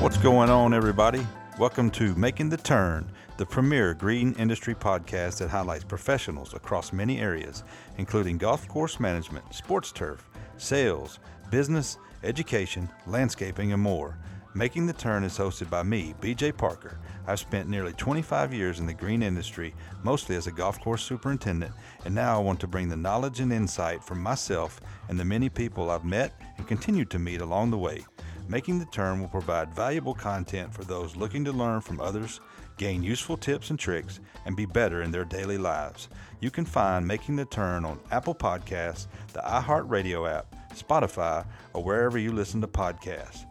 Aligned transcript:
What's 0.00 0.16
going 0.16 0.48
on, 0.48 0.72
everybody? 0.72 1.26
Welcome 1.58 1.90
to 1.90 2.14
Making 2.14 2.48
the 2.48 2.56
Turn, 2.56 3.12
the 3.36 3.44
premier 3.44 3.92
green 3.92 4.32
industry 4.38 4.74
podcast 4.74 5.36
that 5.38 5.50
highlights 5.50 5.84
professionals 5.84 6.54
across 6.54 6.90
many 6.90 7.20
areas, 7.20 7.64
including 7.98 8.38
golf 8.38 8.66
course 8.66 8.98
management, 8.98 9.54
sports 9.54 9.92
turf, 9.92 10.26
sales, 10.56 11.18
business, 11.50 11.98
education, 12.24 12.88
landscaping, 13.06 13.74
and 13.74 13.82
more. 13.82 14.16
Making 14.54 14.86
the 14.86 14.94
Turn 14.94 15.22
is 15.22 15.36
hosted 15.36 15.68
by 15.68 15.82
me, 15.82 16.14
BJ 16.22 16.56
Parker. 16.56 16.98
I've 17.26 17.38
spent 17.38 17.68
nearly 17.68 17.92
25 17.92 18.54
years 18.54 18.80
in 18.80 18.86
the 18.86 18.94
green 18.94 19.22
industry, 19.22 19.74
mostly 20.02 20.34
as 20.34 20.46
a 20.46 20.50
golf 20.50 20.80
course 20.80 21.02
superintendent, 21.02 21.72
and 22.06 22.14
now 22.14 22.38
I 22.38 22.42
want 22.42 22.58
to 22.60 22.66
bring 22.66 22.88
the 22.88 22.96
knowledge 22.96 23.40
and 23.40 23.52
insight 23.52 24.02
from 24.02 24.22
myself 24.22 24.80
and 25.10 25.20
the 25.20 25.26
many 25.26 25.50
people 25.50 25.90
I've 25.90 26.06
met 26.06 26.32
and 26.56 26.66
continue 26.66 27.04
to 27.04 27.18
meet 27.18 27.42
along 27.42 27.70
the 27.70 27.78
way. 27.78 28.06
Making 28.50 28.80
the 28.80 28.86
Turn 28.86 29.20
will 29.20 29.28
provide 29.28 29.72
valuable 29.72 30.12
content 30.12 30.74
for 30.74 30.82
those 30.82 31.14
looking 31.14 31.44
to 31.44 31.52
learn 31.52 31.80
from 31.80 32.00
others, 32.00 32.40
gain 32.78 33.00
useful 33.00 33.36
tips 33.36 33.70
and 33.70 33.78
tricks, 33.78 34.18
and 34.44 34.56
be 34.56 34.66
better 34.66 35.02
in 35.02 35.12
their 35.12 35.24
daily 35.24 35.56
lives. 35.56 36.08
You 36.40 36.50
can 36.50 36.64
find 36.64 37.06
Making 37.06 37.36
the 37.36 37.44
Turn 37.44 37.84
on 37.84 38.00
Apple 38.10 38.34
Podcasts, 38.34 39.06
the 39.32 39.40
iHeartRadio 39.42 40.28
app, 40.28 40.52
Spotify, 40.74 41.46
or 41.74 41.84
wherever 41.84 42.18
you 42.18 42.32
listen 42.32 42.60
to 42.62 42.66
podcasts. 42.66 43.44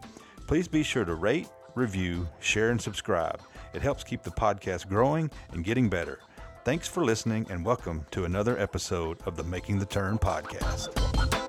Please 0.46 0.68
be 0.68 0.82
sure 0.82 1.06
to 1.06 1.14
rate, 1.14 1.48
review, 1.74 2.28
share, 2.40 2.68
and 2.68 2.80
subscribe. 2.80 3.40
It 3.72 3.80
helps 3.80 4.04
keep 4.04 4.22
the 4.22 4.30
podcast 4.30 4.86
growing 4.86 5.30
and 5.52 5.64
getting 5.64 5.88
better. 5.88 6.18
Thanks 6.66 6.86
for 6.86 7.02
listening, 7.02 7.46
and 7.48 7.64
welcome 7.64 8.04
to 8.10 8.26
another 8.26 8.58
episode 8.58 9.16
of 9.24 9.38
the 9.38 9.44
Making 9.44 9.78
the 9.78 9.86
Turn 9.86 10.18
podcast. 10.18 11.39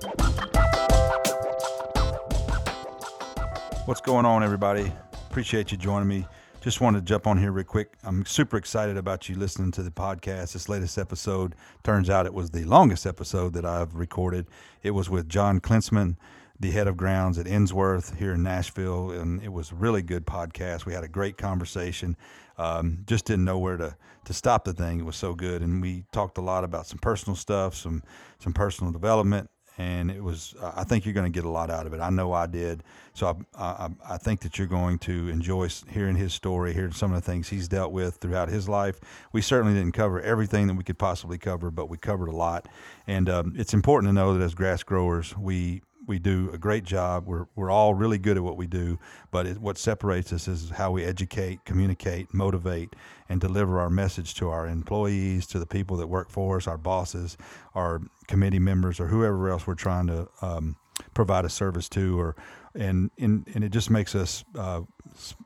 What's 3.84 4.00
going 4.00 4.24
on, 4.24 4.44
everybody? 4.44 4.92
Appreciate 5.28 5.72
you 5.72 5.76
joining 5.76 6.06
me. 6.06 6.24
Just 6.60 6.80
wanted 6.80 7.00
to 7.00 7.04
jump 7.04 7.26
on 7.26 7.36
here 7.36 7.50
real 7.50 7.64
quick. 7.64 7.94
I'm 8.04 8.24
super 8.24 8.56
excited 8.56 8.96
about 8.96 9.28
you 9.28 9.34
listening 9.34 9.72
to 9.72 9.82
the 9.82 9.90
podcast. 9.90 10.52
This 10.52 10.68
latest 10.68 10.98
episode 10.98 11.56
turns 11.82 12.08
out 12.08 12.24
it 12.24 12.32
was 12.32 12.50
the 12.50 12.62
longest 12.62 13.06
episode 13.06 13.54
that 13.54 13.64
I've 13.64 13.96
recorded. 13.96 14.46
It 14.84 14.92
was 14.92 15.10
with 15.10 15.28
John 15.28 15.58
Klinsman, 15.58 16.14
the 16.60 16.70
head 16.70 16.86
of 16.86 16.96
grounds 16.96 17.38
at 17.40 17.46
Ensworth 17.46 18.16
here 18.18 18.34
in 18.34 18.44
Nashville, 18.44 19.10
and 19.10 19.42
it 19.42 19.52
was 19.52 19.72
a 19.72 19.74
really 19.74 20.02
good 20.02 20.26
podcast. 20.26 20.86
We 20.86 20.92
had 20.92 21.02
a 21.02 21.08
great 21.08 21.36
conversation. 21.36 22.16
Um, 22.58 22.98
just 23.06 23.24
didn't 23.24 23.44
know 23.44 23.58
where 23.58 23.76
to 23.78 23.96
to 24.26 24.32
stop 24.32 24.62
the 24.62 24.72
thing. 24.72 25.00
It 25.00 25.04
was 25.04 25.16
so 25.16 25.34
good, 25.34 25.60
and 25.60 25.82
we 25.82 26.04
talked 26.12 26.38
a 26.38 26.42
lot 26.42 26.62
about 26.62 26.86
some 26.86 26.98
personal 27.00 27.34
stuff, 27.34 27.74
some 27.74 28.04
some 28.38 28.52
personal 28.52 28.92
development, 28.92 29.50
and 29.78 30.10
it 30.10 30.22
was 30.22 30.54
i 30.60 30.84
think 30.84 31.04
you're 31.04 31.14
going 31.14 31.30
to 31.30 31.36
get 31.36 31.44
a 31.44 31.50
lot 31.50 31.70
out 31.70 31.86
of 31.86 31.92
it. 31.92 32.00
I 32.00 32.10
know 32.10 32.32
i 32.32 32.46
did. 32.46 32.82
So 33.14 33.38
I, 33.54 33.62
I, 33.62 33.90
I, 34.14 34.16
think 34.16 34.40
that 34.40 34.56
you're 34.56 34.66
going 34.66 34.98
to 35.00 35.28
enjoy 35.28 35.68
hearing 35.90 36.16
his 36.16 36.32
story 36.32 36.72
hearing 36.72 36.92
some 36.92 37.12
of 37.12 37.22
the 37.22 37.30
things 37.30 37.48
he's 37.48 37.68
dealt 37.68 37.92
with 37.92 38.16
throughout 38.16 38.48
his 38.48 38.68
life. 38.68 39.00
We 39.32 39.42
certainly 39.42 39.74
didn't 39.74 39.92
cover 39.92 40.20
everything 40.20 40.66
that 40.68 40.74
we 40.74 40.84
could 40.84 40.98
possibly 40.98 41.38
cover 41.38 41.70
but 41.70 41.90
we 41.90 41.98
covered 41.98 42.28
a 42.28 42.36
lot. 42.36 42.68
And 43.06 43.28
um, 43.28 43.54
it's 43.56 43.74
important 43.74 44.08
to 44.08 44.14
know 44.14 44.36
that 44.36 44.42
as 44.42 44.54
grass 44.54 44.82
growers 44.82 45.36
we 45.36 45.82
we 46.06 46.18
do 46.18 46.50
a 46.52 46.58
great 46.58 46.84
job. 46.84 47.26
We're, 47.26 47.46
we're 47.54 47.70
all 47.70 47.94
really 47.94 48.18
good 48.18 48.36
at 48.36 48.42
what 48.42 48.56
we 48.56 48.66
do, 48.66 48.98
but 49.30 49.46
it, 49.46 49.58
what 49.58 49.78
separates 49.78 50.32
us 50.32 50.48
is 50.48 50.70
how 50.70 50.90
we 50.90 51.04
educate, 51.04 51.64
communicate, 51.64 52.32
motivate, 52.34 52.94
and 53.28 53.40
deliver 53.40 53.80
our 53.80 53.90
message 53.90 54.34
to 54.34 54.48
our 54.48 54.66
employees, 54.66 55.46
to 55.48 55.58
the 55.58 55.66
people 55.66 55.96
that 55.98 56.06
work 56.06 56.28
for 56.30 56.56
us, 56.56 56.66
our 56.66 56.78
bosses, 56.78 57.36
our 57.74 58.02
committee 58.26 58.58
members, 58.58 59.00
or 59.00 59.06
whoever 59.06 59.50
else 59.50 59.66
we're 59.66 59.74
trying 59.74 60.06
to 60.08 60.28
um, 60.42 60.76
provide 61.14 61.44
a 61.44 61.48
service 61.48 61.88
to, 61.88 62.18
or 62.18 62.36
and 62.74 63.10
and, 63.18 63.46
and 63.54 63.64
it 63.64 63.70
just 63.70 63.90
makes 63.90 64.14
us 64.14 64.44
uh, 64.58 64.80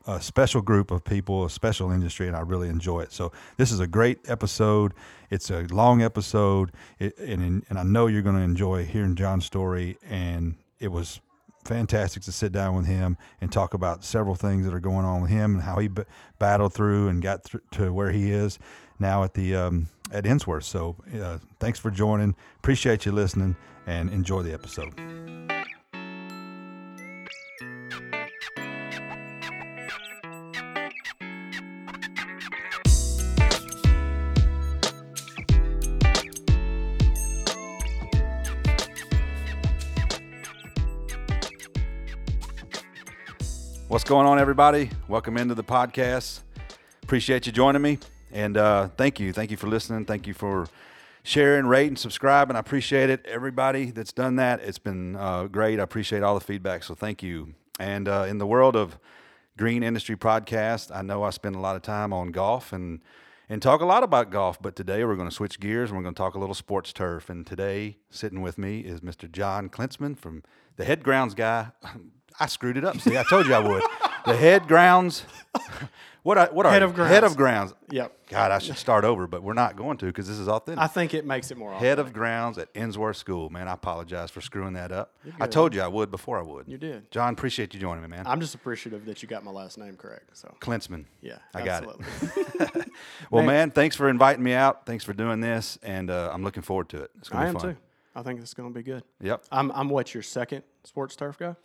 a 0.05 0.21
special 0.21 0.61
group 0.61 0.91
of 0.91 1.03
people, 1.03 1.45
a 1.45 1.49
special 1.49 1.91
industry, 1.91 2.27
and 2.27 2.35
I 2.35 2.41
really 2.41 2.69
enjoy 2.69 3.01
it. 3.01 3.11
So 3.11 3.31
this 3.57 3.71
is 3.71 3.79
a 3.79 3.87
great 3.87 4.19
episode. 4.29 4.93
It's 5.29 5.49
a 5.49 5.63
long 5.63 6.01
episode, 6.01 6.71
it, 6.99 7.17
and 7.17 7.65
and 7.69 7.77
I 7.77 7.83
know 7.83 8.07
you're 8.07 8.21
going 8.21 8.37
to 8.37 8.41
enjoy 8.41 8.85
hearing 8.85 9.15
John's 9.15 9.45
story. 9.45 9.97
And 10.09 10.55
it 10.79 10.89
was 10.89 11.19
fantastic 11.65 12.23
to 12.23 12.31
sit 12.31 12.51
down 12.51 12.75
with 12.75 12.85
him 12.85 13.17
and 13.41 13.51
talk 13.51 13.73
about 13.73 14.03
several 14.03 14.35
things 14.35 14.65
that 14.65 14.73
are 14.73 14.79
going 14.79 15.05
on 15.05 15.21
with 15.21 15.29
him 15.29 15.55
and 15.55 15.63
how 15.63 15.77
he 15.77 15.89
b- 15.89 16.03
battled 16.39 16.73
through 16.73 17.09
and 17.09 17.21
got 17.21 17.43
th- 17.43 17.63
to 17.71 17.91
where 17.91 18.11
he 18.11 18.31
is 18.31 18.57
now 18.99 19.23
at 19.23 19.33
the 19.33 19.55
um, 19.55 19.87
at 20.11 20.23
Ensworth. 20.23 20.63
So 20.63 20.95
uh, 21.21 21.39
thanks 21.59 21.79
for 21.79 21.91
joining. 21.91 22.35
Appreciate 22.57 23.05
you 23.05 23.11
listening 23.11 23.55
and 23.85 24.09
enjoy 24.09 24.41
the 24.41 24.53
episode. 24.53 25.46
What's 43.97 44.07
going 44.07 44.27
on, 44.27 44.37
everybody? 44.37 44.91
Welcome 45.07 45.37
into 45.37 45.55
the 45.55 45.63
podcast. 45.63 46.41
Appreciate 47.01 47.47
you 47.47 47.51
joining 47.51 47.81
me. 47.81 47.97
And 48.31 48.55
uh, 48.55 48.89
thank 48.89 49.19
you. 49.19 49.33
Thank 49.33 49.49
you 49.49 49.57
for 49.57 49.65
listening. 49.65 50.05
Thank 50.05 50.27
you 50.27 50.35
for 50.35 50.67
sharing, 51.23 51.65
rating, 51.65 51.95
subscribing. 51.95 52.55
I 52.55 52.59
appreciate 52.59 53.09
it. 53.09 53.25
Everybody 53.25 53.89
that's 53.89 54.13
done 54.13 54.35
that, 54.35 54.59
it's 54.59 54.77
been 54.77 55.15
uh, 55.15 55.47
great. 55.47 55.79
I 55.79 55.83
appreciate 55.83 56.21
all 56.21 56.35
the 56.35 56.45
feedback. 56.45 56.83
So 56.83 56.93
thank 56.93 57.23
you. 57.23 57.55
And 57.79 58.07
uh, 58.07 58.27
in 58.29 58.37
the 58.37 58.45
world 58.45 58.75
of 58.75 58.99
green 59.57 59.81
industry 59.81 60.15
podcast, 60.15 60.95
I 60.95 61.01
know 61.01 61.23
I 61.23 61.31
spend 61.31 61.55
a 61.55 61.59
lot 61.59 61.75
of 61.75 61.81
time 61.81 62.13
on 62.13 62.29
golf 62.29 62.71
and 62.71 63.01
and 63.49 63.63
talk 63.63 63.81
a 63.81 63.85
lot 63.85 64.03
about 64.03 64.29
golf. 64.29 64.61
But 64.61 64.75
today 64.75 65.05
we're 65.05 65.15
going 65.15 65.29
to 65.29 65.35
switch 65.35 65.59
gears 65.59 65.89
and 65.89 65.97
we're 65.97 66.03
going 66.03 66.13
to 66.13 66.19
talk 66.19 66.35
a 66.35 66.39
little 66.39 66.53
sports 66.53 66.93
turf. 66.93 67.31
And 67.31 67.47
today, 67.47 67.97
sitting 68.11 68.43
with 68.43 68.59
me 68.59 68.81
is 68.81 69.01
Mr. 69.01 69.31
John 69.31 69.69
Klinsman 69.69 70.15
from 70.19 70.43
the 70.75 70.85
head 70.85 71.01
grounds 71.01 71.33
guy. 71.33 71.69
I 72.39 72.45
screwed 72.47 72.77
it 72.77 72.83
up. 72.85 72.99
See, 72.99 73.17
I 73.17 73.23
told 73.23 73.47
you 73.47 73.53
I 73.53 73.59
would. 73.59 73.83
the 74.25 74.35
head 74.35 74.67
grounds. 74.67 75.25
What 76.23 76.37
I, 76.37 76.45
what 76.47 76.65
head 76.65 76.81
are 76.81 76.85
of 76.85 76.93
grounds. 76.93 77.13
head 77.13 77.23
of 77.23 77.37
grounds? 77.37 77.73
Yep. 77.89 78.27
God, 78.27 78.51
I 78.51 78.59
should 78.59 78.75
start 78.77 79.05
over, 79.05 79.27
but 79.27 79.43
we're 79.43 79.53
not 79.53 79.77
going 79.77 79.95
to 79.99 80.07
because 80.07 80.27
this 80.27 80.39
is 80.39 80.49
authentic. 80.49 80.83
I 80.83 80.87
think 80.87 81.13
it 81.13 81.25
makes 81.25 81.51
it 81.51 81.57
more. 81.57 81.69
Authentic. 81.69 81.87
head 81.87 81.99
of 81.99 82.11
grounds 82.11 82.57
at 82.57 82.73
Ensworth 82.73 83.15
School. 83.15 83.49
Man, 83.49 83.69
I 83.69 83.73
apologize 83.75 84.29
for 84.29 84.41
screwing 84.41 84.73
that 84.73 84.91
up. 84.91 85.15
I 85.39 85.47
told 85.47 85.73
you 85.73 85.79
I 85.81 85.87
would 85.87 86.11
before 86.11 86.37
I 86.37 86.41
would. 86.41 86.65
You 86.67 86.77
did. 86.77 87.09
John. 87.11 87.31
Appreciate 87.31 87.73
you 87.73 87.79
joining 87.79 88.01
me, 88.01 88.09
man. 88.09 88.27
I'm 88.27 88.41
just 88.41 88.55
appreciative 88.55 89.05
that 89.05 89.21
you 89.21 89.29
got 89.29 89.45
my 89.45 89.51
last 89.51 89.77
name 89.77 89.95
correct. 89.95 90.35
So 90.35 90.53
Klinsman. 90.59 91.05
yeah, 91.21 91.37
I 91.53 91.61
got 91.63 91.83
it. 91.85 92.87
Well, 93.31 93.43
Man. 93.45 93.55
man, 93.55 93.71
thanks 93.71 93.95
for 93.95 94.09
inviting 94.09 94.43
me 94.43 94.51
out. 94.51 94.85
Thanks 94.85 95.05
for 95.05 95.13
doing 95.13 95.39
this, 95.39 95.79
and 95.81 96.09
uh, 96.11 96.29
I'm 96.33 96.43
looking 96.43 96.61
forward 96.61 96.89
to 96.89 97.03
it. 97.03 97.11
It's 97.19 97.29
gonna 97.29 97.43
I 97.43 97.45
be 97.45 97.49
am 97.55 97.55
fun. 97.61 97.73
too. 97.75 97.79
I 98.17 98.23
think 98.23 98.41
it's 98.41 98.53
going 98.53 98.67
to 98.67 98.75
be 98.75 98.83
good. 98.83 99.03
Yep. 99.21 99.45
I'm 99.49 99.71
I'm 99.71 99.87
what 99.89 100.13
your 100.13 100.23
second 100.23 100.63
sports 100.83 101.15
turf 101.15 101.37
guy. 101.37 101.55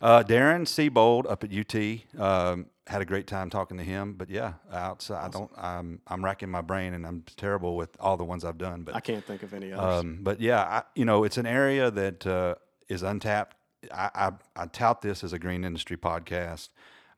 Uh, 0.00 0.22
Darren 0.22 0.62
Seabold 0.62 1.30
up 1.30 1.44
at 1.44 1.52
UT 1.52 2.20
um, 2.20 2.66
had 2.86 3.02
a 3.02 3.04
great 3.04 3.26
time 3.26 3.50
talking 3.50 3.76
to 3.78 3.84
him. 3.84 4.14
But 4.14 4.30
yeah, 4.30 4.54
outside, 4.72 5.24
I 5.24 5.28
don't. 5.28 5.50
I'm 5.56 6.00
I'm 6.06 6.24
racking 6.24 6.50
my 6.50 6.60
brain, 6.60 6.94
and 6.94 7.06
I'm 7.06 7.24
terrible 7.36 7.76
with 7.76 7.90
all 8.00 8.16
the 8.16 8.24
ones 8.24 8.44
I've 8.44 8.58
done. 8.58 8.82
But 8.82 8.94
I 8.94 9.00
can't 9.00 9.24
think 9.24 9.42
of 9.42 9.54
any 9.54 9.72
others. 9.72 10.00
Um, 10.00 10.18
but 10.22 10.40
yeah, 10.40 10.62
I, 10.62 10.82
you 10.94 11.04
know, 11.04 11.24
it's 11.24 11.38
an 11.38 11.46
area 11.46 11.90
that 11.90 12.26
uh, 12.26 12.54
is 12.88 13.02
untapped. 13.02 13.56
I, 13.92 14.10
I, 14.14 14.32
I 14.56 14.66
tout 14.66 15.02
this 15.02 15.22
as 15.22 15.32
a 15.32 15.38
green 15.38 15.64
industry 15.64 15.96
podcast. 15.96 16.68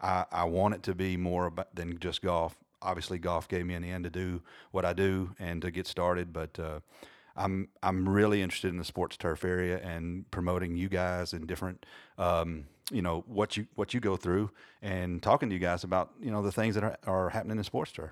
I, 0.00 0.24
I 0.30 0.44
want 0.44 0.74
it 0.74 0.82
to 0.84 0.94
be 0.94 1.16
more 1.16 1.46
about, 1.46 1.74
than 1.74 1.98
just 1.98 2.22
golf. 2.22 2.56
Obviously, 2.82 3.18
golf 3.18 3.48
gave 3.48 3.66
me 3.66 3.74
an 3.74 3.84
end 3.84 4.04
to 4.04 4.10
do 4.10 4.42
what 4.70 4.84
I 4.86 4.94
do 4.94 5.34
and 5.38 5.60
to 5.62 5.70
get 5.70 5.86
started. 5.86 6.32
But 6.32 6.58
uh, 6.58 6.80
I'm 7.36 7.68
I'm 7.82 8.08
really 8.08 8.42
interested 8.42 8.68
in 8.68 8.76
the 8.78 8.84
sports 8.84 9.16
turf 9.16 9.44
area 9.44 9.78
and 9.78 10.30
promoting 10.30 10.76
you 10.76 10.88
guys 10.88 11.32
and 11.32 11.46
different, 11.46 11.86
um, 12.18 12.64
you 12.90 13.02
know, 13.02 13.24
what 13.26 13.56
you 13.56 13.66
what 13.74 13.94
you 13.94 14.00
go 14.00 14.16
through 14.16 14.50
and 14.82 15.22
talking 15.22 15.48
to 15.48 15.54
you 15.54 15.60
guys 15.60 15.84
about 15.84 16.10
you 16.20 16.30
know 16.30 16.42
the 16.42 16.52
things 16.52 16.74
that 16.74 16.84
are, 16.84 16.96
are 17.06 17.28
happening 17.30 17.58
in 17.58 17.64
sports 17.64 17.92
turf. 17.92 18.10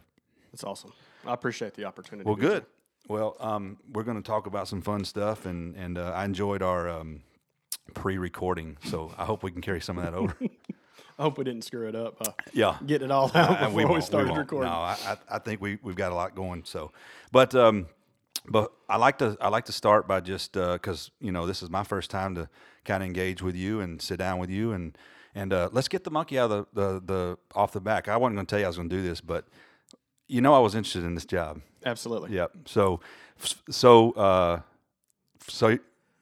That's 0.52 0.64
awesome. 0.64 0.92
I 1.26 1.34
appreciate 1.34 1.74
the 1.74 1.84
opportunity. 1.84 2.26
Well, 2.26 2.36
good. 2.36 2.64
Well, 3.08 3.36
um, 3.40 3.78
we're 3.92 4.02
going 4.04 4.16
to 4.22 4.26
talk 4.26 4.46
about 4.46 4.68
some 4.68 4.82
fun 4.82 5.04
stuff, 5.04 5.46
and 5.46 5.74
and 5.76 5.98
uh, 5.98 6.12
I 6.14 6.24
enjoyed 6.24 6.62
our 6.62 6.88
um, 6.88 7.20
pre-recording, 7.94 8.76
so 8.84 9.12
I 9.18 9.24
hope 9.24 9.42
we 9.42 9.50
can 9.50 9.62
carry 9.62 9.80
some 9.80 9.98
of 9.98 10.04
that 10.04 10.14
over. 10.14 10.36
I 11.18 11.22
hope 11.22 11.36
we 11.36 11.42
didn't 11.44 11.64
screw 11.64 11.88
it 11.88 11.96
up. 11.96 12.16
Uh, 12.20 12.30
yeah, 12.52 12.76
getting 12.86 13.06
it 13.06 13.10
all 13.10 13.24
out 13.34 13.50
Uh, 13.50 13.54
before 13.66 13.70
we, 13.74 13.84
won't, 13.84 14.04
started 14.04 14.28
won't. 14.28 14.38
recording. 14.38 14.70
No, 14.70 14.76
I, 14.76 14.96
I, 15.04 15.16
I 15.36 15.38
think 15.40 15.60
we 15.60 15.78
we've 15.82 15.96
got 15.96 16.12
a 16.12 16.14
lot 16.14 16.34
going. 16.36 16.62
So, 16.64 16.92
but 17.32 17.54
um, 17.56 17.86
but 18.50 18.72
I 18.88 18.96
like 18.96 19.18
to 19.18 19.36
I 19.40 19.48
like 19.48 19.64
to 19.66 19.72
start 19.72 20.08
by 20.08 20.20
just 20.20 20.52
because 20.52 21.10
you 21.20 21.32
know 21.32 21.46
this 21.46 21.62
is 21.62 21.70
my 21.70 21.84
first 21.84 22.10
time 22.10 22.34
to 22.34 22.48
kind 22.84 23.02
of 23.02 23.06
engage 23.06 23.42
with 23.42 23.54
you 23.54 23.80
and 23.80 24.00
sit 24.00 24.18
down 24.18 24.38
with 24.38 24.50
you 24.50 24.72
and 24.72 24.96
and 25.34 25.52
uh, 25.52 25.68
let's 25.72 25.88
get 25.88 26.04
the 26.04 26.10
monkey 26.10 26.38
out 26.38 26.50
of 26.50 26.66
the, 26.72 26.82
the 26.82 27.02
the 27.04 27.38
off 27.54 27.72
the 27.72 27.80
back. 27.80 28.08
I 28.08 28.16
wasn't 28.16 28.36
going 28.36 28.46
to 28.46 28.50
tell 28.50 28.58
you 28.58 28.64
I 28.64 28.68
was 28.68 28.76
going 28.76 28.88
to 28.88 28.96
do 28.96 29.02
this, 29.02 29.20
but 29.20 29.46
you 30.26 30.40
know 30.40 30.54
I 30.54 30.58
was 30.58 30.74
interested 30.74 31.04
in 31.04 31.14
this 31.14 31.26
job. 31.26 31.60
Absolutely. 31.84 32.34
Yep. 32.34 32.52
So 32.66 33.00
so 33.70 34.12
uh, 34.12 34.60
so 35.46 35.78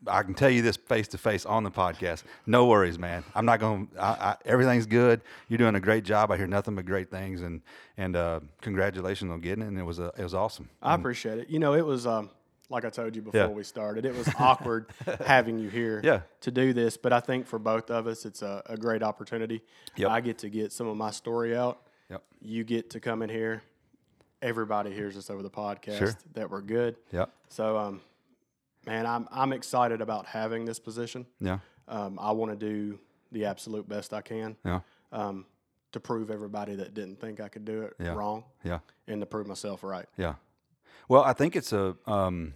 I 0.09 0.23
can 0.23 0.35
tell 0.35 0.51
you 0.51 0.63
this 0.63 0.77
face 0.77 1.09
to 1.09 1.19
face 1.19 1.45
on 1.47 1.65
the 1.65 1.71
podcast. 1.71 2.23
No 2.47 2.67
worries, 2.67 2.99
man. 2.99 3.25
I'm 3.35 3.45
not 3.47 3.61
going. 3.61 3.89
to 3.89 4.39
Everything's 4.45 4.87
good. 4.87 5.21
You're 5.49 5.59
doing 5.59 5.75
a 5.75 5.81
great 5.81 6.05
job. 6.05 6.31
I 6.31 6.37
hear 6.37 6.47
nothing 6.47 6.75
but 6.75 6.87
great 6.87 7.11
things, 7.11 7.43
and 7.43 7.61
and 7.97 8.17
uh, 8.17 8.41
congratulations 8.61 9.31
on 9.31 9.41
getting 9.41 9.65
it. 9.65 9.69
And 9.69 9.79
it 9.79 9.83
was 9.85 9.99
a, 9.99 10.13
it 10.17 10.23
was 10.23 10.35
awesome. 10.35 10.69
I 10.83 10.95
appreciate 10.95 11.39
it. 11.39 11.49
You 11.51 11.59
know, 11.59 11.75
it 11.75 11.85
was 11.85 12.07
um, 12.07 12.31
like 12.69 12.85
I 12.85 12.91
told 12.91 13.15
you 13.17 13.23
before 13.23 13.41
Yeah. 13.41 13.47
we 13.49 13.63
started. 13.63 14.05
It 14.05 14.15
was 14.17 14.29
awkward 14.39 14.91
having 15.27 15.59
you 15.59 15.69
here 15.69 16.01
Yeah. 16.05 16.21
to 16.43 16.51
do 16.51 16.73
this, 16.73 16.97
but 16.97 17.13
I 17.13 17.21
think 17.21 17.47
for 17.47 17.59
both 17.59 17.91
of 17.91 18.07
us, 18.07 18.25
it's 18.27 18.43
a, 18.43 18.63
a 18.67 18.77
great 18.77 19.03
opportunity. 19.03 19.63
Yep. 19.97 20.11
I 20.11 20.21
get 20.21 20.39
to 20.39 20.49
get 20.49 20.73
some 20.73 20.87
of 20.89 20.97
my 20.97 21.11
story 21.13 21.57
out. 21.57 21.83
Yep. 22.11 22.23
You 22.41 22.65
get 22.65 22.91
to 22.91 23.01
come 23.01 23.23
in 23.23 23.29
here. 23.31 23.63
Everybody 24.43 24.93
hears 24.93 25.17
us 25.17 25.31
over 25.31 25.43
the 25.43 25.51
podcast 25.51 25.99
Sure. 25.99 26.19
that 26.35 26.51
we're 26.51 26.61
good. 26.61 26.97
Yep. 27.13 27.31
So, 27.49 27.77
um, 27.79 28.01
man, 28.87 29.07
I'm 29.07 29.29
I'm 29.31 29.53
excited 29.53 30.01
about 30.01 30.27
having 30.27 30.65
this 30.65 30.79
position. 30.79 31.27
Yeah. 31.41 31.59
Um, 31.89 32.19
I 32.21 32.33
want 32.33 32.53
to 32.53 32.57
do 32.57 32.99
the 33.33 33.45
absolute 33.45 33.89
best 33.89 34.13
I 34.15 34.21
can 34.23 34.57
Yeah. 34.65 34.81
um, 35.13 35.47
to 35.93 36.01
prove 36.01 36.31
everybody 36.31 36.75
that 36.77 36.95
didn't 36.95 37.21
think 37.21 37.41
I 37.41 37.49
could 37.49 37.65
do 37.65 37.83
it 37.83 37.95
Yeah. 38.01 38.15
wrong, 38.15 38.45
Yeah. 38.65 38.81
and 39.07 39.21
to 39.21 39.27
prove 39.27 39.47
myself 39.47 39.83
right. 39.83 40.07
Yeah. 40.17 40.35
Well, 41.09 41.23
I 41.23 41.33
think 41.33 41.55
it's 41.57 41.73
a 41.73 41.97
um, 42.07 42.55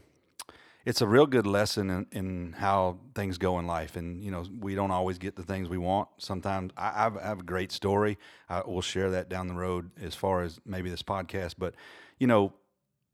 it's 0.86 1.00
a 1.02 1.06
real 1.06 1.26
good 1.26 1.46
lesson 1.46 1.90
in, 1.90 2.06
in 2.12 2.52
how 2.54 2.98
things 3.14 3.36
go 3.38 3.58
in 3.58 3.66
life, 3.66 3.96
and 3.96 4.24
you 4.24 4.30
know 4.30 4.44
we 4.60 4.74
don't 4.74 4.90
always 4.90 5.18
get 5.18 5.36
the 5.36 5.42
things 5.42 5.68
we 5.68 5.78
want. 5.78 6.08
Sometimes 6.18 6.72
I, 6.76 7.06
I've, 7.06 7.16
a 7.40 7.42
great 7.42 7.70
story. 7.70 8.18
I 8.48 8.62
will 8.62 8.80
share 8.82 9.10
that 9.10 9.28
down 9.28 9.46
the 9.48 9.54
road 9.54 9.90
as 10.00 10.14
far 10.14 10.42
as 10.42 10.58
maybe 10.64 10.90
this 10.90 11.02
podcast, 11.02 11.54
but 11.58 11.74
you 12.18 12.26
know 12.26 12.52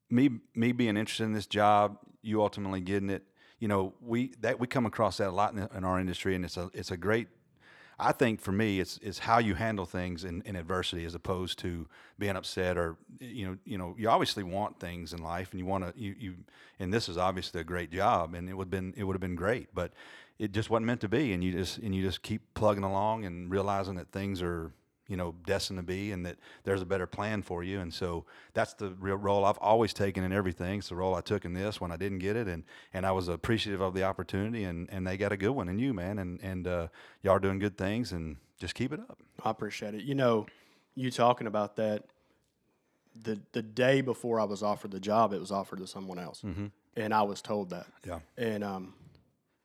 me 0.09 0.31
me 0.55 0.73
being 0.73 0.97
interested 0.97 1.25
in 1.25 1.33
this 1.33 1.47
job, 1.47 1.99
you 2.27 2.43
ultimately 2.43 2.81
getting 2.81 3.11
it. 3.11 3.25
You 3.59 3.69
know 3.69 3.95
we 4.01 4.33
that 4.41 4.61
we 4.61 4.67
come 4.67 4.87
across 4.87 5.17
that 5.19 5.29
a 5.29 5.31
lot 5.31 5.55
in, 5.55 5.69
in 5.75 5.85
our 5.85 5.99
industry, 5.99 6.35
and 6.35 6.45
it's 6.45 6.57
a 6.57 6.71
it's 6.75 6.91
a 6.91 6.97
great 6.97 7.29
I 7.99 8.13
think 8.13 8.43
for 8.43 8.53
me, 8.53 8.79
it's 8.79 8.99
it's 9.03 9.21
how 9.21 9.39
you 9.39 9.55
handle 9.55 9.87
things 9.87 10.25
in, 10.25 10.43
in 10.43 10.55
adversity 10.55 11.05
as 11.07 11.15
opposed 11.15 11.59
to 11.61 11.89
being 12.19 12.37
upset 12.37 12.77
or 12.77 12.97
you 13.19 13.47
know 13.47 13.57
you 13.65 13.79
know 13.79 13.95
you 13.99 14.09
obviously 14.11 14.43
want 14.43 14.79
things 14.79 15.15
in 15.15 15.23
life 15.23 15.53
and 15.53 15.61
you 15.61 15.67
want 15.67 15.85
to 15.85 16.01
you, 16.01 16.15
you 16.19 16.35
and 16.79 16.93
this 16.93 17.09
is 17.09 17.17
obviously 17.17 17.61
a 17.61 17.65
great 17.65 17.91
job 17.91 18.35
and 18.35 18.51
it 18.51 18.55
would 18.55 18.71
been 18.71 18.93
it 18.97 19.05
would 19.05 19.15
have 19.15 19.21
been 19.21 19.35
great 19.35 19.75
but 19.75 19.93
it 20.39 20.53
just 20.53 20.69
wasn't 20.69 20.85
meant 20.85 21.01
to 21.01 21.09
be 21.09 21.33
and 21.33 21.43
you 21.43 21.53
just 21.53 21.79
and 21.79 21.95
you 21.95 22.03
just 22.03 22.23
keep 22.23 22.43
plugging 22.53 22.85
along 22.85 23.25
and 23.25 23.51
realizing 23.51 23.95
that 23.95 24.13
things 24.13 24.43
are 24.43 24.73
you 25.09 25.17
know 25.17 25.35
destined 25.47 25.79
to 25.79 25.83
be 25.83 26.13
and 26.13 26.27
that 26.27 26.37
there's 26.65 26.83
a 26.83 26.87
better 26.87 27.07
plan 27.07 27.43
for 27.43 27.63
you. 27.63 27.81
And 27.81 27.93
so 27.93 28.25
that's 28.55 28.75
the 28.75 28.91
real 28.99 29.17
role 29.17 29.45
I've 29.45 29.59
always 29.59 29.93
taken 29.93 30.25
in 30.25 30.33
everything. 30.33 30.79
It's 30.79 30.89
the 30.89 30.97
role 30.97 31.15
I 31.15 31.21
took 31.21 31.45
in 31.45 31.53
this 31.55 31.81
when 31.81 31.93
I 31.93 31.97
didn't 31.97 32.19
get 32.19 32.37
it. 32.37 32.49
And 32.49 32.65
and 32.93 33.07
I 33.07 33.13
was 33.13 33.29
appreciative 33.29 33.81
of 33.81 33.95
the 33.95 34.03
opportunity 34.05 34.65
and 34.65 34.89
and 34.91 35.07
they 35.07 35.17
got 35.17 35.33
a 35.33 35.37
good 35.37 35.51
one. 35.53 35.69
In 35.69 35.79
you 35.79 35.95
man 35.95 36.19
and 36.19 36.41
and 36.43 36.67
uh, 36.67 36.89
y'all 37.23 37.35
are 37.35 37.39
doing 37.41 37.59
good 37.59 37.77
things 37.79 38.13
and 38.13 38.37
just 38.59 38.75
keep 38.75 38.93
it 38.93 39.01
up. 39.01 39.19
I 39.45 39.51
appreciate 39.51 39.95
it. 39.95 40.03
You 40.03 40.15
know, 40.15 40.47
you 40.95 41.11
talking 41.11 41.47
about 41.47 41.77
that. 41.77 42.05
The 43.23 43.41
the 43.53 43.63
day 43.63 44.03
before 44.03 44.39
I 44.41 44.45
was 44.45 44.63
offered 44.63 44.91
the 44.91 45.01
job, 45.01 45.33
it 45.33 45.41
was 45.41 45.51
offered 45.51 45.79
to 45.79 45.87
someone 45.87 46.19
else, 46.19 46.45
and 46.97 47.15
I 47.15 47.23
was 47.23 47.41
told 47.41 47.71
that. 47.71 47.87
yeah. 48.07 48.19
And 48.37 48.63
um, 48.63 48.93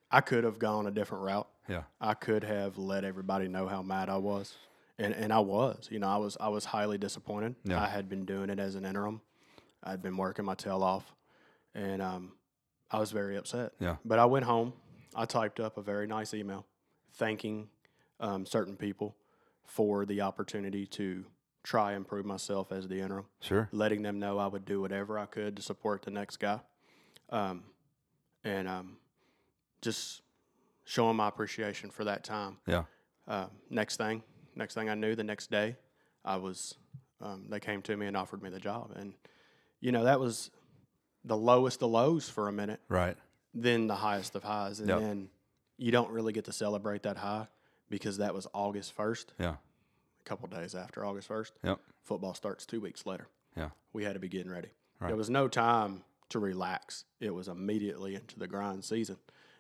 I 0.10 0.22
could 0.22 0.46
have 0.46 0.58
gone 0.58 0.88
a 0.88 0.92
different 0.92 1.26
route. 1.26 1.50
yeah. 1.68 1.84
I 2.00 2.14
could 2.14 2.44
have 2.46 2.78
let 2.78 3.04
everybody 3.04 3.50
know 3.50 3.68
how 3.68 3.82
mad 3.82 4.08
I 4.10 4.18
was, 4.18 4.56
and 5.02 5.14
and 5.14 5.34
I 5.34 5.40
was. 5.40 5.88
You 5.92 6.00
know, 6.00 6.08
I 6.08 6.18
was 6.18 6.38
I 6.40 6.50
was 6.50 6.66
highly 6.66 6.98
disappointed. 6.98 7.56
Yeah. 7.64 7.82
I 7.82 7.88
had 7.88 8.08
been 8.10 8.26
doing 8.26 8.50
it 8.50 8.60
as 8.60 8.76
an 8.76 8.86
interim. 8.86 9.22
I'd 9.84 10.02
been 10.02 10.18
working 10.18 10.46
my 10.46 10.56
tail 10.56 10.84
off, 10.84 11.14
and 11.74 12.02
um, 12.02 12.34
I 12.92 13.00
was 13.00 13.12
very 13.12 13.36
upset. 13.38 13.74
Yeah. 13.80 13.96
But 14.06 14.20
I 14.20 14.26
went 14.26 14.46
home. 14.46 14.74
I 15.16 15.26
typed 15.26 15.60
up 15.60 15.78
a 15.78 15.82
very 15.82 16.08
nice 16.08 16.34
email, 16.34 16.66
thanking 17.16 17.68
um, 18.20 18.46
certain 18.46 18.76
people 18.78 19.16
for 19.66 20.06
the 20.06 20.22
opportunity 20.22 20.86
to 20.86 21.26
try 21.64 21.94
and 21.94 22.08
prove 22.08 22.26
myself 22.26 22.72
as 22.72 22.88
the 22.88 23.00
interim 23.00 23.26
sure 23.40 23.70
letting 23.72 24.02
them 24.02 24.18
know 24.20 24.40
I 24.40 24.48
would 24.48 24.66
do 24.66 24.82
whatever 24.82 25.20
I 25.20 25.28
could 25.28 25.56
to 25.58 25.62
support 25.62 26.02
the 26.02 26.12
next 26.12 26.38
guy, 26.38 26.60
um, 27.30 27.64
and 28.44 28.68
um, 28.68 28.98
just 29.82 30.22
showing 30.86 31.16
my 31.16 31.28
appreciation 31.28 31.90
for 31.92 32.04
that 32.06 32.24
time. 32.24 32.58
yeah 32.68 32.84
Uh, 33.28 33.46
next 33.70 33.98
thing, 33.98 34.24
next 34.56 34.74
thing 34.74 34.90
I 34.90 34.96
knew, 34.96 35.16
the 35.16 35.24
next 35.24 35.50
day, 35.52 35.76
I 36.26 36.38
was 36.38 36.76
um, 37.22 37.46
they 37.50 37.60
came 37.60 37.82
to 37.84 37.96
me 37.96 38.08
and 38.08 38.18
offered 38.18 38.42
me 38.42 38.50
the 38.50 38.60
job, 38.60 38.92
and 38.96 39.14
you 39.80 39.92
know 39.92 40.04
that 40.06 40.20
was 40.20 40.50
the 41.24 41.38
lowest 41.38 41.82
of 41.84 41.90
lows 41.92 42.28
for 42.30 42.48
a 42.48 42.52
minute, 42.52 42.80
right 42.90 43.18
then 43.54 43.88
the 43.88 43.96
highest 43.96 44.36
of 44.36 44.44
highs, 44.44 44.80
and 44.80 44.90
Yep. 44.90 45.00
then 45.00 45.30
you 45.78 45.92
don't 45.92 46.10
really 46.12 46.32
get 46.34 46.46
to 46.46 46.54
celebrate 46.54 47.04
that 47.04 47.18
high 47.18 47.48
because 47.90 48.18
that 48.18 48.34
was 48.34 48.48
August 48.54 48.94
first, 48.94 49.34
yeah 49.40 49.56
a 50.20 50.24
couple 50.24 50.48
days 50.48 50.74
after 50.76 51.06
August 51.06 51.28
first. 51.28 51.54
yep 51.64 51.80
Football 52.04 52.34
starts 52.34 52.66
two 52.66 52.80
weeks 52.82 53.06
later 53.06 53.28
yeah 53.58 53.70
we 53.94 54.04
had 54.04 54.14
to 54.14 54.20
be 54.20 54.30
getting 54.30 54.52
ready. 54.52 54.70
Right. 55.00 55.08
There 55.10 55.18
was 55.18 55.30
no 55.30 55.48
time 55.48 56.04
to 56.30 56.40
relax. 56.40 57.06
It 57.20 57.34
was 57.34 57.48
immediately 57.48 58.16
into 58.16 58.40
the 58.40 58.48
grind 58.48 58.86
season. 58.86 59.18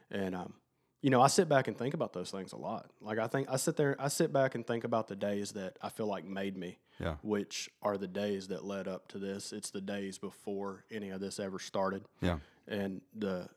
And 0.09 0.33
um, 0.35 0.53
you 1.01 1.09
know, 1.09 1.19
I 1.21 1.27
sit 1.27 1.49
back 1.49 1.67
and 1.67 1.75
think 1.77 1.93
about 1.93 2.13
those 2.13 2.29
things 2.29 2.53
a 2.53 2.57
lot. 2.57 2.89
Like 3.01 3.17
I 3.17 3.27
think 3.27 3.47
I 3.49 3.57
sit 3.57 3.75
there, 3.75 3.95
I 3.99 4.07
sit 4.07 4.31
back 4.31 4.55
and 4.55 4.65
think 4.65 4.83
about 4.83 5.07
the 5.07 5.15
days 5.15 5.51
that 5.53 5.77
I 5.81 5.89
feel 5.89 6.05
like 6.05 6.25
made 6.25 6.55
me, 6.55 6.77
yeah 6.99 7.15
which 7.23 7.69
are 7.81 7.97
the 7.97 8.07
days 8.07 8.49
that 8.49 8.63
led 8.63 8.87
up 8.87 9.07
to 9.09 9.17
this. 9.17 9.51
It's 9.51 9.71
the 9.71 9.81
days 9.81 10.17
before 10.17 10.83
any 10.91 11.09
of 11.09 11.19
this 11.19 11.39
ever 11.39 11.59
started, 11.59 12.05
yeah 12.21 12.37
and 12.67 13.01
the 13.17 13.49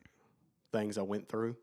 things 0.72 0.96
I 0.98 1.02
went 1.02 1.28
through, 1.28 1.56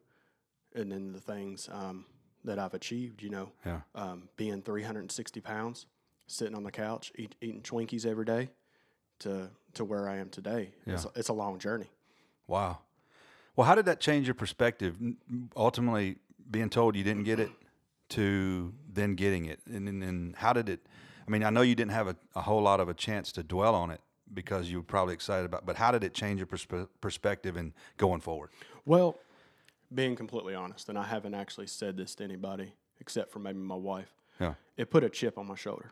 and 0.76 0.92
then 0.92 1.12
the 1.14 1.20
things 1.20 1.68
um, 1.72 2.06
that 2.44 2.60
I've 2.60 2.74
achieved. 2.76 3.24
You 3.24 3.30
know, 3.30 3.52
yeah 3.66 3.82
um, 3.96 4.30
being 4.38 4.62
360 4.62 5.42
pounds, 5.42 5.88
sitting 6.28 6.56
on 6.56 6.64
the 6.64 6.72
couch, 6.72 7.12
eat, 7.16 7.36
eating 7.42 7.62
Twinkies 7.62 8.06
every 8.06 8.26
day, 8.26 8.50
to 9.20 9.50
to 9.74 9.84
where 9.84 10.08
I 10.08 10.18
am 10.18 10.30
today. 10.30 10.74
It's, 10.86 11.08
it's 11.16 11.30
a 11.30 11.34
long 11.34 11.58
journey. 11.58 11.90
Wow. 12.48 12.80
Well, 13.56 13.68
how 13.68 13.76
did 13.76 13.86
that 13.86 14.00
change 14.00 14.28
your 14.28 14.34
perspective? 14.36 14.98
Ultimately, 15.56 16.18
being 16.50 16.70
told 16.70 16.96
you 16.96 17.04
didn't 17.04 17.24
get 17.24 17.40
it 17.40 17.52
to 18.10 18.74
then 18.92 19.16
getting 19.16 19.46
it, 19.46 19.60
and 19.66 19.88
and, 19.88 20.04
and 20.04 20.36
how 20.36 20.54
did 20.54 20.70
it? 20.70 20.86
I 21.28 21.32
mean, 21.32 21.44
I 21.44 21.50
know 21.50 21.62
you 21.62 21.76
didn't 21.76 21.92
have 21.92 22.08
a, 22.08 22.16
a 22.36 22.42
whole 22.42 22.62
lot 22.62 22.80
of 22.80 22.90
a 22.90 22.94
chance 22.94 23.32
to 23.34 23.44
dwell 23.44 23.76
on 23.76 23.92
it 23.92 24.02
because 24.34 24.70
you 24.72 24.78
were 24.78 24.84
probably 24.84 25.14
excited 25.14 25.46
about. 25.46 25.66
But 25.66 25.76
how 25.78 25.92
did 25.92 26.04
it 26.04 26.14
change 26.14 26.40
your 26.40 26.48
perspe- 26.48 26.88
perspective 27.00 27.56
and 27.58 27.74
going 27.98 28.22
forward? 28.22 28.50
Well, 28.86 29.18
being 29.94 30.16
completely 30.16 30.56
honest, 30.56 30.90
and 30.90 30.98
I 30.98 31.04
haven't 31.04 31.34
actually 31.36 31.68
said 31.68 31.98
this 31.98 32.16
to 32.16 32.24
anybody 32.24 32.74
except 33.00 33.32
for 33.32 33.40
maybe 33.40 33.60
my 33.60 33.76
wife. 33.76 34.14
Yeah. 34.40 34.54
It 34.78 34.90
put 34.90 35.04
a 35.04 35.10
chip 35.10 35.38
on 35.38 35.48
my 35.48 35.56
shoulder 35.56 35.92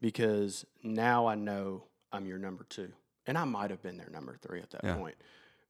because 0.00 0.64
now 0.82 1.26
I 1.26 1.34
know 1.34 1.84
I'm 2.12 2.26
your 2.26 2.38
number 2.38 2.64
two, 2.68 2.90
and 3.26 3.36
I 3.36 3.44
might 3.44 3.70
have 3.70 3.82
been 3.82 3.96
their 3.96 4.10
number 4.10 4.36
three 4.40 4.60
at 4.60 4.70
that 4.70 4.82
Yeah. 4.84 4.96
point, 4.96 5.16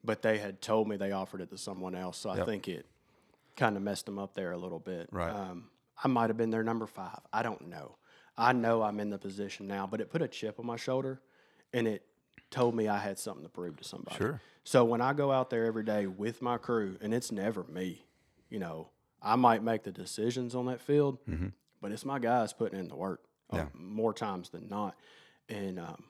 but 0.05 0.23
they 0.23 0.39
had 0.39 0.61
told 0.61 0.87
me 0.89 0.97
they 0.97 1.13
offered 1.13 1.41
it 1.41 1.51
to 1.51 1.59
someone 1.59 1.95
else, 1.95 2.19
so 2.19 2.31
I 2.31 2.37
Yep. 2.37 2.47
think 2.47 2.69
it 2.69 2.87
kind 3.57 3.77
of 3.77 3.83
messed 3.83 4.07
them 4.07 4.19
up 4.19 4.35
there 4.35 4.53
a 4.53 4.57
little 4.59 4.79
bit. 4.79 5.09
Right. 5.13 5.31
Um, 5.31 5.71
I 6.03 6.09
might 6.09 6.29
have 6.31 6.37
been 6.37 6.51
their 6.51 6.65
number 6.65 6.87
five. 6.87 7.21
I 7.33 7.43
don't 7.43 7.69
know. 7.69 7.97
I 8.37 8.53
know 8.53 8.83
I'm 8.83 8.99
in 9.01 9.11
the 9.11 9.19
position 9.19 9.67
now, 9.69 9.87
but 9.87 10.01
it 10.01 10.11
put 10.11 10.21
a 10.23 10.29
chip 10.29 10.59
on 10.59 10.67
my 10.67 10.77
shoulder, 10.77 11.21
and 11.73 11.87
it 11.87 12.05
told 12.51 12.75
me 12.75 12.89
I 12.89 12.99
had 12.99 13.19
something 13.19 13.45
to 13.45 13.49
prove 13.49 13.77
to 13.77 13.85
somebody. 13.85 14.17
Sure. 14.17 14.41
So 14.65 14.85
when 14.85 15.01
I 15.01 15.13
go 15.13 15.31
out 15.31 15.51
there 15.51 15.67
every 15.67 15.85
day 15.85 16.07
with 16.07 16.43
my 16.43 16.59
crew, 16.59 16.97
and 17.01 17.15
it's 17.15 17.31
never 17.31 17.65
me, 17.65 18.05
you 18.51 18.59
know, 18.59 18.89
I 19.23 19.37
might 19.37 19.63
make 19.63 19.85
the 19.85 19.93
decisions 19.93 20.55
on 20.55 20.67
that 20.67 20.81
field, 20.81 21.19
but 21.81 21.93
it's 21.93 22.05
my 22.05 22.19
guys 22.19 22.53
putting 22.53 22.79
in 22.79 22.89
the 22.89 22.97
work 22.97 23.23
uh, 23.53 23.57
Yeah. 23.59 23.67
more 23.75 24.13
times 24.13 24.51
than 24.51 24.69
not. 24.69 24.97
And 25.49 25.79
um, 25.79 26.05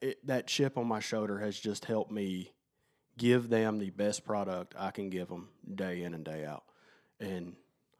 it, 0.00 0.26
that 0.26 0.46
chip 0.46 0.76
on 0.78 0.86
my 0.86 1.00
shoulder 1.00 1.38
has 1.38 1.58
just 1.58 1.84
helped 1.84 2.10
me 2.10 2.52
give 3.18 3.48
them 3.48 3.78
the 3.78 3.90
best 3.90 4.24
product 4.24 4.74
I 4.78 4.90
can 4.90 5.10
give 5.10 5.28
them 5.28 5.48
day 5.74 6.02
in 6.02 6.14
and 6.14 6.24
day 6.24 6.44
out. 6.44 6.64
And 7.20 7.56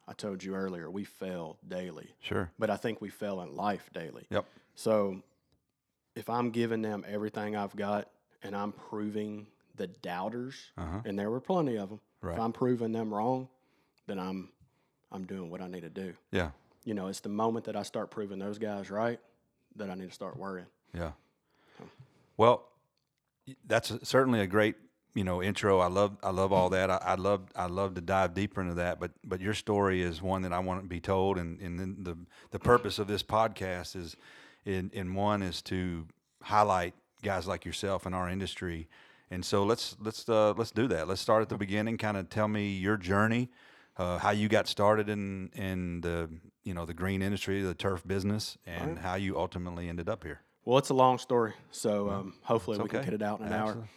I 0.08 0.12
told 0.12 0.42
you 0.44 0.54
earlier, 0.54 0.90
we 0.90 1.04
fail 1.04 1.58
daily, 1.66 2.14
Sure. 2.20 2.50
but 2.58 2.70
I 2.70 2.76
think 2.76 3.00
we 3.00 3.08
fail 3.08 3.40
in 3.40 3.54
life 3.56 3.90
daily. 3.92 4.26
Yep. 4.30 4.44
So 4.74 5.22
if 6.14 6.28
I'm 6.30 6.50
giving 6.50 6.82
them 6.82 7.04
everything 7.08 7.56
I've 7.56 7.74
got 7.76 8.08
and 8.42 8.54
I'm 8.54 8.72
proving 8.72 9.46
the 9.74 9.86
doubters, 9.86 10.54
Uh-huh. 10.78 11.00
and 11.04 11.18
there 11.18 11.30
were 11.30 11.40
plenty 11.40 11.76
of 11.76 11.88
them, 11.90 12.00
Right. 12.22 12.34
if 12.34 12.40
I'm 12.40 12.52
proving 12.52 12.92
them 12.92 13.12
wrong, 13.12 13.48
then 14.06 14.18
I'm 14.18 14.50
I'm 15.12 15.24
doing 15.24 15.50
what 15.50 15.60
I 15.60 15.68
need 15.68 15.82
to 15.82 15.88
do. 15.88 16.14
Yeah. 16.32 16.50
You 16.84 16.92
know, 16.94 17.06
it's 17.06 17.20
the 17.20 17.28
moment 17.28 17.64
that 17.66 17.76
I 17.76 17.82
start 17.84 18.10
proving 18.10 18.38
those 18.40 18.58
guys 18.58 18.90
right 18.90 19.20
that 19.76 19.88
I 19.88 19.94
need 19.94 20.08
to 20.08 20.14
start 20.14 20.36
worrying. 20.36 20.66
Yeah. 20.92 21.12
Well, 22.36 22.68
that's 23.66 23.90
a- 23.90 24.04
certainly 24.04 24.40
a 24.40 24.46
great 24.46 24.76
you 25.14 25.24
know 25.24 25.42
intro. 25.42 25.78
I 25.80 25.86
love 25.88 26.16
I 26.22 26.30
love 26.30 26.52
all 26.52 26.68
that. 26.70 26.90
I, 26.90 26.96
I 26.98 27.14
love 27.14 27.48
I 27.56 27.66
love 27.66 27.94
to 27.94 28.00
dive 28.00 28.34
deeper 28.34 28.60
into 28.60 28.74
that. 28.74 29.00
But 29.00 29.12
but 29.24 29.40
your 29.40 29.54
story 29.54 30.02
is 30.02 30.20
one 30.22 30.42
that 30.42 30.52
I 30.52 30.58
want 30.58 30.82
to 30.82 30.88
be 30.88 31.00
told, 31.00 31.38
and 31.38 31.60
and 31.60 31.78
then 31.78 31.96
the 32.02 32.16
the 32.50 32.58
purpose 32.58 32.98
of 32.98 33.06
this 33.06 33.22
podcast 33.22 33.96
is 33.96 34.16
in 34.64 34.90
in 34.92 35.14
one 35.14 35.42
is 35.42 35.62
to 35.62 36.06
highlight 36.42 36.94
guys 37.22 37.46
like 37.46 37.64
yourself 37.64 38.06
in 38.06 38.14
our 38.14 38.28
industry 38.28 38.88
And 39.30 39.44
so 39.44 39.64
let's 39.64 39.96
let's 40.00 40.28
uh, 40.28 40.52
let's 40.56 40.70
do 40.70 40.86
that. 40.88 41.08
Let's 41.08 41.20
start 41.20 41.42
at 41.42 41.48
the 41.48 41.56
beginning. 41.56 41.98
Kind 41.98 42.16
of 42.16 42.28
tell 42.28 42.46
me 42.48 42.76
your 42.76 42.96
journey, 42.96 43.48
uh, 43.96 44.18
how 44.18 44.30
you 44.30 44.48
got 44.48 44.68
started 44.68 45.08
in 45.08 45.50
in 45.54 46.00
the 46.02 46.28
you 46.62 46.74
know 46.74 46.84
the 46.86 46.94
green 46.94 47.22
industry, 47.22 47.62
the 47.62 47.74
turf 47.74 48.02
business, 48.06 48.58
and 48.66 48.98
how 48.98 49.14
you 49.16 49.36
ultimately 49.38 49.88
ended 49.88 50.08
up 50.08 50.22
here. 50.24 50.40
Well, 50.66 50.78
it's 50.78 50.90
a 50.90 50.94
long 50.94 51.18
story, 51.18 51.54
so 51.70 52.10
um, 52.10 52.34
hopefully 52.42 52.76
we 52.76 52.88
can 52.88 53.04
get 53.04 53.14
it 53.14 53.22
out 53.22 53.38
in 53.38 53.46
an 53.46 53.52
Absolutely. 53.52 53.88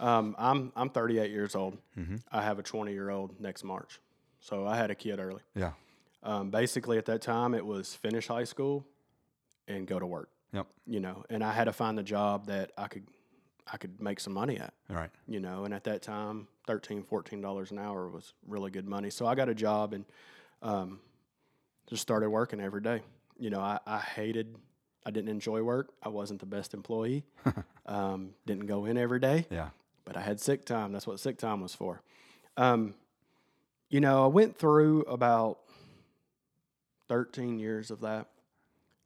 hour. 0.00 0.08
Um, 0.18 0.36
I'm 0.36 0.72
I'm 0.74 0.90
38 0.90 1.30
years 1.30 1.54
old. 1.54 1.78
Mm-hmm. 1.96 2.16
I 2.32 2.42
have 2.42 2.58
a 2.58 2.62
20 2.62 2.92
year 2.92 3.08
old 3.08 3.40
next 3.40 3.62
March, 3.62 4.00
so 4.40 4.66
I 4.66 4.76
had 4.76 4.90
a 4.90 4.96
kid 4.96 5.20
early. 5.20 5.42
Yeah. 5.54 5.72
Um, 6.24 6.50
basically, 6.50 6.98
at 6.98 7.06
that 7.06 7.22
time, 7.22 7.54
it 7.54 7.64
was 7.64 7.94
finish 7.94 8.26
high 8.26 8.42
school 8.44 8.84
and 9.68 9.86
go 9.86 10.00
to 10.00 10.06
work. 10.06 10.28
Yep. 10.52 10.66
You 10.88 10.98
know, 10.98 11.24
and 11.30 11.44
I 11.44 11.52
had 11.52 11.64
to 11.64 11.72
find 11.72 11.96
the 11.96 12.02
job 12.02 12.46
that 12.46 12.72
I 12.76 12.88
could 12.88 13.06
I 13.72 13.76
could 13.76 14.00
make 14.00 14.18
some 14.18 14.32
money 14.32 14.58
at. 14.58 14.74
Right. 14.88 15.10
You 15.28 15.38
know, 15.38 15.64
and 15.66 15.72
at 15.72 15.84
that 15.84 16.02
time, 16.02 16.48
13 16.66 17.04
14 17.04 17.40
dollars 17.40 17.70
an 17.70 17.78
hour 17.78 18.08
was 18.08 18.34
really 18.44 18.72
good 18.72 18.88
money. 18.88 19.10
So 19.10 19.24
I 19.24 19.36
got 19.36 19.48
a 19.48 19.54
job 19.54 19.92
and 19.92 20.04
um, 20.62 20.98
just 21.88 22.02
started 22.02 22.28
working 22.28 22.60
every 22.60 22.80
day. 22.80 23.02
You 23.38 23.50
know, 23.50 23.60
I, 23.60 23.78
I 23.86 24.00
hated. 24.00 24.56
I 25.06 25.10
didn't 25.10 25.30
enjoy 25.30 25.62
work. 25.62 25.90
I 26.02 26.08
wasn't 26.08 26.40
the 26.40 26.46
best 26.46 26.74
employee. 26.74 27.24
um, 27.86 28.30
didn't 28.46 28.66
go 28.66 28.84
in 28.84 28.98
every 28.98 29.20
day 29.20 29.46
Yeah. 29.50 29.70
but 30.04 30.16
I 30.16 30.20
had 30.20 30.40
sick 30.40 30.64
time. 30.64 30.92
That's 30.92 31.06
what 31.06 31.18
sick 31.20 31.38
time 31.38 31.60
was 31.60 31.74
for. 31.74 32.02
Um, 32.56 32.94
you 33.88 34.00
know, 34.00 34.24
I 34.24 34.26
went 34.26 34.58
through 34.58 35.02
about 35.02 35.60
13 37.08 37.58
years 37.58 37.90
of 37.90 38.00
that. 38.00 38.26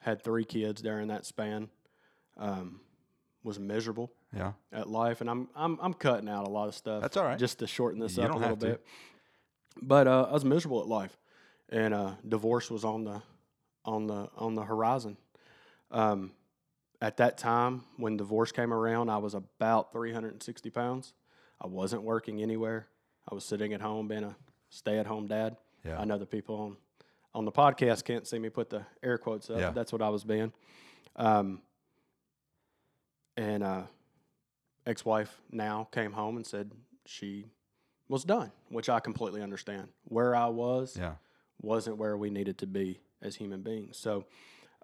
Had 0.00 0.22
three 0.22 0.44
kids 0.44 0.82
during 0.82 1.08
that 1.08 1.24
span. 1.24 1.68
Um, 2.36 2.80
was 3.44 3.58
miserable 3.58 4.12
Yeah. 4.36 4.52
at 4.72 4.88
life, 4.88 5.20
and 5.20 5.28
I'm 5.28 5.48
I'm 5.54 5.78
I'm 5.82 5.94
cutting 5.94 6.28
out 6.28 6.46
a 6.46 6.50
lot 6.50 6.68
of 6.68 6.74
stuff. 6.74 7.02
That's 7.02 7.16
all 7.16 7.24
right. 7.24 7.38
Just 7.38 7.58
to 7.58 7.66
shorten 7.66 8.00
this 8.00 8.16
You 8.16 8.22
up 8.24 8.34
a 8.34 8.38
little 8.38 8.56
bit. 8.56 8.84
But 9.80 10.06
uh, 10.08 10.26
I 10.28 10.32
was 10.32 10.44
miserable 10.44 10.80
at 10.80 10.86
life, 10.86 11.16
and 11.68 11.92
uh, 11.94 12.12
divorce 12.28 12.70
was 12.70 12.84
on 12.84 13.04
the 13.04 13.22
on 13.84 14.06
the 14.06 14.28
on 14.36 14.54
the 14.54 14.62
horizon. 14.62 15.16
Um, 15.92 16.32
at 17.00 17.16
that 17.18 17.36
time, 17.38 17.84
when 17.96 18.16
divorce 18.16 18.50
came 18.52 18.72
around, 18.72 19.10
I 19.10 19.18
was 19.18 19.34
about 19.34 19.92
360 19.92 20.70
pounds. 20.70 21.14
I 21.60 21.66
wasn't 21.66 22.02
working 22.02 22.40
anywhere. 22.42 22.86
I 23.30 23.34
was 23.34 23.44
sitting 23.44 23.72
at 23.72 23.80
home, 23.80 24.08
being 24.08 24.24
a 24.24 24.36
stay-at-home 24.70 25.26
dad. 25.28 25.56
Yeah. 25.84 26.00
I 26.00 26.04
know 26.04 26.18
the 26.18 26.26
people 26.26 26.56
on 26.56 26.76
on 27.34 27.44
the 27.46 27.52
podcast 27.52 28.04
can't 28.04 28.26
see 28.26 28.38
me 28.38 28.50
put 28.50 28.68
the 28.68 28.84
air 29.02 29.16
quotes 29.16 29.48
up. 29.48 29.58
Yeah. 29.58 29.70
That's 29.70 29.90
what 29.90 30.02
I 30.02 30.10
was 30.10 30.22
being. 30.22 30.52
Um, 31.16 31.62
and 33.38 33.62
uh, 33.62 33.82
ex-wife 34.86 35.40
now 35.50 35.88
came 35.92 36.12
home 36.12 36.36
and 36.36 36.46
said 36.46 36.72
she 37.06 37.46
was 38.08 38.24
done, 38.24 38.52
which 38.68 38.90
I 38.90 39.00
completely 39.00 39.40
understand. 39.42 39.88
Where 40.04 40.36
I 40.36 40.48
was 40.48 40.94
Yeah. 40.96 41.14
wasn't 41.62 41.96
where 41.96 42.16
we 42.18 42.28
needed 42.28 42.58
to 42.58 42.66
be 42.66 43.00
as 43.22 43.36
human 43.36 43.62
beings. 43.62 43.96
So, 43.96 44.26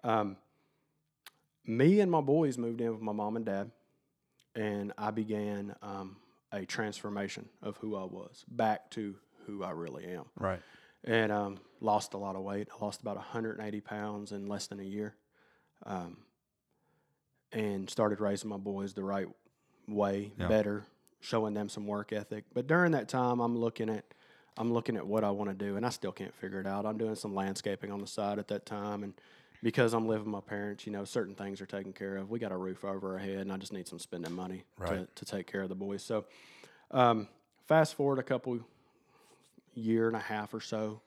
um, 0.03 0.37
me 1.69 1.99
and 1.99 2.09
my 2.09 2.19
boys 2.19 2.57
moved 2.57 2.81
in 2.81 2.91
with 2.91 3.01
my 3.01 3.11
mom 3.11 3.35
and 3.35 3.45
dad, 3.45 3.69
and 4.55 4.91
I 4.97 5.11
began 5.11 5.75
um, 5.83 6.17
a 6.51 6.65
transformation 6.65 7.47
of 7.61 7.77
who 7.77 7.95
I 7.95 8.03
was 8.05 8.43
back 8.49 8.89
to 8.91 9.15
who 9.45 9.63
I 9.63 9.69
really 9.71 10.05
am. 10.05 10.25
Right. 10.37 10.61
And 11.03 11.31
um, 11.31 11.59
lost 11.79 12.15
a 12.15 12.17
lot 12.17 12.35
of 12.35 12.41
weight. 12.41 12.67
I 12.73 12.83
lost 12.83 13.01
about 13.01 13.15
180 13.17 13.81
pounds 13.81 14.31
in 14.31 14.47
less 14.47 14.65
than 14.67 14.79
a 14.79 14.83
year, 14.83 15.13
um, 15.85 16.17
and 17.51 17.89
started 17.89 18.19
raising 18.19 18.49
my 18.49 18.57
boys 18.57 18.93
the 18.93 19.03
right 19.03 19.27
way, 19.87 20.33
Yeah. 20.37 20.47
better, 20.47 20.85
showing 21.19 21.53
them 21.53 21.69
some 21.69 21.85
work 21.85 22.11
ethic. 22.11 22.45
But 22.53 22.65
during 22.67 22.91
that 22.93 23.07
time, 23.07 23.39
I'm 23.39 23.57
looking 23.57 23.89
at 23.89 24.05
I'm 24.57 24.73
looking 24.73 24.97
at 24.97 25.07
what 25.07 25.23
I 25.23 25.29
want 25.31 25.49
to 25.51 25.53
do, 25.55 25.77
and 25.77 25.85
I 25.85 25.89
still 25.89 26.11
can't 26.11 26.35
figure 26.35 26.59
it 26.59 26.67
out. 26.67 26.85
I'm 26.85 26.97
doing 26.97 27.15
some 27.15 27.33
landscaping 27.33 27.93
on 27.93 27.99
the 28.01 28.07
side 28.07 28.39
at 28.39 28.49
that 28.49 28.65
time, 28.65 29.03
and 29.03 29.13
because 29.61 29.93
I'm 29.93 30.07
living 30.07 30.25
with 30.31 30.43
my 30.43 30.47
parents, 30.47 30.85
you 30.85 30.91
know, 30.91 31.03
certain 31.05 31.35
things 31.35 31.61
are 31.61 31.65
taken 31.65 31.93
care 31.93 32.17
of. 32.17 32.29
We 32.29 32.39
got 32.39 32.51
a 32.51 32.57
roof 32.57 32.83
over 32.85 33.13
our 33.13 33.17
head, 33.19 33.39
and 33.39 33.51
I 33.51 33.57
just 33.57 33.73
need 33.73 33.87
some 33.87 33.99
spending 33.99 34.33
money 34.33 34.63
to, 34.77 34.83
Right. 34.83 35.15
to 35.15 35.25
take 35.25 35.47
care 35.47 35.61
of 35.61 35.69
the 35.69 35.75
boys. 35.75 36.03
So, 36.03 36.25
um, 36.91 37.27
fast 37.67 37.95
forward 37.95 38.19
a 38.19 38.23
couple 38.23 38.59
year 39.73 40.07
and 40.07 40.15
a 40.15 40.19
half 40.21 40.53
or 40.53 40.61
so, 40.61 41.01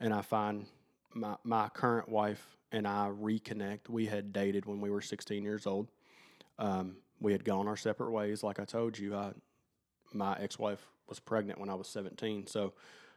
and 0.00 0.12
I 0.12 0.22
find 0.22 0.66
my 1.14 1.36
my 1.44 1.68
current 1.70 2.08
wife 2.08 2.56
and 2.72 2.86
I 2.86 3.08
reconnect. 3.10 3.88
We 3.88 4.06
had 4.06 4.32
dated 4.32 4.66
when 4.66 4.80
we 4.80 4.90
were 4.90 5.00
16 5.00 5.42
years 5.42 5.66
old. 5.66 5.88
Um, 6.58 6.96
we 7.20 7.32
had 7.32 7.44
gone 7.44 7.66
our 7.66 7.76
separate 7.76 8.10
ways. 8.10 8.42
Like 8.42 8.60
I 8.60 8.64
told 8.64 8.98
you, 8.98 9.14
I, 9.16 9.32
my 10.12 10.36
ex-wife 10.38 10.86
was 11.08 11.18
pregnant 11.18 11.58
when 11.58 11.70
I 11.70 11.74
was 11.74 11.88
17, 11.88 12.46
so 12.46 12.74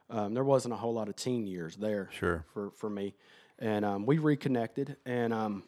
um, 0.09 0.33
there 0.33 0.43
wasn't 0.43 0.73
a 0.73 0.77
whole 0.77 0.93
lot 0.93 1.09
of 1.09 1.15
teen 1.15 1.45
years 1.47 1.75
there 1.75 2.09
Sure. 2.11 2.45
for 2.53 2.71
for 2.71 2.89
me. 2.89 3.15
And 3.61 3.85
um, 3.85 4.05
we 4.07 4.17
reconnected, 4.17 4.97
and 5.05 5.31
um, 5.31 5.63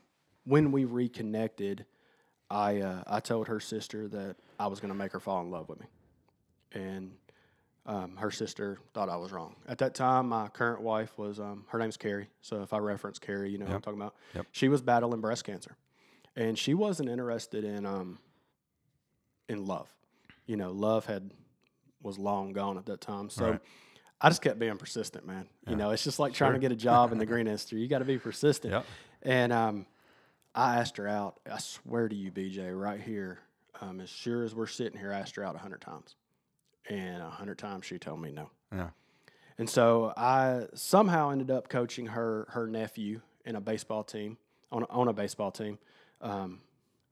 when 0.46 0.72
we 0.72 0.86
reconnected, 0.86 1.86
I 2.50 2.82
uh, 2.82 3.04
I 3.06 3.20
told 3.20 3.48
her 3.48 3.60
sister 3.60 4.08
that 4.08 4.36
I 4.60 4.66
was 4.66 4.80
going 4.80 4.92
to 4.92 4.98
make 4.98 5.12
her 5.12 5.20
fall 5.20 5.42
in 5.42 5.52
love 5.52 5.70
with 5.70 5.80
me, 5.80 5.86
and 6.74 7.12
um, 7.86 8.18
her 8.18 8.32
sister 8.32 8.80
thought 8.96 9.10
I 9.10 9.16
was 9.18 9.32
wrong. 9.32 9.56
At 9.68 9.78
that 9.78 9.94
time, 9.94 10.30
my 10.30 10.48
current 10.48 10.82
wife 10.82 11.18
was 11.20 11.40
um, 11.40 11.66
her 11.68 11.78
name's 11.78 11.96
Carrie. 11.96 12.30
So 12.42 12.64
if 12.64 12.74
I 12.74 12.80
reference 12.80 13.20
Carrie, 13.20 13.52
you 13.52 13.60
know 13.60 13.66
who 13.66 13.74
I'm 13.76 13.82
talking 13.82 14.00
about. 14.02 14.16
Yep. 14.34 14.48
She 14.52 14.70
was 14.70 14.82
battling 14.82 15.22
breast 15.22 15.44
cancer, 15.44 15.78
and 16.36 16.58
she 16.58 16.74
wasn't 16.74 17.10
interested 17.10 17.64
in 17.64 17.86
um, 17.86 18.18
in 19.48 19.68
love. 19.68 19.88
You 20.48 20.58
know, 20.58 20.72
love 20.72 21.06
had 21.06 21.30
was 22.02 22.18
long 22.18 22.54
gone 22.54 22.80
at 22.80 22.88
that 22.88 23.02
time. 23.02 23.30
So 23.30 23.52
Right. 23.52 23.60
I 24.24 24.30
just 24.30 24.42
kept 24.42 24.58
being 24.58 24.78
persistent, 24.78 25.28
man. 25.28 25.50
You 25.68 25.76
know, 25.76 25.92
it's 25.92 26.04
just 26.04 26.18
like 26.18 26.34
trying 26.34 26.54
to 26.54 26.60
get 26.60 26.72
a 26.72 26.78
job 26.78 27.12
in 27.12 27.18
the 27.18 27.26
green 27.28 27.46
industry. 27.46 27.82
You 27.82 27.90
got 27.90 28.00
to 28.00 28.06
be 28.06 28.18
persistent. 28.18 28.72
Yep. 28.72 28.86
And 29.22 29.52
um, 29.52 29.86
I 30.56 30.78
asked 30.78 30.96
her 30.96 31.10
out. 31.10 31.42
I 31.52 31.60
swear 31.60 32.08
to 32.08 32.16
you, 32.16 32.32
BJ, 32.32 32.80
right 32.80 33.02
here, 33.02 33.40
um, 33.82 34.00
as 34.00 34.10
sure 34.10 34.46
as 34.46 34.56
we're 34.56 34.68
sitting 34.68 34.98
here, 34.98 35.12
I 35.12 35.20
asked 35.20 35.36
her 35.36 35.44
out 35.44 35.56
a 35.56 35.60
hundred 35.60 35.82
times, 35.82 36.16
and 36.90 37.22
a 37.22 37.30
hundred 37.30 37.58
times 37.58 37.86
she 37.86 38.00
told 38.00 38.22
me 38.22 38.32
no. 38.32 38.50
Yeah. 38.74 38.92
And 39.58 39.70
so 39.70 40.14
I 40.16 40.68
somehow 40.74 41.32
ended 41.32 41.52
up 41.52 41.68
coaching 41.68 42.08
her 42.08 42.48
her 42.52 42.66
nephew 42.66 43.20
in 43.46 43.58
a 43.58 43.62
baseball 43.62 44.06
team 44.06 44.38
on 44.72 44.84
a, 44.84 44.86
on 44.86 45.10
a 45.10 45.14
baseball 45.14 45.52
team 45.52 45.78
um, 46.22 46.62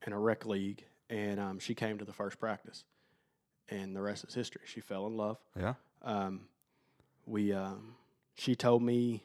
in 0.08 0.14
a 0.14 0.20
rec 0.20 0.46
league, 0.46 0.86
and 1.10 1.42
um, 1.42 1.60
she 1.60 1.76
came 1.76 1.98
to 1.98 2.06
the 2.06 2.14
first 2.14 2.40
practice, 2.40 2.86
and 3.68 3.94
the 3.94 4.02
rest 4.02 4.24
is 4.26 4.34
history. 4.34 4.62
She 4.66 4.80
fell 4.80 5.08
in 5.08 5.18
love. 5.18 5.38
Yeah. 5.60 5.74
Um, 6.04 6.42
we 7.26 7.54
um, 7.54 7.96
she 8.36 8.56
told 8.56 8.82
me 8.84 9.24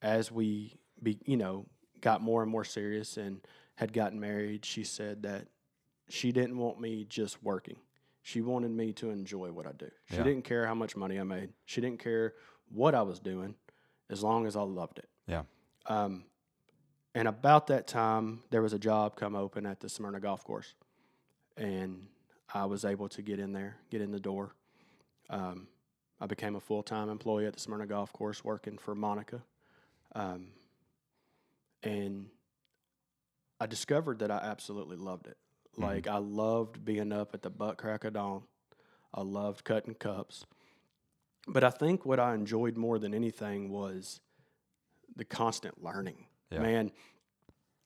as 0.00 0.30
we 0.32 0.74
be 1.02 1.18
you 1.24 1.36
know 1.36 1.66
got 2.00 2.20
more 2.20 2.42
and 2.42 2.50
more 2.50 2.64
serious 2.64 3.16
and 3.16 3.40
had 3.76 3.92
gotten 3.92 4.18
married. 4.20 4.64
She 4.64 4.84
said 4.84 5.22
that 5.22 5.46
she 6.08 6.32
didn't 6.32 6.58
want 6.58 6.80
me 6.80 7.04
just 7.08 7.42
working. 7.42 7.76
She 8.22 8.40
wanted 8.40 8.70
me 8.70 8.92
to 8.94 9.10
enjoy 9.10 9.50
what 9.52 9.66
I 9.66 9.72
do. 9.72 9.90
She 10.10 10.16
Yeah. 10.16 10.22
didn't 10.24 10.44
care 10.44 10.66
how 10.66 10.74
much 10.74 10.94
money 10.96 11.18
I 11.18 11.22
made. 11.24 11.52
She 11.64 11.80
didn't 11.80 11.98
care 12.00 12.34
what 12.70 12.94
I 12.94 13.02
was 13.02 13.18
doing, 13.18 13.54
as 14.10 14.22
long 14.22 14.46
as 14.46 14.54
I 14.56 14.62
loved 14.62 14.98
it. 14.98 15.08
Yeah. 15.26 15.42
Um, 15.86 16.24
and 17.14 17.26
about 17.28 17.66
that 17.68 17.86
time, 17.86 18.42
there 18.50 18.62
was 18.62 18.72
a 18.72 18.78
job 18.78 19.16
come 19.16 19.34
open 19.34 19.66
at 19.66 19.80
the 19.80 19.88
Smyrna 19.88 20.20
Golf 20.20 20.44
Course, 20.44 20.74
and 21.56 22.06
I 22.54 22.64
was 22.66 22.84
able 22.84 23.08
to 23.10 23.22
get 23.22 23.38
in 23.38 23.52
there, 23.52 23.76
get 23.90 24.00
in 24.00 24.10
the 24.12 24.20
door. 24.20 24.54
Um, 25.30 25.66
I 26.22 26.26
became 26.26 26.54
a 26.54 26.60
full 26.60 26.84
time 26.84 27.08
employee 27.10 27.46
at 27.46 27.52
the 27.52 27.58
Smyrna 27.58 27.84
Golf 27.84 28.12
Course, 28.12 28.44
working 28.44 28.78
for 28.78 28.94
Monica, 28.94 29.42
um, 30.14 30.52
and 31.82 32.28
I 33.58 33.66
discovered 33.66 34.20
that 34.20 34.30
I 34.30 34.38
absolutely 34.38 34.96
loved 34.96 35.26
it. 35.26 35.36
Mhm. 35.76 35.82
Like 35.82 36.06
I 36.06 36.18
loved 36.18 36.84
being 36.84 37.12
up 37.12 37.34
at 37.34 37.42
the 37.42 37.50
butt 37.50 37.76
crack 37.76 38.04
of 38.04 38.12
dawn. 38.12 38.44
I 39.12 39.22
loved 39.22 39.64
cutting 39.64 39.94
cups. 39.96 40.46
But 41.48 41.64
I 41.64 41.70
think 41.70 42.06
what 42.06 42.20
I 42.20 42.34
enjoyed 42.34 42.76
more 42.76 43.00
than 43.00 43.14
anything 43.14 43.68
was 43.70 44.20
the 45.16 45.24
constant 45.24 45.82
learning. 45.82 46.28
Yeah. 46.50 46.60
Man, 46.62 46.92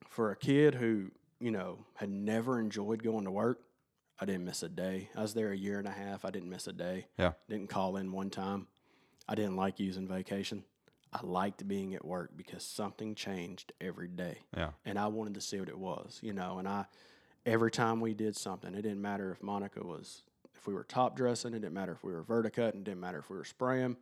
for 0.09 0.31
a 0.31 0.37
kid 0.37 0.75
who, 0.75 1.11
you 1.41 1.51
know, 1.51 1.87
had 1.95 2.11
never 2.11 2.61
enjoyed 2.61 3.03
going 3.03 3.25
to 3.25 3.31
work, 3.31 3.66
I 4.21 4.25
didn't 4.25 4.45
miss 4.45 4.63
a 4.63 4.69
day. 4.69 5.11
I 5.17 5.23
was 5.23 5.35
there 5.35 5.51
a 5.53 5.57
year 5.57 5.79
and 5.79 5.87
a 5.87 5.91
half. 5.93 6.25
I 6.25 6.31
didn't 6.31 6.49
miss 6.49 6.67
a 6.67 6.73
day. 6.73 7.07
Yeah. 7.19 7.33
Didn't 7.49 7.69
call 7.69 7.97
in 7.97 8.13
one 8.13 8.31
time. 8.31 8.67
I 9.29 9.35
didn't 9.35 9.57
like 9.57 9.79
using 9.81 10.09
vacation. 10.09 10.65
I 11.13 11.21
liked 11.23 11.67
being 11.69 11.95
at 11.95 12.05
work 12.05 12.31
because 12.37 12.65
something 12.65 13.15
changed 13.15 13.73
every 13.81 14.09
day 14.09 14.39
Yeah. 14.57 14.71
and 14.85 14.99
I 14.99 15.07
wanted 15.09 15.35
to 15.35 15.41
see 15.41 15.59
what 15.61 15.69
it 15.69 15.79
was, 15.79 16.19
you 16.23 16.33
know. 16.33 16.59
And 16.59 16.67
I, 16.69 16.87
every 17.45 17.71
time 17.71 18.01
we 18.01 18.15
did 18.15 18.37
something, 18.37 18.75
it 18.75 18.83
didn't 18.83 19.01
matter 19.03 19.31
if 19.33 19.43
Monica 19.43 19.85
was, 19.85 20.23
if 20.55 20.67
we 20.67 20.75
were 20.75 20.85
top 20.85 21.17
dressing, 21.17 21.53
it 21.55 21.61
didn't 21.61 21.75
matter 21.75 21.93
if 21.93 22.03
we 22.03 22.13
were 22.13 22.23
verticutting, 22.25 22.81
it 22.81 22.85
didn't 22.85 23.01
matter 23.01 23.19
if 23.19 23.31
we 23.31 23.37
were 23.37 23.45
spraying. 23.45 23.97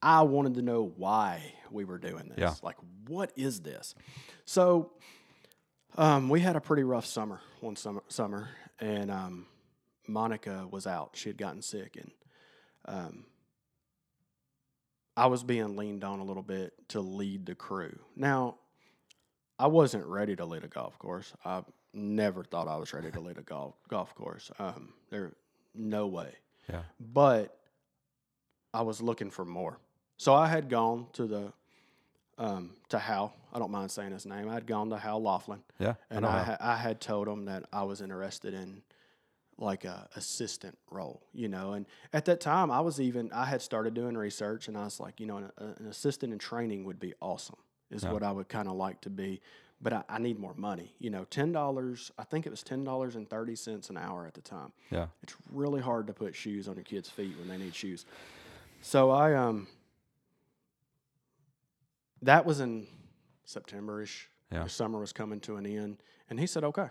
I 0.00 0.22
wanted 0.22 0.54
to 0.54 0.62
know 0.62 0.92
why 0.96 1.54
we 1.70 1.84
were 1.84 1.98
doing 1.98 2.28
this. 2.28 2.38
Yeah. 2.38 2.54
Like, 2.62 2.76
what 3.08 3.32
is 3.36 3.60
this? 3.60 3.94
So, 4.44 4.92
um, 5.96 6.28
we 6.28 6.40
had 6.40 6.54
a 6.56 6.60
pretty 6.60 6.84
rough 6.84 7.06
summer 7.06 7.40
one 7.60 7.74
summer, 7.76 8.02
summer, 8.08 8.48
and 8.80 9.10
um, 9.10 9.46
Monica 10.06 10.66
was 10.70 10.86
out. 10.86 11.10
She 11.14 11.28
had 11.28 11.38
gotten 11.38 11.62
sick, 11.62 11.96
and 11.96 12.10
um, 12.86 13.24
I 15.16 15.26
was 15.26 15.42
being 15.42 15.76
leaned 15.76 16.04
on 16.04 16.20
a 16.20 16.24
little 16.24 16.42
bit 16.42 16.72
to 16.88 17.00
lead 17.00 17.46
the 17.46 17.54
crew. 17.54 17.98
Now, 18.16 18.56
I 19.58 19.66
wasn't 19.66 20.06
ready 20.06 20.36
to 20.36 20.44
lead 20.44 20.64
a 20.64 20.68
golf 20.68 20.98
course. 20.98 21.32
I 21.44 21.62
never 21.92 22.44
thought 22.44 22.68
I 22.68 22.76
was 22.76 22.92
ready 22.92 23.10
to 23.10 23.20
lead 23.20 23.38
a 23.38 23.42
golf 23.42 23.74
golf 23.88 24.14
course. 24.14 24.50
Um, 24.58 24.92
there, 25.10 25.32
no 25.74 26.06
way. 26.06 26.34
Yeah. 26.68 26.82
But 27.00 27.56
I 28.72 28.82
was 28.82 29.00
looking 29.00 29.30
for 29.30 29.44
more. 29.44 29.78
So 30.16 30.34
I 30.34 30.46
had 30.48 30.68
gone 30.68 31.06
to 31.14 31.26
the 31.26 31.52
um, 32.38 32.70
to 32.90 32.98
Hal. 32.98 33.34
I 33.52 33.58
don't 33.58 33.70
mind 33.70 33.90
saying 33.90 34.12
his 34.12 34.26
name. 34.26 34.48
I 34.48 34.54
had 34.54 34.66
gone 34.66 34.90
to 34.90 34.98
Hal 34.98 35.22
Laughlin, 35.22 35.60
Yeah. 35.78 35.94
and 36.10 36.22
know 36.22 36.28
I, 36.28 36.42
ha- 36.42 36.56
I 36.60 36.76
had 36.76 37.00
told 37.00 37.26
him 37.28 37.46
that 37.46 37.64
I 37.72 37.82
was 37.84 38.00
interested 38.00 38.54
in 38.54 38.82
like 39.60 39.84
a 39.84 40.08
assistant 40.14 40.78
role, 40.90 41.22
you 41.32 41.48
know. 41.48 41.72
And 41.72 41.86
at 42.12 42.24
that 42.26 42.40
time, 42.40 42.70
I 42.70 42.80
was 42.80 43.00
even 43.00 43.32
I 43.32 43.44
had 43.46 43.60
started 43.62 43.94
doing 43.94 44.16
research, 44.16 44.68
and 44.68 44.76
I 44.76 44.84
was 44.84 45.00
like, 45.00 45.18
you 45.20 45.26
know, 45.26 45.38
an, 45.38 45.50
an 45.58 45.86
assistant 45.88 46.32
in 46.32 46.38
training 46.38 46.84
would 46.84 47.00
be 47.00 47.14
awesome. 47.20 47.56
Is 47.90 48.04
Yeah. 48.04 48.12
what 48.12 48.22
I 48.22 48.30
would 48.30 48.48
kind 48.48 48.68
of 48.68 48.74
like 48.74 49.00
to 49.00 49.10
be, 49.10 49.40
but 49.80 49.92
I, 49.94 50.04
I 50.10 50.18
need 50.18 50.38
more 50.38 50.52
money. 50.54 50.94
You 50.98 51.08
know, 51.10 51.24
ten 51.24 51.52
dollars. 51.52 52.12
I 52.18 52.24
think 52.24 52.46
it 52.46 52.50
was 52.50 52.62
ten 52.62 52.84
dollars 52.84 53.16
and 53.16 53.28
thirty 53.28 53.56
cents 53.56 53.88
an 53.88 53.96
hour 53.96 54.26
at 54.26 54.34
the 54.34 54.42
time. 54.42 54.72
yeah. 54.90 55.06
It's 55.22 55.34
really 55.50 55.80
hard 55.80 56.06
to 56.08 56.12
put 56.12 56.34
shoes 56.36 56.68
on 56.68 56.74
your 56.74 56.84
kids' 56.84 57.08
feet 57.08 57.34
when 57.38 57.48
they 57.48 57.56
need 57.56 57.74
shoes. 57.74 58.04
So 58.82 59.10
I 59.10 59.34
um 59.34 59.66
that 62.22 62.44
was 62.44 62.60
in 62.60 62.86
Septemberish. 63.48 64.26
Yeah. 64.52 64.64
The 64.64 64.68
summer 64.68 65.00
was 65.00 65.12
coming 65.12 65.40
to 65.40 65.56
an 65.56 65.66
end. 65.66 66.02
And 66.30 66.38
he 66.38 66.46
said, 66.46 66.64
Okay. 66.64 66.88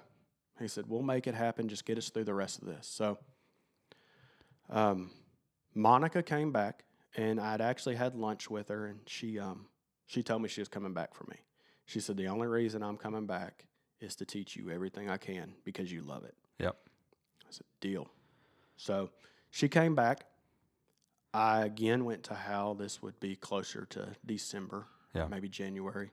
He 0.60 0.68
said, 0.68 0.86
We'll 0.88 1.04
make 1.04 1.28
it 1.28 1.36
happen, 1.36 1.68
just 1.68 1.86
get 1.86 1.98
us 1.98 2.10
through 2.10 2.24
the 2.26 2.34
rest 2.34 2.62
of 2.62 2.68
this. 2.68 2.88
So 2.88 3.18
um 4.70 5.12
Monica 5.76 6.24
came 6.24 6.52
back 6.52 6.84
and 7.16 7.40
I'd 7.40 7.62
actually 7.62 7.96
had 7.96 8.16
lunch 8.16 8.50
with 8.50 8.68
her 8.70 8.88
and 8.88 9.00
she 9.06 9.40
um 9.40 9.68
she 10.08 10.24
told 10.24 10.42
me 10.42 10.48
she 10.50 10.62
was 10.62 10.68
coming 10.70 10.94
back 10.94 11.14
for 11.14 11.26
me. 11.30 11.38
She 11.86 12.00
said, 12.00 12.18
The 12.18 12.28
only 12.28 12.48
reason 12.48 12.82
I'm 12.84 12.98
coming 12.98 13.26
back 13.26 13.66
is 14.00 14.16
to 14.18 14.26
teach 14.26 14.56
you 14.56 14.70
everything 14.70 15.10
I 15.10 15.18
can 15.18 15.54
because 15.64 15.92
you 15.92 16.02
love 16.02 16.24
it. 16.24 16.36
Yep. 16.60 16.76
I 17.42 17.52
said, 17.52 17.66
deal. 17.82 18.08
So 18.78 19.10
she 19.52 19.68
came 19.70 19.96
back. 19.96 20.26
I 21.34 21.62
again 21.66 22.04
went 22.06 22.24
to 22.24 22.34
Hal. 22.36 22.74
This 22.76 23.02
would 23.02 23.20
be 23.20 23.36
closer 23.36 23.86
to 23.92 24.16
December, 24.26 24.86
Yeah. 25.14 25.28
maybe 25.28 25.50
January. 25.50 26.12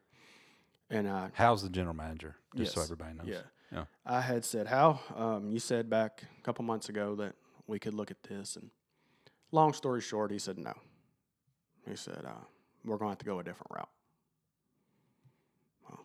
And 0.90 1.08
I, 1.08 1.30
Hal's 1.34 1.62
the 1.62 1.68
general 1.70 1.94
manager? 1.94 2.36
Just 2.54 2.74
so 2.74 2.82
everybody 2.82 3.14
knows. 3.14 3.26
yeah, 3.26 3.40
Yeah. 3.72 3.84
I 4.06 4.20
had 4.20 4.44
said, 4.44 4.66
"How 4.66 5.00
um, 5.16 5.50
you 5.50 5.58
said 5.58 5.88
back 5.90 6.22
a 6.38 6.42
couple 6.42 6.64
months 6.64 6.88
ago 6.88 7.14
that 7.16 7.34
we 7.66 7.78
could 7.78 7.94
look 7.94 8.10
at 8.10 8.22
this. 8.22 8.56
And 8.56 8.70
long 9.52 9.72
story 9.72 10.00
short, 10.00 10.30
he 10.30 10.38
said 10.38 10.58
no. 10.58 10.74
He 11.88 11.96
said, 11.96 12.22
uh, 12.26 12.44
we're 12.84 12.96
going 12.96 13.08
to 13.08 13.12
have 13.12 13.18
to 13.18 13.24
go 13.24 13.38
a 13.40 13.44
different 13.44 13.70
route. 13.70 13.88
Well, 15.88 16.04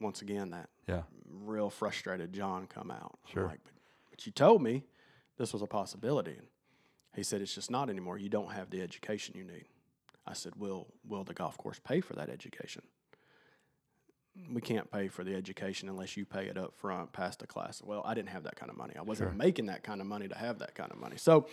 once 0.00 0.22
again, 0.22 0.50
that 0.50 0.68
Yeah. 0.86 1.02
real 1.28 1.70
frustrated 1.70 2.32
John 2.32 2.66
come 2.66 2.90
out. 2.90 3.18
I'm 3.26 3.32
Sure. 3.32 3.46
like, 3.46 3.60
but, 3.64 3.72
but 4.10 4.26
you 4.26 4.32
told 4.32 4.62
me 4.62 4.84
this 5.36 5.52
was 5.52 5.62
a 5.62 5.66
possibility. 5.66 6.32
And 6.36 6.46
he 7.14 7.22
said, 7.22 7.40
it's 7.42 7.54
just 7.54 7.70
not 7.70 7.90
anymore. 7.90 8.18
You 8.18 8.28
don't 8.28 8.52
have 8.52 8.70
the 8.70 8.82
education 8.82 9.36
you 9.36 9.44
need. 9.44 9.66
I 10.26 10.32
said, 10.32 10.54
will, 10.56 10.88
will 11.04 11.24
the 11.24 11.34
golf 11.34 11.56
course 11.56 11.80
pay 11.82 12.00
for 12.00 12.14
that 12.14 12.28
education? 12.28 12.82
We 14.52 14.60
can't 14.60 14.90
pay 14.90 15.08
for 15.08 15.24
the 15.24 15.34
education 15.34 15.88
unless 15.88 16.16
you 16.16 16.24
pay 16.24 16.46
it 16.46 16.56
up 16.56 16.74
front 16.76 17.12
past 17.12 17.40
the 17.40 17.46
class. 17.46 17.82
Well, 17.84 18.02
I 18.04 18.14
didn't 18.14 18.28
have 18.30 18.44
that 18.44 18.56
kind 18.56 18.70
of 18.70 18.76
money. 18.76 18.94
I 18.98 19.02
wasn't 19.02 19.30
Sure. 19.30 19.36
making 19.36 19.66
that 19.66 19.82
kind 19.82 20.00
of 20.00 20.06
money 20.06 20.28
to 20.28 20.36
have 20.38 20.58
that 20.60 20.74
kind 20.74 20.90
of 20.92 20.98
money. 20.98 21.16
So 21.16 21.46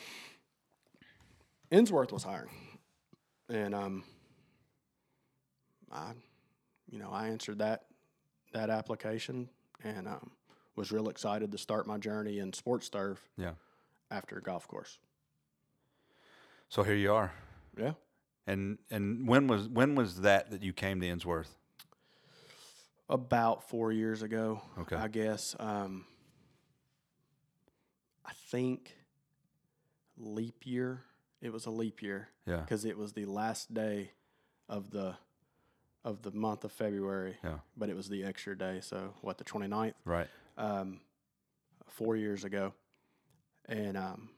Ensworth 1.72 2.12
was 2.12 2.24
hiring. 2.24 2.52
And 3.50 3.74
um, 3.76 4.04
I, 5.92 6.12
you 6.90 7.00
know, 7.00 7.10
I 7.12 7.28
answered 7.28 7.60
that 7.60 7.86
that 8.54 8.70
application 8.70 9.50
and 9.84 10.08
um, 10.08 10.32
was 10.76 10.92
real 10.92 11.10
excited 11.10 11.52
to 11.52 11.58
start 11.58 11.86
my 11.88 11.98
journey 11.98 12.40
in 12.40 12.54
sports 12.54 12.88
turf 12.90 13.22
Yeah. 13.38 13.52
after 14.10 14.38
a 14.38 14.42
golf 14.42 14.68
course. 14.68 14.98
So 16.70 16.84
here 16.84 16.96
you 16.96 17.14
are. 17.14 17.34
Yeah. 17.78 17.94
And 18.46 18.78
and 18.90 19.28
when 19.28 19.48
was 19.48 19.68
when 19.68 19.96
was 19.96 20.22
that 20.22 20.52
that 20.52 20.64
you 20.64 20.72
came 20.74 21.02
to 21.02 21.08
Ensworth? 21.08 21.58
About 23.10 23.70
four 23.70 23.92
years 23.94 24.22
ago, 24.22 24.62
Okay. 24.80 24.96
I 24.98 25.08
guess. 25.08 25.56
Um, 25.60 26.06
I 28.26 28.34
think 28.50 28.96
leap 30.18 30.66
year. 30.66 31.04
It 31.42 31.54
was 31.54 31.66
a 31.66 31.72
leap 31.72 32.02
year 32.02 32.30
Yeah. 32.46 32.58
because 32.62 32.84
it 32.84 32.98
was 32.98 33.14
the 33.14 33.26
last 33.26 33.74
day 33.74 34.12
of 34.68 34.90
the 34.92 35.16
of 36.04 36.22
the 36.22 36.32
month 36.32 36.64
of 36.64 36.72
February. 36.72 37.38
Yeah. 37.44 37.60
But 37.76 37.90
it 37.90 37.96
was 37.96 38.08
the 38.10 38.24
extra 38.24 38.58
day. 38.58 38.80
So 38.82 39.14
what 39.22 39.38
the 39.38 39.44
29th? 39.44 39.94
Right. 40.06 40.28
um, 40.58 41.02
four 41.90 42.16
years 42.16 42.44
ago, 42.44 42.74
and 43.68 43.96
um, 43.98 44.30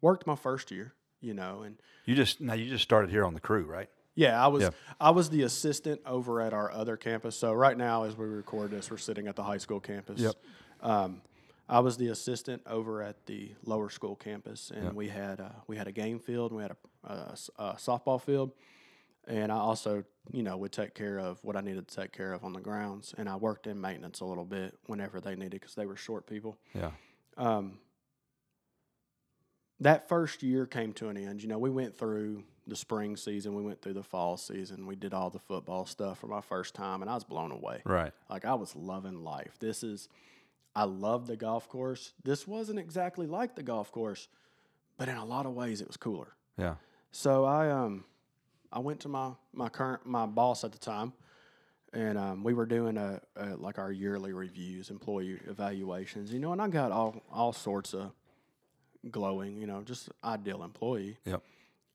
worked 0.00 0.26
my 0.26 0.36
first 0.36 0.70
year. 0.70 0.94
You 1.20 1.34
know, 1.34 1.62
and 1.62 1.76
You 2.06 2.14
just 2.16 2.40
now 2.40 2.54
you 2.54 2.68
just 2.70 2.82
started 2.82 3.10
here 3.10 3.24
on 3.24 3.34
the 3.34 3.40
crew, 3.40 3.64
right? 3.64 3.90
Yeah, 4.14 4.42
I 4.42 4.48
was 4.48 4.62
Yeah. 4.64 4.70
I 5.00 5.10
was 5.10 5.30
the 5.30 5.42
assistant 5.42 6.00
over 6.06 6.40
at 6.40 6.52
our 6.52 6.70
other 6.70 6.96
campus. 6.96 7.36
So 7.36 7.52
right 7.52 7.76
now, 7.76 8.04
as 8.04 8.16
we 8.16 8.26
record 8.26 8.70
this, 8.70 8.90
we're 8.90 8.96
sitting 8.98 9.26
at 9.28 9.36
the 9.36 9.42
high 9.44 9.58
school 9.58 9.80
campus. 9.80 10.20
Yep. 10.20 10.34
Um, 10.82 11.22
I 11.68 11.78
was 11.80 11.96
the 11.96 12.08
assistant 12.08 12.62
over 12.66 13.00
at 13.02 13.26
the 13.26 13.52
lower 13.64 13.90
school 13.90 14.16
campus, 14.16 14.72
and 14.74 14.84
Yep. 14.86 14.94
we 14.94 15.08
had 15.08 15.40
uh, 15.40 15.50
we 15.68 15.76
had 15.76 15.86
a 15.86 15.92
game 15.92 16.18
field, 16.18 16.50
and 16.50 16.56
we 16.58 16.62
had 16.64 16.76
a 17.04 17.34
softball 17.76 18.20
field, 18.20 18.52
and 19.28 19.52
I 19.52 19.56
also 19.56 20.02
you 20.32 20.42
know 20.42 20.56
would 20.56 20.72
take 20.72 20.94
care 20.94 21.18
of 21.20 21.38
what 21.44 21.56
I 21.56 21.60
needed 21.60 21.86
to 21.86 21.94
take 21.96 22.12
care 22.12 22.32
of 22.32 22.44
on 22.44 22.52
the 22.52 22.60
grounds, 22.60 23.14
and 23.16 23.28
I 23.28 23.36
worked 23.36 23.66
in 23.68 23.80
maintenance 23.80 24.20
a 24.20 24.24
little 24.24 24.44
bit 24.44 24.76
whenever 24.86 25.20
they 25.20 25.36
needed 25.36 25.52
because 25.60 25.74
they 25.76 25.86
were 25.86 25.96
short 25.96 26.26
people. 26.26 26.58
Yeah. 26.74 26.90
um, 27.36 27.78
that 29.80 30.08
first 30.08 30.42
year 30.42 30.66
came 30.66 30.92
to 30.94 31.08
an 31.08 31.16
end. 31.16 31.42
You 31.42 31.48
know, 31.48 31.58
we 31.58 31.70
went 31.70 31.96
through 31.96 32.42
the 32.70 32.76
spring 32.76 33.16
season, 33.16 33.54
we 33.54 33.62
went 33.62 33.82
through 33.82 33.92
the 33.92 34.02
fall 34.02 34.36
season, 34.36 34.86
we 34.86 34.96
did 34.96 35.12
all 35.12 35.28
the 35.28 35.38
football 35.38 35.84
stuff 35.84 36.18
for 36.18 36.26
my 36.26 36.40
first 36.40 36.74
time, 36.74 37.02
and 37.02 37.10
I 37.10 37.14
was 37.14 37.24
blown 37.24 37.52
away. 37.52 37.82
Right. 37.84 38.12
Like 38.30 38.44
I 38.44 38.54
was 38.54 38.74
loving 38.74 39.22
life. 39.22 39.58
This 39.60 39.82
is, 39.82 40.08
I 40.74 40.84
love 40.84 41.26
the 41.26 41.36
golf 41.36 41.68
course. 41.68 42.14
This 42.24 42.46
wasn't 42.46 42.78
exactly 42.78 43.26
like 43.26 43.54
the 43.56 43.62
golf 43.62 43.92
course, 43.92 44.28
but 44.96 45.08
in 45.08 45.16
a 45.16 45.24
lot 45.24 45.44
of 45.46 45.52
ways, 45.52 45.80
it 45.80 45.86
was 45.86 45.96
cooler. 45.96 46.28
Yeah. 46.56 46.76
So 47.12 47.44
I 47.44 47.70
um 47.70 48.04
I 48.72 48.78
went 48.78 49.00
to 49.00 49.08
my 49.08 49.32
my 49.52 49.68
current 49.68 50.06
my 50.06 50.26
boss 50.26 50.62
at 50.62 50.72
the 50.72 50.78
time, 50.78 51.12
and 51.92 52.16
um, 52.16 52.44
we 52.44 52.54
were 52.54 52.66
doing 52.66 52.96
a, 52.96 53.20
a 53.36 53.56
like 53.56 53.78
our 53.78 53.90
yearly 53.90 54.32
reviews, 54.32 54.90
employee 54.90 55.40
evaluations, 55.48 56.32
you 56.32 56.38
know, 56.38 56.52
and 56.52 56.62
I 56.62 56.68
got 56.68 56.92
all 56.92 57.22
all 57.32 57.52
sorts 57.52 57.94
of 57.94 58.12
glowing, 59.10 59.60
you 59.60 59.66
know, 59.66 59.82
just 59.82 60.10
ideal 60.22 60.62
employee, 60.62 61.16
Yep. 61.24 61.42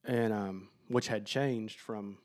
And 0.08 0.34
um, 0.34 0.70
which 0.88 1.08
had 1.08 1.26
changed 1.26 1.80
from 1.80 2.18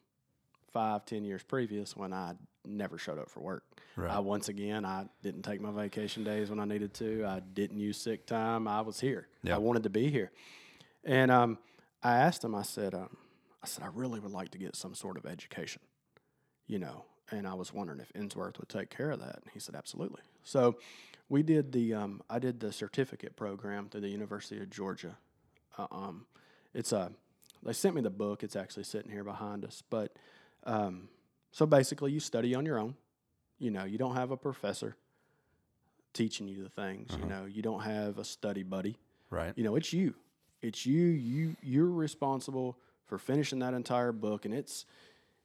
five 0.72 1.04
ten 1.06 1.24
years 1.24 1.42
previous 1.42 1.96
when 1.96 2.12
I 2.12 2.34
never 2.64 2.98
showed 2.98 3.18
up 3.18 3.30
for 3.30 3.40
work. 3.40 3.64
Right. 3.96 4.10
I 4.10 4.18
once 4.18 4.48
again 4.48 4.84
I 4.84 5.06
didn't 5.22 5.42
take 5.42 5.60
my 5.60 5.70
vacation 5.70 6.24
days 6.24 6.50
when 6.50 6.60
I 6.60 6.64
needed 6.64 6.94
to. 6.94 7.24
I 7.26 7.40
didn't 7.40 7.78
use 7.78 7.96
sick 7.96 8.26
time. 8.26 8.68
I 8.68 8.82
was 8.82 9.00
here. 9.00 9.28
Yeah. 9.42 9.54
I 9.54 9.58
wanted 9.58 9.82
to 9.84 9.90
be 9.90 10.10
here. 10.10 10.30
And 11.04 11.30
um, 11.30 11.58
I 12.02 12.16
asked 12.16 12.44
him. 12.44 12.54
I 12.54 12.62
said, 12.62 12.94
um, 12.94 13.16
I 13.62 13.66
said 13.66 13.84
I 13.84 13.88
really 13.92 14.20
would 14.20 14.32
like 14.32 14.50
to 14.50 14.58
get 14.58 14.76
some 14.76 14.94
sort 14.94 15.16
of 15.16 15.26
education, 15.26 15.82
you 16.66 16.78
know. 16.78 17.04
And 17.30 17.46
I 17.46 17.54
was 17.54 17.72
wondering 17.72 18.00
if 18.00 18.12
Ensworth 18.12 18.58
would 18.58 18.68
take 18.68 18.90
care 18.90 19.10
of 19.10 19.20
that. 19.20 19.36
And 19.36 19.50
he 19.52 19.60
said, 19.60 19.74
absolutely. 19.74 20.20
So 20.42 20.76
we 21.28 21.42
did 21.42 21.72
the 21.72 21.94
um, 21.94 22.22
I 22.28 22.38
did 22.38 22.60
the 22.60 22.72
certificate 22.72 23.36
program 23.36 23.88
through 23.88 24.02
the 24.02 24.08
University 24.08 24.60
of 24.60 24.68
Georgia. 24.68 25.16
Uh, 25.78 25.86
um, 25.90 26.26
it's 26.74 26.92
a 26.92 27.12
they 27.62 27.72
sent 27.72 27.94
me 27.94 28.00
the 28.00 28.10
book. 28.10 28.42
It's 28.42 28.56
actually 28.56 28.84
sitting 28.84 29.10
here 29.10 29.24
behind 29.24 29.64
us. 29.64 29.82
But 29.90 30.16
um, 30.64 31.08
so 31.52 31.66
basically, 31.66 32.12
you 32.12 32.20
study 32.20 32.54
on 32.54 32.64
your 32.66 32.78
own. 32.78 32.94
You 33.58 33.70
know, 33.70 33.84
you 33.84 33.98
don't 33.98 34.14
have 34.14 34.30
a 34.30 34.36
professor 34.36 34.96
teaching 36.12 36.48
you 36.48 36.62
the 36.62 36.68
things. 36.70 37.10
Uh-huh. 37.12 37.20
You 37.22 37.28
know, 37.28 37.44
you 37.46 37.62
don't 37.62 37.82
have 37.82 38.18
a 38.18 38.24
study 38.24 38.62
buddy. 38.62 38.96
Right. 39.30 39.52
You 39.56 39.64
know, 39.64 39.76
it's 39.76 39.92
you. 39.92 40.14
It's 40.62 40.84
you. 40.86 41.02
You 41.06 41.56
you're 41.62 41.90
responsible 41.90 42.78
for 43.06 43.18
finishing 43.18 43.58
that 43.60 43.74
entire 43.74 44.12
book. 44.12 44.44
And 44.44 44.54
it's 44.54 44.86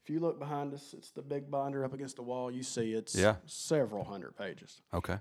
if 0.03 0.09
you 0.09 0.19
look 0.19 0.39
behind 0.39 0.73
us, 0.73 0.93
it's 0.97 1.11
the 1.11 1.21
big 1.21 1.49
binder 1.49 1.83
up 1.83 1.93
against 1.93 2.15
the 2.15 2.21
wall. 2.23 2.51
You 2.51 2.63
see 2.63 2.93
it's 2.93 3.15
Yeah. 3.15 3.35
several 3.45 4.03
hundred 4.03 4.37
pages. 4.37 4.81
Okay. 4.93 5.17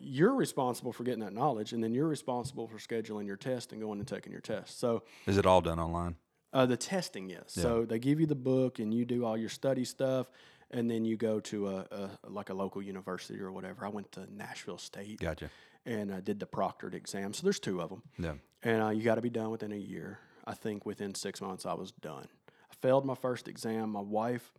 You're 0.00 0.34
responsible 0.34 0.92
for 0.92 1.02
getting 1.02 1.20
that 1.20 1.32
knowledge, 1.32 1.72
and 1.72 1.82
then 1.82 1.92
you're 1.92 2.06
responsible 2.06 2.68
for 2.68 2.78
scheduling 2.78 3.26
your 3.26 3.36
test 3.36 3.72
and 3.72 3.80
going 3.80 3.98
and 3.98 4.06
taking 4.06 4.30
your 4.30 4.40
test. 4.40 4.78
So 4.78 5.02
Is 5.26 5.36
it 5.38 5.44
all 5.44 5.60
done 5.60 5.80
online? 5.80 6.14
Uh, 6.52 6.66
the 6.66 6.76
testing, 6.76 7.28
yes. 7.30 7.44
So 7.48 7.84
they 7.84 7.98
give 7.98 8.20
you 8.20 8.26
the 8.26 8.34
book, 8.34 8.78
and 8.78 8.92
you 8.92 9.04
do 9.04 9.24
all 9.24 9.36
your 9.36 9.48
study 9.50 9.84
stuff, 9.84 10.30
and 10.70 10.90
then 10.90 11.04
you 11.04 11.16
go 11.16 11.40
to 11.40 11.68
a, 11.68 11.76
a 11.90 12.10
like 12.28 12.50
a 12.50 12.54
local 12.54 12.82
university 12.82 13.40
or 13.40 13.52
whatever. 13.52 13.84
I 13.84 13.88
went 13.88 14.12
to 14.12 14.26
Nashville 14.34 14.78
State, 14.78 15.20
Gotcha. 15.20 15.50
and 15.86 16.12
I 16.12 16.20
did 16.20 16.40
the 16.40 16.46
proctored 16.46 16.94
exam. 16.94 17.32
So 17.34 17.42
there's 17.44 17.60
two 17.60 17.80
of 17.80 17.90
them, 17.90 18.02
Yeah. 18.18 18.34
and 18.62 18.82
uh, 18.82 18.88
you 18.90 19.02
got 19.02 19.16
to 19.16 19.22
be 19.22 19.30
done 19.30 19.50
within 19.50 19.72
a 19.72 19.76
year. 19.76 20.18
I 20.46 20.54
think 20.54 20.86
within 20.86 21.14
six 21.14 21.40
months 21.40 21.66
I 21.66 21.74
was 21.74 21.92
done. 21.92 22.26
I 22.70 22.74
failed 22.80 23.04
my 23.04 23.14
first 23.14 23.48
exam. 23.48 23.90
My 23.90 24.00
wife, 24.00 24.52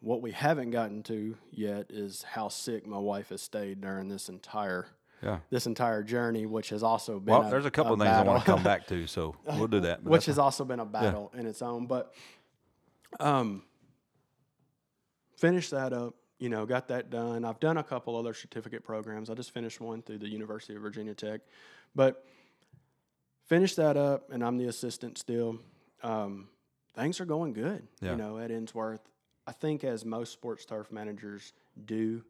what 0.00 0.22
we 0.22 0.30
haven't 0.32 0.70
gotten 0.70 1.02
to 1.04 1.36
yet 1.50 1.86
is 1.90 2.22
how 2.22 2.48
sick 2.48 2.86
my 2.86 2.98
wife 2.98 3.30
has 3.30 3.42
stayed 3.42 3.80
during 3.80 4.08
this 4.08 4.28
entire 4.28 4.86
Yeah. 5.22 5.38
this 5.50 5.66
entire 5.66 6.02
journey, 6.02 6.46
which 6.46 6.70
has 6.70 6.82
also 6.82 7.20
been 7.20 7.32
Well, 7.32 7.50
there's 7.50 7.64
a 7.64 7.70
couple 7.70 7.92
of 7.92 7.98
things 8.00 8.10
I 8.10 8.22
want 8.22 8.40
to 8.40 8.44
come 8.50 8.62
back 8.62 8.86
to, 8.88 9.06
so 9.16 9.36
we'll 9.46 9.68
do 9.68 9.80
that. 9.80 10.02
which 10.02 10.26
has 10.26 10.38
also 10.38 10.64
been 10.64 10.80
a 10.80 10.84
battle 10.84 11.30
in 11.36 11.46
its 11.46 11.62
own. 11.62 11.86
But 11.86 12.12
um, 13.20 13.62
finished 15.36 15.70
that 15.70 15.92
up. 15.92 16.14
You 16.38 16.48
know, 16.48 16.66
got 16.66 16.88
that 16.88 17.08
done. 17.10 17.44
I've 17.44 17.60
done 17.60 17.76
a 17.76 17.84
couple 17.84 18.16
other 18.16 18.34
certificate 18.34 18.82
programs. 18.82 19.30
I 19.30 19.34
just 19.34 19.52
finished 19.54 19.80
one 19.80 20.02
through 20.02 20.18
the 20.18 20.28
University 20.28 20.74
of 20.74 20.82
Virginia 20.82 21.14
Tech, 21.14 21.40
but 21.94 22.24
finished 23.46 23.76
that 23.76 23.96
up, 23.96 24.30
and 24.32 24.42
I'm 24.44 24.56
the 24.56 24.66
assistant 24.66 25.18
still. 25.18 25.60
Um, 26.02 26.48
things 26.96 27.20
are 27.20 27.24
going 27.24 27.52
good. 27.52 27.86
Yeah. 28.00 28.12
You 28.12 28.16
know, 28.16 28.38
at 28.38 28.50
Ensworth, 28.50 28.98
I 29.46 29.52
think 29.52 29.84
as 29.84 30.04
most 30.04 30.32
sports 30.32 30.64
turf 30.64 30.90
managers 30.90 31.52
do, 31.84 32.24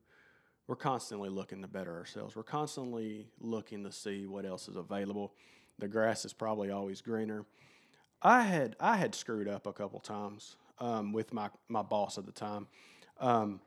we're 0.66 0.76
constantly 0.76 1.28
looking 1.28 1.62
to 1.62 1.68
better 1.68 1.96
ourselves. 1.96 2.36
We're 2.36 2.42
constantly 2.44 3.26
looking 3.40 3.84
to 3.84 3.92
see 3.92 4.26
what 4.26 4.46
else 4.46 4.68
is 4.68 4.76
available. 4.76 5.34
The 5.78 5.88
grass 5.88 6.24
is 6.24 6.32
probably 6.32 6.70
always 6.70 7.00
greener. 7.00 7.44
I 8.22 8.42
had 8.42 8.76
I 8.78 8.96
had 8.96 9.14
screwed 9.14 9.48
up 9.48 9.66
a 9.66 9.72
couple 9.72 9.98
times 9.98 10.56
um, 10.78 11.12
with 11.12 11.32
my 11.32 11.50
my 11.68 11.82
boss 11.82 12.18
at 12.18 12.26
the 12.26 12.32
time. 12.32 12.68
Um, 13.18 13.60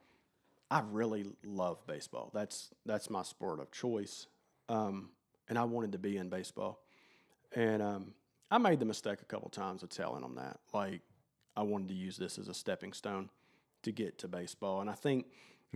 I 0.71 0.81
really 0.91 1.25
love 1.43 1.86
baseball. 1.86 2.31
That's 2.34 2.69
that's 2.86 3.10
my 3.10 3.23
sport 3.23 3.60
of 3.60 3.71
choice, 3.71 4.27
um, 4.69 5.10
and 5.49 5.58
I 5.58 5.63
wanted 5.63 5.91
to 5.91 5.99
be 5.99 6.17
in 6.17 6.29
baseball. 6.29 6.81
And 7.53 7.81
um, 7.81 8.13
I 8.49 8.58
made 8.58 8.79
the 8.79 8.86
mistake 8.86 9.21
a 9.21 9.25
couple 9.25 9.49
times 9.49 9.84
of 9.84 9.89
telling 9.89 10.21
them 10.21 10.36
that, 10.36 10.60
like 10.73 11.01
I 11.55 11.63
wanted 11.63 11.89
to 11.89 11.93
use 11.93 12.17
this 12.17 12.38
as 12.38 12.47
a 12.47 12.53
stepping 12.53 12.93
stone 12.93 13.29
to 13.84 13.91
get 13.91 14.17
to 14.19 14.27
baseball. 14.27 14.81
And 14.81 14.89
I 14.89 14.93
think 14.93 15.27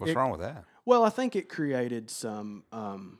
What's 0.01 0.11
it- 0.11 0.15
wrong 0.15 0.31
with 0.31 0.41
that? 0.41 0.65
well, 0.85 1.03
I 1.03 1.09
think 1.09 1.35
it 1.35 1.49
created 1.49 2.09
some 2.09 2.63
um, 2.71 3.19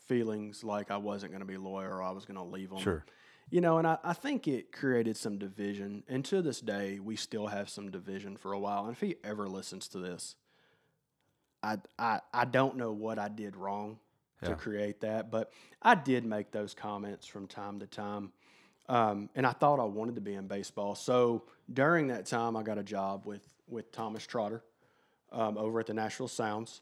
feelings 0.00 0.64
like 0.64 0.90
I 0.90 0.96
wasn't 0.96 1.32
going 1.32 1.40
to 1.40 1.46
be 1.46 1.56
loyal 1.56 1.90
or 1.92 2.02
I 2.02 2.10
was 2.10 2.24
going 2.24 2.36
to 2.38 2.42
leave 2.42 2.70
them. 2.70 2.78
Sure. 2.80 3.04
You 3.50 3.60
know, 3.62 3.78
and 3.78 3.86
I, 3.86 3.96
I 4.04 4.12
think 4.12 4.46
it 4.48 4.72
created 4.72 5.16
some 5.16 5.38
division. 5.38 6.02
And 6.08 6.24
to 6.26 6.42
this 6.42 6.60
day, 6.60 6.98
we 6.98 7.16
still 7.16 7.46
have 7.46 7.68
some 7.70 7.90
division 7.90 8.36
for 8.36 8.52
a 8.52 8.58
while. 8.58 8.84
And 8.84 8.92
if 8.92 9.00
he 9.00 9.16
ever 9.24 9.48
listens 9.48 9.88
to 9.88 9.98
this, 9.98 10.36
I, 11.62 11.78
I, 11.98 12.20
I 12.32 12.44
don't 12.44 12.76
know 12.76 12.92
what 12.92 13.18
I 13.18 13.28
did 13.28 13.56
wrong 13.56 13.98
Yeah. 14.42 14.50
to 14.50 14.54
create 14.54 15.00
that, 15.00 15.30
but 15.30 15.50
I 15.82 15.94
did 15.94 16.24
make 16.26 16.50
those 16.52 16.74
comments 16.74 17.26
from 17.26 17.46
time 17.46 17.80
to 17.80 17.86
time. 17.86 18.32
Um, 18.88 19.28
and 19.34 19.46
I 19.46 19.52
thought 19.52 19.80
I 19.80 19.84
wanted 19.84 20.14
to 20.16 20.20
be 20.20 20.34
in 20.34 20.46
baseball. 20.46 20.94
So 20.94 21.44
during 21.72 22.08
that 22.08 22.26
time, 22.26 22.56
I 22.56 22.62
got 22.62 22.78
a 22.78 22.82
job 22.82 23.26
with, 23.26 23.42
with 23.66 23.92
Thomas 23.92 24.26
Trotter 24.26 24.62
um, 25.32 25.56
over 25.58 25.80
at 25.80 25.86
the 25.86 25.94
Nashville 25.94 26.28
Sounds, 26.28 26.80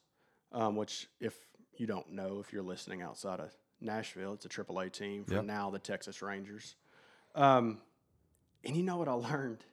um, 0.53 0.77
which, 0.77 1.09
if 1.21 1.35
you 1.77 1.87
don't 1.87 2.13
know, 2.13 2.39
if 2.41 2.53
you're 2.53 2.63
listening 2.63 3.03
outside 3.03 3.41
of 3.41 3.51
Nashville, 3.81 4.33
it's 4.35 4.47
a 4.47 4.49
AAA 4.49 4.91
team 4.93 5.25
for 5.25 5.35
Yep. 5.35 5.45
now 5.45 5.71
the 5.71 5.79
Texas 5.79 6.23
Rangers. 6.23 6.77
Um, 7.35 7.81
and 8.65 8.77
you 8.77 8.83
know 8.83 8.97
what 8.97 9.09
I 9.09 9.13
learned 9.33 9.65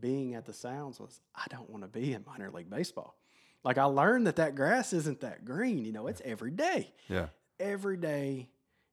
being 0.00 0.34
at 0.34 0.46
the 0.46 0.52
Sounds 0.54 0.98
was 0.98 1.20
I 1.34 1.44
don't 1.50 1.68
want 1.68 1.82
to 1.82 1.88
be 1.88 2.12
in 2.14 2.24
minor 2.26 2.50
league 2.50 2.70
baseball. 2.70 3.16
Like 3.64 3.78
I 3.78 3.84
learned 3.84 4.26
that 4.26 4.36
that 4.36 4.54
grass 4.56 4.92
isn't 4.92 5.20
that 5.20 5.44
green. 5.44 5.84
You 5.84 5.92
know, 5.92 6.06
it's 6.06 6.22
every 6.24 6.50
day 6.50 6.92
Yeah. 7.08 7.26
every 7.60 7.96
day, 7.96 8.48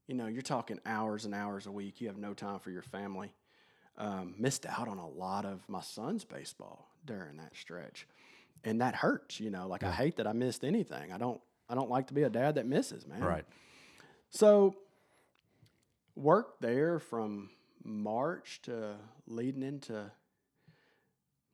you 0.07 0.13
know, 0.15 0.27
you're 0.27 0.41
talking 0.43 0.79
hours 0.85 1.25
and 1.25 1.33
hours 1.33 1.65
a 1.65 1.71
week. 1.71 2.01
You 2.01 2.07
have 2.07 2.17
no 2.17 2.33
time 2.33 2.59
for 2.59 2.69
your 2.69 2.81
family. 2.83 3.31
Um, 3.97 4.35
missed 4.37 4.65
out 4.65 4.87
on 4.87 4.97
a 4.97 5.07
lot 5.09 5.45
of 5.45 5.67
my 5.67 5.81
son's 5.81 6.23
baseball 6.23 6.87
during 7.05 7.37
that 7.37 7.55
stretch, 7.55 8.07
and 8.63 8.81
that 8.81 8.95
hurts. 8.95 9.39
You 9.39 9.49
know, 9.49 9.67
like 9.67 9.83
I 9.83 9.91
hate 9.91 10.17
that 10.17 10.27
I 10.27 10.33
missed 10.33 10.63
anything. 10.63 11.11
I 11.11 11.17
don't. 11.17 11.41
I 11.71 11.75
don't 11.75 11.89
like 11.89 12.07
to 12.07 12.13
be 12.15 12.23
a 12.23 12.29
dad 12.31 12.55
that 12.55 12.65
misses, 12.65 13.05
man. 13.05 13.23
Right. 13.23 13.45
So, 14.31 14.75
worked 16.15 16.61
there 16.61 16.97
from 16.99 17.49
March 17.83 18.61
to 18.63 18.95
leading 19.27 19.63
into. 19.63 20.11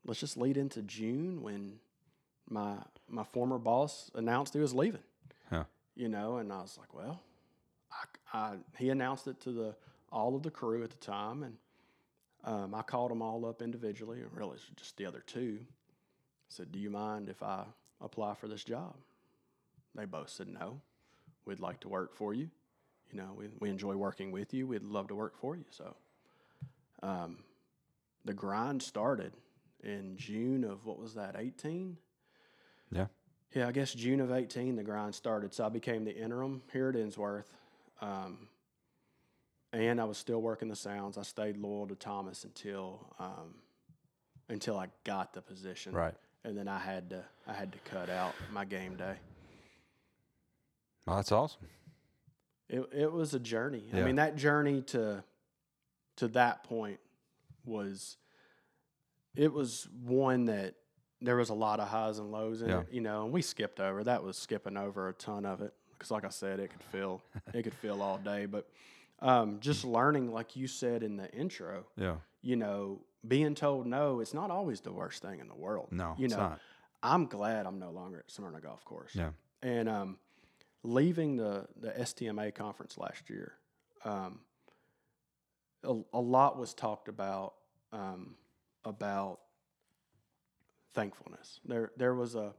Let's 0.06 0.20
just 0.20 0.38
lead 0.38 0.56
into 0.58 0.82
June 0.84 1.42
when 1.42 1.80
my 2.50 2.76
my 3.10 3.24
former 3.24 3.58
boss 3.58 4.10
announced 4.16 4.54
he 4.54 4.60
was 4.60 4.74
leaving 4.74 5.02
Yeah. 5.52 5.64
you 5.96 6.10
know, 6.10 6.38
and 6.38 6.52
I 6.52 6.62
was 6.62 6.78
like, 6.78 6.94
well, 6.94 7.22
I, 8.34 8.38
I, 8.38 8.54
he 8.78 8.90
announced 8.90 9.28
it 9.28 9.40
to 9.42 9.52
the 9.52 9.76
all 10.12 10.36
of 10.36 10.44
the 10.44 10.52
crew 10.52 10.84
at 10.84 10.92
the 10.92 10.98
time, 10.98 11.44
and 11.44 11.58
um, 12.44 12.74
I 12.76 12.84
called 12.84 13.12
them 13.12 13.22
all 13.22 13.46
up 13.46 13.62
individually, 13.62 14.22
and 14.22 14.30
really 14.34 14.58
just 14.76 14.96
the 14.98 15.06
other 15.06 15.24
two. 15.26 15.60
Said, 16.56 16.72
"Do 16.72 16.80
you 16.80 16.90
mind 16.90 17.30
if 17.30 17.44
I 17.44 17.66
apply 18.02 18.36
for 18.36 18.48
this 18.48 18.64
job?" 18.64 18.96
They 19.94 20.06
both 20.06 20.30
said, 20.30 20.48
"No, 20.48 20.82
we'd 21.46 21.60
like 21.60 21.80
to 21.82 21.90
work 21.90 22.16
for 22.16 22.34
you. 22.34 22.50
You 23.12 23.18
know, 23.18 23.34
we 23.38 23.50
we 23.60 23.70
enjoy 23.70 23.96
working 23.96 24.32
with 24.32 24.54
you. 24.54 24.68
We'd 24.68 24.84
love 24.84 25.08
to 25.10 25.16
work 25.16 25.38
for 25.38 25.56
you." 25.56 25.66
So, 25.70 25.96
um, 27.04 27.40
the 28.24 28.34
grind 28.34 28.82
started 28.82 29.34
in 29.84 30.16
June 30.18 30.64
of 30.64 30.86
what 30.86 30.98
was 30.98 31.14
that, 31.16 31.36
eighteen? 31.38 31.98
Yeah. 32.92 33.08
Yeah, 33.54 33.68
I 33.70 33.72
guess 33.72 33.94
June 33.94 34.20
of 34.20 34.32
18, 34.34 34.76
the 34.76 34.84
grind 34.84 35.16
started. 35.16 35.54
So 35.54 35.66
I 35.66 35.70
became 35.70 36.04
the 36.04 36.14
interim 36.14 36.62
here 36.74 36.90
at 36.90 36.96
Ensworth. 36.96 37.46
Um, 38.02 38.50
and 39.72 40.02
I 40.02 40.04
was 40.04 40.18
still 40.18 40.42
working 40.42 40.68
the 40.68 40.76
sounds. 40.76 41.18
I 41.18 41.22
stayed 41.22 41.56
loyal 41.56 41.88
to 41.88 41.96
Thomas 41.96 42.44
until 42.44 43.14
um, 43.18 43.56
until 44.50 44.78
I 44.78 44.88
got 45.04 45.34
the 45.34 45.42
position. 45.42 45.94
Right. 45.94 46.14
And 46.46 46.56
then 46.58 46.68
I 46.68 46.78
had 46.78 47.10
to 47.10 47.24
I 47.48 47.54
had 47.54 47.72
to 47.74 47.80
cut 47.90 48.10
out 48.10 48.36
my 48.54 48.66
game 48.66 48.96
day. 48.96 49.16
Well, 51.06 51.16
that's 51.18 51.32
awesome. 51.32 51.62
It 52.70 52.88
it 52.94 53.12
was 53.12 53.34
a 53.34 53.40
journey. 53.40 53.84
I 53.94 54.02
mean, 54.02 54.16
that 54.16 54.36
journey 54.36 54.82
to 54.84 55.24
to 56.18 56.28
that 56.30 56.64
point 56.64 57.00
was 57.66 58.18
it 59.36 59.52
was 59.52 59.88
one 60.04 60.46
that 60.46 60.76
there 61.20 61.36
was 61.36 61.50
a 61.50 61.54
lot 61.54 61.80
of 61.80 61.88
highs 61.88 62.20
and 62.20 62.32
lows 62.32 62.62
in 62.62 62.70
Yeah. 62.70 62.82
it, 62.82 62.88
you 62.92 63.02
know, 63.02 63.24
and 63.24 63.34
we 63.34 63.42
skipped 63.42 63.80
over. 63.80 64.04
That 64.04 64.24
was 64.24 64.38
skipping 64.38 64.78
over 64.78 65.10
a 65.10 65.14
ton 65.14 65.46
of 65.46 65.62
it 65.62 65.74
because, 65.94 66.12
like 66.12 66.26
I 66.26 66.30
said, 66.30 66.60
it 66.60 66.70
could 66.70 66.84
feel 66.84 67.22
it 67.54 67.64
could 67.64 67.74
feel 67.74 68.02
all 68.04 68.18
day. 68.20 68.46
But 68.46 68.70
um, 69.20 69.60
just 69.62 69.84
learning, 69.84 70.32
like 70.32 70.56
you 70.56 70.68
said 70.68 71.02
in 71.04 71.18
the 71.18 71.32
intro, 71.34 71.86
Yeah. 71.98 72.18
you 72.42 72.56
know, 72.56 73.02
being 73.28 73.56
told 73.56 73.88
no, 73.88 74.20
it's 74.20 74.34
not 74.34 74.52
always 74.52 74.82
the 74.82 74.92
worst 74.92 75.22
thing 75.22 75.40
in 75.40 75.48
the 75.48 75.56
world. 75.56 75.90
No, 75.92 76.16
you 76.18 76.26
it's 76.26 76.36
know, 76.36 76.42
not. 76.42 76.60
I'm 77.04 77.26
glad 77.26 77.66
I'm 77.66 77.80
no 77.80 77.92
longer 77.92 78.20
at 78.20 78.32
Smyrna 78.32 78.62
Golf 78.62 78.84
Course. 78.84 79.12
Yeah. 79.14 79.30
And 79.62 79.88
um, 79.88 80.18
leaving 80.84 81.38
the 81.38 81.68
the 81.80 81.90
STMA 81.90 82.54
conference 82.54 82.98
last 82.98 83.30
year, 83.30 83.54
um, 84.04 84.40
a, 85.84 85.96
a 86.14 86.22
lot 86.22 86.58
was 86.58 86.74
talked 86.74 87.08
about 87.08 87.54
um, 87.92 88.36
about 88.84 89.40
thankfulness. 90.94 91.60
There 91.66 91.92
there 91.98 92.16
was 92.16 92.36
a 92.36 92.54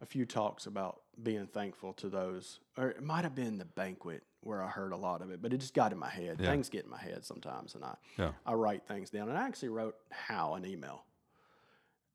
a 0.00 0.06
few 0.06 0.24
talks 0.24 0.66
about 0.66 1.00
being 1.20 1.46
thankful 1.46 1.92
to 1.94 2.08
those, 2.08 2.60
or 2.76 2.90
it 2.90 3.02
might 3.02 3.24
have 3.24 3.34
been 3.34 3.58
the 3.58 3.64
banquet 3.64 4.22
where 4.40 4.62
I 4.62 4.68
heard 4.68 4.92
a 4.92 4.96
lot 4.96 5.20
of 5.22 5.30
it, 5.30 5.42
but 5.42 5.52
it 5.52 5.58
just 5.58 5.74
got 5.74 5.92
in 5.92 5.98
my 5.98 6.08
head. 6.08 6.38
Yeah. 6.40 6.50
Things 6.50 6.68
get 6.68 6.84
in 6.84 6.90
my 6.90 6.98
head 7.00 7.24
sometimes, 7.24 7.74
and 7.74 7.84
I 7.84 7.96
Yeah. 8.16 8.32
I 8.46 8.54
write 8.54 8.86
things 8.86 9.10
down. 9.10 9.28
And 9.28 9.36
I 9.36 9.46
actually 9.46 9.70
wrote 9.70 9.96
Hal 10.10 10.54
an 10.54 10.64
email, 10.64 11.04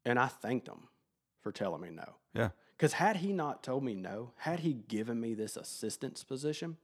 and 0.05 0.17
I 0.17 0.27
thanked 0.27 0.67
him 0.67 0.87
for 1.41 1.51
telling 1.51 1.81
me 1.81 1.89
no. 1.89 2.15
Yeah. 2.33 2.49
Because 2.77 2.93
had 2.93 3.17
he 3.17 3.33
not 3.33 3.63
told 3.63 3.83
me 3.83 3.93
no, 3.93 4.31
had 4.37 4.61
he 4.61 4.73
given 4.73 5.19
me 5.19 5.33
this 5.33 5.57
assistance 5.57 6.23
position, 6.23 6.77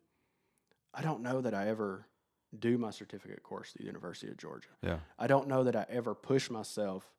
I 0.94 1.02
don't 1.02 1.22
know 1.22 1.42
that 1.42 1.54
I 1.54 1.68
ever 1.68 2.06
do 2.58 2.78
my 2.78 2.90
certificate 2.92 3.44
course 3.44 3.72
at 3.76 3.80
the 3.82 3.86
University 3.86 4.32
of 4.32 4.38
Georgia. 4.38 4.70
Yeah. 4.82 5.00
I 5.18 5.28
don't 5.28 5.48
know 5.48 5.64
that 5.64 5.76
I 5.76 5.86
ever 5.90 6.16
push 6.16 6.50
myself 6.50 7.12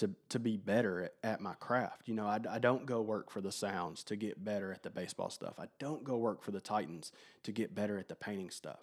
to 0.00 0.10
to 0.28 0.38
be 0.38 0.56
better 0.56 1.02
at, 1.04 1.14
at 1.22 1.40
my 1.40 1.54
craft. 1.54 2.08
You 2.08 2.14
know, 2.14 2.26
I, 2.26 2.40
I 2.50 2.58
don't 2.58 2.84
go 2.84 3.00
work 3.00 3.30
for 3.30 3.40
the 3.40 3.52
Sounds 3.52 4.02
to 4.04 4.16
get 4.16 4.42
better 4.44 4.72
at 4.72 4.82
the 4.82 4.90
baseball 4.90 5.30
stuff. 5.30 5.54
I 5.58 5.68
don't 5.78 6.04
go 6.04 6.16
work 6.16 6.42
for 6.42 6.50
the 6.50 6.60
Titans 6.60 7.12
to 7.44 7.52
get 7.52 7.74
better 7.74 7.98
at 7.98 8.08
the 8.08 8.14
painting 8.16 8.50
stuff. 8.50 8.80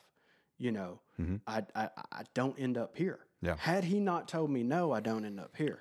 You 0.57 0.71
know, 0.71 0.99
Mhm. 1.19 1.41
I, 1.45 1.63
I 1.75 1.89
I 2.11 2.23
don't 2.33 2.57
end 2.59 2.77
up 2.77 2.95
here. 2.97 3.19
Yeah. 3.41 3.57
Had 3.57 3.83
he 3.83 3.99
not 3.99 4.27
told 4.27 4.49
me 4.49 4.63
no, 4.63 4.91
I 4.91 4.99
don't 5.01 5.25
end 5.25 5.39
up 5.39 5.55
here. 5.55 5.79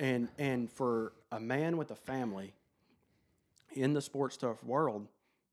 And 0.00 0.28
and 0.38 0.70
for 0.70 1.12
a 1.30 1.38
man 1.38 1.76
with 1.76 1.90
a 1.92 1.94
family 1.96 2.54
in 3.72 3.92
the 3.92 4.00
sports 4.02 4.34
stuff 4.34 4.62
world, 4.64 5.06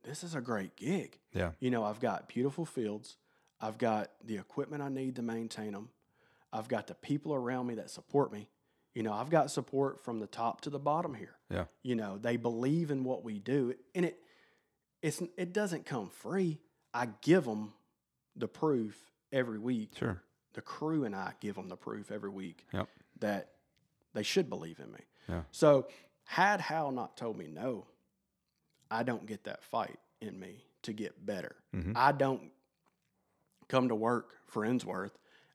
this 0.03 0.23
is 0.23 0.33
a 0.35 0.41
great 0.41 0.75
gig. 0.75 1.19
Yeah. 1.33 1.51
You 1.59 1.69
know, 1.69 1.83
I've 1.83 1.99
got 1.99 2.27
beautiful 2.27 2.65
fields. 2.65 3.17
I've 3.59 3.77
got 3.77 4.09
the 4.23 4.37
equipment 4.37 4.81
I 4.81 4.89
need 4.89 5.15
to 5.17 5.21
maintain 5.21 5.73
them. 5.73 5.89
I've 6.51 6.67
got 6.67 6.87
the 6.87 6.95
people 6.95 7.33
around 7.33 7.67
me 7.67 7.75
that 7.75 7.89
support 7.91 8.31
me. 8.33 8.49
You 8.93 9.03
know, 9.03 9.13
I've 9.13 9.29
got 9.29 9.49
support 9.51 10.03
from 10.03 10.19
the 10.19 10.27
top 10.27 10.61
to 10.61 10.69
the 10.69 10.79
bottom 10.79 11.13
here. 11.13 11.35
Yeah. 11.49 11.65
You 11.83 11.95
know, 11.95 12.17
they 12.17 12.35
believe 12.37 12.91
in 12.91 13.03
what 13.03 13.23
we 13.23 13.39
do. 13.39 13.73
And 13.95 14.05
it 14.05 14.19
it's 15.01 15.21
it 15.37 15.53
doesn't 15.53 15.85
come 15.85 16.09
free. 16.09 16.59
I 16.93 17.07
give 17.21 17.45
them 17.45 17.73
the 18.35 18.47
proof 18.47 18.97
every 19.31 19.59
week. 19.59 19.93
Sure. 19.97 20.21
The 20.53 20.61
crew 20.61 21.05
and 21.05 21.15
I 21.15 21.33
give 21.39 21.55
them 21.55 21.69
the 21.69 21.77
proof 21.77 22.11
every 22.11 22.29
week 22.29 22.65
Yep. 22.73 22.89
that 23.19 23.51
they 24.13 24.23
should 24.23 24.49
believe 24.49 24.79
in 24.79 24.91
me. 24.91 24.99
Yeah. 25.29 25.43
So 25.51 25.87
had 26.25 26.59
Hal 26.59 26.91
not 26.91 27.15
told 27.15 27.37
me 27.37 27.47
no, 27.47 27.85
I 28.89 29.03
don't 29.03 29.25
get 29.25 29.45
that 29.45 29.63
fight 29.63 29.99
in 30.19 30.37
me 30.37 30.65
to 30.83 30.91
get 30.93 31.25
better. 31.25 31.55
Mhm. 31.73 31.93
I 31.95 32.11
don't 32.11 32.51
come 33.69 33.87
to 33.87 33.95
work 33.95 34.35
for 34.47 34.63
Ensworth, 34.65 35.11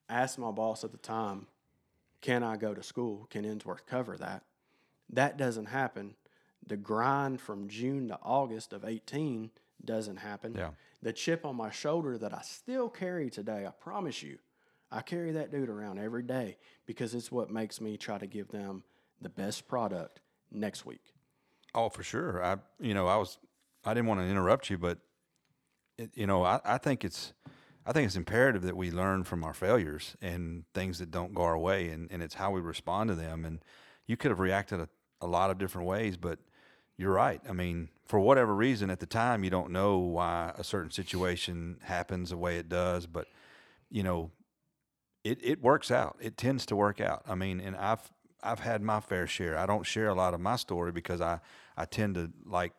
ask 0.09 0.38
my 0.38 0.51
boss 0.51 0.85
at 0.85 0.92
the 0.92 0.96
time, 0.99 1.46
can 2.27 2.43
I 2.43 2.57
go 2.57 2.75
to 2.75 2.83
school? 2.83 3.29
Can 3.31 3.45
Ensworth 3.45 3.87
cover 3.87 4.17
that? 4.17 4.43
That 5.11 5.37
doesn't 5.37 5.67
happen. 5.67 6.17
The 6.67 6.77
grind 6.77 7.41
from 7.41 7.69
June 7.69 8.09
to 8.09 8.19
August 8.21 8.73
of 8.73 8.85
18 8.85 9.53
doesn't 9.85 10.17
happen. 10.17 10.57
Yeah. 10.59 10.71
The 11.01 11.12
chip 11.12 11.45
on 11.45 11.55
my 11.55 11.71
shoulder 11.71 12.19
that 12.19 12.35
I 12.35 12.41
still 12.43 12.89
carry 12.89 13.31
today, 13.31 13.65
I 13.65 13.71
promise 13.71 14.25
you, 14.25 14.39
I 14.91 15.03
carry 15.03 15.31
that 15.33 15.53
dude 15.53 15.69
around 15.69 16.01
every 16.01 16.25
day 16.25 16.57
because 16.85 17.15
it's 17.15 17.31
what 17.31 17.49
makes 17.49 17.81
me 17.81 17.97
try 17.97 18.19
to 18.19 18.27
give 18.27 18.49
them 18.49 18.83
the 19.23 19.29
best 19.29 19.69
product 19.69 20.19
next 20.51 20.85
week. 20.85 21.15
Oh, 21.77 21.89
for 21.89 22.03
sure. 22.03 22.45
I, 22.45 22.57
you 22.81 22.95
know, 22.95 23.07
I 23.07 23.19
was, 23.19 23.39
I 23.85 23.95
didn't 23.95 24.09
want 24.09 24.19
to 24.19 24.27
interrupt 24.27 24.69
you, 24.69 24.79
but, 24.79 24.99
it, 25.97 26.11
you 26.15 26.27
know, 26.27 26.43
I, 26.43 26.59
I 26.65 26.79
think 26.79 27.05
it's, 27.05 27.35
I 27.87 27.92
think 27.92 28.07
it's 28.07 28.16
imperative 28.16 28.62
that 28.62 28.77
we 28.77 28.90
learn 28.90 29.22
from 29.22 29.44
our 29.44 29.55
failures 29.55 30.16
and 30.20 30.64
things 30.75 30.99
that 30.99 31.12
don't 31.12 31.35
go 31.35 31.42
our 31.42 31.57
way, 31.57 31.88
and, 31.90 32.11
and 32.11 32.20
it's 32.20 32.35
how 32.35 32.51
we 32.51 32.61
respond 32.61 33.09
to 33.11 33.14
them. 33.14 33.44
And 33.44 33.61
you 34.07 34.16
could 34.16 34.33
have 34.33 34.40
reacted 34.40 34.81
a, 34.81 34.88
a 35.20 35.27
lot 35.29 35.51
of 35.51 35.59
different 35.59 35.87
ways, 35.87 36.16
but 36.16 36.40
you're 36.96 37.12
right. 37.12 37.40
I 37.49 37.53
mean, 37.53 37.88
for 38.07 38.18
whatever 38.18 38.55
reason 38.55 38.90
at 38.90 38.99
the 38.99 39.07
time, 39.07 39.44
you 39.44 39.51
don't 39.51 39.70
know 39.70 39.99
why 39.99 40.53
a 40.59 40.64
certain 40.64 40.90
situation 40.90 41.79
happens 41.83 42.31
the 42.31 42.37
way 42.37 42.57
it 42.57 42.68
does, 42.68 43.07
but 43.07 43.29
you 43.88 44.03
know, 44.03 44.33
it, 45.22 45.38
it 45.42 45.62
works 45.62 45.90
out. 45.92 46.16
It 46.20 46.37
tends 46.37 46.66
to 46.66 46.77
work 46.77 47.01
out. 47.01 47.22
I 47.29 47.37
mean, 47.37 47.61
and 47.61 47.77
I've 47.77 48.11
I've 48.42 48.61
had 48.61 48.83
my 48.83 49.01
fair 49.01 49.27
share. 49.27 49.59
I 49.59 49.66
don't 49.66 49.85
share 49.85 50.09
a 50.09 50.14
lot 50.14 50.35
of 50.35 50.40
my 50.40 50.57
story 50.57 50.92
because 50.92 51.20
I 51.20 51.40
I 51.77 51.85
tend 51.85 52.16
to 52.16 52.33
like 52.44 52.72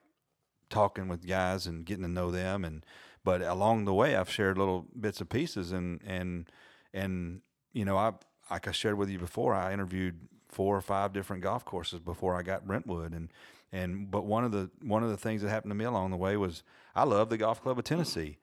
talking 0.70 1.08
with 1.08 1.26
guys 1.26 1.66
and 1.66 1.86
getting 1.86 2.04
to 2.04 2.10
know 2.10 2.30
them 2.32 2.66
and 2.66 2.86
but 3.28 3.42
along 3.42 3.84
the 3.84 3.94
way 3.94 4.16
I've 4.16 4.32
shared 4.32 4.58
little 4.58 4.86
bits 4.98 5.20
and 5.20 5.30
pieces 5.30 5.74
and 5.74 6.00
and 6.08 6.50
and 6.94 7.42
you 7.74 7.84
know 7.84 7.98
I 7.98 8.14
like 8.50 8.70
I 8.70 8.72
shared 8.72 8.98
with 8.98 9.10
you 9.10 9.20
before 9.20 9.54
I 9.54 9.74
interviewed 9.74 10.16
four 10.48 10.78
or 10.78 10.82
five 10.82 11.12
different 11.12 11.44
golf 11.44 11.66
courses 11.66 12.00
before 12.00 12.40
I 12.40 12.42
got 12.42 12.66
Brentwood. 12.66 13.12
And 13.12 13.30
and 13.74 14.10
but 14.10 14.24
one 14.24 14.46
of 14.46 14.54
the 14.54 14.70
one 14.82 15.04
of 15.04 15.10
the 15.10 15.18
things 15.18 15.42
that 15.42 15.50
happened 15.50 15.72
to 15.72 15.76
me 15.76 15.84
along 15.84 16.12
the 16.12 16.16
way 16.16 16.38
was 16.38 16.64
I 16.96 17.04
love 17.04 17.28
the 17.28 17.36
golf 17.36 17.62
club 17.62 17.78
of 17.78 17.84
Tennessee. 17.84 18.38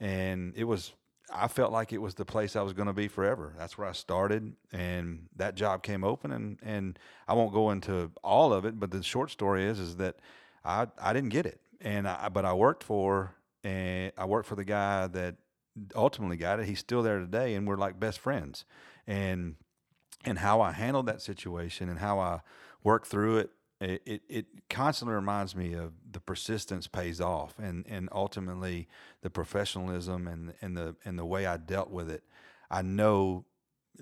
And 0.00 0.52
it 0.54 0.64
was 0.64 0.92
I 1.32 1.48
felt 1.48 1.72
like 1.72 1.94
it 1.94 2.02
was 2.02 2.16
the 2.16 2.26
place 2.26 2.56
I 2.56 2.62
was 2.62 2.74
going 2.74 2.88
to 2.88 2.92
be 2.92 3.08
forever. 3.08 3.54
That's 3.56 3.78
where 3.78 3.88
I 3.88 3.92
started, 3.92 4.52
and 4.70 5.28
that 5.34 5.54
job 5.54 5.82
came 5.82 6.04
open, 6.04 6.30
and 6.30 6.58
and 6.62 6.98
I 7.26 7.32
won't 7.32 7.54
go 7.54 7.70
into 7.70 8.12
all 8.22 8.52
of 8.52 8.66
it, 8.66 8.78
but 8.78 8.90
the 8.90 9.02
short 9.02 9.30
story 9.30 9.64
is 9.64 9.80
is 9.80 9.96
that 9.96 10.16
I 10.62 10.88
I 11.00 11.14
didn't 11.14 11.30
get 11.30 11.46
it, 11.46 11.58
and 11.80 12.06
I 12.06 12.28
but 12.28 12.44
I 12.44 12.52
worked 12.52 12.84
for 12.84 13.34
and 13.66 14.12
I 14.16 14.24
worked 14.24 14.48
for 14.48 14.56
the 14.56 14.64
guy 14.64 15.06
that 15.08 15.36
ultimately 15.94 16.36
got 16.36 16.60
it. 16.60 16.66
He's 16.66 16.78
still 16.78 17.02
there 17.02 17.18
today, 17.18 17.54
and 17.54 17.66
we're 17.66 17.76
like 17.76 17.98
best 17.98 18.18
friends, 18.18 18.64
and 19.06 19.56
and 20.24 20.38
how 20.38 20.60
I 20.60 20.72
handled 20.72 21.06
that 21.06 21.22
situation 21.22 21.88
and 21.88 21.98
how 21.98 22.18
I 22.18 22.40
worked 22.82 23.06
through 23.06 23.38
it 23.38 23.50
it, 23.80 24.02
it, 24.06 24.22
it 24.28 24.46
constantly 24.70 25.14
reminds 25.14 25.54
me 25.54 25.74
of 25.74 25.92
the 26.10 26.20
persistence 26.20 26.86
pays 26.86 27.20
off 27.20 27.58
and, 27.58 27.84
and 27.86 28.08
ultimately 28.10 28.88
the 29.20 29.30
professionalism 29.30 30.26
and, 30.26 30.54
and 30.62 30.76
the 30.76 30.96
and 31.04 31.18
the 31.18 31.26
way 31.26 31.46
I 31.46 31.58
dealt 31.58 31.90
with 31.90 32.10
it. 32.10 32.24
I 32.70 32.82
know 32.82 33.44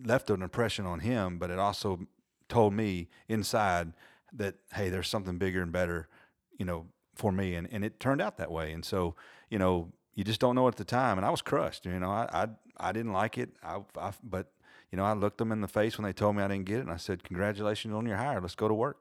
left 0.02 0.30
an 0.30 0.42
impression 0.42 0.86
on 0.86 1.00
him, 1.00 1.38
but 1.38 1.50
it 1.50 1.58
also 1.58 2.06
told 2.48 2.72
me 2.72 3.08
inside 3.28 3.94
that 4.32 4.56
hey, 4.72 4.90
there's 4.90 5.08
something 5.08 5.38
bigger 5.38 5.62
and 5.62 5.72
better, 5.72 6.08
you 6.56 6.64
know, 6.64 6.86
for 7.14 7.32
me, 7.32 7.54
and, 7.54 7.68
and 7.72 7.84
it 7.84 7.98
turned 7.98 8.20
out 8.20 8.36
that 8.38 8.50
way. 8.50 8.72
And 8.72 8.84
so, 8.84 9.14
you 9.50 9.58
know, 9.58 9.92
you 10.14 10.24
just 10.24 10.40
don't 10.40 10.54
know 10.54 10.68
at 10.68 10.76
the 10.76 10.84
time. 10.84 11.18
And 11.18 11.26
I 11.26 11.30
was 11.30 11.42
crushed. 11.42 11.86
You 11.86 11.98
know, 11.98 12.10
I 12.10 12.28
I, 12.32 12.48
I 12.88 12.92
didn't 12.92 13.12
like 13.12 13.38
it. 13.38 13.50
I, 13.62 13.80
I 13.98 14.12
but 14.22 14.50
you 14.90 14.96
know, 14.96 15.04
I 15.04 15.12
looked 15.12 15.38
them 15.38 15.52
in 15.52 15.60
the 15.60 15.68
face 15.68 15.98
when 15.98 16.04
they 16.04 16.12
told 16.12 16.36
me 16.36 16.42
I 16.42 16.48
didn't 16.48 16.66
get 16.66 16.78
it, 16.78 16.82
and 16.82 16.90
I 16.90 16.96
said, 16.96 17.24
"Congratulations 17.24 17.94
on 17.94 18.06
your 18.06 18.16
hire. 18.16 18.40
Let's 18.40 18.54
go 18.54 18.68
to 18.68 18.74
work." 18.74 18.98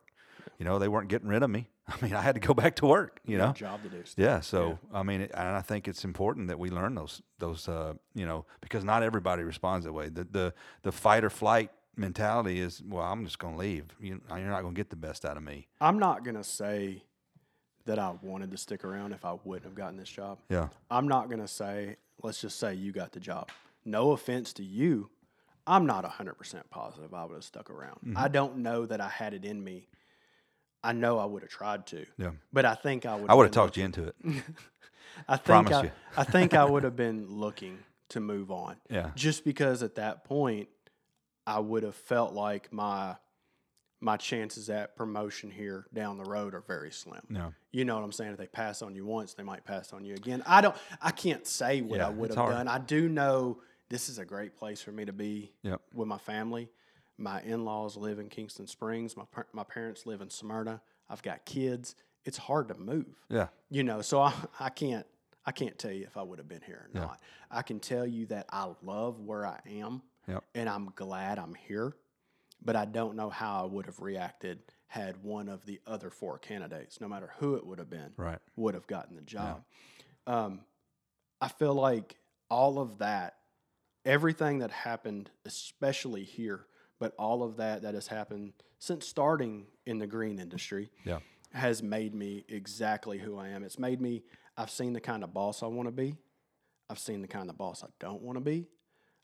You 0.58 0.66
know, 0.66 0.80
they 0.80 0.88
weren't 0.88 1.10
getting 1.10 1.28
rid 1.28 1.44
of 1.44 1.50
me. 1.50 1.70
I 1.88 1.96
mean, 2.02 2.14
I 2.14 2.22
had 2.22 2.36
to 2.36 2.42
go 2.42 2.54
back 2.54 2.76
to 2.78 2.86
work. 2.86 3.20
You 3.26 3.38
know, 3.38 3.52
Job 3.52 3.84
to 3.84 3.90
do. 3.90 4.02
Still. 4.06 4.26
yeah. 4.26 4.40
So 4.40 4.80
I 4.94 5.04
mean, 5.04 5.22
it, 5.22 5.32
and 5.34 5.56
I 5.56 5.62
think 5.62 5.88
it's 5.88 6.04
important 6.04 6.48
that 6.48 6.60
we 6.60 6.70
learn 6.70 6.96
those 6.96 7.22
those 7.40 7.68
uh, 7.68 7.94
you 8.16 8.26
know 8.26 8.46
because 8.62 8.84
not 8.84 9.04
everybody 9.04 9.44
responds 9.44 9.86
that 9.86 9.94
way. 9.94 10.10
The 10.10 10.24
the 10.24 10.54
the 10.84 10.92
fight 10.92 11.24
or 11.24 11.30
flight 11.30 11.72
mentality 11.96 12.60
is 12.60 12.82
well, 12.88 13.04
I'm 13.04 13.24
just 13.26 13.40
going 13.40 13.54
to 13.54 13.60
leave. 13.60 13.86
You, 14.00 14.22
you're 14.30 14.40
not 14.40 14.62
going 14.62 14.74
to 14.74 14.80
get 14.80 14.90
the 14.90 14.96
best 14.96 15.26
out 15.26 15.38
of 15.38 15.44
me. 15.44 15.68
I'm 15.80 16.00
not 16.00 16.24
gonna 16.26 16.44
say 16.44 17.04
that 17.86 18.00
I 18.00 18.14
wanted 18.22 18.52
to 18.52 18.58
stick 18.58 18.84
around 18.84 19.14
if 19.14 19.26
I 19.26 19.36
wouldn't 19.44 19.66
have 19.66 19.76
gotten 19.76 19.98
this 19.98 20.10
job. 20.10 20.40
Yeah. 20.50 20.70
I'm 20.90 21.08
not 21.08 21.30
gonna 21.30 21.48
say. 21.48 21.98
Let's 22.22 22.40
just 22.40 22.60
say 22.60 22.74
you 22.76 22.92
got 22.92 23.12
the 23.12 23.20
job. 23.20 23.50
No 23.86 24.12
offense 24.12 24.54
to 24.54 24.64
you. 24.64 25.10
I'm 25.66 25.86
not 25.86 26.06
100% 26.06 26.36
positive 26.70 27.14
I 27.14 27.26
would 27.26 27.36
have 27.36 27.44
stuck 27.44 27.70
around. 27.70 28.00
Mm-hmm. 28.06 28.18
I 28.18 28.28
don't 28.28 28.58
know 28.58 28.86
that 28.86 29.02
I 29.02 29.10
had 29.10 29.34
it 29.34 29.46
in 29.46 29.64
me. 29.64 29.88
I 30.84 30.92
know 30.92 31.18
I 31.18 31.26
would 31.26 31.42
have 31.42 31.52
tried 31.52 31.86
to. 31.88 32.06
Yeah. 32.18 32.32
But 32.52 32.66
I 32.66 32.76
think 32.76 33.06
I 33.06 33.16
would. 33.16 33.30
I 33.30 33.34
would 33.34 33.46
have 33.46 33.54
talked 33.54 33.78
you 33.78 33.86
into 33.86 34.08
it. 34.08 34.16
I 35.28 35.38
think 35.38 35.46
Promise 35.46 35.74
I, 35.74 35.84
you. 35.84 35.92
I 36.18 36.24
think 36.24 36.54
I 36.54 36.66
would 36.66 36.84
have 36.84 36.96
been 36.96 37.28
looking 37.30 37.80
to 38.10 38.20
move 38.20 38.52
on. 38.52 38.76
Yeah. 38.90 39.12
Just 39.16 39.46
because 39.46 39.84
at 39.84 39.96
that 39.96 40.26
point 40.26 40.68
I 41.48 41.60
would 41.60 41.84
have 41.84 41.96
felt 41.96 42.34
like 42.34 42.72
my 42.74 43.16
my 44.04 44.18
chances 44.18 44.70
at 44.70 44.96
promotion 44.96 45.50
here 45.50 45.86
down 45.94 46.18
the 46.18 46.24
road 46.26 46.54
are 46.54 46.62
very 46.62 46.92
slim. 46.92 47.22
Yeah. 47.30 47.52
You 47.72 47.86
know 47.86 47.96
what 47.96 48.04
I'm 48.04 48.12
saying? 48.12 48.34
If 48.34 48.38
they 48.38 48.48
pass 48.48 48.82
on 48.82 48.94
you 48.96 49.06
once, 49.06 49.34
they 49.34 49.44
might 49.44 49.64
pass 49.66 49.94
on 49.94 50.04
you 50.06 50.14
again. 50.14 50.44
I 50.46 50.62
don't 50.62 50.76
I 51.02 51.12
can't 51.12 51.48
say 51.48 51.82
what 51.82 52.00
Yeah, 52.00 52.08
I 52.08 52.10
would 52.10 52.30
have 52.32 52.38
hard. 52.38 52.52
done. 52.54 52.68
I 52.68 52.80
do 52.80 53.08
know 53.08 53.62
this 53.90 54.10
is 54.10 54.20
a 54.20 54.26
great 54.26 54.56
place 54.58 54.82
for 54.82 54.92
me 54.92 55.06
to 55.06 55.14
be 55.14 55.54
Yep. 55.64 55.82
with 55.94 56.08
my 56.08 56.18
family. 56.18 56.70
My 57.18 57.42
in-laws 57.44 57.96
live 57.96 58.20
in 58.20 58.28
Kingston 58.30 58.68
Springs. 58.68 59.16
My 59.16 59.26
par- 59.32 59.48
my 59.54 59.64
parents 59.64 60.06
live 60.06 60.22
in 60.22 60.30
Smyrna. 60.30 60.82
I've 61.10 61.22
got 61.24 61.46
kids. 61.46 61.96
It's 62.26 62.38
hard 62.38 62.68
to 62.70 62.76
move 62.76 63.06
Yeah. 63.30 63.48
you 63.70 63.84
know 63.84 64.02
so 64.02 64.22
I, 64.22 64.34
I 64.60 64.70
can't 64.70 65.06
i 65.46 65.52
can't 65.52 65.78
tell 65.78 65.92
you 65.92 66.06
if 66.06 66.16
i 66.16 66.22
would 66.24 66.40
have 66.40 66.48
been 66.48 66.62
here 66.66 66.88
or 66.88 66.90
Yeah. 66.94 67.02
not 67.02 67.20
i 67.52 67.62
can 67.62 67.82
tell 67.82 68.08
you 68.08 68.26
that 68.28 68.46
i 68.50 68.72
love 68.82 69.20
where 69.20 69.46
i 69.46 69.60
am 69.66 70.02
Yep. 70.30 70.42
and 70.56 70.70
i'm 70.70 70.86
glad 70.96 71.38
i'm 71.38 71.54
here 71.54 71.98
but 72.64 72.76
i 72.76 72.86
don't 72.86 73.16
know 73.16 73.30
how 73.30 73.64
i 73.64 73.66
would 73.66 73.86
have 73.86 74.00
reacted 74.00 74.60
had 74.88 75.24
one 75.24 75.50
of 75.50 75.66
the 75.66 75.80
other 75.88 76.10
four 76.10 76.38
candidates 76.38 77.02
no 77.02 77.08
matter 77.08 77.32
who 77.40 77.56
it 77.56 77.66
would 77.66 77.80
have 77.80 77.90
been 77.90 78.12
Right. 78.18 78.40
would 78.56 78.74
have 78.76 78.88
gotten 78.88 79.16
the 79.16 79.22
job 79.22 79.64
um, 80.28 80.62
i 81.42 81.48
feel 81.48 81.74
like 81.74 82.16
all 82.50 82.80
of 82.80 83.00
that 83.00 83.36
everything 84.06 84.60
that 84.60 84.72
happened 84.72 85.30
especially 85.46 86.24
here 86.24 86.66
but 87.00 87.14
all 87.18 87.44
of 87.44 87.58
that 87.58 87.82
that 87.82 87.94
has 87.94 88.08
happened 88.08 88.54
since 88.80 89.06
starting 89.08 89.66
in 89.86 89.98
the 89.98 90.08
green 90.08 90.40
industry 90.40 90.90
Yeah. 91.06 91.20
has 91.52 91.82
made 91.84 92.14
me 92.16 92.46
exactly 92.50 93.18
who 93.18 93.38
I 93.38 93.50
am. 93.50 93.64
It's 93.64 93.78
made 93.80 94.00
me, 94.02 94.24
I've 94.58 94.70
seen 94.70 94.94
the 94.94 95.00
kind 95.02 95.24
of 95.24 95.34
boss 95.34 95.64
I 95.64 95.68
want 95.68 95.88
to 95.88 95.92
be. 95.92 96.16
I've 96.90 97.00
seen 97.00 97.22
the 97.22 97.28
kind 97.28 97.50
of 97.50 97.58
boss 97.58 97.84
I 97.84 97.88
don't 98.00 98.22
want 98.22 98.38
to 98.38 98.42
be. 98.44 98.68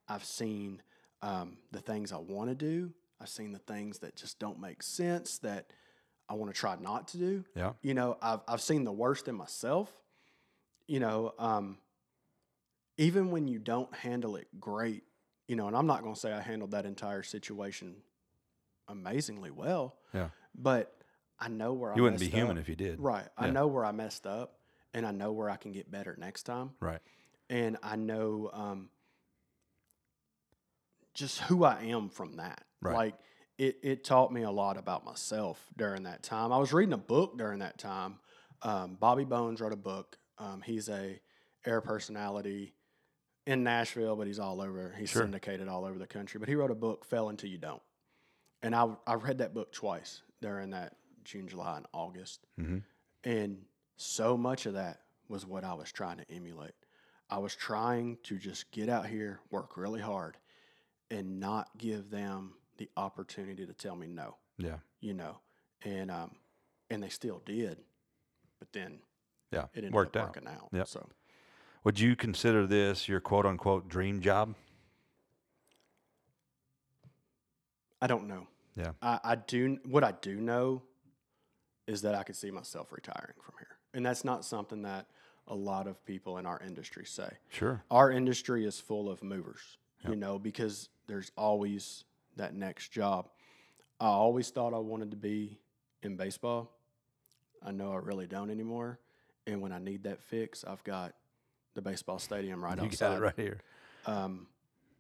I've 0.08 0.24
seen 0.26 0.82
um, 1.22 1.58
the 1.72 1.80
things 1.82 2.12
I 2.12 2.18
want 2.18 2.50
to 2.50 2.56
do. 2.56 2.92
I've 3.22 3.30
seen 3.30 3.52
the 3.52 3.60
things 3.60 4.00
that 4.00 4.16
just 4.16 4.40
don't 4.40 4.60
make 4.60 4.82
sense 4.84 5.40
that 5.40 5.72
I 6.30 6.36
want 6.36 6.54
to 6.54 6.60
try 6.60 6.76
not 6.80 7.08
to 7.10 7.18
do. 7.18 7.44
Yeah. 7.56 7.74
You 7.82 7.94
know, 7.94 8.18
I've, 8.22 8.40
I've 8.48 8.62
seen 8.62 8.84
the 8.84 8.92
worst 8.92 9.28
in 9.28 9.36
myself. 9.36 9.92
You 10.88 11.00
know, 11.00 11.34
um, 11.38 11.78
even 12.98 13.32
when 13.32 13.48
you 13.48 13.60
don't 13.60 13.94
handle 13.96 14.36
it 14.36 14.48
great, 14.60 15.04
you 15.48 15.56
know, 15.56 15.68
and 15.68 15.76
I'm 15.76 15.88
not 15.88 16.02
going 16.04 16.14
to 16.14 16.20
say 16.20 16.32
I 16.32 16.42
handled 16.42 16.72
that 16.72 16.86
entire 16.86 17.24
situation 17.24 17.96
amazingly 18.88 19.52
well, 19.52 19.96
Yeah. 20.14 20.30
but 20.56 20.96
I 21.40 21.48
know 21.48 21.74
where 21.74 21.94
I 21.94 21.96
You 21.96 22.04
wouldn't 22.04 22.20
be 22.20 22.28
human 22.30 22.58
up. 22.58 22.62
if 22.62 22.70
you 22.70 22.76
did. 22.76 23.00
Right. 23.00 23.28
I 23.38 23.50
know 23.50 23.68
where 23.68 23.86
I 23.86 23.92
messed 23.92 24.26
up 24.28 24.60
and 24.94 25.06
I 25.06 25.12
know 25.12 25.32
where 25.32 25.50
I 25.50 25.56
can 25.58 25.72
get 25.72 25.90
better 25.92 26.16
next 26.20 26.44
time. 26.44 26.72
Right. 26.80 27.00
And 27.50 27.78
I 27.84 27.96
know 27.96 28.50
um, 28.54 28.90
just 31.14 31.40
who 31.42 31.64
I 31.64 31.84
am 31.84 32.10
from 32.10 32.38
that. 32.38 32.64
Right. 32.82 32.96
Like 32.96 33.16
it, 33.58 33.78
it 33.84 34.04
taught 34.04 34.32
me 34.32 34.44
a 34.44 34.52
lot 34.52 34.78
about 34.78 35.04
myself 35.06 35.64
during 35.78 36.04
that 36.04 36.24
time. 36.24 36.52
I 36.54 36.58
was 36.58 36.72
reading 36.72 36.94
a 36.94 36.98
book 36.98 37.38
during 37.38 37.60
that 37.60 37.78
time. 37.78 38.20
Um, 38.62 38.96
Bobby 39.00 39.26
Bones 39.26 39.60
wrote 39.62 39.74
a 39.74 39.78
book. 39.78 40.18
Um, 40.38 40.62
he's 40.62 40.88
a 40.90 41.20
air 41.66 41.82
personality 41.82 42.74
in 43.46 43.64
Nashville, 43.64 44.16
but 44.16 44.28
he's 44.28 44.40
all 44.40 44.62
over. 44.62 44.94
He's 44.98 45.10
Sure. 45.10 45.24
syndicated 45.24 45.68
all 45.68 45.84
over 45.86 46.00
the 46.00 46.08
country. 46.08 46.40
But 46.40 46.48
he 46.48 46.56
wrote 46.56 46.72
a 46.72 46.76
book, 46.76 47.04
Fail 47.04 47.30
Until 47.30 47.50
You 47.50 47.58
Don't. 47.58 47.82
And 48.62 48.74
I, 48.76 48.88
I 49.08 49.16
read 49.16 49.40
that 49.40 49.54
book 49.54 49.72
twice 49.74 50.22
during 50.42 50.70
that 50.70 50.96
June, 51.24 51.48
July, 51.48 51.78
and 51.78 51.86
August. 51.94 52.46
Mhm. 52.60 52.84
And 53.26 53.66
so 53.98 54.38
much 54.38 54.66
of 54.66 54.74
that 54.76 55.02
was 55.28 55.46
what 55.46 55.64
I 55.66 55.74
was 55.74 55.92
trying 55.92 56.18
to 56.18 56.32
emulate. 56.32 56.74
I 57.30 57.38
was 57.40 57.56
trying 57.56 58.18
to 58.24 58.38
just 58.38 58.72
get 58.72 58.88
out 58.90 59.06
here, 59.06 59.42
work 59.52 59.76
really 59.78 60.00
hard, 60.02 60.38
and 61.12 61.40
not 61.40 61.78
give 61.78 62.10
them 62.10 62.54
the 62.80 62.90
opportunity 62.98 63.66
to 63.68 63.74
tell 63.74 63.96
me 63.96 64.08
no. 64.08 64.38
Yeah. 64.58 64.78
You 65.02 65.14
know, 65.14 65.38
and 65.86 66.10
um, 66.10 66.32
and 66.90 67.04
they 67.04 67.10
still 67.10 67.42
did, 67.46 67.78
but 68.58 68.74
then 68.74 69.00
Yeah. 69.52 69.66
it 69.74 69.78
ended 69.80 69.94
Worked 69.94 70.16
up 70.18 70.24
out. 70.24 70.28
working 70.36 70.48
out. 70.48 70.70
Yep. 70.74 70.88
So 70.88 71.10
Would 71.84 72.00
you 72.00 72.16
consider 72.16 72.66
this 72.66 73.08
your 73.08 73.20
quote 73.20 73.46
unquote 73.46 73.88
dream 73.88 74.20
job? 74.22 74.56
I 78.02 78.08
don't 78.08 78.28
know. 78.28 78.48
Yeah. 78.76 78.92
I, 79.02 79.20
I 79.24 79.36
do. 79.36 79.78
What 79.86 80.04
I 80.04 80.14
do 80.14 80.36
know 80.36 80.82
is 81.88 82.02
that 82.04 82.16
I 82.16 82.24
could 82.24 82.36
see 82.36 82.52
myself 82.52 82.92
retiring 82.92 83.36
from 83.44 83.56
here, 83.60 83.78
and 83.94 84.06
that's 84.06 84.24
not 84.24 84.46
something 84.46 84.84
that 84.84 85.08
a 85.48 85.56
lot 85.56 85.88
of 85.88 86.04
people 86.06 86.38
in 86.38 86.46
our 86.46 86.62
industry 86.66 87.06
say. 87.06 87.30
Sure. 87.50 87.84
Our 87.92 88.12
industry 88.12 88.66
is 88.66 88.80
full 88.80 89.10
of 89.10 89.24
movers, 89.24 89.78
you 90.08 90.16
know, 90.16 90.38
because 90.38 90.90
there's 91.08 91.32
always 91.36 92.04
that 92.40 92.56
next 92.56 92.90
job. 92.90 93.30
I 94.00 94.08
always 94.08 94.50
thought 94.50 94.74
I 94.74 94.80
wanted 94.80 95.12
to 95.12 95.18
be 95.18 95.60
in 96.02 96.16
baseball. 96.18 96.72
I 97.64 97.72
know 97.72 97.92
I 97.92 97.98
really 97.98 98.28
don't 98.28 98.50
anymore. 98.50 99.00
And 99.46 99.62
when 99.62 99.72
I 99.72 99.80
need 99.80 100.04
that 100.04 100.22
fix, 100.22 100.64
I've 100.64 100.84
got 100.84 101.14
the 101.76 101.82
baseball 101.82 102.20
stadium 102.20 102.64
right 102.64 102.78
you 102.80 102.86
outside. 102.86 103.08
got 103.10 103.18
it 103.18 103.22
right 103.22 103.34
here. 103.36 103.60
Um, 104.06 104.48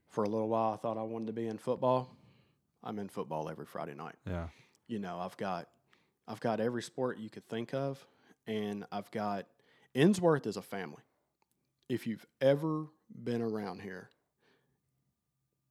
for 0.10 0.23
a 0.23 0.30
little 0.30 0.49
while, 0.49 0.73
I 0.73 0.78
thought 0.78 0.97
I 0.97 1.04
wanted 1.04 1.28
to 1.28 1.34
be 1.34 1.47
in 1.47 1.58
football. 1.58 2.15
I'm 2.84 2.99
in 2.99 3.10
football 3.10 3.49
every 3.49 3.65
Friday 3.65 3.95
night. 3.95 4.15
Yeah. 4.28 4.47
You 4.88 4.99
know, 4.99 5.19
I've 5.19 5.38
got, 5.38 5.67
I've 6.28 6.39
got 6.39 6.60
every 6.60 6.82
sport 6.82 7.19
you 7.19 7.30
could 7.30 7.47
think 7.47 7.73
of, 7.73 8.06
and 8.47 8.86
I've 8.91 9.10
got 9.12 9.45
Ensworth 9.95 10.45
is 10.47 10.58
a 10.58 10.62
family. 10.62 11.04
If 11.88 12.08
you've 12.08 12.25
ever 12.41 12.88
been 13.23 13.41
around 13.41 13.82
here, 13.82 14.10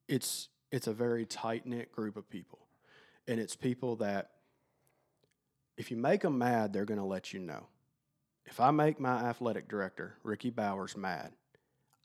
it's 0.09 0.49
it's 0.71 0.87
a 0.87 0.93
very 0.93 1.25
tight 1.27 1.67
knit 1.67 1.93
group 1.93 2.17
of 2.17 2.29
people, 2.31 2.59
and 3.27 3.41
it's 3.41 3.57
people 3.57 3.97
that 3.97 4.31
if 5.77 5.91
you 5.91 5.97
make 5.97 6.23
them 6.23 6.39
mad, 6.39 6.73
they're 6.73 6.85
going 6.85 6.99
to 7.01 7.05
let 7.07 7.33
you 7.33 7.39
know. 7.41 7.67
If 8.45 8.61
I 8.61 8.71
make 8.71 8.99
my 8.99 9.17
athletic 9.29 9.69
director 9.69 10.15
Ricky 10.25 10.51
Bowers 10.51 10.97
mad, 10.97 11.33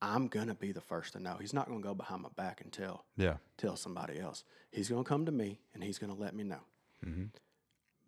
I'm 0.02 0.28
going 0.28 0.48
to 0.48 0.54
be 0.54 0.72
the 0.74 0.82
first 0.82 1.14
to 1.14 1.20
know. 1.20 1.38
He's 1.40 1.54
not 1.54 1.68
going 1.68 1.82
to 1.82 1.88
go 1.88 1.94
behind 1.96 2.22
my 2.22 2.30
back 2.36 2.62
and 2.62 2.72
tell 2.72 3.06
Yeah. 3.16 3.38
tell 3.58 3.76
somebody 3.78 4.20
else. 4.20 4.44
He's 4.72 4.90
going 4.90 5.04
to 5.04 5.08
come 5.08 5.26
to 5.26 5.32
me 5.32 5.60
and 5.74 5.82
he's 5.84 5.98
going 5.98 6.14
to 6.14 6.20
let 6.20 6.36
me 6.36 6.44
know. 6.44 6.60
Mhm. 7.06 7.30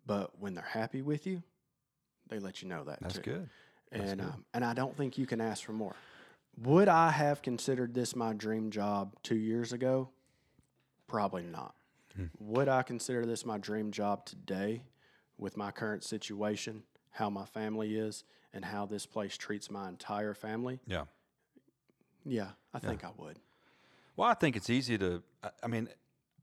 But 0.06 0.38
when 0.38 0.54
they're 0.54 0.62
happy 0.64 1.00
with 1.02 1.26
you, 1.26 1.42
they 2.28 2.38
let 2.38 2.62
you 2.62 2.68
know 2.68 2.84
that 2.84 3.00
That's 3.00 3.14
too. 3.16 3.22
good. 3.22 3.48
And 3.90 4.20
good. 4.20 4.28
um, 4.28 4.44
and 4.52 4.64
I 4.64 4.74
don't 4.74 4.94
think 4.96 5.16
you 5.16 5.26
can 5.26 5.40
ask 5.40 5.64
for 5.64 5.72
more. 5.72 5.96
Would 6.58 6.88
I 6.88 7.10
have 7.10 7.40
considered 7.42 7.94
this 7.94 8.14
my 8.14 8.34
dream 8.34 8.70
job 8.70 9.14
two 9.22 9.36
years 9.36 9.72
ago? 9.72 10.10
Probably 11.08 11.42
not. 11.44 11.74
Hmm. 12.16 12.24
Would 12.38 12.68
I 12.68 12.82
consider 12.82 13.24
this 13.26 13.44
my 13.44 13.58
dream 13.58 13.90
job 13.90 14.24
today 14.26 14.82
with 15.38 15.56
my 15.56 15.70
current 15.70 16.02
situation, 16.02 16.82
how 17.10 17.30
my 17.30 17.44
family 17.44 17.96
is, 17.96 18.24
and 18.52 18.64
how 18.64 18.86
this 18.86 19.06
place 19.06 19.36
treats 19.36 19.70
my 19.70 19.88
entire 19.88 20.34
family? 20.34 20.80
Yeah. 20.86 21.04
Yeah, 22.24 22.48
I 22.74 22.78
think 22.80 23.04
I 23.04 23.10
would. 23.16 23.38
Well, 24.16 24.28
I 24.28 24.34
think 24.34 24.56
it's 24.56 24.70
easy 24.70 24.98
to. 24.98 25.22
I- 25.44 25.50
I 25.62 25.66
mean, 25.68 25.88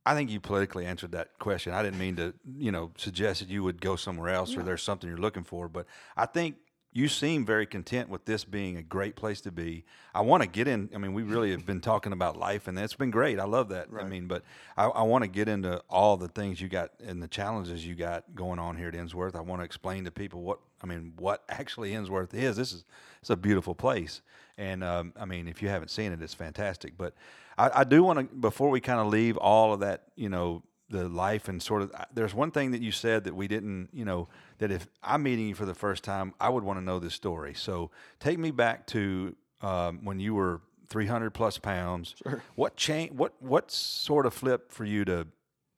I 0.06 0.13
think 0.15 0.30
you 0.30 0.39
politically 0.39 0.86
answered 0.86 1.12
that 1.13 1.38
question. 1.39 1.73
I 1.73 1.82
didn't 1.82 1.99
mean 1.99 2.15
to, 2.17 2.34
you 2.58 2.71
know, 2.71 2.91
suggest 2.97 3.39
that 3.41 3.49
you 3.49 3.63
would 3.63 3.82
go 3.82 3.95
somewhere 3.95 4.30
else 4.30 4.56
or 4.56 4.63
there's 4.63 4.84
something 4.84 5.10
you're 5.10 5.17
looking 5.17 5.43
for. 5.43 5.67
But 5.69 5.88
I 6.15 6.26
think 6.26 6.58
you 6.94 7.08
seem 7.08 7.44
very 7.44 7.66
content 7.66 8.08
with 8.08 8.26
this 8.26 8.46
being 8.46 8.78
a 8.78 8.84
great 8.84 9.16
place 9.16 9.42
to 9.42 9.52
be. 9.52 9.84
I 10.14 10.22
want 10.22 10.44
to 10.44 10.50
get 10.50 10.68
in. 10.68 10.90
I 10.94 11.00
mean, 11.00 11.14
we 11.14 11.24
really 11.24 11.50
have 11.50 11.66
been 11.66 11.82
talking 11.82 12.14
about 12.14 12.38
life, 12.38 12.68
and 12.68 12.78
that's 12.78 12.94
been 12.94 13.10
great. 13.10 13.40
I 13.40 13.46
love 13.46 13.70
that. 13.70 13.90
I 14.00 14.04
mean, 14.04 14.28
but 14.28 14.44
I, 14.78 14.86
I 14.86 15.02
want 15.02 15.24
to 15.24 15.28
get 15.28 15.48
into 15.48 15.82
all 15.90 16.18
the 16.18 16.28
things 16.28 16.62
you 16.62 16.70
got 16.70 16.92
and 17.04 17.22
the 17.22 17.28
challenges 17.28 17.86
you 17.86 17.96
got 17.96 18.36
going 18.36 18.60
on 18.60 18.78
here 18.78 18.90
at 18.90 18.94
Ensworth. 18.94 19.36
I 19.36 19.42
want 19.42 19.62
to 19.62 19.66
explain 19.66 20.06
to 20.06 20.12
people 20.12 20.42
what 20.42 20.60
I 20.84 20.86
mean, 20.86 21.14
what 21.18 21.44
actually 21.50 21.94
Ensworth 21.94 22.34
is. 22.36 22.56
This 22.58 22.72
is 22.72 22.86
it's 23.22 23.32
a 23.32 23.38
beautiful 23.38 23.74
place, 23.74 24.22
and 24.58 24.84
um, 24.84 25.14
I 25.20 25.26
mean, 25.26 25.48
if 25.48 25.64
you 25.64 25.70
haven't 25.70 25.90
seen 25.90 26.12
it, 26.12 26.22
it's 26.22 26.36
fantastic. 26.36 26.96
But 26.96 27.16
I, 27.58 27.80
I 27.80 27.84
do 27.86 28.04
want 28.04 28.20
to 28.20 28.36
before 28.36 28.70
we 28.70 28.82
kind 28.82 29.00
of 29.00 29.08
leave 29.08 29.36
all 29.38 29.74
of 29.74 29.80
that, 29.80 30.04
you 30.16 30.30
know, 30.30 30.62
the 30.94 31.10
life 31.10 31.50
and 31.50 31.62
sort 31.62 31.82
of. 31.82 31.92
There's 32.14 32.34
one 32.34 32.52
thing 32.52 32.72
that 32.72 32.82
you 32.82 32.92
said 32.92 33.24
that 33.26 33.36
we 33.36 33.48
didn't, 33.48 33.90
you 33.92 34.06
know, 34.06 34.30
that 34.60 34.72
if 34.72 34.88
I'm 35.02 35.24
meeting 35.24 35.48
you 35.50 35.56
for 35.56 35.66
the 35.66 35.74
first 35.74 36.04
time, 36.04 36.34
I 36.40 36.50
would 36.50 36.64
want 36.64 36.80
to 36.80 36.86
know 36.86 37.00
this 37.00 37.16
story. 37.16 37.54
So 37.54 37.92
take 38.20 38.38
me 38.38 38.52
back 38.52 38.88
to 38.88 39.36
um, 39.62 40.06
when 40.06 40.20
you 40.20 40.36
were 40.36 40.62
300 40.90 41.32
plus 41.32 41.58
pounds. 41.58 42.16
sure. 42.22 42.44
What 42.56 42.78
change? 42.78 43.12
What 43.12 43.34
what 43.42 43.72
sort 43.72 44.26
of 44.26 44.34
flip 44.34 44.72
for 44.72 44.86
you 44.86 45.04
to 45.06 45.28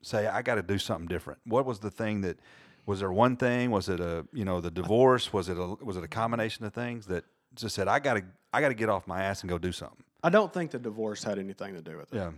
say 0.04 0.28
I 0.28 0.42
got 0.42 0.56
to 0.56 0.64
do 0.64 0.78
something 0.78 1.08
different? 1.08 1.40
What 1.46 1.66
was 1.66 1.80
the 1.80 1.92
thing 1.92 2.22
that 2.22 2.38
was 2.86 3.00
there 3.00 3.12
one 3.12 3.38
thing? 3.38 3.72
Was 3.72 3.88
it 3.88 4.00
a 4.00 4.28
you 4.34 4.44
know 4.44 4.60
the 4.60 4.72
divorce? 4.72 5.32
Was 5.32 5.48
it 5.48 5.58
a 5.58 5.78
was 5.82 5.96
it 5.98 6.04
a 6.04 6.10
combination 6.10 6.66
of 6.66 6.74
things 6.74 7.08
that 7.08 7.24
just 7.56 7.74
said 7.74 7.88
I 7.88 8.00
got 8.00 8.16
to 8.16 8.24
I 8.52 8.60
got 8.60 8.68
to 8.68 8.76
get 8.76 8.90
off 8.90 9.08
my 9.08 9.24
ass 9.24 9.42
and 9.42 9.50
go 9.50 9.58
do 9.58 9.72
something? 9.72 10.04
I 10.22 10.30
don't 10.30 10.52
think 10.52 10.72
the 10.72 10.80
divorce 10.80 11.24
had 11.24 11.40
anything 11.40 11.74
to 11.76 11.82
do 11.82 11.98
with 11.98 12.12
it. 12.14 12.18
Yeah. 12.18 12.32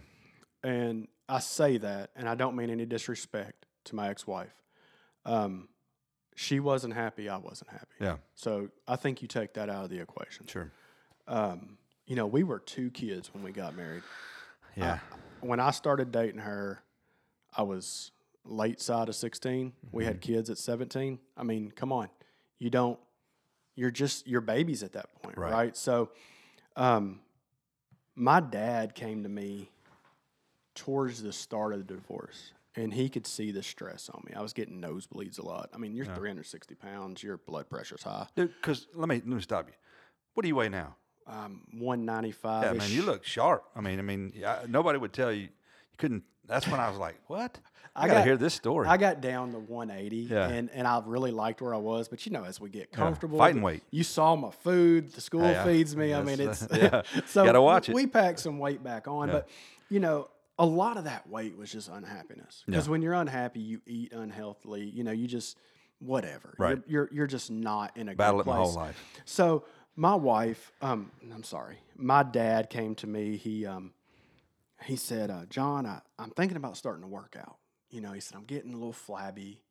And 0.63 1.07
I 1.29 1.39
say 1.39 1.77
that, 1.77 2.11
and 2.15 2.27
I 2.29 2.35
don't 2.35 2.55
mean 2.55 2.69
any 2.69 2.85
disrespect 2.85 3.65
to 3.85 3.95
my 3.95 4.09
ex 4.09 4.25
wife. 4.25 4.53
Um, 5.25 5.67
she 6.35 6.59
wasn't 6.59 6.93
happy, 6.93 7.27
I 7.29 7.37
wasn't 7.37 7.71
happy. 7.71 7.95
Yeah. 7.99 8.17
So 8.35 8.69
I 8.87 8.95
think 8.95 9.21
you 9.21 9.27
take 9.27 9.53
that 9.55 9.69
out 9.69 9.83
of 9.85 9.89
the 9.89 9.99
equation. 9.99 10.45
Sure. 10.47 10.71
Um, 11.27 11.77
you 12.05 12.15
know, 12.15 12.27
we 12.27 12.43
were 12.43 12.59
two 12.59 12.89
kids 12.91 13.33
when 13.33 13.43
we 13.43 13.51
got 13.51 13.75
married. 13.75 14.03
Yeah. 14.75 14.99
When 15.41 15.59
I 15.59 15.71
started 15.71 16.11
dating 16.11 16.39
her, 16.41 16.81
I 17.55 17.63
was 17.63 18.11
late 18.45 18.79
side 18.79 19.09
of 19.09 19.15
16. 19.15 19.73
We 19.91 20.03
Mm-hmm. 20.03 20.07
had 20.07 20.21
kids 20.21 20.49
at 20.49 20.57
17. 20.57 21.19
I 21.35 21.43
mean, 21.43 21.71
come 21.71 21.91
on. 21.91 22.09
You 22.59 22.69
don't, 22.69 22.99
you're 23.75 23.91
just, 23.91 24.27
you're 24.27 24.39
babies 24.41 24.83
at 24.83 24.93
that 24.93 25.13
point, 25.21 25.37
Right. 25.37 25.51
right? 25.51 25.77
So, 25.77 26.11
um, 26.75 27.19
my 28.15 28.39
dad 28.39 28.95
came 28.95 29.23
to 29.23 29.29
me 29.29 29.69
towards 30.77 31.21
the 31.21 31.33
start 31.33 31.73
of 31.73 31.79
the 31.79 31.93
divorce 31.95 32.51
and 32.75 32.93
he 32.93 33.09
could 33.09 33.25
see 33.25 33.51
the 33.51 33.63
stress 33.63 34.09
on 34.13 34.23
me. 34.25 34.33
I 34.35 34.41
was 34.41 34.53
getting 34.53 34.79
nosebleeds 34.79 35.39
a 35.39 35.45
lot. 35.45 35.69
I 35.73 35.77
mean, 35.77 35.95
you're 35.95 36.05
360 36.05 36.75
pounds, 36.75 37.23
your 37.23 37.37
blood 37.37 37.69
pressure's 37.69 38.03
high. 38.03 38.27
Because 38.35 38.87
let 38.93 39.09
me 39.09 39.15
let 39.15 39.25
me 39.25 39.41
stop 39.41 39.67
you. 39.67 39.73
What 40.35 40.43
do 40.43 40.47
you 40.47 40.55
weigh 40.55 40.69
now? 40.69 40.95
Um, 41.25 41.63
195. 41.73 42.63
Yeah, 42.63 42.73
man, 42.73 42.89
you 42.91 43.01
look 43.01 43.25
sharp. 43.25 43.65
I 43.75 43.81
mean, 43.81 43.99
I 43.99 44.01
mean, 44.03 44.31
yeah, 44.35 44.59
nobody 44.67 44.97
would 44.99 45.11
tell 45.11 45.31
you. 45.31 45.41
You 45.43 45.49
couldn't. 45.97 46.23
That's 46.45 46.67
when 46.67 46.79
I 46.79 46.87
was 46.89 46.97
like, 46.97 47.15
"What? 47.27 47.59
I, 47.95 48.03
I 48.03 48.07
gotta 48.07 48.19
got- 48.19 48.25
hear 48.27 48.37
this 48.37 48.53
story." 48.53 48.87
I 48.87 48.95
got 48.95 49.19
down 49.19 49.51
to 49.51 49.59
180, 49.59 50.15
Yeah. 50.17 50.47
and, 50.47 50.69
and 50.71 50.87
I 50.87 51.01
really 51.05 51.31
liked 51.31 51.61
where 51.61 51.73
I 51.73 51.77
was. 51.79 52.07
But 52.07 52.25
you 52.25 52.31
know, 52.31 52.45
as 52.45 52.61
we 52.61 52.69
get 52.69 52.91
comfortable, 52.91 53.37
fighting 53.39 53.61
weight. 53.61 53.83
You 53.91 54.03
saw 54.03 54.35
my 54.37 54.51
food. 54.51 55.11
The 55.11 55.19
school 55.19 55.41
Hey, 55.41 55.61
feeds 55.65 55.95
me. 55.97 56.13
I 56.13 56.19
yes, 56.23 56.25
mean, 56.25 56.47
it's 56.47 56.67
yeah. 56.73 57.01
so 57.25 57.43
Gotta 57.43 57.61
watch 57.61 57.89
it. 57.89 57.95
We 57.95 58.05
packed 58.07 58.39
some 58.39 58.59
weight 58.59 58.81
back 58.83 59.07
on, 59.09 59.29
but 59.29 59.49
you 59.89 59.99
know, 59.99 60.29
a 60.59 60.65
lot 60.65 60.97
of 60.97 61.03
that 61.05 61.27
weight 61.29 61.57
was 61.57 61.71
just 61.71 61.89
unhappiness. 61.89 62.63
Because 62.65 62.85
Yeah. 62.87 62.91
when 62.91 63.01
you're 63.01 63.13
unhappy, 63.13 63.59
you 63.59 63.81
eat 63.85 64.11
unhealthily. 64.13 64.83
You 64.85 65.03
know, 65.03 65.11
you 65.11 65.27
just 65.27 65.57
whatever. 65.99 66.55
Right. 66.59 66.77
You're, 66.87 67.05
you're 67.05 67.09
you're 67.13 67.27
just 67.27 67.49
not 67.51 67.95
in 67.97 68.09
a 68.09 68.15
Battle 68.15 68.37
good 68.43 68.49
it 68.49 68.51
my 68.51 68.55
place. 68.57 68.67
whole 68.67 68.75
life. 68.75 69.03
So 69.25 69.65
my 69.95 70.15
wife, 70.15 70.71
um, 70.81 71.11
I'm 71.33 71.43
sorry, 71.43 71.79
my 71.95 72.23
dad 72.23 72.69
came 72.69 72.95
to 72.95 73.07
me. 73.07 73.37
He 73.37 73.65
um, 73.65 73.93
he 74.83 74.95
said, 74.95 75.31
uh, 75.31 75.45
John, 75.49 75.85
I, 75.85 76.01
I'm 76.19 76.29
thinking 76.31 76.57
about 76.57 76.77
starting 76.77 77.01
to 77.01 77.07
work 77.07 77.35
out. 77.39 77.57
You 77.89 78.01
know, 78.01 78.11
he 78.11 78.19
said 78.19 78.37
I'm 78.37 78.43
getting 78.45 78.73
a 78.73 78.77
little 78.77 78.93
flabby. 78.93 79.63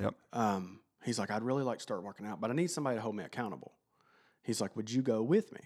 Yep. 0.00 0.14
Um, 0.32 0.80
he's 1.04 1.18
like, 1.18 1.30
I'd 1.30 1.42
really 1.42 1.62
like 1.62 1.78
to 1.78 1.82
start 1.82 2.02
working 2.02 2.26
out, 2.26 2.40
but 2.40 2.50
I 2.50 2.54
need 2.54 2.70
somebody 2.70 2.96
to 2.96 3.02
hold 3.02 3.14
me 3.16 3.24
accountable. 3.24 3.72
He's 4.42 4.60
like, 4.60 4.74
Would 4.76 4.90
you 4.90 5.02
go 5.02 5.22
with 5.22 5.52
me? 5.52 5.60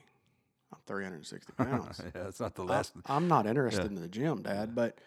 I'm 0.73 0.79
360 0.87 1.53
pounds. 1.57 2.01
yeah, 2.15 2.29
it's 2.29 2.41
not 2.41 2.55
the 2.55 2.63
I- 2.65 2.67
last. 2.67 2.93
I'm 3.07 3.29
not 3.29 3.47
interested 3.47 3.87
in 3.87 3.95
the 3.95 4.09
gym, 4.09 4.43
Dad, 4.43 4.75
but 4.75 4.99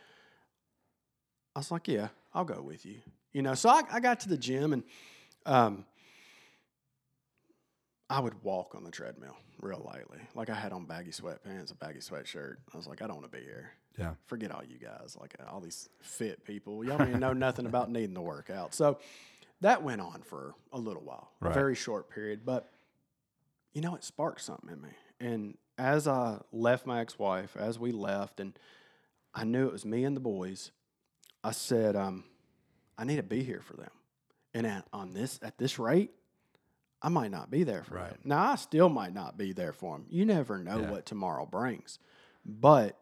I 1.55 1.59
was 1.59 1.72
like, 1.72 1.88
Yeah, 1.88 2.09
I'll 2.34 2.45
go 2.45 2.62
with 2.62 2.86
you. 2.86 2.95
You 3.34 3.41
know, 3.41 3.53
so 3.53 3.70
I, 3.70 3.82
I 3.91 3.99
got 3.99 4.20
to 4.22 4.30
the 4.30 4.38
gym 4.38 4.74
and 4.74 4.84
um, 5.45 5.86
I 8.09 8.20
would 8.20 8.43
walk 8.43 8.76
on 8.76 8.84
the 8.84 8.91
treadmill 8.91 9.38
real 9.62 9.82
lightly. 9.86 10.20
Like 10.36 10.49
I 10.49 10.55
had 10.55 10.74
on 10.74 10.86
baggy 10.86 11.12
sweatpants, 11.12 11.72
a 11.72 11.76
baggy 11.76 11.99
sweatshirt. 11.99 12.55
I 12.74 12.78
was 12.78 12.88
like, 12.88 13.01
I 13.01 13.07
don't 13.07 13.16
want 13.18 13.32
to 13.32 13.38
be 13.38 13.43
here. 13.43 13.72
Yeah. 13.97 14.14
Forget 14.26 14.51
all 14.51 14.64
you 14.64 14.78
guys, 14.80 15.16
like 15.20 15.36
all 15.49 15.59
these 15.62 15.88
fit 16.01 16.43
people. 16.43 16.84
Y'all 16.84 16.97
don't 16.97 17.09
even 17.09 17.20
know 17.22 17.34
nothing 17.34 17.66
about 17.66 17.89
needing 17.91 18.16
to 18.16 18.22
work 18.22 18.49
out. 18.49 18.74
So 18.74 18.99
that 19.62 19.84
went 19.84 20.01
on 20.01 20.24
for 20.24 20.55
a 20.74 20.78
little 20.80 21.03
while, 21.03 21.32
Right. 21.39 21.51
a 21.51 21.53
very 21.53 21.76
short 21.76 22.09
period. 22.09 22.41
But 22.45 22.70
you 23.74 23.82
know, 23.82 23.95
it 23.95 24.03
sparked 24.03 24.41
something 24.41 24.70
in 24.70 24.82
me. 24.82 24.89
And 25.22 25.57
as 25.78 26.07
I 26.07 26.39
left 26.51 26.86
my 26.86 26.99
ex 26.99 27.17
wife, 27.19 27.55
as 27.57 27.78
we 27.80 27.91
left, 27.91 28.39
and 28.39 28.57
I 29.34 29.43
knew 29.43 29.67
it 29.67 29.72
was 29.72 29.86
me 29.86 30.03
and 30.03 30.15
the 30.15 30.19
boys, 30.22 30.72
I 31.43 31.51
said, 31.51 31.95
um, 31.95 32.24
I 32.97 33.03
need 33.03 33.17
to 33.17 33.24
be 33.24 33.43
here 33.43 33.61
for 33.61 33.76
them. 33.78 33.91
And 34.53 34.67
at, 34.67 34.86
on 34.91 35.13
this, 35.13 35.39
at 35.43 35.57
this 35.57 35.80
rate, 35.80 36.11
I 37.01 37.09
might 37.09 37.32
not 37.32 37.49
be 37.49 37.63
there 37.63 37.84
for 37.84 37.95
Right. 37.95 38.09
him. 38.11 38.19
Now 38.24 38.51
I 38.51 38.55
still 38.55 38.89
might 38.89 39.13
not 39.13 39.38
be 39.38 39.53
there 39.53 39.74
for 39.74 39.95
them. 39.97 40.05
You 40.09 40.26
never 40.26 40.57
know 40.57 40.82
Yeah. 40.82 40.91
what 40.91 41.05
tomorrow 41.05 41.45
brings. 41.45 41.99
But 42.45 42.97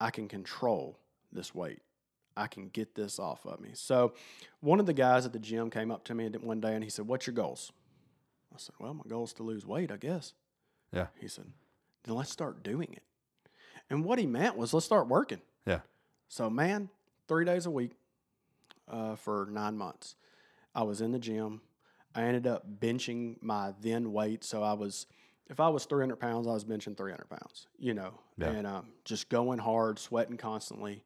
I 0.00 0.10
can 0.10 0.28
control 0.28 0.98
this 1.32 1.54
weight. 1.54 1.80
I 2.36 2.46
can 2.46 2.68
get 2.68 2.94
this 2.94 3.18
off 3.18 3.44
of 3.44 3.58
me. 3.60 3.70
So 3.74 4.14
one 4.60 4.78
of 4.80 4.86
the 4.86 4.92
guys 4.94 5.26
at 5.26 5.32
the 5.32 5.38
gym 5.40 5.70
came 5.70 5.90
up 5.90 6.04
to 6.04 6.14
me 6.14 6.28
one 6.28 6.60
day 6.60 6.74
and 6.74 6.84
he 6.84 6.90
said, 6.90 7.06
What's 7.08 7.26
your 7.26 7.34
goals? 7.34 7.72
I 8.54 8.58
said, 8.58 8.76
Well, 8.78 8.94
my 8.94 9.02
goal 9.08 9.24
is 9.24 9.32
to 9.34 9.42
lose 9.42 9.66
weight, 9.66 9.90
I 9.90 9.96
guess. 9.96 10.34
Yeah. 10.92 11.06
He 11.20 11.28
said, 11.28 11.46
Then 12.04 12.14
let's 12.16 12.30
start 12.30 12.62
doing 12.62 12.92
it. 12.92 13.02
And 13.90 14.04
what 14.04 14.18
he 14.18 14.26
meant 14.26 14.56
was 14.56 14.72
let's 14.74 14.86
start 14.86 15.08
working. 15.08 15.40
Yeah. 15.66 15.80
So, 16.28 16.50
man, 16.50 16.88
three 17.26 17.44
days 17.44 17.66
a 17.66 17.70
week 17.70 17.92
uh, 18.90 19.16
for 19.16 19.48
nine 19.50 19.76
months. 19.76 20.16
I 20.74 20.82
was 20.82 21.00
in 21.00 21.12
the 21.12 21.18
gym. 21.18 21.62
I 22.14 22.22
ended 22.22 22.46
up 22.46 22.64
benching 22.80 23.36
my 23.42 23.74
then 23.80 24.12
weight. 24.12 24.44
So 24.44 24.62
I 24.62 24.72
was, 24.74 25.06
if 25.48 25.60
I 25.60 25.68
was 25.68 25.84
300 25.84 26.16
pounds, 26.16 26.46
I 26.46 26.52
was 26.52 26.64
benching 26.64 26.96
300 26.96 27.28
pounds, 27.28 27.66
you 27.78 27.94
know, 27.94 28.20
Yeah. 28.36 28.48
and 28.50 28.66
um, 28.66 28.88
just 29.04 29.28
going 29.28 29.58
hard, 29.58 29.98
sweating 29.98 30.36
constantly, 30.36 31.04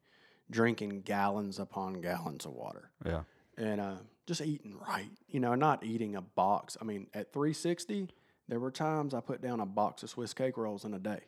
drinking 0.51 1.03
gallons 1.03 1.59
upon 1.59 1.95
gallons 2.01 2.45
of 2.47 2.53
water 2.53 2.91
Yeah. 3.05 3.23
and 3.57 3.81
uh, 3.81 3.97
just 4.27 4.41
eating 4.43 4.77
right. 4.79 5.11
You 5.29 5.41
know, 5.41 5.55
not 5.55 5.85
eating 5.85 6.15
a 6.17 6.23
box. 6.23 6.77
I 6.81 6.85
mean, 6.85 7.07
at 7.15 7.33
360, 7.33 8.09
there 8.53 8.61
were 8.61 8.71
times 8.71 9.15
I 9.15 9.21
put 9.21 9.41
down 9.41 9.61
a 9.61 9.65
box 9.65 10.03
of 10.03 10.11
Swiss 10.11 10.35
cake 10.35 10.59
rolls 10.59 10.85
in 10.85 10.93
a 10.93 10.99
day. 10.99 11.21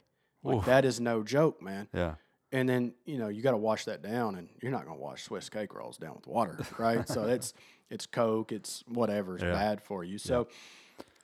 Like 0.42 0.56
Oof. 0.58 0.64
that 0.66 0.84
is 0.84 1.00
no 1.00 1.22
joke, 1.22 1.62
man. 1.62 1.88
Yeah. 1.94 2.16
And 2.52 2.68
then 2.68 2.92
you 3.06 3.16
know 3.16 3.28
you 3.28 3.40
got 3.40 3.52
to 3.52 3.56
wash 3.56 3.86
that 3.86 4.02
down, 4.02 4.34
and 4.34 4.46
you're 4.60 4.70
not 4.70 4.84
going 4.84 4.98
to 4.98 5.02
wash 5.02 5.22
Swiss 5.22 5.48
cake 5.48 5.72
rolls 5.72 5.96
down 5.96 6.16
with 6.16 6.26
water, 6.26 6.58
right? 6.78 7.08
so 7.08 7.24
it's 7.28 7.54
it's 7.88 8.04
Coke, 8.04 8.52
it's 8.52 8.84
whatever 8.88 9.36
is 9.36 9.42
Yeah. 9.42 9.52
bad 9.52 9.80
for 9.80 10.04
you. 10.04 10.18
So 10.18 10.48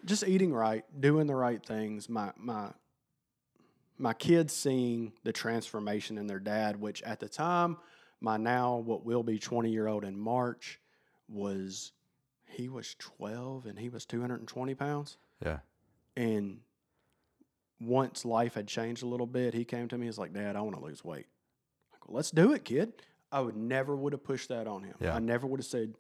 just 0.07 0.27
eating 0.27 0.55
right, 0.55 0.87
doing 0.99 1.27
the 1.27 1.37
right 1.37 1.63
things. 1.63 2.09
My 2.09 2.33
my 2.39 2.71
my 3.99 4.15
kids 4.15 4.55
seeing 4.55 5.13
the 5.23 5.35
transformation 5.35 6.17
in 6.17 6.27
their 6.29 6.41
dad, 6.41 6.81
which 6.81 7.03
at 7.03 7.21
the 7.21 7.29
time, 7.29 7.77
my 8.23 8.39
now 8.39 8.79
what 8.79 9.05
will 9.05 9.23
be 9.23 9.39
20 9.39 9.71
year 9.71 9.87
old 9.87 10.05
in 10.05 10.19
March 10.19 10.81
was 11.29 11.93
he 12.47 12.71
was 12.71 12.97
12 12.99 13.67
and 13.67 13.79
he 13.79 13.91
was 13.91 14.07
220 14.07 14.75
pounds. 14.75 15.19
Yeah. 15.45 15.59
And 16.17 16.61
once 17.81 18.25
life 18.25 18.55
had 18.55 18.67
changed 18.67 19.03
a 19.03 19.07
little 19.07 19.27
bit, 19.27 19.55
he 19.55 19.65
came 19.65 19.89
to 19.89 19.97
me. 19.99 20.07
He's 20.07 20.19
like, 20.19 20.33
Dad, 20.33 20.57
I 20.57 20.61
want 20.61 20.77
to 20.77 20.83
lose 20.85 21.05
weight. 21.05 21.27
I 21.93 21.97
go, 22.07 22.13
Let's 22.13 22.31
do 22.31 22.53
it, 22.53 22.65
kid. 22.65 22.93
I 23.33 23.41
would 23.41 23.57
never 23.57 23.95
would 23.95 24.13
have 24.13 24.25
pushed 24.25 24.49
that 24.49 24.67
on 24.67 24.83
him. 24.83 24.95
Yeah. 25.01 25.15
I 25.15 25.19
never 25.21 25.47
would 25.47 25.61
have 25.61 25.67
said, 25.67 25.95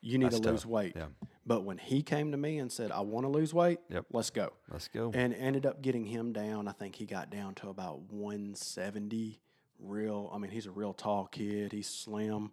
You 0.00 0.18
need 0.18 0.26
That's 0.32 0.40
to 0.40 0.50
lose 0.50 0.62
tough. 0.62 0.70
weight. 0.70 0.92
Yeah. 0.96 1.06
But 1.46 1.62
when 1.64 1.76
he 1.76 2.02
came 2.02 2.30
to 2.32 2.38
me 2.38 2.58
and 2.58 2.72
said, 2.72 2.90
I 2.90 3.00
want 3.00 3.24
to 3.26 3.28
lose 3.30 3.52
weight, 3.52 3.78
Yep. 3.90 4.06
let's 4.12 4.30
go. 4.30 4.50
Let's 4.72 4.88
go. 4.88 5.10
And 5.14 5.34
ended 5.34 5.66
up 5.66 5.82
getting 5.82 6.06
him 6.06 6.32
down. 6.32 6.68
I 6.68 6.72
think 6.72 6.96
he 6.96 7.04
got 7.04 7.28
down 7.30 7.54
to 7.56 7.68
about 7.68 8.00
170. 8.10 9.40
Real, 9.80 10.30
I 10.32 10.38
mean, 10.38 10.50
he's 10.50 10.66
a 10.66 10.70
real 10.70 10.94
tall 10.94 11.26
kid. 11.26 11.72
He's 11.72 11.88
slim. 11.88 12.52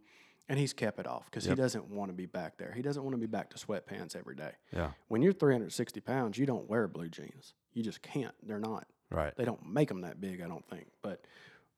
And 0.51 0.59
he's 0.59 0.73
kept 0.73 0.99
it 0.99 1.07
off 1.07 1.25
because 1.25 1.45
Yep. 1.47 1.55
he 1.57 1.61
doesn't 1.61 1.87
want 1.89 2.09
to 2.09 2.13
be 2.13 2.25
back 2.25 2.57
there. 2.57 2.73
He 2.73 2.81
doesn't 2.81 3.01
want 3.01 3.13
to 3.13 3.17
be 3.17 3.25
back 3.25 3.49
to 3.51 3.57
sweatpants 3.57 4.17
every 4.17 4.35
day. 4.35 4.51
yeah. 4.73 4.91
When 5.07 5.21
you're 5.21 5.31
360 5.31 6.01
pounds, 6.01 6.37
you 6.37 6.45
don't 6.45 6.67
wear 6.69 6.89
blue 6.89 7.07
jeans. 7.07 7.53
You 7.73 7.83
just 7.83 8.01
can't. 8.01 8.35
They're 8.43 8.59
not. 8.59 8.85
Right. 9.09 9.33
They 9.37 9.45
don't 9.45 9.65
make 9.65 9.87
them 9.87 10.01
that 10.01 10.19
big, 10.19 10.41
I 10.41 10.47
don't 10.49 10.67
think. 10.67 10.87
But, 11.01 11.23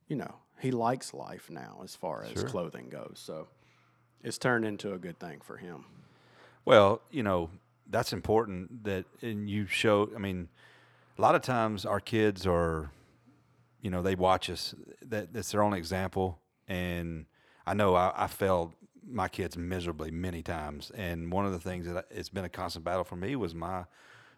you 0.08 0.16
know, 0.16 0.38
he 0.60 0.72
likes 0.72 1.14
life 1.14 1.52
now 1.52 1.82
as 1.84 1.96
far 1.96 2.24
as 2.24 2.32
Sure. 2.32 2.48
clothing 2.50 2.90
goes. 2.90 3.22
So 3.24 3.48
it's 4.24 4.40
turned 4.40 4.66
into 4.66 4.92
a 4.94 4.98
good 4.98 5.20
thing 5.20 5.40
for 5.42 5.58
him. 5.58 5.86
Well, 6.66 7.02
you 7.12 7.22
know, 7.22 7.52
that's 7.86 8.12
important 8.12 8.86
that 8.86 9.06
and 9.22 9.48
you 9.48 9.68
show 9.68 10.10
I 10.16 10.18
mean, 10.18 10.50
a 11.20 11.22
lot 11.22 11.36
of 11.36 11.44
times 11.44 11.86
our 11.86 12.00
kids 12.00 12.48
are 12.48 12.90
you 13.82 13.92
know, 13.92 14.02
they 14.02 14.16
watch 14.16 14.50
us 14.50 14.74
that 15.04 15.32
that's 15.32 15.52
their 15.52 15.62
only 15.62 15.78
example 15.78 16.40
and 16.68 17.26
I 17.66 17.74
know 17.74 17.96
I, 17.96 18.12
I 18.16 18.28
failed 18.28 18.74
my 19.08 19.28
kids 19.28 19.58
miserably 19.58 20.12
many 20.12 20.42
times 20.42 20.92
and 20.96 21.32
one 21.32 21.46
of 21.46 21.52
the 21.52 21.60
things 21.60 21.86
that 21.86 22.06
it's 22.10 22.30
been 22.30 22.46
a 22.46 22.50
constant 22.50 22.86
battle 22.86 23.04
for 23.04 23.16
me 23.16 23.36
was 23.36 23.54
my 23.54 23.84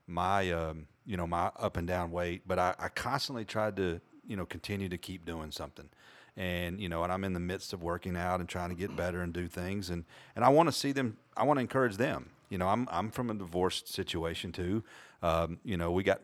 my 0.08 0.52
um, 0.52 0.88
you 1.06 1.18
know 1.18 1.28
my 1.28 1.52
up 1.58 1.78
and 1.78 1.88
down 1.88 2.12
weight 2.12 2.42
but 2.48 2.60
I, 2.60 2.76
I 2.80 2.90
constantly 2.90 3.46
tried 3.46 3.76
to 3.78 4.02
you 4.28 4.36
know 4.36 4.46
continue 4.46 4.90
to 4.90 4.98
keep 4.98 5.26
doing 5.26 5.52
something. 5.52 5.90
And 6.38 6.82
you 6.82 6.90
know 6.90 7.04
and 7.04 7.14
i'm 7.14 7.24
in 7.24 7.34
the 7.34 7.40
midst 7.40 7.72
of 7.72 7.82
working 7.82 8.18
out 8.18 8.42
and 8.42 8.50
trying 8.50 8.70
to 8.70 8.76
get 8.76 8.94
better 8.96 9.22
and 9.22 9.32
do 9.32 9.48
things 9.48 9.90
and 9.90 10.04
and 10.36 10.44
i 10.44 10.50
want 10.50 10.68
to 10.68 10.74
see 10.74 10.92
them 10.92 11.16
i 11.38 11.44
want 11.44 11.58
to 11.58 11.62
encourage 11.62 11.98
them. 11.98 12.30
You 12.50 12.58
know 12.58 12.68
i'm 12.68 12.88
i'm 12.92 13.10
from 13.10 13.30
a 13.30 13.34
divorced 13.34 13.88
situation 13.88 14.52
too. 14.52 14.84
Um, 15.22 15.60
you 15.64 15.78
know 15.78 15.92
we 15.92 16.04
got 16.04 16.22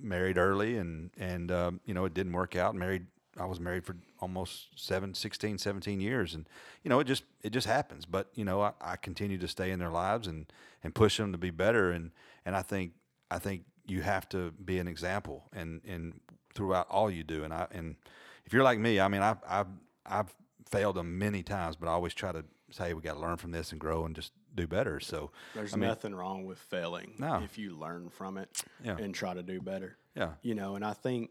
married 0.00 0.36
early 0.38 0.78
and 0.78 1.10
and 1.16 1.52
um, 1.52 1.80
you 1.86 1.94
know 1.94 2.04
it 2.04 2.14
didn't 2.14 2.32
work 2.32 2.56
out 2.56 2.74
married 2.74 3.06
i 3.38 3.44
was 3.44 3.58
married 3.60 3.84
for 3.84 3.96
almost 4.20 4.68
seven, 4.76 5.14
16 5.14 5.58
17 5.58 6.00
years 6.00 6.34
and 6.34 6.48
you 6.82 6.88
know 6.88 7.00
it 7.00 7.04
just 7.04 7.24
it 7.42 7.50
just 7.50 7.66
happens 7.66 8.04
but 8.06 8.28
you 8.34 8.44
know 8.44 8.60
i, 8.60 8.72
I 8.80 8.96
continue 8.96 9.38
to 9.38 9.48
stay 9.48 9.70
in 9.70 9.78
their 9.78 9.90
lives 9.90 10.26
and 10.26 10.46
and 10.84 10.94
push 10.94 11.16
them 11.16 11.32
to 11.32 11.38
be 11.38 11.50
better 11.50 11.90
and 11.90 12.10
and 12.44 12.54
i 12.56 12.62
think 12.62 12.92
i 13.30 13.38
think 13.38 13.62
you 13.86 14.02
have 14.02 14.28
to 14.30 14.50
be 14.64 14.78
an 14.78 14.88
example 14.88 15.44
and 15.52 15.80
and 15.86 16.20
throughout 16.54 16.86
all 16.90 17.10
you 17.10 17.24
do 17.24 17.44
and 17.44 17.52
i 17.54 17.66
and 17.72 17.96
if 18.44 18.52
you're 18.52 18.62
like 18.64 18.78
me 18.78 19.00
i 19.00 19.08
mean 19.08 19.22
i've 19.22 19.38
i've, 19.48 19.66
I've 20.04 20.34
failed 20.70 20.96
them 20.96 21.18
many 21.18 21.42
times 21.42 21.76
but 21.76 21.88
i 21.88 21.92
always 21.92 22.14
try 22.14 22.32
to 22.32 22.44
say 22.70 22.94
we 22.94 23.02
got 23.02 23.14
to 23.14 23.20
learn 23.20 23.36
from 23.36 23.50
this 23.50 23.72
and 23.72 23.80
grow 23.80 24.04
and 24.06 24.14
just 24.14 24.32
do 24.54 24.66
better 24.66 25.00
so 25.00 25.30
There's 25.54 25.74
I 25.74 25.76
mean- 25.76 25.88
nothing 25.88 26.14
wrong 26.14 26.44
with 26.44 26.58
failing 26.58 27.14
No. 27.18 27.40
if 27.42 27.56
you 27.58 27.74
learn 27.76 28.08
from 28.10 28.36
it 28.38 28.62
Yeah. 28.84 28.96
and 28.98 29.14
try 29.14 29.32
to 29.34 29.42
do 29.42 29.60
better. 29.60 29.96
yeah 30.14 30.32
You 30.42 30.54
know, 30.54 30.76
and 30.76 30.84
I 30.84 30.92
think 30.92 31.30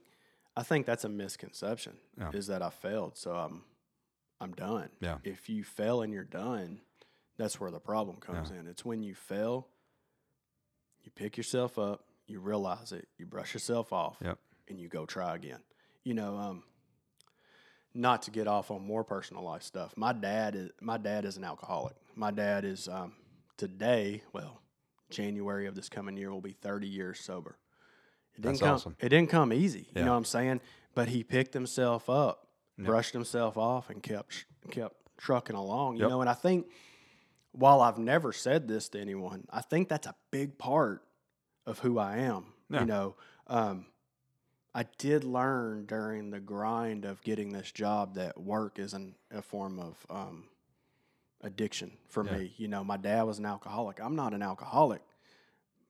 I 0.56 0.64
think 0.64 0.86
that's 0.86 1.04
a 1.06 1.10
misconception 1.10 1.98
Yeah. 2.18 2.32
is 2.34 2.48
that 2.48 2.62
I 2.62 2.70
failed, 2.70 3.18
so 3.18 3.32
I'm 3.36 3.64
I'm 4.40 4.54
done. 4.54 4.90
Yeah. 5.00 5.20
If 5.24 5.50
you 5.50 5.64
fail 5.64 6.02
and 6.02 6.12
you're 6.12 6.24
done, 6.24 6.82
that's 7.38 7.60
where 7.60 7.70
the 7.70 7.80
problem 7.80 8.18
comes 8.18 8.50
in. 8.50 8.66
It's 8.66 8.84
when 8.84 9.04
you 9.04 9.14
fail, 9.14 9.68
you 11.04 11.12
pick 11.12 11.38
yourself 11.38 11.78
up, 11.78 12.06
you 12.26 12.40
realize 12.40 12.92
it, 12.92 13.08
you 13.20 13.28
brush 13.28 13.54
yourself 13.54 13.94
off, 13.94 14.18
Yep. 14.20 14.40
and 14.68 14.80
you 14.80 14.88
go 14.90 15.06
try 15.06 15.36
again. 15.36 15.60
You 16.04 16.16
know, 16.16 16.38
um, 16.38 16.64
not 17.94 18.24
to 18.24 18.32
get 18.32 18.48
off 18.48 18.72
on 18.72 18.82
more 18.86 19.04
personal 19.04 19.44
life 19.44 19.62
stuff. 19.64 19.96
My 19.96 20.12
dad 20.14 20.56
is 20.56 20.72
my 20.82 20.98
dad 20.98 21.24
is 21.26 21.38
an 21.38 21.44
alcoholic. 21.44 21.96
My 22.16 22.32
dad 22.32 22.66
is 22.66 22.88
um, 22.88 23.14
today, 23.58 24.24
well, 24.34 24.62
January 25.12 25.68
of 25.68 25.76
this 25.76 25.88
coming 25.90 26.18
year 26.18 26.32
will 26.32 26.42
be 26.42 26.54
30 26.54 26.88
years 26.88 27.20
sober. 27.20 27.58
It 28.36 28.42
didn't 28.42 28.54
That's 28.54 28.60
come. 28.62 28.76
awesome. 28.76 28.96
It 29.00 29.10
didn't 29.10 29.30
come 29.30 29.52
easy. 29.54 29.88
Yeah. 29.94 30.00
You 30.00 30.06
know 30.06 30.12
what 30.12 30.18
I'm 30.18 30.26
saying? 30.26 30.62
But 30.96 31.10
he 31.10 31.24
picked 31.24 31.54
himself 31.54 32.10
up, 32.10 32.48
Yep. 32.78 32.88
brushed 32.88 33.14
himself 33.14 33.58
off, 33.58 33.90
and 33.90 34.02
kept 34.02 34.46
kept 34.70 34.96
trucking 35.18 35.56
along. 35.56 35.96
You 35.98 36.02
Yep. 36.04 36.10
know, 36.10 36.22
and 36.22 36.30
I 36.30 36.34
think 36.34 36.68
while 37.52 37.82
I've 37.82 37.98
never 37.98 38.32
said 38.32 38.68
this 38.68 38.90
to 38.90 39.00
anyone, 39.00 39.46
I 39.50 39.62
think 39.62 39.90
that's 39.90 40.08
a 40.08 40.16
big 40.32 40.58
part 40.58 41.04
of 41.66 41.80
who 41.80 42.00
I 42.00 42.18
am. 42.18 42.54
Yeah. 42.70 42.82
You 42.82 42.86
know, 42.86 43.16
um, 43.48 43.86
I 44.74 44.84
did 44.98 45.24
learn 45.26 45.86
during 45.86 46.30
the 46.32 46.40
grind 46.40 47.04
of 47.06 47.22
getting 47.24 47.52
this 47.52 47.72
job 47.72 48.16
that 48.16 48.40
work 48.40 48.80
is 48.80 48.94
an, 48.94 49.16
a 49.30 49.42
form 49.42 49.80
of 49.80 50.06
um, 50.10 50.48
addiction 51.42 51.98
for 52.08 52.24
Yeah. 52.26 52.38
me. 52.38 52.54
You 52.58 52.68
know, 52.70 52.84
my 52.84 52.98
dad 52.98 53.24
was 53.24 53.38
an 53.40 53.46
alcoholic. 53.46 54.00
I'm 54.00 54.16
not 54.16 54.34
an 54.34 54.42
alcoholic, 54.42 55.02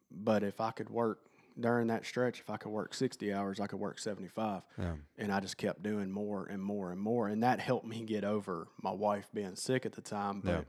but 0.09 0.43
if 0.43 0.59
I 0.59 0.71
could 0.71 0.89
work 0.89 1.19
during 1.59 1.87
that 1.87 2.05
stretch, 2.05 2.39
if 2.39 2.49
I 2.49 2.57
could 2.57 2.71
work 2.71 2.93
60 2.93 3.31
hours, 3.33 3.59
I 3.59 3.67
could 3.67 3.79
work 3.79 3.99
75 3.99 4.63
yeah 4.77 4.93
and 5.17 5.31
I 5.31 5.39
just 5.39 5.57
kept 5.57 5.83
doing 5.83 6.11
more 6.11 6.45
and 6.45 6.61
more 6.61 6.91
and 6.91 6.99
more, 6.99 7.27
and 7.27 7.43
that 7.43 7.59
helped 7.59 7.85
me 7.85 8.03
get 8.03 8.23
over 8.23 8.67
my 8.81 8.91
wife 8.91 9.29
being 9.33 9.55
sick 9.55 9.85
at 9.85 9.93
the 9.93 10.01
time. 10.01 10.41
But 10.43 10.51
Yeah. 10.51 10.63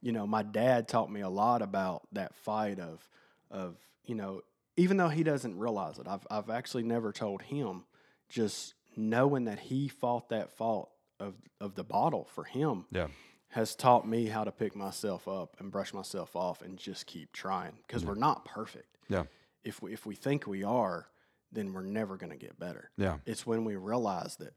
you 0.00 0.12
know, 0.12 0.26
my 0.26 0.42
dad 0.42 0.88
taught 0.88 1.10
me 1.10 1.20
a 1.20 1.28
lot 1.28 1.62
about 1.62 2.02
that 2.12 2.34
fight 2.34 2.78
of 2.80 3.08
of 3.50 3.76
you 4.04 4.14
know, 4.14 4.42
even 4.76 4.96
though 4.96 5.08
he 5.08 5.22
doesn't 5.22 5.56
realize 5.58 5.98
it, 5.98 6.06
I've 6.08 6.26
I've 6.30 6.50
actually 6.50 6.82
never 6.82 7.12
told 7.12 7.42
him. 7.42 7.84
Just 8.28 8.74
knowing 8.96 9.44
that 9.44 9.58
he 9.60 9.88
fought 9.88 10.28
that 10.30 10.50
fault 10.50 10.90
of 11.20 11.34
of 11.60 11.74
the 11.74 11.84
bottle 11.84 12.24
for 12.24 12.44
him 12.44 12.86
yeah 12.90 13.06
has 13.48 13.76
taught 13.76 14.06
me 14.08 14.26
how 14.26 14.42
to 14.42 14.50
pick 14.50 14.74
myself 14.74 15.28
up 15.28 15.56
and 15.60 15.70
brush 15.70 15.94
myself 15.94 16.34
off 16.34 16.60
and 16.62 16.76
just 16.76 17.06
keep 17.06 17.30
trying 17.32 17.72
because 17.86 18.04
we're 18.04 18.14
not 18.16 18.44
perfect. 18.44 18.96
yeah 19.08 19.22
If 19.64 19.82
we 19.82 19.92
if 19.92 20.06
we 20.06 20.14
think 20.14 20.46
we 20.46 20.62
are, 20.64 21.08
then 21.52 21.72
we're 21.72 21.82
never 21.82 22.16
going 22.16 22.30
to 22.30 22.36
get 22.38 22.58
better. 22.58 22.90
yeah 22.96 23.18
It's 23.26 23.46
when 23.46 23.64
we 23.64 23.76
realize 23.76 24.36
that 24.36 24.54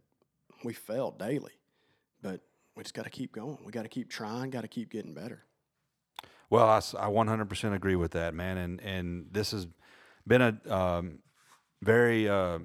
we 0.64 0.74
fail 0.74 1.12
daily, 1.12 1.54
but 2.22 2.42
we 2.76 2.84
just 2.84 2.94
got 2.96 3.04
to 3.06 3.10
keep 3.10 3.32
going. 3.32 3.58
We 3.66 3.72
got 3.72 3.84
to 3.84 3.90
keep 3.90 4.10
trying, 4.10 4.50
got 4.50 4.62
to 4.62 4.68
keep 4.68 4.90
getting 4.92 5.14
better. 5.14 5.44
Well, 6.50 6.68
I 6.70 6.80
100% 6.80 7.74
agree 7.74 7.96
with 7.96 8.12
that, 8.12 8.34
man. 8.34 8.58
And 8.58 8.82
and 8.82 9.28
this 9.32 9.52
has 9.52 9.68
been 10.26 10.42
a 10.42 10.74
um, 10.74 11.20
very 11.82 12.28
uh, 12.30 12.60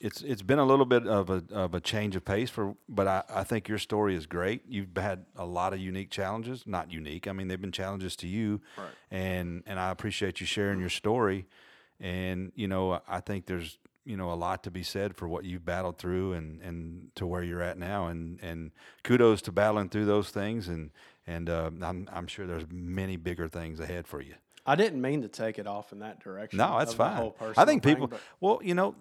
it's 0.00 0.20
it's 0.22 0.42
been 0.42 0.58
a 0.58 0.64
little 0.64 0.84
bit 0.84 1.06
of 1.06 1.30
a 1.30 1.42
of 1.52 1.74
a 1.74 1.80
change 1.80 2.16
of 2.16 2.24
pace 2.24 2.50
for, 2.50 2.76
but 2.88 3.06
I, 3.06 3.22
I 3.30 3.44
think 3.44 3.68
your 3.68 3.78
story 3.78 4.16
is 4.16 4.26
great. 4.26 4.62
You've 4.68 4.96
had 4.96 5.26
a 5.36 5.46
lot 5.46 5.72
of 5.72 5.78
unique 5.78 6.10
challenges, 6.10 6.64
not 6.66 6.92
unique. 6.92 7.28
I 7.28 7.32
mean, 7.32 7.48
they've 7.48 7.60
been 7.60 7.72
challenges 7.72 8.16
to 8.16 8.26
you, 8.26 8.60
Right. 8.76 8.88
and 9.10 9.62
and 9.66 9.78
I 9.78 9.90
appreciate 9.90 10.40
you 10.40 10.46
sharing 10.46 10.80
your 10.80 10.90
story. 10.90 11.46
And 12.00 12.52
you 12.54 12.68
know, 12.68 13.00
I 13.08 13.20
think 13.20 13.46
there's 13.46 13.78
you 14.04 14.16
know 14.16 14.32
a 14.32 14.34
lot 14.34 14.62
to 14.64 14.70
be 14.70 14.82
said 14.82 15.16
for 15.16 15.26
what 15.28 15.44
you've 15.44 15.64
battled 15.64 15.98
through 15.98 16.32
and 16.34 16.60
and 16.60 17.10
to 17.14 17.26
where 17.26 17.42
you're 17.42 17.62
at 17.62 17.78
now. 17.78 18.06
And 18.08 18.38
and 18.42 18.72
kudos 19.02 19.42
to 19.42 19.52
battling 19.52 19.88
through 19.88 20.04
those 20.06 20.30
things. 20.30 20.68
And 20.68 20.90
and 21.26 21.48
uh, 21.48 21.70
I'm 21.82 22.08
I'm 22.12 22.26
sure 22.26 22.46
there's 22.46 22.66
many 22.70 23.16
bigger 23.16 23.48
things 23.48 23.80
ahead 23.80 24.06
for 24.06 24.20
you. 24.20 24.34
I 24.66 24.76
didn't 24.76 25.00
mean 25.00 25.22
to 25.22 25.28
take 25.28 25.58
it 25.58 25.66
off 25.66 25.92
in 25.92 25.98
that 26.00 26.20
direction. 26.20 26.56
No, 26.58 26.78
that's 26.78 26.94
fine. 26.94 27.32
I 27.56 27.64
think 27.64 27.82
people. 27.82 28.06
but- 28.08 28.20
well, 28.40 28.60
you 28.62 28.74
know, 28.74 28.94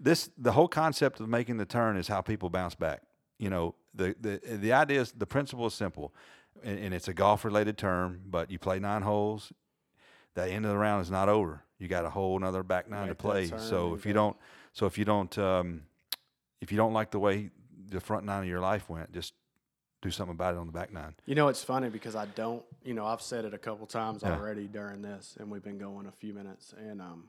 this 0.00 0.30
the 0.36 0.52
whole 0.52 0.68
concept 0.68 1.20
of 1.20 1.28
making 1.28 1.56
the 1.56 1.64
turn 1.66 1.96
is 1.96 2.08
how 2.08 2.20
people 2.20 2.50
bounce 2.50 2.74
back. 2.74 3.02
You 3.38 3.50
know, 3.50 3.74
the 3.94 4.14
the 4.20 4.40
the 4.56 4.72
idea 4.72 5.00
is 5.00 5.12
the 5.12 5.26
principle 5.26 5.66
is 5.66 5.74
simple, 5.74 6.14
and, 6.62 6.78
and 6.78 6.94
it's 6.94 7.08
a 7.08 7.14
golf 7.14 7.44
related 7.44 7.76
term. 7.78 8.20
But 8.26 8.50
you 8.50 8.58
play 8.58 8.78
nine 8.78 9.02
holes. 9.02 9.52
that 10.34 10.48
end 10.50 10.64
of 10.64 10.70
the 10.70 10.78
round 10.78 11.02
is 11.02 11.10
not 11.10 11.28
over. 11.28 11.63
You 11.78 11.88
got 11.88 12.04
a 12.04 12.10
whole 12.10 12.36
another 12.36 12.62
back 12.62 12.88
nine 12.88 13.08
to 13.08 13.14
play. 13.14 13.48
So 13.48 13.94
if 13.94 14.06
you 14.06 14.12
don't, 14.12 14.36
so 14.72 14.86
if 14.86 14.96
you 14.96 15.04
don't, 15.04 15.36
um, 15.38 15.82
if 16.60 16.70
you 16.70 16.76
don't 16.78 16.92
like 16.92 17.10
the 17.10 17.18
way 17.18 17.50
the 17.90 18.00
front 18.00 18.24
nine 18.24 18.42
of 18.42 18.48
your 18.48 18.60
life 18.60 18.88
went, 18.88 19.12
just 19.12 19.34
do 20.00 20.10
something 20.10 20.34
about 20.34 20.54
it 20.54 20.58
on 20.58 20.66
the 20.66 20.72
back 20.72 20.92
nine. 20.92 21.14
You 21.26 21.34
know, 21.34 21.48
it's 21.48 21.64
funny 21.64 21.88
because 21.88 22.14
I 22.14 22.26
don't, 22.26 22.62
you 22.84 22.94
know, 22.94 23.06
I've 23.06 23.22
said 23.22 23.44
it 23.44 23.54
a 23.54 23.58
couple 23.58 23.86
times 23.86 24.22
Yeah. 24.22 24.32
already 24.32 24.66
during 24.66 25.02
this, 25.02 25.36
and 25.40 25.50
we've 25.50 25.62
been 25.62 25.78
going 25.78 26.06
a 26.06 26.12
few 26.12 26.32
minutes, 26.34 26.74
and 26.78 27.00
um, 27.00 27.28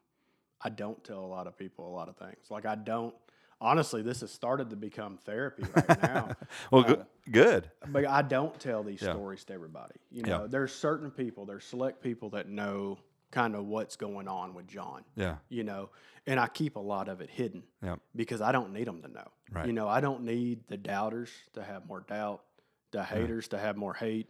I 0.62 0.70
don't 0.70 1.04
tell 1.04 1.20
a 1.20 1.26
lot 1.26 1.48
of 1.48 1.58
people 1.58 1.88
a 1.88 1.94
lot 1.94 2.08
of 2.10 2.18
things. 2.18 2.50
Like, 2.50 2.66
I 2.66 2.76
don't, 2.76 3.16
honestly, 3.60 4.02
this 4.02 4.22
has 4.22 4.32
started 4.32 4.70
to 4.70 4.76
become 4.76 5.18
therapy 5.18 5.64
right 5.74 5.98
now. 6.02 6.36
Well, 6.72 6.84
Uh, 6.84 6.88
good. 6.88 7.06
Good. 7.32 7.72
but 7.88 8.06
I 8.06 8.22
don't 8.22 8.58
tell 8.60 8.84
these 8.84 9.02
Yeah. 9.02 9.12
stories 9.12 9.44
to 9.46 9.54
everybody. 9.54 9.96
You 10.12 10.24
Yeah. 10.24 10.38
know, 10.40 10.48
there's 10.48 10.74
certain 10.74 11.12
people, 11.12 11.46
there's 11.46 11.64
select 11.66 12.02
people 12.02 12.30
that 12.32 12.48
know 12.50 13.00
kind 13.32 13.56
of 13.56 13.66
what's 13.66 13.96
going 13.96 14.28
on 14.28 14.54
with 14.54 14.68
John, 14.68 15.04
Yeah. 15.16 15.38
you 15.50 15.64
know, 15.64 15.90
and 16.28 16.40
I 16.40 16.48
keep 16.48 16.76
a 16.76 16.80
lot 16.80 17.08
of 17.10 17.22
it 17.22 17.30
hidden 17.30 17.64
Yeah. 17.84 17.98
because 18.16 18.42
I 18.42 18.52
don't 18.52 18.72
need 18.72 18.88
them 18.88 19.02
to 19.02 19.08
know. 19.08 19.28
Right. 19.52 19.68
You 19.68 19.74
know, 19.74 19.88
I 19.88 20.00
don't 20.02 20.24
need 20.24 20.68
the 20.68 20.78
doubters 20.78 21.32
to 21.54 21.64
have 21.64 21.86
more 21.88 22.02
doubt, 22.02 22.44
the 22.92 23.04
haters 23.04 23.48
to 23.50 23.58
have 23.58 23.76
more 23.78 23.94
hate, 23.94 24.28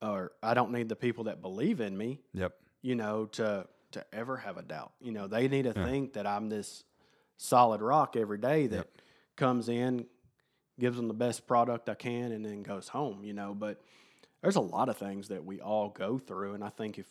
or 0.00 0.32
I 0.42 0.54
don't 0.54 0.70
need 0.72 0.88
the 0.88 0.96
people 0.96 1.24
that 1.24 1.42
believe 1.42 1.80
in 1.80 1.96
me, 1.96 2.20
Yep. 2.32 2.54
you 2.82 2.94
know, 2.94 3.26
to 3.26 3.66
to 3.92 4.04
ever 4.12 4.36
have 4.38 4.56
a 4.56 4.62
doubt. 4.62 4.92
You 5.00 5.12
know, 5.12 5.28
they 5.28 5.46
need 5.46 5.62
to 5.66 5.72
think 5.72 6.14
that 6.14 6.26
I'm 6.26 6.48
this 6.48 6.82
solid 7.36 7.80
rock 7.80 8.16
every 8.16 8.38
day 8.38 8.66
that 8.66 8.88
comes 9.36 9.68
in, 9.68 10.06
gives 10.80 10.96
them 10.96 11.06
the 11.06 11.14
best 11.14 11.46
product 11.46 11.88
I 11.88 11.94
can, 11.94 12.32
and 12.32 12.44
then 12.44 12.64
goes 12.64 12.88
home. 12.88 13.22
You 13.22 13.32
know, 13.34 13.54
but 13.54 13.80
there's 14.42 14.56
a 14.56 14.60
lot 14.60 14.88
of 14.88 14.96
things 14.96 15.28
that 15.28 15.44
we 15.44 15.60
all 15.60 15.90
go 15.90 16.18
through, 16.18 16.54
and 16.54 16.64
I 16.64 16.70
think 16.70 16.98
if 16.98 17.06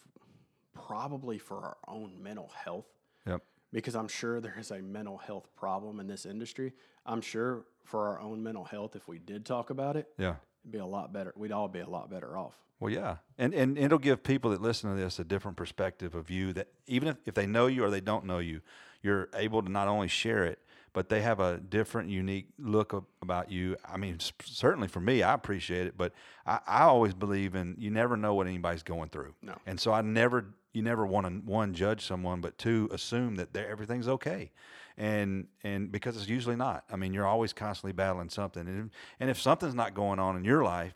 probably 0.73 1.37
for 1.37 1.57
our 1.57 1.77
own 1.87 2.21
mental 2.21 2.51
health 2.63 2.85
Yep. 3.25 3.41
because 3.71 3.95
I'm 3.95 4.07
sure 4.07 4.41
there 4.41 4.55
is 4.57 4.71
a 4.71 4.81
mental 4.81 5.17
health 5.17 5.47
problem 5.55 5.99
in 5.99 6.07
this 6.07 6.25
industry. 6.25 6.73
I'm 7.05 7.21
sure 7.21 7.65
for 7.83 8.07
our 8.07 8.19
own 8.19 8.41
mental 8.43 8.63
health, 8.63 8.95
if 8.95 9.07
we 9.07 9.19
did 9.19 9.45
talk 9.45 9.69
about 9.69 9.95
it, 9.97 10.07
Yeah. 10.17 10.35
it'd 10.63 10.71
be 10.71 10.77
a 10.79 10.85
lot 10.85 11.11
better. 11.13 11.33
We'd 11.35 11.51
all 11.51 11.67
be 11.67 11.79
a 11.79 11.89
lot 11.89 12.09
better 12.09 12.37
off. 12.37 12.57
Well, 12.79 12.91
yeah, 12.91 13.17
and 13.37 13.53
and 13.53 13.77
it'll 13.77 13.97
give 13.99 14.23
people 14.23 14.51
that 14.51 14.61
listen 14.61 14.89
to 14.89 14.95
this 15.01 15.17
a 15.17 15.23
different 15.23 15.55
perspective 15.55 16.15
of 16.15 16.29
you. 16.29 16.51
That 16.51 16.67
even 16.85 17.07
if, 17.07 17.17
if 17.25 17.33
they 17.33 17.45
know 17.47 17.67
you 17.67 17.83
or 17.85 17.89
they 17.89 18.01
don't 18.01 18.25
know 18.25 18.39
you, 18.39 18.59
you're 19.01 19.29
able 19.35 19.61
to 19.63 19.69
not 19.71 19.87
only 19.87 20.09
share 20.09 20.43
it, 20.43 20.59
but 20.91 21.07
they 21.07 21.21
have 21.21 21.39
a 21.39 21.59
different, 21.59 22.09
unique 22.09 22.47
look 22.59 22.93
ab- 22.93 23.05
about 23.21 23.49
you. 23.49 23.77
I 23.87 23.95
mean, 23.95 24.17
certainly 24.43 24.89
for 24.89 24.99
me, 24.99 25.23
I 25.23 25.33
appreciate 25.33 25.87
it, 25.87 25.97
but 25.97 26.11
I, 26.45 26.59
I 26.67 26.81
always 26.83 27.13
believe 27.13 27.55
in 27.55 27.75
you 27.77 27.89
never 27.89 28.17
know 28.17 28.33
what 28.33 28.47
anybody's 28.47 28.83
going 28.83 29.09
through. 29.09 29.33
No. 29.41 29.55
and 29.65 29.79
so 29.79 29.93
I 29.93 30.01
never, 30.01 30.53
you 30.73 30.81
never 30.81 31.05
want 31.05 31.27
to 31.27 31.33
one 31.49 31.73
judge 31.73 32.05
someone, 32.05 32.41
but 32.41 32.57
two 32.57 32.89
assume 32.91 33.35
that 33.35 33.55
everything's 33.55 34.07
okay. 34.07 34.51
And 34.97 35.47
and 35.63 35.91
because 35.91 36.17
it's 36.17 36.27
usually 36.27 36.55
not. 36.55 36.83
I 36.91 36.95
mean, 36.95 37.13
you're 37.13 37.27
always 37.27 37.53
constantly 37.53 37.93
battling 37.93 38.29
something, 38.29 38.67
and 38.67 38.91
and 39.19 39.29
if 39.29 39.41
something's 39.41 39.73
not 39.75 39.93
going 39.95 40.19
on 40.19 40.37
in 40.37 40.43
your 40.43 40.63
life, 40.63 40.93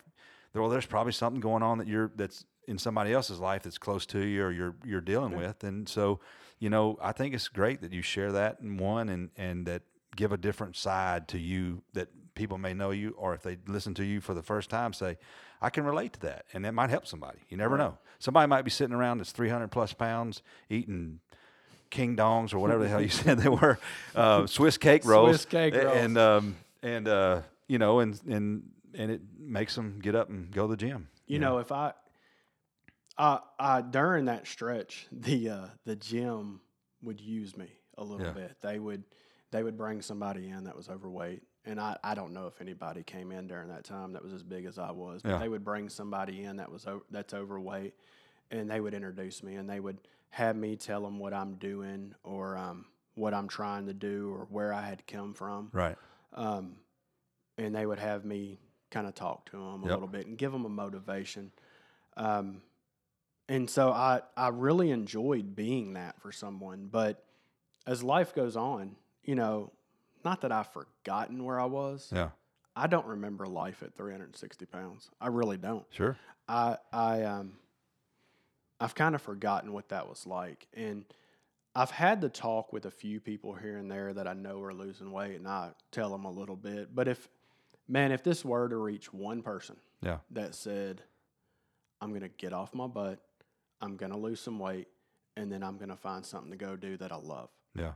well, 0.54 0.68
there's 0.68 0.86
probably 0.86 1.12
something 1.12 1.40
going 1.40 1.62
on 1.62 1.78
that 1.78 1.88
you're 1.88 2.12
that's 2.14 2.44
in 2.68 2.78
somebody 2.78 3.12
else's 3.12 3.40
life 3.40 3.62
that's 3.62 3.78
close 3.78 4.06
to 4.06 4.20
you 4.20 4.44
or 4.44 4.52
you're 4.52 4.76
you're 4.84 5.00
dealing 5.00 5.36
with. 5.36 5.64
And 5.64 5.88
so, 5.88 6.20
you 6.58 6.70
know, 6.70 6.98
I 7.02 7.12
think 7.12 7.34
it's 7.34 7.48
great 7.48 7.80
that 7.80 7.92
you 7.92 8.02
share 8.02 8.30
that 8.32 8.58
in 8.60 8.76
one 8.76 9.08
and 9.08 9.30
and 9.36 9.66
that 9.66 9.82
give 10.16 10.32
a 10.32 10.36
different 10.36 10.76
side 10.76 11.28
to 11.28 11.38
you 11.38 11.82
that 11.94 12.08
people 12.38 12.56
may 12.56 12.72
know 12.72 12.90
you 12.90 13.14
or 13.18 13.34
if 13.34 13.42
they 13.42 13.58
listen 13.66 13.92
to 13.94 14.04
you 14.04 14.20
for 14.22 14.32
the 14.32 14.42
first 14.42 14.70
time 14.70 14.92
say, 14.94 15.18
I 15.60 15.68
can 15.70 15.84
relate 15.84 16.14
to 16.14 16.20
that 16.20 16.46
and 16.54 16.64
that 16.64 16.72
might 16.72 16.88
help 16.90 17.06
somebody. 17.06 17.40
You 17.50 17.56
never 17.58 17.76
know. 17.76 17.98
Somebody 18.18 18.48
might 18.48 18.62
be 18.62 18.70
sitting 18.70 18.94
around 18.94 19.18
that's 19.18 19.32
300 19.32 19.68
plus 19.68 19.92
pounds 19.92 20.42
eating 20.70 21.20
king 21.90 22.16
dongs 22.16 22.54
or 22.54 22.58
whatever 22.58 22.82
the 22.84 22.88
hell 22.88 23.00
you 23.02 23.08
said 23.22 23.38
they 23.38 23.48
were, 23.48 23.78
uh, 24.14 24.46
Swiss 24.46 24.78
cake 24.78 25.04
rolls, 25.04 25.40
Swiss 25.40 25.44
cake 25.44 25.74
rolls. 25.74 25.96
and 25.96 26.16
um, 26.18 26.56
and 26.82 27.08
uh, 27.08 27.40
you 27.66 27.78
know, 27.78 27.98
and 28.00 28.18
and 28.28 28.62
and 28.94 29.10
it 29.10 29.20
makes 29.38 29.74
them 29.74 29.98
get 30.02 30.14
up 30.14 30.28
and 30.30 30.50
go 30.50 30.66
to 30.66 30.70
the 30.70 30.76
gym. 30.76 31.08
You 31.26 31.38
know, 31.38 31.58
if 31.58 31.70
I, 31.72 31.92
I, 33.16 33.40
I 33.58 33.80
during 33.82 34.26
that 34.26 34.46
stretch, 34.46 35.06
the 35.12 35.48
uh, 35.50 35.66
the 35.84 35.96
gym 35.96 36.60
would 37.02 37.20
use 37.20 37.56
me 37.56 37.68
a 37.96 38.04
little 38.04 38.26
Yeah. 38.26 38.32
bit. 38.32 38.56
They 38.60 38.78
would 38.78 39.04
they 39.50 39.62
would 39.62 39.76
bring 39.76 40.02
somebody 40.02 40.48
in 40.48 40.64
that 40.64 40.76
was 40.76 40.88
overweight, 40.88 41.42
and 41.64 41.80
I, 41.80 41.96
I 42.02 42.14
don't 42.14 42.32
know 42.32 42.46
if 42.46 42.60
anybody 42.60 43.02
came 43.02 43.30
in 43.32 43.46
during 43.46 43.68
that 43.68 43.84
time 43.84 44.12
that 44.14 44.22
was 44.22 44.32
as 44.32 44.42
big 44.42 44.64
as 44.64 44.78
I 44.78 44.90
was, 44.90 45.22
but 45.22 45.30
Yeah. 45.30 45.38
they 45.38 45.48
would 45.48 45.64
bring 45.64 45.88
somebody 45.88 46.44
in 46.44 46.56
that 46.56 46.70
was 46.70 46.86
that's 47.10 47.34
overweight, 47.34 47.94
and 48.50 48.70
they 48.70 48.80
would 48.80 48.94
introduce 48.94 49.42
me, 49.42 49.56
and 49.56 49.68
they 49.68 49.80
would 49.80 49.98
have 50.30 50.56
me 50.56 50.76
tell 50.76 51.02
them 51.02 51.18
what 51.18 51.32
I'm 51.34 51.54
doing 51.56 52.14
or 52.22 52.56
um, 52.56 52.86
what 53.14 53.32
I'm 53.34 53.48
trying 53.48 53.86
to 53.86 53.94
do 53.94 54.30
or 54.32 54.46
where 54.50 54.72
I 54.72 54.82
had 54.82 55.06
come 55.06 55.32
from 55.34 55.70
right. 55.72 55.96
um, 56.34 56.76
and 57.56 57.74
they 57.74 57.84
would 57.86 57.98
have 57.98 58.24
me 58.24 58.58
kind 58.90 59.06
of 59.06 59.14
talk 59.14 59.46
to 59.50 59.56
them 59.56 59.82
a 59.82 59.86
Yep. 59.86 59.94
little 59.94 60.06
bit 60.08 60.26
and 60.26 60.36
give 60.38 60.52
them 60.52 60.64
a 60.64 60.68
motivation. 60.68 61.50
Um, 62.16 62.62
and 63.48 63.68
so 63.68 63.90
I 63.90 64.20
I 64.36 64.48
really 64.48 64.90
enjoyed 64.90 65.56
being 65.56 65.94
that 65.94 66.20
for 66.20 66.30
someone. 66.30 66.88
But 66.90 67.24
as 67.86 68.02
life 68.02 68.34
goes 68.34 68.56
on, 68.56 68.96
you 69.24 69.34
know, 69.34 69.72
not 70.28 70.42
that 70.42 70.52
I've 70.52 70.70
forgotten 70.72 71.42
where 71.44 71.58
I 71.58 71.64
was. 71.64 72.10
Yeah. 72.14 72.30
I 72.76 72.86
don't 72.86 73.06
remember 73.06 73.46
life 73.46 73.82
at 73.82 73.94
360 73.94 74.66
pounds. 74.66 75.10
I 75.20 75.28
really 75.28 75.56
don't. 75.56 75.86
Sure. 75.90 76.16
I 76.48 76.76
I 76.92 77.22
um 77.24 77.58
I've 78.80 78.94
kind 78.94 79.14
of 79.14 79.22
forgotten 79.22 79.72
what 79.72 79.88
that 79.88 80.08
was 80.08 80.26
like, 80.26 80.66
and 80.74 81.04
I've 81.74 81.90
had 81.90 82.20
to 82.20 82.28
talk 82.28 82.72
with 82.72 82.84
a 82.86 82.90
few 82.90 83.20
people 83.20 83.54
here 83.54 83.76
and 83.76 83.90
there 83.90 84.12
that 84.12 84.28
I 84.28 84.34
know 84.34 84.62
are 84.62 84.72
losing 84.74 85.10
weight, 85.10 85.36
and 85.36 85.48
I 85.48 85.70
tell 85.90 86.10
them 86.10 86.24
a 86.24 86.30
little 86.30 86.56
bit. 86.56 86.94
But 86.94 87.08
if 87.08 87.28
man, 87.88 88.12
if 88.12 88.22
this 88.22 88.44
were 88.44 88.68
to 88.68 88.76
reach 88.76 89.12
one 89.12 89.42
person 89.42 89.76
Yeah. 90.02 90.18
that 90.30 90.54
said, 90.54 91.02
"I'm 92.00 92.12
gonna 92.12 92.28
get 92.28 92.52
off 92.52 92.74
my 92.74 92.86
butt, 92.86 93.18
I'm 93.80 93.96
gonna 93.96 94.16
lose 94.18 94.40
some 94.40 94.58
weight, 94.58 94.88
and 95.36 95.50
then 95.50 95.62
I'm 95.64 95.78
gonna 95.78 95.96
find 95.96 96.24
something 96.24 96.50
to 96.52 96.56
go 96.58 96.76
do 96.76 96.96
that 96.98 97.10
I 97.12 97.16
love," 97.16 97.50
Yeah. 97.74 97.94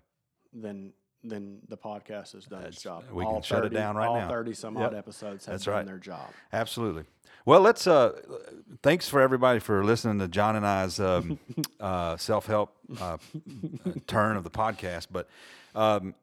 then 0.53 0.93
then 1.25 1.59
the 1.68 1.77
podcast 1.77 2.33
has 2.33 2.45
done 2.47 2.61
That's- 2.61 2.75
its 2.75 2.83
job. 2.83 3.05
we 3.12 3.25
can 3.25 3.43
shut 3.43 3.64
it 3.64 3.70
down 3.73 3.97
right 3.97 4.09
all 4.09 4.16
now. 4.16 4.29
Thirty 4.29 4.55
some 4.55 4.77
Yep. 4.77 4.87
odd 4.89 4.95
episodes 4.95 5.47
have 5.47 5.55
That's 5.55 5.64
done 5.64 5.75
right. 5.75 5.87
their 5.87 5.99
job. 5.99 6.29
Absolutely. 6.53 7.05
Well, 7.45 7.61
let's. 7.61 7.87
Uh, 7.87 8.20
thanks 8.83 9.09
for 9.09 9.20
everybody 9.20 9.59
for 9.59 9.85
listening 9.85 10.18
to 10.20 10.29
John 10.29 10.55
and 10.57 10.64
I's 10.66 11.01
um, 11.01 11.39
uh, 11.81 12.16
self 12.16 12.47
help 12.47 12.73
uh, 13.01 13.18
turn 14.07 14.37
of 14.37 14.45
the 14.45 14.51
podcast. 14.51 15.09
But 15.11 15.29
um, 15.75 16.14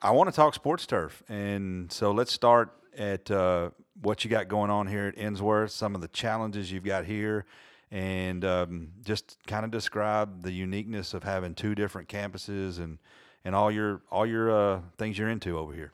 I 0.00 0.10
want 0.12 0.28
to 0.30 0.36
talk 0.36 0.54
sports 0.54 0.86
turf, 0.86 1.22
and 1.28 1.90
so 1.90 2.12
let's 2.12 2.32
start 2.32 2.70
at 2.96 3.28
uh, 3.30 3.70
what 4.02 4.24
you 4.24 4.30
got 4.30 4.46
going 4.48 4.70
on 4.70 4.86
here 4.86 5.06
at 5.06 5.16
Ensworth. 5.16 5.70
Some 5.70 5.94
of 5.94 6.00
the 6.00 6.08
challenges 6.08 6.70
you've 6.70 6.84
got 6.84 7.06
here, 7.06 7.44
and 7.90 8.44
um, 8.44 8.88
just 9.04 9.38
kind 9.48 9.64
of 9.64 9.70
describe 9.72 10.42
the 10.42 10.52
uniqueness 10.52 11.12
of 11.12 11.24
having 11.24 11.54
two 11.54 11.74
different 11.74 12.08
campuses 12.08 12.78
and 12.78 12.98
and 13.46 13.54
all 13.54 13.70
your 13.70 14.02
all 14.10 14.26
your 14.26 14.50
uh, 14.50 14.80
things 14.98 15.16
you're 15.16 15.30
into 15.30 15.56
over 15.56 15.72
here. 15.72 15.92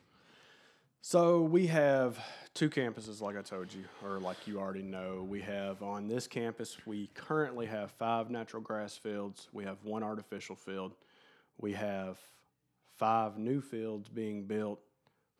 So 1.02 1.42
we 1.42 1.66
have 1.66 2.18
two 2.54 2.70
campuses, 2.70 3.20
like 3.20 3.36
I 3.36 3.42
told 3.42 3.72
you, 3.74 3.84
or 4.02 4.18
like 4.18 4.46
you 4.46 4.58
already 4.58 4.82
know. 4.82 5.26
We 5.28 5.42
have 5.42 5.82
on 5.82 6.08
this 6.08 6.26
campus, 6.26 6.78
we 6.86 7.10
currently 7.14 7.66
have 7.66 7.90
five 7.90 8.30
natural 8.30 8.62
grass 8.62 8.96
fields. 8.96 9.48
We 9.52 9.64
have 9.64 9.76
one 9.82 10.02
artificial 10.02 10.56
field. 10.56 10.94
We 11.58 11.72
have 11.72 12.18
five 12.96 13.36
new 13.36 13.60
fields 13.60 14.08
being 14.08 14.46
built 14.46 14.80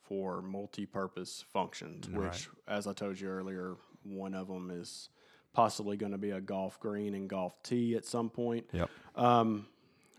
for 0.03 0.43
multi-purpose 0.43 1.45
functions. 1.53 2.09
Which, 2.11 2.49
as 2.69 2.87
I 2.87 2.93
told 2.93 3.19
you 3.19 3.29
earlier, 3.29 3.77
one 4.03 4.35
of 4.35 4.49
them 4.49 4.71
is 4.71 5.09
possibly 5.53 5.97
going 5.97 6.13
to 6.13 6.19
be 6.19 6.31
a 6.31 6.41
golf 6.41 6.79
green 6.81 7.15
and 7.15 7.29
golf 7.29 7.63
tee 7.63 7.95
at 7.95 8.05
some 8.05 8.29
point. 8.29 8.67
Yep. 8.73 8.91
Um, 9.15 9.67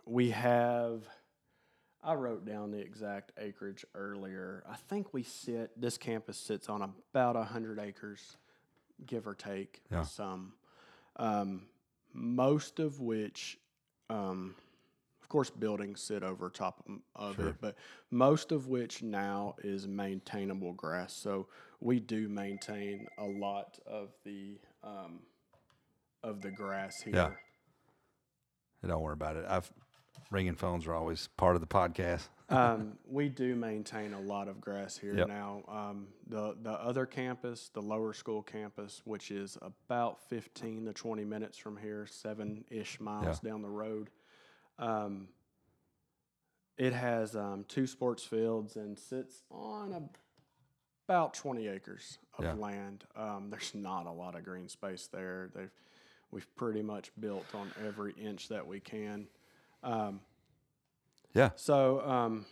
we 0.05 0.31
have 0.31 1.03
I 2.04 2.14
wrote 2.16 2.45
down 2.45 2.72
the 2.72 2.80
exact 2.80 3.32
acreage 3.38 3.86
earlier. 3.95 4.64
I 4.70 4.76
think 4.76 5.14
we 5.14 5.24
sit. 5.24 5.72
This 5.80 5.97
campus 5.97 6.38
sits 6.38 6.68
on 6.70 6.82
about 6.82 7.36
hundred 7.47 7.80
acres, 7.80 8.38
give 9.06 9.26
or 9.28 9.34
take 9.36 9.82
Yeah. 9.89 10.04
some. 10.04 10.54
Um, 11.16 11.68
most 12.12 12.80
of 12.80 12.99
which, 12.99 13.58
um, 14.10 14.56
of 15.22 15.30
course, 15.30 15.49
buildings 15.49 16.01
sit 16.01 16.24
over 16.24 16.49
top 16.49 16.88
of- 16.88 17.01
of 17.16 17.36
Sure. 17.38 17.47
it, 17.49 17.62
but 17.62 17.76
most 18.12 18.51
of 18.51 18.68
which 18.68 19.01
now 19.01 19.56
is 19.60 19.88
maintainable 19.88 20.74
grass. 20.74 21.14
So 21.14 21.47
we 21.80 21.99
do 21.99 22.28
maintain 22.30 23.08
a 23.18 23.26
lot 23.26 23.80
of 23.86 24.14
the 24.24 24.60
um, 24.84 25.26
of 26.24 26.41
the 26.41 26.51
grass 26.51 27.01
here. 27.01 27.16
Yeah. 27.16 27.36
Don't 28.86 29.01
worry 29.01 29.14
about 29.14 29.38
it. 29.38 29.45
I've 29.47 29.72
ringing 30.32 30.55
phones 30.55 30.88
are 30.88 30.93
always 30.93 31.28
part 31.38 31.55
of 31.55 31.61
the 31.61 31.68
podcast. 31.68 32.28
um, 32.49 32.97
we 33.07 33.30
do 33.30 33.55
maintain 33.55 34.14
a 34.14 34.20
lot 34.20 34.47
of 34.47 34.59
grass 34.61 34.97
here 34.97 35.16
Yep. 35.16 35.28
now. 35.28 35.64
Um, 35.68 36.07
the 36.28 36.55
the 36.61 36.72
other 36.72 37.05
campus, 37.05 37.70
the 37.74 37.82
lower 37.82 38.14
school 38.14 38.41
campus, 38.43 39.01
which 39.05 39.32
is 39.32 39.57
about 39.61 40.20
fifteen 40.30 40.86
to 40.86 40.93
twenty 40.93 41.24
minutes 41.26 41.57
from 41.57 41.78
here, 41.78 42.05
seven 42.09 42.66
ish 42.70 42.99
miles 42.99 43.39
down 43.39 43.61
the 43.61 43.70
road. 43.70 44.09
Um, 44.80 45.30
it 46.78 46.93
has 46.93 47.36
um, 47.36 47.66
two 47.68 47.86
sports 47.86 48.24
fields 48.24 48.76
and 48.76 48.97
sits 48.97 49.43
on 49.51 49.93
a, 49.93 50.01
about 51.07 51.34
twenty 51.34 51.68
acres 51.68 52.18
of 52.38 52.43
Yeah. 52.45 52.53
land. 52.53 53.05
Um, 53.16 53.49
there's 53.49 53.74
not 53.76 54.05
a 54.07 54.11
lot 54.11 54.36
of 54.36 54.43
green 54.43 54.68
space 54.68 55.07
there. 55.11 55.49
They've 55.55 55.72
we've 56.32 56.55
pretty 56.55 56.82
much 56.82 57.11
built 57.20 57.45
on 57.53 57.72
every 57.88 58.14
inch 58.14 58.49
that 58.49 58.66
we 58.68 58.80
can. 58.80 59.28
Um, 59.84 60.21
Yeah. 61.34 61.49
so, 61.55 62.01
um, 62.01 62.45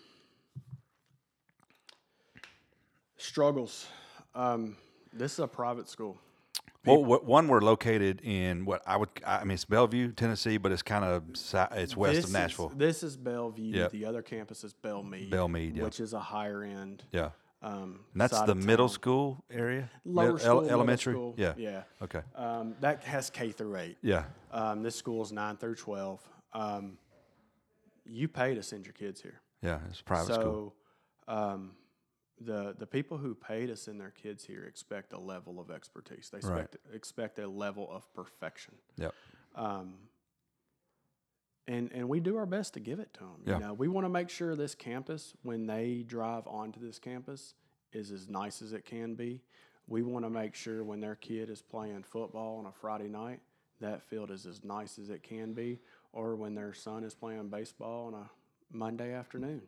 struggles. 3.18 3.88
Um, 4.34 4.78
this 5.14 5.34
is 5.34 5.40
a 5.40 5.48
private 5.48 5.90
school. 5.90 6.18
Well, 6.84 7.04
one 7.04 7.48
we're 7.48 7.62
located 7.62 8.22
in 8.22 8.66
what 8.66 8.82
I 8.88 8.98
would 8.98 9.10
I 9.24 9.44
mean 9.44 9.52
it's 9.52 9.66
Bellevue, 9.66 10.14
Tennessee, 10.14 10.58
but 10.58 10.72
it's 10.72 10.82
kind 10.82 11.06
of 11.06 11.24
it's 11.74 11.96
west 11.96 12.16
this 12.16 12.26
of 12.26 12.32
Nashville. 12.32 12.70
Is, 12.72 12.78
this 12.78 13.04
is 13.04 13.18
Bellevue. 13.18 13.76
Yep. 13.78 13.92
The 13.92 14.06
other 14.06 14.24
campus 14.24 14.64
is 14.64 14.74
Belle 14.74 15.04
Meade. 15.04 15.30
Bellmead, 15.32 15.76
yeah. 15.78 15.84
which 15.84 16.00
is 16.00 16.14
a 16.14 16.20
higher 16.20 16.64
end. 16.64 17.04
yeah. 17.12 17.30
Um, 17.64 18.00
that's 18.16 18.42
the 18.42 18.56
middle 18.56 18.90
school 18.90 19.44
area? 19.52 19.88
lower 20.04 20.32
Mid- 20.34 20.42
school, 20.42 20.62
ele- 20.64 20.70
elementary? 20.72 21.14
school. 21.14 21.36
Yeah. 21.38 21.54
yeah. 21.58 21.84
Okay. 22.02 22.22
Um, 22.36 22.74
that 22.80 23.04
has 23.04 23.30
K 23.30 23.52
through 23.52 23.76
eight. 23.78 23.98
Yeah. 24.02 24.24
Um, 24.52 24.82
this 24.82 24.96
school 24.96 25.22
is 25.22 25.32
nine 25.32 25.58
through 25.58 25.76
twelve. 25.76 26.20
You 28.12 28.28
pay 28.28 28.54
to 28.56 28.64
send 28.64 28.86
your 28.86 28.94
kids 28.94 29.22
here. 29.22 29.42
Yeah. 29.62 29.80
It's 29.90 30.02
private 30.02 30.34
so, 30.36 30.42
school. 30.42 30.76
um, 31.28 31.72
the 32.40 32.76
the 32.78 32.88
people 32.88 33.18
who 33.18 33.36
pay 33.36 33.68
to 33.68 33.76
send 33.76 34.00
their 34.02 34.10
kids 34.12 34.44
here 34.44 34.64
expect 34.66 35.14
a 35.14 35.20
level 35.20 35.60
of 35.60 35.70
expertise. 35.72 36.30
They 36.32 36.40
Right. 36.48 36.64
expect 36.64 36.78
expect 36.94 37.40
a 37.40 37.48
level 37.48 37.88
of 37.92 38.12
perfection. 38.14 38.74
Yep. 38.98 39.14
Um, 39.56 39.94
and 41.68 41.92
and 41.94 42.10
we 42.10 42.20
do 42.20 42.36
our 42.38 42.46
best 42.48 42.74
to 42.74 42.80
give 42.80 43.00
it 43.00 43.14
to 43.16 43.20
them. 43.22 43.42
Yeah. 43.46 43.54
You 43.56 43.60
know, 43.62 43.74
we 43.74 43.88
want 43.88 44.06
to 44.06 44.10
make 44.10 44.30
sure 44.30 44.56
this 44.56 44.76
campus, 44.76 45.34
when 45.44 45.68
they 45.68 46.04
drive 46.06 46.48
onto 46.48 46.80
this 46.80 47.00
campus, 47.00 47.54
is 47.94 48.12
as 48.12 48.28
nice 48.28 48.62
as 48.62 48.74
it 48.74 48.86
can 48.86 49.16
be. 49.16 49.42
We 49.88 50.02
want 50.04 50.26
to 50.26 50.30
make 50.30 50.56
sure 50.56 50.84
when 50.84 51.00
their 51.00 51.16
kid 51.16 51.50
is 51.50 51.62
playing 51.62 52.04
football 52.04 52.58
on 52.58 52.66
a 52.66 52.72
Friday 52.72 53.08
night, 53.10 53.40
that 53.80 54.02
field 54.02 54.32
is 54.32 54.46
as 54.46 54.64
nice 54.64 54.98
as 54.98 55.10
it 55.10 55.22
can 55.22 55.54
be. 55.54 55.80
Or 56.14 56.36
when 56.36 56.56
their 56.56 56.74
son 56.74 57.04
is 57.04 57.14
playing 57.16 57.50
baseball 57.50 58.08
on 58.08 58.14
a 58.16 58.30
Monday 58.72 59.14
afternoon, 59.14 59.62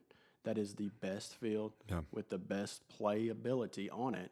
that 0.44 0.58
is 0.58 0.76
the 0.76 0.89
best 1.00 1.36
field 1.36 1.74
Yeah. 1.89 2.02
with 2.12 2.30
the 2.30 2.38
best 2.38 2.84
playability 2.89 3.89
on 3.91 4.16
it. 4.16 4.32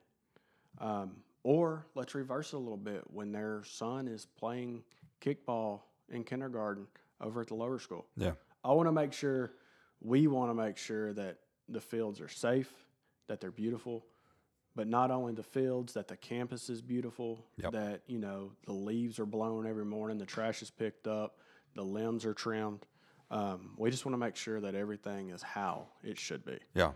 Um, 0.80 1.24
or 1.44 1.86
let's 1.96 2.14
reverse 2.14 2.54
it 2.54 2.58
a 2.58 2.60
little 2.60 2.78
bit. 2.78 3.10
When 3.12 3.32
their 3.32 3.64
son 3.64 4.08
is 4.08 4.26
playing 4.26 4.84
kickball 5.22 5.82
in 6.10 6.24
kindergarten 6.24 6.88
over 7.22 7.42
at 7.42 7.48
the 7.48 7.56
lower 7.56 7.80
school, 7.80 8.08
Yeah. 8.18 8.34
I 8.64 8.74
want 8.74 8.88
to 8.88 8.92
make 8.92 9.14
sure 9.14 9.54
we 10.02 10.28
want 10.28 10.50
to 10.50 10.54
make 10.54 10.78
sure 10.78 11.14
that 11.14 11.40
the 11.70 11.82
fields 11.82 12.20
are 12.20 12.28
safe, 12.28 12.86
that 13.28 13.40
they're 13.40 13.52
beautiful, 13.52 14.06
but 14.76 14.88
not 14.88 15.12
only 15.12 15.34
the 15.34 15.44
fields, 15.44 15.94
that 15.94 16.08
the 16.08 16.18
campus 16.18 16.70
is 16.70 16.82
beautiful, 16.82 17.46
Yep. 17.58 17.72
that 17.72 18.02
you 18.08 18.18
know 18.20 18.52
the 18.66 18.74
leaves 18.74 19.20
are 19.20 19.26
blown 19.26 19.66
every 19.66 19.86
morning, 19.86 20.18
the 20.18 20.26
trash 20.26 20.62
is 20.62 20.70
picked 20.72 21.08
up, 21.08 21.40
the 21.76 21.84
limbs 21.84 22.26
are 22.26 22.34
trimmed. 22.34 22.86
Um, 23.30 23.72
we 23.78 23.90
just 23.92 24.06
want 24.06 24.14
to 24.14 24.18
make 24.20 24.36
sure 24.36 24.60
that 24.60 24.76
everything 24.76 25.30
is 25.30 25.42
how 25.42 25.88
it 26.04 26.20
should 26.20 26.44
be. 26.46 26.60
Yeah. 26.74 26.92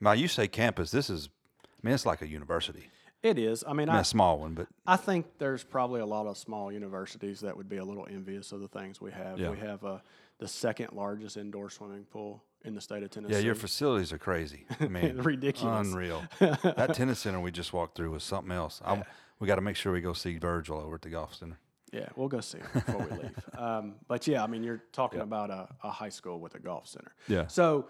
Now 0.00 0.12
you 0.12 0.28
say 0.28 0.48
campus. 0.48 0.90
This 0.90 1.08
is, 1.08 1.28
I 1.64 1.68
mean, 1.82 1.94
it's 1.94 2.04
like 2.04 2.22
a 2.22 2.28
university. 2.28 2.90
It 3.22 3.38
is. 3.38 3.64
I 3.66 3.72
mean, 3.72 3.88
I 3.88 4.00
a 4.00 4.04
small 4.04 4.38
one, 4.38 4.54
but 4.54 4.68
I 4.86 4.96
think 4.96 5.26
there's 5.38 5.64
probably 5.64 6.00
a 6.00 6.06
lot 6.06 6.26
of 6.26 6.36
small 6.36 6.70
universities 6.70 7.40
that 7.40 7.56
would 7.56 7.68
be 7.68 7.78
a 7.78 7.84
little 7.84 8.06
envious 8.10 8.52
of 8.52 8.60
the 8.60 8.68
things 8.68 9.00
we 9.00 9.10
have. 9.10 9.38
Yeah. 9.38 9.50
We 9.50 9.58
have 9.58 9.84
uh, 9.84 9.98
the 10.38 10.46
second 10.46 10.92
largest 10.92 11.36
indoor 11.36 11.70
swimming 11.70 12.04
pool 12.04 12.44
in 12.64 12.74
the 12.74 12.80
state 12.80 13.02
of 13.02 13.10
Tennessee. 13.10 13.34
yeah, 13.34 13.40
your 13.40 13.54
facilities 13.54 14.12
are 14.12 14.18
crazy. 14.18 14.66
I 14.80 14.88
mean, 14.88 15.16
Ridiculous. 15.18 15.88
unreal. 15.88 16.24
that 16.38 16.94
tennis 16.94 17.20
center 17.20 17.40
we 17.40 17.50
just 17.50 17.72
walked 17.72 17.96
through 17.96 18.10
was 18.10 18.22
something 18.22 18.52
else. 18.52 18.80
I, 18.84 19.02
we 19.38 19.46
got 19.46 19.56
to 19.56 19.60
make 19.60 19.76
sure 19.76 19.92
we 19.92 20.00
go 20.00 20.12
see 20.12 20.36
Virgil 20.36 20.78
over 20.78 20.96
at 20.96 21.02
the 21.02 21.10
golf 21.10 21.34
center. 21.34 21.58
Yeah, 21.92 22.08
we'll 22.16 22.28
go 22.28 22.40
see 22.40 22.58
before 22.74 22.98
we 23.10 23.16
leave. 23.22 23.44
Um, 23.56 23.94
but 24.08 24.26
yeah, 24.26 24.42
I 24.42 24.46
mean, 24.48 24.62
you're 24.64 24.82
talking 24.92 25.20
about 25.20 25.50
a, 25.50 25.68
a 25.84 25.90
high 25.90 26.08
school 26.08 26.40
with 26.40 26.54
a 26.54 26.58
golf 26.58 26.88
center. 26.88 27.12
Yeah. 27.28 27.46
So 27.46 27.88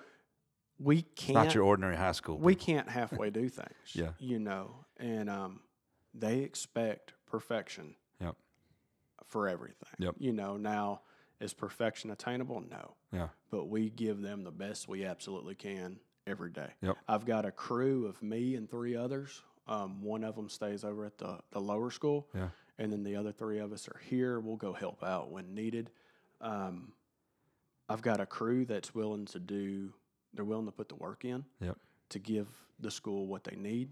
we 0.79 1.03
can't. 1.03 1.35
not 1.35 1.55
your 1.55 1.65
ordinary 1.65 1.97
high 1.97 2.13
school. 2.13 2.39
we 2.39 2.55
can't 2.55 2.89
halfway 2.89 3.31
do 3.31 3.49
things. 3.61 3.95
Yeah. 3.95 4.11
You 4.19 4.39
know, 4.39 4.85
and 4.99 5.31
um, 5.31 5.61
they 6.15 6.41
expect 6.41 7.15
perfection 7.27 7.97
Yep. 8.21 8.37
for 9.27 9.49
everything. 9.49 9.89
Yep. 9.99 10.17
You 10.19 10.33
know, 10.33 10.57
now 10.57 11.01
is 11.41 11.53
perfection 11.55 12.11
attainable? 12.11 12.63
No. 12.71 12.95
Yeah. 13.13 13.29
But 13.51 13.69
we 13.69 13.91
give 13.91 14.21
them 14.23 14.45
the 14.45 14.51
best 14.51 14.89
we 14.89 15.05
absolutely 15.05 15.55
can 15.55 15.99
every 16.27 16.51
day. 16.51 16.71
Yep. 16.83 16.97
I've 17.09 17.25
got 17.25 17.45
a 17.47 17.51
crew 17.51 18.07
of 18.07 18.23
me 18.23 18.57
and 18.57 18.71
three 18.71 18.95
others. 18.97 19.43
Um, 19.69 20.03
one 20.03 20.23
of 20.25 20.37
them 20.37 20.49
stays 20.49 20.85
over 20.85 21.05
at 21.07 21.19
the, 21.19 21.39
the 21.51 21.61
lower 21.61 21.91
school. 21.91 22.29
Yeah. 22.35 22.49
And 22.79 22.93
then 22.93 23.03
the 23.05 23.17
other 23.17 23.33
three 23.33 23.59
of 23.59 23.73
us 23.73 23.89
are 23.89 24.01
here. 24.09 24.39
We'll 24.39 24.57
go 24.57 24.73
help 24.73 25.03
out 25.03 25.31
when 25.31 25.55
needed. 25.55 25.91
Um, 26.41 26.93
I've 27.89 28.03
got 28.03 28.21
a 28.21 28.27
crew 28.27 28.65
that's 28.65 28.95
willing 28.95 29.27
to 29.27 29.39
do, 29.39 29.93
they're 30.35 30.45
willing 30.45 30.67
to 30.67 30.73
put 30.73 30.89
the 30.89 30.97
work 30.97 31.25
in 31.25 31.45
Yep. 31.61 31.79
to 32.11 32.19
give 32.19 32.49
the 32.79 32.91
school 32.91 33.27
what 33.27 33.45
they 33.45 33.57
need. 33.57 33.91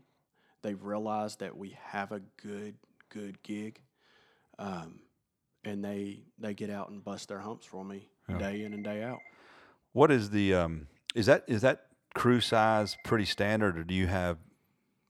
They've 0.62 0.82
realized 0.82 1.40
that 1.40 1.56
we 1.56 1.76
have 1.84 2.12
a 2.12 2.20
good, 2.42 2.74
good 3.08 3.42
gig. 3.42 3.80
Um, 4.58 5.00
and 5.64 5.82
they 5.82 6.24
they 6.38 6.52
get 6.52 6.68
out 6.70 6.90
and 6.90 7.02
bust 7.02 7.28
their 7.28 7.40
humps 7.40 7.64
for 7.66 7.84
me 7.84 8.08
Yeah. 8.28 8.38
day 8.38 8.62
in 8.64 8.74
and 8.74 8.84
day 8.84 9.02
out. 9.02 9.20
What 9.92 10.10
is 10.10 10.30
the 10.30 10.54
um? 10.54 10.88
Is 11.14 11.26
that 11.26 11.44
is 11.46 11.62
that 11.62 11.86
crew 12.14 12.40
size 12.40 12.96
pretty 13.04 13.24
standard, 13.24 13.78
or 13.78 13.84
do 13.84 13.94
you 13.94 14.06
have 14.06 14.38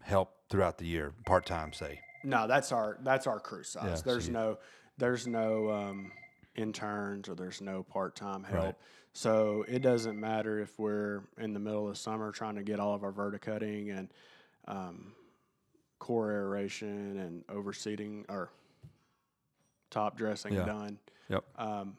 help 0.02 0.36
throughout 0.48 0.78
the 0.78 0.86
year, 0.86 1.12
part 1.26 1.44
time, 1.46 1.72
say? 1.72 2.00
No, 2.24 2.46
that's 2.46 2.72
our 2.72 2.98
that's 3.02 3.26
our 3.26 3.38
crew 3.40 3.62
size. 3.62 3.84
Yeah, 3.86 3.94
so 3.96 4.02
there's 4.10 4.26
you- 4.26 4.32
no 4.32 4.58
there's 4.98 5.26
no 5.26 5.70
um, 5.70 6.12
interns 6.56 7.28
or 7.28 7.34
there's 7.34 7.60
no 7.60 7.82
part 7.82 8.16
time 8.16 8.44
help. 8.44 8.64
Right. 8.64 8.74
So 9.12 9.64
it 9.68 9.80
doesn't 9.80 10.18
matter 10.18 10.58
if 10.60 10.78
we're 10.78 11.22
in 11.38 11.52
the 11.52 11.60
middle 11.60 11.88
of 11.88 11.96
summer 11.98 12.32
trying 12.32 12.56
to 12.56 12.62
get 12.62 12.80
all 12.80 12.94
of 12.94 13.04
our 13.04 13.12
verticutting 13.12 13.90
and 13.96 14.08
um, 14.66 15.12
core 16.00 16.30
aeration 16.32 17.18
and 17.18 17.46
overseeding 17.46 18.24
or 18.28 18.50
top 19.90 20.16
dressing 20.16 20.54
Yeah. 20.54 20.64
done. 20.64 20.98
Yep. 21.28 21.44
Um, 21.58 21.96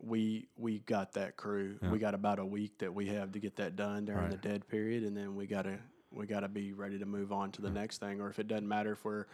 we 0.00 0.48
we 0.56 0.78
got 0.80 1.12
that 1.14 1.36
crew. 1.36 1.78
Yeah. 1.82 1.90
We 1.90 1.98
got 1.98 2.14
about 2.14 2.38
a 2.38 2.46
week 2.46 2.78
that 2.78 2.94
we 2.94 3.06
have 3.08 3.32
to 3.32 3.38
get 3.38 3.56
that 3.56 3.76
done 3.76 4.04
during 4.04 4.22
Right. 4.22 4.30
the 4.30 4.36
dead 4.48 4.68
period, 4.68 5.02
and 5.04 5.16
then 5.16 5.34
we 5.34 5.46
gotta 5.46 5.78
we 6.10 6.26
gotta 6.26 6.48
be 6.48 6.72
ready 6.72 6.98
to 6.98 7.06
move 7.06 7.32
on 7.32 7.52
to 7.52 7.62
the 7.62 7.70
next 7.70 7.98
thing. 7.98 8.20
Or 8.20 8.28
if 8.30 8.38
it 8.38 8.48
doesn't 8.48 8.68
matter 8.68 8.92
if 8.92 9.04
we're 9.04 9.26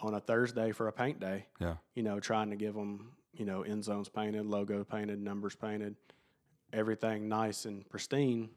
on 0.00 0.14
a 0.14 0.20
Thursday 0.20 0.72
for 0.72 0.88
a 0.88 0.92
paint 0.92 1.20
day, 1.20 1.46
Yeah. 1.58 1.76
you 1.94 2.02
know, 2.02 2.20
trying 2.20 2.50
to 2.50 2.56
give 2.56 2.74
them 2.74 3.12
you 3.32 3.44
know 3.44 3.62
end 3.62 3.84
zones 3.84 4.08
painted, 4.08 4.44
logo 4.46 4.82
painted, 4.84 5.20
numbers 5.20 5.54
painted, 5.54 5.96
everything 6.72 7.28
nice 7.28 7.64
and 7.64 7.88
pristine. 7.88 8.50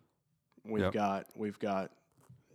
We've 0.65 0.83
Yep. 0.83 0.93
got 0.93 1.27
we've 1.35 1.59
got 1.59 1.91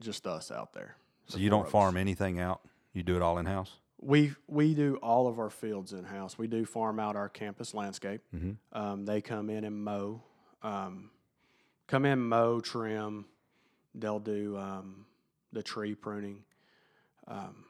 just 0.01 0.27
us 0.27 0.51
out 0.51 0.73
there. 0.73 0.97
So 1.27 1.37
the 1.39 1.45
you 1.45 1.51
don't 1.51 1.67
us. 1.67 1.71
farm 1.73 1.97
anything 1.97 2.41
out. 2.41 2.61
You 2.93 3.03
do 3.03 3.17
it 3.17 3.23
all 3.23 3.39
in 3.39 3.47
house. 3.47 3.79
We 4.01 4.35
we 4.47 4.75
do 4.75 4.97
all 4.97 5.27
of 5.27 5.39
our 5.39 5.51
fields 5.51 5.93
in 5.93 6.05
house. 6.05 6.39
We 6.39 6.47
do 6.47 6.65
farm 6.65 6.99
out 7.01 7.17
our 7.17 7.29
campus 7.29 7.75
landscape. 7.75 8.23
Mhm. 8.35 8.57
Um, 8.73 9.05
they 9.05 9.21
come 9.21 9.51
in 9.51 9.65
and 9.65 9.83
mow, 9.85 10.23
um, 10.63 11.11
come 11.87 12.05
in 12.05 12.21
mow, 12.21 12.61
trim. 12.61 13.27
They'll 13.99 14.21
do 14.21 14.57
um, 14.57 15.07
the 15.53 15.63
tree 15.63 15.95
pruning, 15.95 16.45
um, 17.27 17.65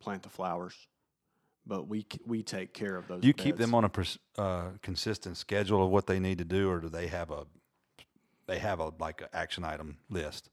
plant 0.00 0.22
the 0.22 0.28
flowers, 0.28 0.74
but 1.66 1.88
we 1.88 2.06
we 2.26 2.42
take 2.42 2.72
care 2.72 2.96
of 2.96 3.08
those. 3.08 3.20
Do 3.20 3.26
you 3.26 3.34
keep 3.34 3.56
them 3.56 3.74
on 3.74 3.84
a 3.84 3.88
pers- 3.88 4.18
uh, 4.38 4.68
consistent 4.82 5.36
schedule 5.36 5.84
of 5.84 5.90
what 5.90 6.06
they 6.06 6.20
need 6.20 6.38
to 6.38 6.44
do, 6.44 6.70
or 6.70 6.80
do 6.80 6.88
they 6.88 7.08
have 7.08 7.30
a 7.30 7.46
they 8.46 8.58
have 8.58 8.80
a 8.80 8.92
like 8.98 9.20
an 9.22 9.28
action 9.32 9.64
item 9.64 9.98
list. 10.10 10.50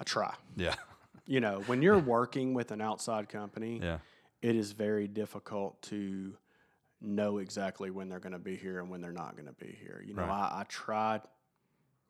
I 0.00 0.04
try. 0.04 0.34
Yeah. 0.56 0.74
You 1.26 1.40
know, 1.40 1.60
when 1.66 1.82
you're 1.82 1.98
working 2.18 2.54
with 2.54 2.70
an 2.70 2.80
outside 2.80 3.28
company, 3.28 3.80
Yeah. 3.82 3.98
it 4.42 4.56
is 4.56 4.72
very 4.72 5.06
difficult 5.06 5.80
to 5.82 6.36
know 7.02 7.38
exactly 7.38 7.90
when 7.90 8.08
they're 8.08 8.18
going 8.20 8.32
to 8.32 8.38
be 8.38 8.56
here 8.56 8.78
and 8.80 8.90
when 8.90 9.00
they're 9.00 9.12
not 9.12 9.36
going 9.36 9.46
to 9.46 9.52
be 9.64 9.76
here. 9.80 10.02
You 10.04 10.14
know, 10.14 10.22
Right. 10.22 10.30
I, 10.52 10.60
I 10.60 10.64
tried. 10.68 11.20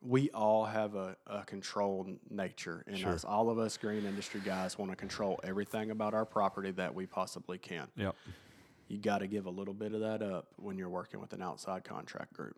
We 0.03 0.30
all 0.30 0.64
have 0.64 0.94
a, 0.94 1.16
a 1.26 1.42
controlled 1.44 2.09
nature 2.30 2.84
in 2.86 2.96
Sure. 2.96 3.12
us. 3.12 3.24
All 3.24 3.51
of 3.51 3.59
us 3.59 3.76
green 3.76 4.07
industry 4.07 4.40
guys 4.42 4.78
want 4.78 4.90
to 4.90 4.96
control 4.96 5.38
everything 5.44 5.90
about 5.90 6.14
our 6.14 6.24
property 6.24 6.70
that 6.72 6.94
we 6.94 7.07
possibly 7.07 7.59
can. 7.59 7.88
Yep. 7.96 8.14
You 8.88 8.98
got 8.98 9.18
to 9.18 9.26
give 9.26 9.44
a 9.46 9.51
little 9.51 9.74
bit 9.74 9.92
of 9.92 10.01
that 10.01 10.22
up 10.22 10.48
when 10.57 10.78
you're 10.78 10.88
working 10.88 11.20
with 11.20 11.32
an 11.34 11.42
outside 11.42 11.84
contract 11.84 12.32
group. 12.32 12.57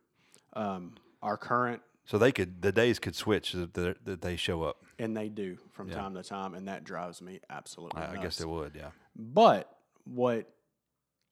Um, 0.53 0.95
our 1.21 1.37
current 1.37 1.83
So 2.05 2.17
they 2.17 2.31
could 2.33 2.63
the 2.63 2.73
days 2.73 2.99
could 2.99 3.15
switch 3.17 3.53
that 3.53 3.75
they- 3.75 3.95
that 4.05 4.23
they 4.23 4.37
show 4.37 4.63
up. 4.63 4.85
and 4.99 5.17
they 5.17 5.29
do 5.29 5.59
from 5.73 5.89
Yeah. 5.89 5.97
time 5.97 6.15
to 6.15 6.23
time, 6.23 6.55
and 6.55 6.69
that 6.69 6.85
drives 6.85 7.21
me 7.21 7.41
absolutely. 7.51 8.01
I, 8.01 8.13
I 8.13 8.17
guess 8.23 8.37
they 8.37 8.45
would. 8.45 8.75
Yeah. 8.77 8.91
But 9.17 9.77
what 10.05 10.49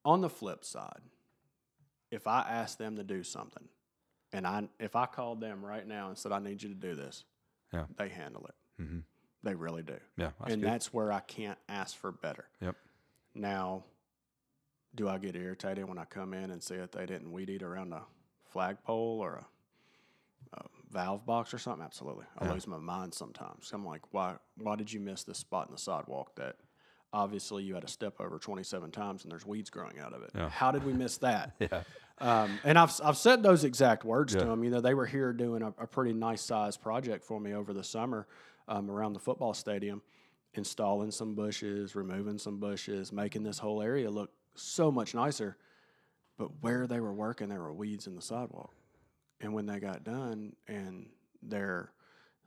on 0.04 0.20
the 0.22 0.28
flip 0.30 0.64
side, 0.64 1.02
if 2.10 2.26
I 2.26 2.40
ask 2.40 2.78
them 2.78 2.96
to 2.96 3.04
do 3.04 3.22
something, 3.22 3.68
and 4.32 4.46
I 4.46 4.68
if 4.78 4.96
I 4.96 5.06
called 5.06 5.40
them 5.40 5.64
right 5.64 5.86
now 5.86 6.08
and 6.08 6.18
said 6.18 6.32
I 6.32 6.38
need 6.38 6.62
you 6.62 6.68
to 6.68 6.74
do 6.74 6.94
this, 6.94 7.24
Yeah. 7.72 7.86
they 7.96 8.08
handle 8.08 8.46
it. 8.46 8.82
Mhm. 8.82 9.02
They 9.42 9.54
really 9.54 9.82
do, 9.82 9.98
Yeah. 10.16 10.32
That's 10.38 10.52
and 10.52 10.62
good. 10.62 10.70
that's 10.70 10.92
where 10.92 11.12
I 11.12 11.20
can't 11.20 11.58
ask 11.68 11.96
for 11.96 12.12
better. 12.12 12.46
Yep. 12.60 12.76
Now, 13.34 13.84
do 14.94 15.08
I 15.08 15.18
get 15.18 15.34
irritated 15.36 15.88
when 15.88 15.98
I 15.98 16.04
come 16.04 16.34
in 16.34 16.50
and 16.50 16.62
see 16.62 16.76
that 16.76 16.92
they 16.92 17.06
didn't 17.06 17.32
weed 17.32 17.48
eat 17.48 17.62
around 17.62 17.92
a 17.92 18.02
flagpole 18.46 19.20
or 19.20 19.34
a, 19.36 20.58
a 20.58 20.64
valve 20.90 21.24
box 21.24 21.54
or 21.54 21.58
something? 21.58 21.84
Absolutely. 21.84 22.26
I 22.38 22.46
Yeah. 22.46 22.52
lose 22.52 22.66
my 22.66 22.78
mind 22.78 23.14
sometimes. 23.14 23.70
I'm 23.72 23.84
like, 23.86 24.12
why? 24.12 24.36
Why 24.56 24.76
did 24.76 24.92
you 24.92 25.00
miss 25.00 25.24
this 25.24 25.38
spot 25.38 25.68
in 25.68 25.72
the 25.72 25.78
sidewalk 25.80 26.34
that 26.36 26.56
obviously 27.12 27.62
you 27.64 27.74
had 27.74 27.82
to 27.82 27.88
step 27.92 28.20
over 28.20 28.38
27 28.38 28.90
times 28.90 29.22
and 29.22 29.30
there's 29.32 29.46
weeds 29.46 29.70
growing 29.70 29.98
out 30.00 30.12
of 30.12 30.22
it? 30.22 30.32
Yeah. 30.34 30.48
How 30.50 30.70
did 30.70 30.84
we 30.84 30.92
miss 30.92 31.16
that? 31.18 31.54
Yeah. 31.60 31.84
Um, 32.20 32.58
and 32.64 32.78
I've, 32.78 33.00
I've 33.02 33.16
said 33.16 33.42
those 33.42 33.64
exact 33.64 34.04
words 34.04 34.34
to 34.34 34.40
them. 34.44 34.62
You 34.62 34.70
know, 34.70 34.80
they 34.80 34.94
were 34.94 35.06
here 35.06 35.32
doing 35.32 35.62
a, 35.62 35.68
a 35.78 35.86
pretty 35.86 36.12
nice 36.12 36.42
size 36.42 36.76
project 36.76 37.24
for 37.24 37.40
me 37.40 37.54
over 37.54 37.72
the 37.72 37.82
summer 37.82 38.26
um, 38.68 38.90
around 38.90 39.14
the 39.14 39.18
football 39.20 39.54
stadium, 39.54 40.02
installing 40.54 41.10
some 41.10 41.34
bushes, 41.34 41.94
removing 41.94 42.38
some 42.38 42.58
bushes, 42.58 43.10
making 43.10 43.42
this 43.42 43.58
whole 43.58 43.80
area 43.80 44.10
look 44.10 44.30
so 44.54 44.92
much 44.92 45.14
nicer. 45.14 45.56
But 46.36 46.50
where 46.60 46.86
they 46.86 47.00
were 47.00 47.14
working, 47.14 47.48
there 47.48 47.60
were 47.60 47.72
weeds 47.72 48.06
in 48.06 48.16
the 48.16 48.22
sidewalk. 48.22 48.74
And 49.40 49.54
when 49.54 49.66
they 49.66 49.80
got 49.80 50.04
done 50.04 50.54
and 50.68 51.06
their 51.42 51.92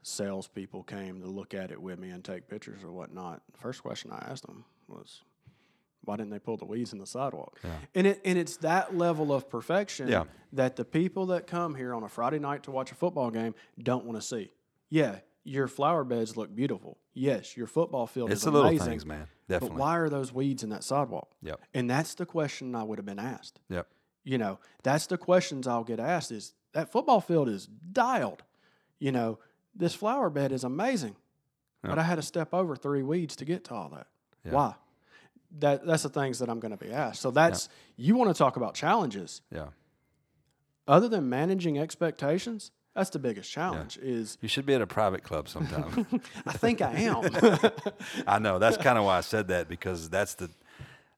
salespeople 0.02 0.84
came 0.84 1.20
to 1.20 1.26
look 1.26 1.54
at 1.54 1.72
it 1.72 1.80
with 1.80 1.98
me 1.98 2.10
and 2.10 2.24
take 2.24 2.46
pictures 2.48 2.84
or 2.84 2.92
whatnot, 2.92 3.42
the 3.52 3.58
first 3.58 3.82
question 3.82 4.12
I 4.12 4.24
asked 4.30 4.46
them 4.46 4.64
was, 4.86 5.22
why 6.06 6.16
didn't 6.16 6.30
they 6.30 6.38
pull 6.38 6.56
the 6.56 6.64
weeds 6.64 6.92
in 6.92 6.98
the 6.98 7.06
sidewalk? 7.06 7.58
Yeah. 7.64 7.70
And 7.94 8.06
it 8.06 8.20
and 8.24 8.38
it's 8.38 8.56
that 8.58 8.96
level 8.96 9.32
of 9.32 9.48
perfection 9.48 10.08
Yeah. 10.08 10.24
that 10.52 10.76
the 10.76 10.84
people 10.84 11.26
that 11.26 11.46
come 11.46 11.74
here 11.74 11.94
on 11.94 12.02
a 12.02 12.08
Friday 12.08 12.38
night 12.38 12.62
to 12.64 12.70
watch 12.70 12.92
a 12.92 12.94
football 12.94 13.30
game 13.30 13.54
don't 13.82 14.04
want 14.04 14.20
to 14.20 14.26
see. 14.26 14.52
Yeah, 14.90 15.20
your 15.44 15.66
flower 15.68 16.04
beds 16.04 16.36
look 16.36 16.54
beautiful. 16.54 16.98
Yes, 17.12 17.56
your 17.56 17.66
football 17.66 18.06
field 18.06 18.30
It's 18.30 18.40
is 18.40 18.44
the 18.44 18.50
little 18.52 18.68
amazing. 18.68 18.86
things, 18.88 19.06
man. 19.06 19.26
Definitely. 19.48 19.76
But 19.76 19.80
why 19.82 19.98
are 19.98 20.08
those 20.08 20.32
weeds 20.32 20.62
in 20.62 20.70
that 20.70 20.82
sidewalk? 20.84 21.30
Yep. 21.42 21.60
And 21.74 21.88
that's 21.90 22.14
the 22.14 22.26
question 22.26 22.74
I 22.74 22.82
would 22.82 22.98
have 22.98 23.06
been 23.06 23.18
asked. 23.18 23.60
Yep. 23.68 23.86
You 24.24 24.38
know, 24.38 24.58
that's 24.82 25.06
the 25.06 25.18
questions 25.18 25.66
I'll 25.68 25.84
get 25.84 26.00
asked 26.00 26.32
is 26.32 26.54
that 26.72 26.90
football 26.90 27.20
field 27.20 27.48
is 27.48 27.66
dialed. 27.92 28.42
You 28.98 29.12
know, 29.12 29.38
this 29.74 29.94
flower 29.94 30.30
bed 30.30 30.50
is 30.50 30.64
amazing. 30.64 31.16
But 31.82 31.98
I 31.98 32.02
had 32.04 32.14
to 32.14 32.22
step 32.22 32.54
over 32.54 32.74
three 32.76 33.02
weeds 33.02 33.36
to 33.36 33.44
get 33.44 33.64
to 33.64 33.74
all 33.74 33.90
that. 33.90 34.06
Yeah. 34.42 34.52
Why? 34.52 34.74
That 35.58 35.86
that's 35.86 36.02
the 36.02 36.08
things 36.08 36.38
that 36.40 36.48
I'm 36.48 36.60
going 36.60 36.76
to 36.76 36.84
be 36.84 36.92
asked. 36.92 37.20
So 37.20 37.30
that's 37.30 37.68
you 37.96 38.16
want 38.16 38.34
to 38.34 38.38
talk 38.38 38.56
about 38.56 38.74
challenges. 38.74 39.42
Yeah. 39.52 39.68
Other 40.86 41.08
than 41.08 41.28
managing 41.28 41.78
expectations, 41.78 42.70
that's 42.94 43.10
the 43.10 43.18
biggest 43.18 43.50
challenge 43.50 43.98
is 43.98 44.38
You 44.40 44.48
should 44.48 44.66
be 44.66 44.74
at 44.74 44.80
a 44.80 44.86
private 44.86 45.22
club 45.24 45.48
sometime. 45.48 46.06
I 46.46 46.52
think 46.52 46.80
I 46.80 46.92
am. 46.92 47.28
I 48.26 48.38
know. 48.38 48.58
That's 48.58 48.76
kind 48.76 48.98
of 48.98 49.04
why 49.04 49.18
I 49.18 49.20
said 49.20 49.48
that 49.48 49.68
because 49.68 50.08
that's 50.08 50.34
the. 50.34 50.50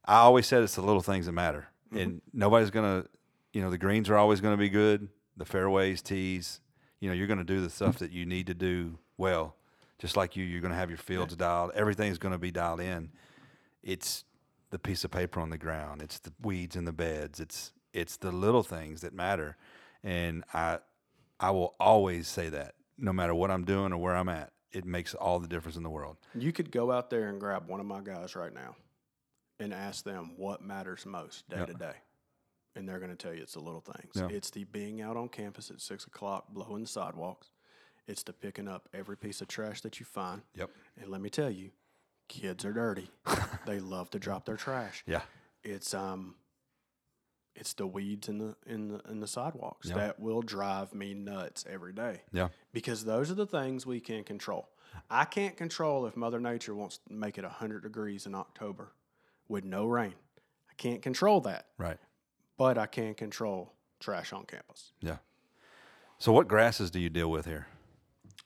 I 0.04 0.18
always 0.18 0.46
said 0.46 0.62
it's 0.62 0.76
the 0.76 0.82
little 0.82 1.02
things 1.02 1.26
that 1.26 1.32
matter, 1.32 1.66
mm-hmm. 1.88 1.98
and 1.98 2.22
nobody's 2.32 2.70
gonna. 2.70 3.04
You 3.52 3.62
know, 3.62 3.70
the 3.70 3.78
greens 3.78 4.10
are 4.10 4.16
always 4.16 4.40
going 4.40 4.52
to 4.52 4.58
be 4.58 4.68
good. 4.68 5.08
The 5.36 5.44
fairways, 5.44 6.02
tees. 6.02 6.60
You 7.00 7.08
know, 7.08 7.14
you're 7.14 7.26
going 7.26 7.38
to 7.38 7.44
do 7.44 7.60
the 7.60 7.70
stuff 7.70 7.98
that 7.98 8.10
you 8.10 8.26
need 8.26 8.46
to 8.48 8.54
do 8.54 8.98
well. 9.16 9.56
Just 9.98 10.16
like 10.16 10.36
you, 10.36 10.44
you're 10.44 10.60
going 10.60 10.72
to 10.72 10.78
have 10.78 10.90
your 10.90 10.98
fields 10.98 11.34
dialed. 11.36 11.70
Everything's 11.74 12.18
going 12.18 12.32
to 12.32 12.38
be 12.38 12.50
dialed 12.50 12.80
in. 12.80 13.10
It's 13.86 14.24
the 14.70 14.78
piece 14.78 15.04
of 15.04 15.10
paper 15.10 15.40
on 15.40 15.50
the 15.50 15.58
ground. 15.58 16.02
It's 16.02 16.18
the 16.18 16.32
weeds 16.42 16.74
in 16.76 16.84
the 16.84 16.92
beds. 16.92 17.40
It's 17.40 17.72
it's 17.94 18.16
the 18.18 18.32
little 18.32 18.62
things 18.62 19.00
that 19.02 19.14
matter, 19.14 19.56
and 20.02 20.44
I 20.52 20.78
I 21.40 21.50
will 21.52 21.74
always 21.80 22.28
say 22.28 22.48
that 22.50 22.74
no 22.98 23.12
matter 23.12 23.34
what 23.34 23.50
I'm 23.50 23.64
doing 23.64 23.92
or 23.92 23.98
where 23.98 24.16
I'm 24.16 24.28
at, 24.28 24.52
it 24.72 24.84
makes 24.84 25.14
all 25.14 25.38
the 25.38 25.48
difference 25.48 25.76
in 25.76 25.82
the 25.82 25.90
world. 25.90 26.16
you 26.34 26.52
could 26.52 26.70
go 26.70 26.90
out 26.90 27.10
there 27.10 27.28
and 27.28 27.38
grab 27.40 27.68
one 27.68 27.78
of 27.80 27.86
my 27.86 28.00
guys 28.00 28.34
right 28.34 28.52
now 28.52 28.74
and 29.60 29.72
ask 29.72 30.04
them 30.04 30.32
what 30.36 30.60
matters 30.62 31.06
most 31.06 31.48
day 31.48 31.58
Yeah. 31.58 31.66
to 31.66 31.74
day. 31.74 31.94
And 32.74 32.86
they're 32.86 32.98
going 32.98 33.10
to 33.10 33.16
tell 33.16 33.32
you 33.32 33.42
it's 33.42 33.54
the 33.54 33.60
little 33.60 33.80
things. 33.80 34.12
Yeah. 34.14 34.28
It's 34.30 34.50
the 34.50 34.64
being 34.64 35.00
out 35.00 35.16
on 35.16 35.28
campus 35.30 35.70
at 35.70 35.80
six 35.80 36.06
o'clock, 36.06 36.48
blowing 36.50 36.82
the 36.82 36.88
sidewalks. 36.88 37.50
It's 38.06 38.22
the 38.22 38.34
picking 38.34 38.68
up 38.68 38.88
every 38.92 39.16
piece 39.16 39.40
of 39.40 39.48
trash 39.48 39.80
that 39.82 39.98
you 39.98 40.04
find. 40.04 40.42
Yep. 40.54 40.70
And 41.00 41.10
let 41.10 41.20
me 41.22 41.30
tell 41.30 41.50
you, 41.50 41.70
kids 42.28 42.64
are 42.64 42.72
dirty. 42.72 43.10
they 43.66 43.80
love 43.80 44.10
to 44.10 44.18
drop 44.18 44.44
their 44.44 44.56
trash. 44.56 45.02
Yeah. 45.06 45.22
It's 45.62 45.94
um 45.94 46.34
it's 47.54 47.72
the 47.72 47.86
weeds 47.86 48.28
in 48.28 48.38
the 48.38 48.54
in 48.66 48.88
the 48.88 49.00
in 49.10 49.20
the 49.20 49.26
sidewalks 49.26 49.88
that 49.88 50.20
will 50.20 50.42
drive 50.42 50.94
me 50.94 51.14
nuts 51.14 51.64
every 51.68 51.92
day 51.92 52.20
Yeah. 52.32 52.48
because 52.72 53.04
those 53.04 53.30
are 53.30 53.34
the 53.34 53.46
things 53.46 53.86
we 53.86 53.98
can 54.00 54.24
control. 54.24 54.68
I 55.10 55.24
can't 55.24 55.56
control 55.56 56.06
if 56.06 56.16
Mother 56.16 56.38
Nature 56.40 56.74
wants 56.74 56.98
to 56.98 57.12
make 57.12 57.38
it 57.38 57.44
100 57.44 57.82
degrees 57.82 58.26
in 58.26 58.34
October 58.34 58.92
with 59.48 59.64
no 59.64 59.86
rain. 59.86 60.14
I 60.70 60.74
can't 60.76 61.02
control 61.02 61.40
that, 61.42 61.66
Right. 61.78 61.98
but 62.58 62.76
I 62.78 62.86
can 62.86 63.14
control 63.14 63.72
trash 64.00 64.32
on 64.32 64.44
campus. 64.44 64.92
Yeah. 65.00 65.18
So 66.18 66.32
what 66.32 66.48
grasses 66.48 66.90
do 66.90 66.98
you 67.00 67.08
deal 67.10 67.30
with 67.30 67.46
here? 67.46 67.66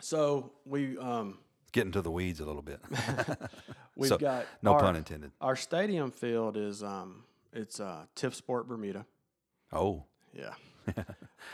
So 0.00 0.52
we 0.64 0.96
um 0.98 1.38
Getting 1.72 1.92
to 1.92 2.02
the 2.02 2.10
weeds 2.10 2.40
a 2.40 2.44
little 2.44 2.62
bit. 2.62 2.80
we've 3.96 4.08
So, 4.08 4.18
got 4.18 4.46
no 4.62 4.72
our, 4.72 4.80
pun 4.80 4.96
intended. 4.96 5.30
Our 5.40 5.54
stadium 5.56 6.10
field 6.10 6.56
is 6.56 6.82
um 6.82 7.22
it's 7.52 7.78
uh 7.80 8.06
TifSport 8.16 8.66
Bermuda. 8.66 9.06
Oh, 9.72 10.04
Yeah. 10.32 10.54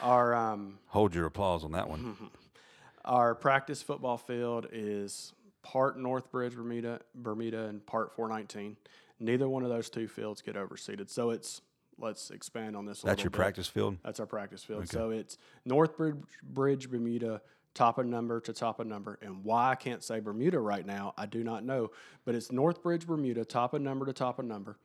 our 0.03 0.35
um 0.35 0.79
hold 0.87 1.15
your 1.15 1.27
applause 1.27 1.65
on 1.65 1.73
that 1.73 1.89
one. 1.89 2.17
Our 3.05 3.37
practice 3.37 3.83
football 3.83 4.19
field 4.19 4.67
is 4.73 5.33
part 5.63 5.97
Northbridge 5.97 6.57
Bermuda, 6.57 7.01
Bermuda, 7.15 7.67
and 7.67 7.85
part 7.87 8.13
419. 8.13 8.77
Neither 9.21 9.49
one 9.49 9.63
of 9.63 9.69
those 9.69 9.89
two 9.89 10.09
fields 10.09 10.43
get 10.43 10.57
overseeded. 10.57 11.09
So 11.09 11.31
it's 11.31 11.61
let's 11.99 12.31
expand 12.33 12.75
on 12.77 12.85
this. 12.85 13.03
A 13.05 13.07
That's 13.07 13.23
your 13.23 13.31
bit. 13.31 13.37
practice 13.39 13.69
field. 13.69 13.99
That's 14.05 14.19
our 14.19 14.27
practice 14.27 14.65
field. 14.65 14.89
So 14.89 15.11
it's 15.11 15.39
Northbridge 15.69 16.21
Bridge, 16.43 16.91
Bermuda, 16.91 17.43
top 17.77 17.99
of 17.99 18.07
number 18.07 18.41
to 18.41 18.53
top 18.53 18.81
of 18.81 18.87
number. 18.87 19.19
And 19.23 19.45
why 19.45 19.71
I 19.71 19.75
can't 19.77 20.03
say 20.03 20.19
Bermuda 20.19 20.59
right 20.59 20.85
now, 20.85 21.15
I 21.17 21.27
do 21.27 21.45
not 21.45 21.65
know. 21.65 21.91
But 22.25 22.35
it's 22.35 22.49
Northbridge, 22.49 23.07
Bermuda, 23.07 23.45
top 23.45 23.75
of 23.75 23.83
number 23.83 24.07
to 24.07 24.13
top 24.13 24.39
of 24.39 24.47
number. 24.47 24.79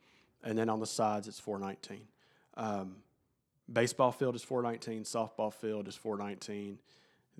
And 0.44 0.56
then 0.56 0.68
on 0.68 0.78
the 0.78 0.86
sides, 0.86 1.26
it's 1.26 1.40
419. 1.40 2.06
Um, 2.56 2.96
baseball 3.72 4.12
field 4.12 4.36
is 4.36 4.42
419. 4.42 5.04
Softball 5.04 5.52
field 5.52 5.88
is 5.88 5.96
419. 5.96 6.78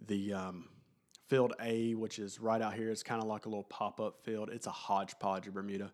The 0.06 0.32
um, 0.32 0.68
field 1.28 1.52
A, 1.60 1.94
which 1.94 2.18
is 2.18 2.40
right 2.40 2.60
out 2.60 2.74
here, 2.74 2.90
is 2.90 3.02
kind 3.02 3.20
of 3.20 3.28
like 3.28 3.46
a 3.46 3.48
little 3.48 3.64
pop 3.64 4.00
up 4.00 4.24
field. 4.24 4.48
It's 4.50 4.66
a 4.66 4.70
hodgepodge 4.70 5.46
of 5.46 5.54
Bermuda. 5.54 5.92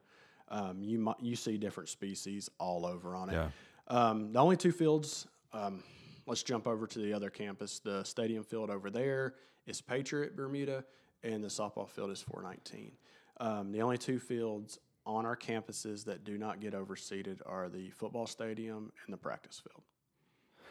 Um, 0.50 0.82
you 0.82 1.14
you 1.20 1.36
see 1.36 1.58
different 1.58 1.90
species 1.90 2.48
all 2.58 2.86
over 2.86 3.14
on 3.14 3.28
it. 3.28 3.34
Yeah. 3.34 3.48
Um, 3.88 4.32
the 4.32 4.38
only 4.38 4.56
two 4.56 4.72
fields, 4.72 5.26
um, 5.52 5.82
let's 6.28 6.42
jump 6.42 6.66
over 6.66 6.86
to 6.86 6.98
the 6.98 7.12
other 7.12 7.30
campus. 7.30 7.78
The 7.78 8.04
stadium 8.04 8.44
field 8.44 8.70
over 8.70 8.90
there 8.90 9.34
is 9.66 9.80
Patriot 9.80 10.36
Bermuda, 10.36 10.84
and 11.22 11.42
the 11.42 11.48
softball 11.48 11.88
field 11.88 12.10
is 12.10 12.22
419. 12.22 12.92
Um, 13.40 13.72
the 13.72 13.82
only 13.82 13.98
two 13.98 14.18
fields 14.18 14.78
on 15.06 15.24
our 15.24 15.36
campuses 15.36 16.04
that 16.04 16.24
do 16.24 16.36
not 16.36 16.60
get 16.60 16.74
overseeded 16.74 17.40
are 17.46 17.68
the 17.68 17.90
football 17.90 18.26
stadium 18.26 18.92
and 19.06 19.12
the 19.12 19.16
practice 19.16 19.60
field. 19.60 19.82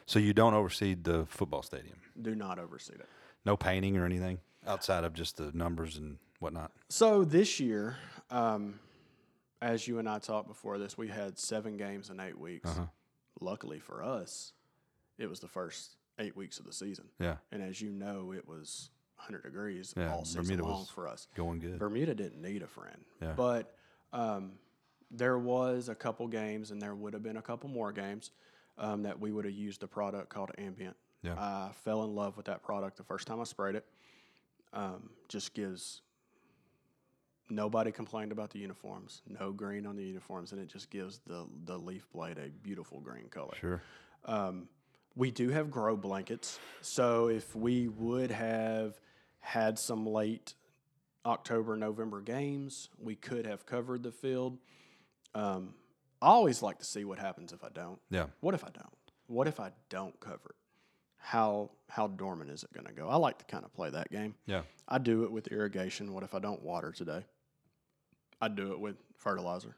So 0.06 0.20
you 0.20 0.34
don't 0.34 0.54
oversee 0.54 0.94
the 0.94 1.26
football 1.26 1.64
stadium. 1.64 1.98
Do 2.22 2.36
not 2.36 2.60
overseed 2.60 3.00
it. 3.00 3.10
No 3.46 3.58
painting 3.58 3.98
or 3.98 4.06
anything 4.06 4.40
outside 4.66 5.04
of 5.04 5.14
just 5.14 5.38
the 5.38 5.52
numbers 5.54 5.98
and 5.98 6.18
whatnot. 6.40 6.72
So 6.90 7.24
this 7.24 7.60
year, 7.60 7.98
um, 8.30 8.80
as 9.62 9.88
you 9.88 10.00
and 10.00 10.08
I 10.08 10.20
talked 10.20 10.48
before 10.48 10.78
this, 10.78 10.98
we 10.98 11.08
had 11.08 11.40
seven 11.40 11.78
games 11.78 12.10
in 12.10 12.20
eight 12.20 12.38
weeks. 12.38 12.70
Uh-huh. 12.70 12.86
Luckily 13.40 13.80
for 13.80 14.04
us, 14.04 14.54
it 15.18 15.30
was 15.30 15.40
the 15.40 15.48
first 15.48 15.96
eight 16.20 16.36
weeks 16.36 16.60
of 16.60 16.66
the 16.66 16.74
season. 16.74 17.06
Yeah. 17.20 17.38
And 17.52 17.62
as 17.62 17.82
you 17.82 17.92
know, 17.92 18.34
it 18.34 18.48
was 18.48 18.90
100 19.18 19.44
degrees 19.44 19.94
Yeah, 19.98 20.14
all 20.14 20.26
season 20.26 20.44
Bermuda 20.44 20.66
long 20.66 20.86
for 20.86 21.08
us. 21.08 21.28
Going 21.36 21.60
good. 21.60 21.80
Bermuda 21.80 22.16
didn't 22.16 22.42
need 22.42 22.62
a 22.62 22.68
friend. 22.68 23.04
Yeah. 23.22 23.34
But 23.36 23.74
um, 24.14 24.54
there 25.12 25.38
was 25.38 25.90
a 25.90 25.96
couple 25.96 26.28
games, 26.28 26.72
and 26.72 26.82
there 26.82 26.96
would 26.96 27.14
have 27.14 27.24
been 27.24 27.38
a 27.38 27.42
couple 27.42 27.70
more 27.70 27.92
games 27.92 28.32
um, 28.78 29.04
that 29.04 29.20
we 29.20 29.32
would 29.32 29.46
have 29.46 29.54
used 29.54 29.84
a 29.84 29.88
product 29.88 30.30
called 30.30 30.52
Ambient. 30.58 30.96
Yeah. 31.24 31.36
I 31.38 31.72
fell 31.84 32.04
in 32.04 32.16
love 32.16 32.38
with 32.38 32.46
that 32.46 32.64
product 32.64 32.98
the 32.98 33.04
first 33.04 33.28
time 33.28 33.40
I 33.40 33.44
sprayed 33.44 33.76
it. 33.76 33.86
Um, 34.74 35.10
just 35.30 35.54
gives 35.54 36.02
nobody 37.50 37.92
complained 37.92 38.32
about 38.32 38.52
the 38.52 38.60
uniforms, 38.60 39.22
no 39.28 39.52
green 39.52 39.86
on 39.86 39.96
the 39.96 40.04
uniforms, 40.04 40.52
and 40.52 40.62
it 40.62 40.68
just 40.68 40.90
gives 40.90 41.20
the 41.26 41.48
the 41.66 41.78
leaf 41.78 42.06
blade 42.12 42.38
a 42.38 42.50
beautiful 42.50 43.00
green 43.00 43.30
color. 43.30 43.54
Sure. 43.60 43.82
Um, 44.26 44.68
we 45.18 45.32
do 45.32 45.50
have 45.50 45.72
grow 45.72 45.98
blankets. 45.98 46.60
So 46.82 47.28
if 47.28 47.56
we 47.56 47.88
would 47.88 48.32
have 48.32 49.00
had 49.40 49.80
some 49.80 50.06
late 50.06 50.54
October, 51.26 51.76
November 51.76 52.22
games, 52.22 52.90
we 53.00 53.16
could 53.16 53.46
have 53.46 53.66
covered 53.66 54.04
the 54.04 54.12
field. 54.12 54.60
Um, 55.34 55.74
I 56.22 56.28
always 56.28 56.62
like 56.62 56.80
to 56.80 56.86
see 56.86 57.04
what 57.04 57.20
happens 57.20 57.52
if 57.52 57.64
I 57.64 57.70
don't. 57.74 58.00
Yeah. 58.10 58.28
What 58.42 58.54
if 58.54 58.64
I 58.64 58.70
don't? 58.70 58.94
What 59.26 59.48
if 59.48 59.60
I 59.60 59.72
don't 59.90 60.18
cover 60.20 60.50
it? 60.50 60.56
How 61.18 61.72
how 61.90 62.08
dormant 62.08 62.52
is 62.52 62.64
it 62.64 62.72
going 62.72 62.86
to 62.86 62.94
go? 62.94 63.10
I 63.10 63.16
like 63.16 63.40
to 63.40 63.46
kind 63.46 63.66
of 63.66 63.74
play 63.74 63.90
that 63.90 64.10
game. 64.12 64.36
Yeah. 64.46 64.62
I 64.88 65.00
do 65.00 65.24
it 65.24 65.32
with 65.32 65.48
irrigation. 65.48 66.14
What 66.14 66.24
if 66.24 66.34
I 66.34 66.40
don't 66.40 66.62
water 66.62 66.92
today? 66.92 67.26
I 68.40 68.48
do 68.48 68.72
it 68.72 68.80
with 68.80 68.98
fertilizer. 69.18 69.76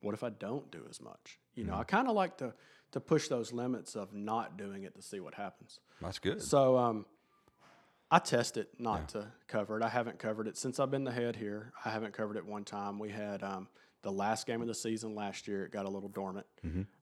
What 0.00 0.14
if 0.14 0.22
I 0.22 0.30
don't 0.30 0.70
do 0.70 0.82
as 0.88 1.00
much? 1.00 1.38
You 1.54 1.64
know, 1.64 1.74
I 1.74 1.84
kind 1.84 2.08
of 2.08 2.14
like 2.14 2.38
to 2.38 2.54
to 2.96 3.00
push 3.00 3.28
those 3.28 3.52
limits 3.52 3.94
of 3.94 4.14
not 4.14 4.56
doing 4.56 4.84
it 4.84 4.94
to 4.94 5.02
see 5.02 5.20
what 5.20 5.34
happens. 5.34 5.80
That's 6.00 6.18
good. 6.18 6.40
So 6.40 6.78
um, 6.78 7.04
I 8.10 8.18
test 8.18 8.56
it 8.56 8.70
not 8.78 9.10
to 9.10 9.26
cover 9.48 9.78
it. 9.78 9.82
I 9.82 9.90
haven't 9.90 10.18
covered 10.18 10.48
it 10.48 10.56
since 10.56 10.80
I've 10.80 10.90
been 10.90 11.04
the 11.04 11.12
head 11.12 11.36
here. 11.36 11.74
I 11.84 11.90
haven't 11.90 12.14
covered 12.14 12.38
it 12.38 12.46
one 12.46 12.64
time. 12.64 12.98
We 12.98 13.10
had 13.10 13.42
um, 13.42 13.68
the 14.00 14.10
last 14.10 14.46
game 14.46 14.62
of 14.62 14.66
the 14.66 14.74
season 14.74 15.14
last 15.14 15.46
year. 15.46 15.66
It 15.66 15.72
got 15.72 15.84
a 15.84 15.90
little 15.90 16.08
dormant, 16.08 16.46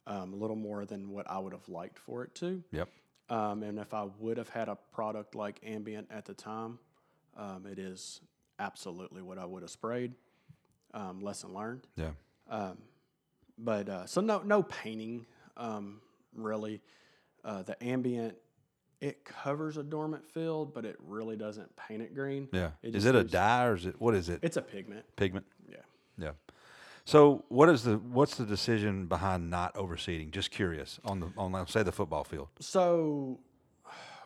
um, 0.09 0.32
a 0.32 0.36
little 0.36 0.57
more 0.57 0.84
than 0.84 1.11
what 1.11 1.30
I 1.30 1.38
would 1.38 1.53
have 1.53 1.68
liked 1.68 2.01
for 2.01 2.24
it 2.24 2.34
to. 2.36 2.64
Yep. 2.72 2.88
Um, 3.30 3.62
and 3.62 3.78
if 3.78 3.95
I 3.95 4.09
would 4.18 4.36
have 4.36 4.49
had 4.49 4.68
a 4.68 4.76
product 4.92 5.36
like 5.36 5.61
Ambient 5.64 6.09
at 6.11 6.24
the 6.24 6.34
time, 6.34 6.80
um, 7.36 7.66
it 7.70 7.78
is 7.78 8.20
absolutely 8.59 9.22
what 9.22 9.38
I 9.38 9.45
would 9.45 9.62
have 9.62 9.70
sprayed. 9.70 10.14
Um, 10.92 11.20
lesson 11.20 11.55
learned. 11.55 11.86
Yeah. 11.95 12.72
But 13.57 13.88
uh, 13.88 14.07
so 14.07 14.20
no 14.20 14.42
no 14.45 14.64
painting 14.64 15.26
um, 15.57 16.01
really. 16.35 16.81
Uh, 17.45 17.63
the 17.63 17.83
ambient 17.85 18.35
it 19.05 19.23
covers 19.23 19.77
a 19.77 19.83
dormant 19.83 20.25
field, 20.25 20.73
but 20.73 20.87
it 20.87 20.97
really 21.07 21.37
doesn't 21.37 21.77
paint 21.77 22.01
it 22.01 22.15
green. 22.15 22.49
Yeah. 22.53 22.71
It 22.83 22.95
is 22.95 23.05
it 23.05 23.15
a 23.15 23.23
dye 23.23 23.67
or 23.67 23.75
is 23.75 23.85
it 23.85 24.01
what 24.01 24.15
is 24.15 24.31
it? 24.31 24.41
It's 24.43 24.57
a 24.57 24.63
pigment. 24.63 25.05
Pigment. 25.17 25.45
Yeah. 25.69 25.77
Yeah. 26.17 26.31
So 27.05 27.45
what 27.49 27.69
is 27.69 27.83
the 27.83 27.99
what's 27.99 28.37
the 28.37 28.47
decision 28.47 29.05
behind 29.07 29.51
not 29.51 29.75
overseeding? 29.75 30.31
Just 30.31 30.51
curious 30.51 31.01
on 31.05 31.21
the 31.21 31.31
on 31.37 31.67
say 31.67 31.83
the 31.83 31.93
football 31.93 32.25
field. 32.25 32.49
So 32.61 33.41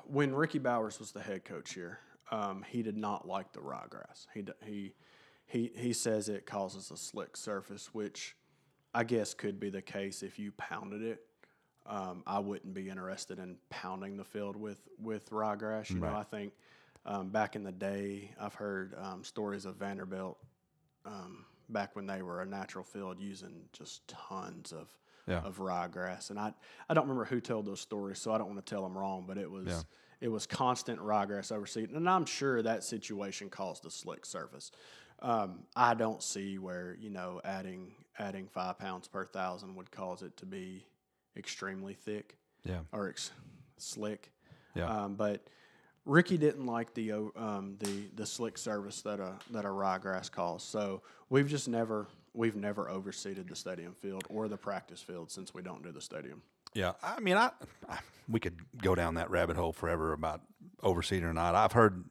when 0.04 0.32
Ricky 0.32 0.60
Bowers 0.60 1.00
was 1.00 1.10
the 1.10 1.22
head 1.22 1.44
coach 1.44 1.74
here, 1.74 1.98
um, 2.30 2.64
he 2.68 2.82
did 2.82 2.96
not 2.96 3.26
like 3.26 3.52
the 3.52 3.60
ryegrass. 3.60 4.28
He 4.32 4.44
he 4.64 4.94
he 5.46 5.72
he 5.74 5.92
says 5.92 6.28
it 6.28 6.46
causes 6.46 6.92
a 6.92 6.96
slick 6.96 7.36
surface, 7.36 7.92
which 7.92 8.36
I 8.94 9.04
guess 9.04 9.34
could 9.34 9.60
be 9.60 9.70
the 9.70 9.82
case 9.82 10.22
if 10.22 10.38
you 10.38 10.52
pounded 10.52 11.02
it. 11.02 11.20
Um, 11.86 12.22
I 12.26 12.38
wouldn't 12.38 12.74
be 12.74 12.88
interested 12.90 13.38
in 13.38 13.56
pounding 13.70 14.16
the 14.16 14.24
field 14.24 14.56
with 14.56 14.80
with 15.00 15.30
ryegrass. 15.30 15.90
You 15.90 16.00
know, 16.00 16.16
I 16.16 16.24
think 16.24 16.52
um, 17.06 17.30
back 17.30 17.56
in 17.56 17.62
the 17.62 17.72
day, 17.72 18.30
I've 18.40 18.54
heard 18.54 18.94
um, 19.00 19.24
stories 19.24 19.64
of 19.64 19.76
Vanderbilt 19.76 20.38
um, 21.06 21.44
back 21.70 21.96
when 21.96 22.06
they 22.06 22.22
were 22.22 22.42
a 22.42 22.46
natural 22.46 22.84
field 22.84 23.18
using 23.20 23.62
just 23.72 24.06
tons 24.08 24.72
of 24.72 24.88
Yeah. 25.26 25.40
of 25.40 25.58
ryegrass, 25.58 26.30
and 26.30 26.38
I 26.38 26.52
I 26.88 26.94
don't 26.94 27.04
remember 27.04 27.24
who 27.26 27.40
told 27.40 27.64
those 27.66 27.80
stories, 27.80 28.18
so 28.18 28.32
I 28.32 28.38
don't 28.38 28.48
want 28.48 28.64
to 28.64 28.70
tell 28.74 28.82
them 28.82 28.96
wrong, 28.96 29.24
but 29.26 29.38
it 29.38 29.50
was 29.50 29.66
it 30.20 30.28
was 30.28 30.46
constant 30.46 30.98
ryegrass 31.00 31.52
overseed, 31.52 31.94
and 31.94 32.08
I'm 32.08 32.26
sure 32.26 32.60
that 32.62 32.82
situation 32.84 33.48
caused 33.50 33.86
a 33.86 33.90
slick 33.90 34.26
surface. 34.26 34.72
Um, 35.20 35.64
I 35.74 35.94
don't 35.94 36.22
see 36.22 36.58
where 36.58 36.96
you 37.00 37.10
know 37.10 37.40
adding 37.44 37.92
adding 38.18 38.46
five 38.48 38.78
pounds 38.78 39.08
per 39.08 39.24
thousand 39.24 39.74
would 39.76 39.90
cause 39.90 40.22
it 40.22 40.36
to 40.38 40.46
be 40.46 40.84
extremely 41.36 41.94
thick 41.94 42.36
Yeah. 42.64 42.80
or 42.92 43.08
ex- 43.08 43.30
slick. 43.76 44.32
Yeah. 44.74 44.86
Um, 45.04 45.14
but 45.14 45.46
Ricky 46.04 46.36
didn't 46.38 46.66
like 46.66 46.94
the 46.94 47.12
um, 47.12 47.76
the 47.80 48.04
the 48.14 48.26
slick 48.26 48.58
service 48.58 49.02
that 49.02 49.20
a 49.20 49.34
that 49.50 49.64
a 49.64 49.68
ryegrass 49.68 50.30
calls, 50.30 50.62
So 50.62 51.02
we've 51.30 51.48
just 51.48 51.68
never 51.68 52.06
we've 52.34 52.56
never 52.56 52.86
overseeded 52.86 53.48
the 53.48 53.56
stadium 53.56 53.94
field 53.94 54.24
or 54.28 54.48
the 54.48 54.56
practice 54.56 55.00
field 55.02 55.30
since 55.30 55.52
we 55.52 55.62
don't 55.62 55.82
do 55.82 55.90
the 55.92 56.00
stadium. 56.00 56.42
Yeah, 56.74 56.92
I 57.02 57.18
mean, 57.20 57.36
I, 57.36 57.50
I 57.88 57.98
we 58.28 58.38
could 58.40 58.58
go 58.82 58.94
down 58.94 59.14
that 59.14 59.30
rabbit 59.30 59.56
hole 59.56 59.72
forever 59.72 60.12
about 60.12 60.42
overseeding 60.82 61.24
or 61.24 61.32
not. 61.32 61.54
I've 61.54 61.72
heard 61.72 62.04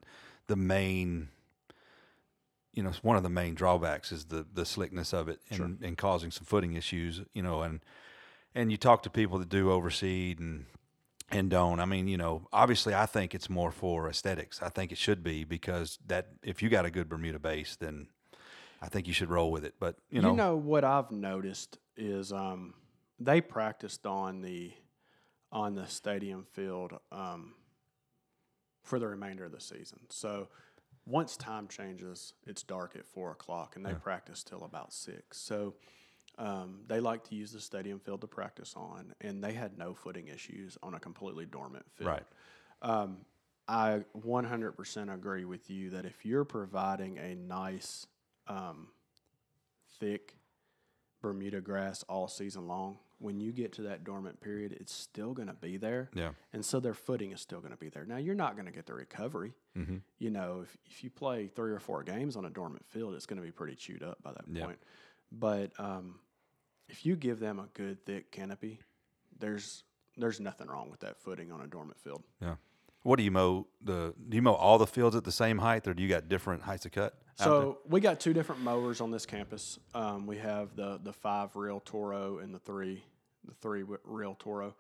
the 0.47 0.55
main, 0.55 1.29
you 2.78 2.84
know, 2.84 2.91
one 3.01 3.17
of 3.17 3.23
the 3.23 3.30
main 3.30 3.55
drawbacks 3.55 4.11
is 4.11 4.25
the 4.25 4.45
the 4.53 4.63
slickness 4.63 5.11
of 5.11 5.28
it 5.28 5.39
and, 5.49 5.80
and 5.82 5.97
causing 5.97 6.30
some 6.30 6.45
footing 6.45 6.73
issues. 6.73 7.21
You 7.34 7.41
know, 7.41 7.63
and 7.63 7.80
and 8.53 8.71
you 8.71 8.78
talk 8.78 9.01
to 9.03 9.09
people 9.09 9.39
that 9.39 9.49
do 9.49 9.71
overseed 9.71 10.39
and 10.39 10.65
and 11.32 11.49
don't. 11.49 11.80
I 11.80 11.86
mean, 11.86 12.07
you 12.07 12.17
know, 12.17 12.47
obviously, 12.53 12.93
I 12.93 13.07
think 13.07 13.34
it's 13.34 13.49
more 13.49 13.71
for 13.71 14.07
aesthetics. 14.07 14.61
I 14.61 14.69
think 14.69 14.91
it 14.91 14.99
should 14.99 15.23
be 15.23 15.43
because 15.43 15.97
that 16.05 16.28
if 16.43 16.61
you 16.61 16.69
got 16.69 16.86
a 16.86 16.91
good 16.91 17.09
Bermuda 17.09 17.39
base, 17.39 17.75
then 17.75 18.09
I 18.80 18.89
think 18.89 19.07
you 19.07 19.13
should 19.13 19.32
roll 19.32 19.51
with 19.51 19.65
it. 19.65 19.73
But 19.80 19.95
you 20.11 20.21
know, 20.21 20.30
You 20.30 20.38
know 20.38 20.55
what 20.55 20.84
I've 20.84 21.09
noticed 21.09 21.80
is 21.97 22.32
um, 22.32 22.75
they 23.19 23.41
practiced 23.41 24.05
on 24.05 24.41
the 24.41 24.71
on 25.51 25.73
the 25.73 25.88
stadium 25.88 26.45
field 26.51 26.93
um, 27.11 27.55
for 28.84 28.99
the 28.99 29.07
remainder 29.07 29.45
of 29.45 29.51
the 29.51 29.61
season. 29.61 30.01
So 30.09 30.49
once 31.07 31.37
time 31.37 31.67
changes, 31.67 32.33
it's 32.45 32.63
dark 32.63 32.95
at 32.95 33.05
four 33.05 33.31
o'clock, 33.31 33.75
and 33.75 33.85
they 33.85 33.93
practice 33.93 34.43
till 34.43 34.63
about 34.63 34.91
six. 34.91 35.37
So 35.37 35.75
um, 36.37 36.81
they 36.87 36.99
like 36.99 37.23
to 37.29 37.35
use 37.35 37.51
the 37.51 37.61
stadium 37.61 37.99
field 37.99 38.21
to 38.21 38.27
practice 38.27 38.73
on, 38.75 39.13
and 39.21 39.43
they 39.43 39.53
had 39.53 39.77
no 39.77 39.93
footing 39.93 40.27
issues 40.27 40.77
on 40.83 40.93
a 40.93 40.99
completely 40.99 41.45
dormant 41.45 41.85
field. 41.95 42.09
Right. 42.09 42.23
Um, 42.81 43.17
I 43.67 44.03
100% 44.17 45.13
agree 45.13 45.45
with 45.45 45.69
you 45.69 45.89
that 45.91 46.05
if 46.05 46.25
you're 46.25 46.45
providing 46.45 47.17
a 47.17 47.35
nice, 47.35 48.05
um, 48.47 48.89
thick 49.99 50.37
Bermuda 51.21 51.61
grass 51.61 52.03
all 52.03 52.27
season 52.27 52.67
long, 52.67 52.99
when 53.20 53.39
you 53.39 53.51
get 53.51 53.74
to 53.74 53.82
that 53.84 54.03
dormant 54.03 54.39
period, 54.41 54.74
it's 54.80 54.93
still 54.93 55.34
going 55.34 55.47
to 55.47 55.53
be 55.53 55.78
there. 55.78 56.09
Yeah. 56.13 56.32
And 56.53 56.63
so 56.63 56.80
their 56.80 56.93
footing 56.93 57.32
is 57.32 57.41
still 57.41 57.59
going 57.59 57.72
to 57.72 57.78
be 57.78 57.89
there. 57.89 58.05
Now, 58.05 58.18
you're 58.18 58.36
not 58.36 58.53
going 58.55 58.68
to 58.68 58.72
get 58.72 58.86
the 58.86 58.93
recovery. 58.93 59.53
Mm-hmm. 59.78 59.97
You 60.20 60.30
know, 60.30 60.61
if, 60.63 60.78
if 60.86 61.03
you 61.03 61.09
play 61.09 61.47
three 61.47 61.72
or 61.72 61.80
four 61.80 62.03
games 62.03 62.36
on 62.36 62.45
a 62.45 62.49
dormant 62.49 62.86
field, 62.88 63.15
it's 63.15 63.26
going 63.26 63.38
to 63.41 63.45
be 63.45 63.51
pretty 63.51 63.76
chewed 63.76 64.03
up 64.03 64.22
by 64.22 64.34
that 64.34 64.45
Yeah. 64.51 64.65
point. 64.65 64.80
But 65.32 65.72
um, 65.80 66.20
if 66.89 67.05
you 67.05 67.15
give 67.15 67.39
them 67.39 67.59
a 67.59 67.68
good 67.74 68.05
thick 68.05 68.32
canopy, 68.32 68.80
there's 69.39 69.84
there's 70.15 70.39
nothing 70.39 70.68
wrong 70.68 70.89
with 70.89 71.01
that 71.01 71.20
footing 71.22 71.51
on 71.51 71.61
a 71.61 71.68
dormant 71.68 71.99
field. 71.99 72.24
Yeah. 72.41 72.55
What 73.03 73.18
do 73.18 73.24
you 73.24 73.32
mow 73.32 73.68
the? 73.84 74.13
Do 74.30 74.36
you 74.36 74.41
mow 74.41 74.53
all 74.53 74.78
the 74.78 74.88
fields 74.88 75.15
at 75.15 75.24
the 75.24 75.32
same 75.32 75.57
height, 75.59 75.88
or 75.88 75.93
do 75.93 76.01
you 76.01 76.09
got 76.09 76.28
different 76.30 76.63
heights 76.63 76.86
of 76.86 76.91
cut? 76.91 77.13
So 77.45 77.79
we 77.88 77.99
got 78.01 78.19
two 78.19 78.33
different 78.33 78.61
mowers 78.61 78.99
on 78.99 79.11
this 79.11 79.25
campus. 79.25 79.79
Um, 79.93 80.25
we 80.25 80.38
have 80.38 80.75
the 80.75 80.99
the 81.03 81.13
five 81.13 81.55
reel 81.55 81.79
Toro 81.79 82.39
and 82.39 82.53
the 82.53 82.59
three 82.59 83.03
the 83.47 83.53
three 83.55 83.83
reel 84.03 84.35
Toro. 84.39 84.75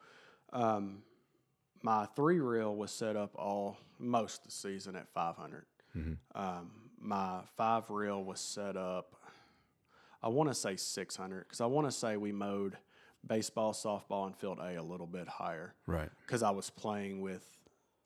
Um, 0.51 1.03
my 1.83 2.05
three 2.15 2.39
reel 2.39 2.75
was 2.75 2.91
set 2.91 3.15
up 3.15 3.35
all 3.35 3.77
most 3.99 4.43
the 4.43 4.51
season 4.51 4.95
at 4.95 5.07
500. 5.09 5.65
Um, 6.35 6.71
my 6.99 7.41
five 7.55 7.89
reel 7.89 8.23
was 8.23 8.39
set 8.39 8.75
up. 8.75 9.15
I 10.21 10.29
want 10.29 10.49
to 10.49 10.55
say 10.55 10.75
600 10.75 11.39
because 11.41 11.61
I 11.61 11.65
want 11.67 11.87
to 11.87 11.91
say 11.91 12.17
we 12.17 12.31
mowed 12.31 12.77
baseball, 13.25 13.73
softball, 13.73 14.25
and 14.25 14.35
field 14.35 14.59
A 14.59 14.75
a 14.75 14.83
little 14.83 15.07
bit 15.07 15.27
higher 15.27 15.73
right. 15.85 16.09
because 16.25 16.43
I 16.43 16.51
was 16.51 16.69
playing 16.69 17.21
with 17.21 17.45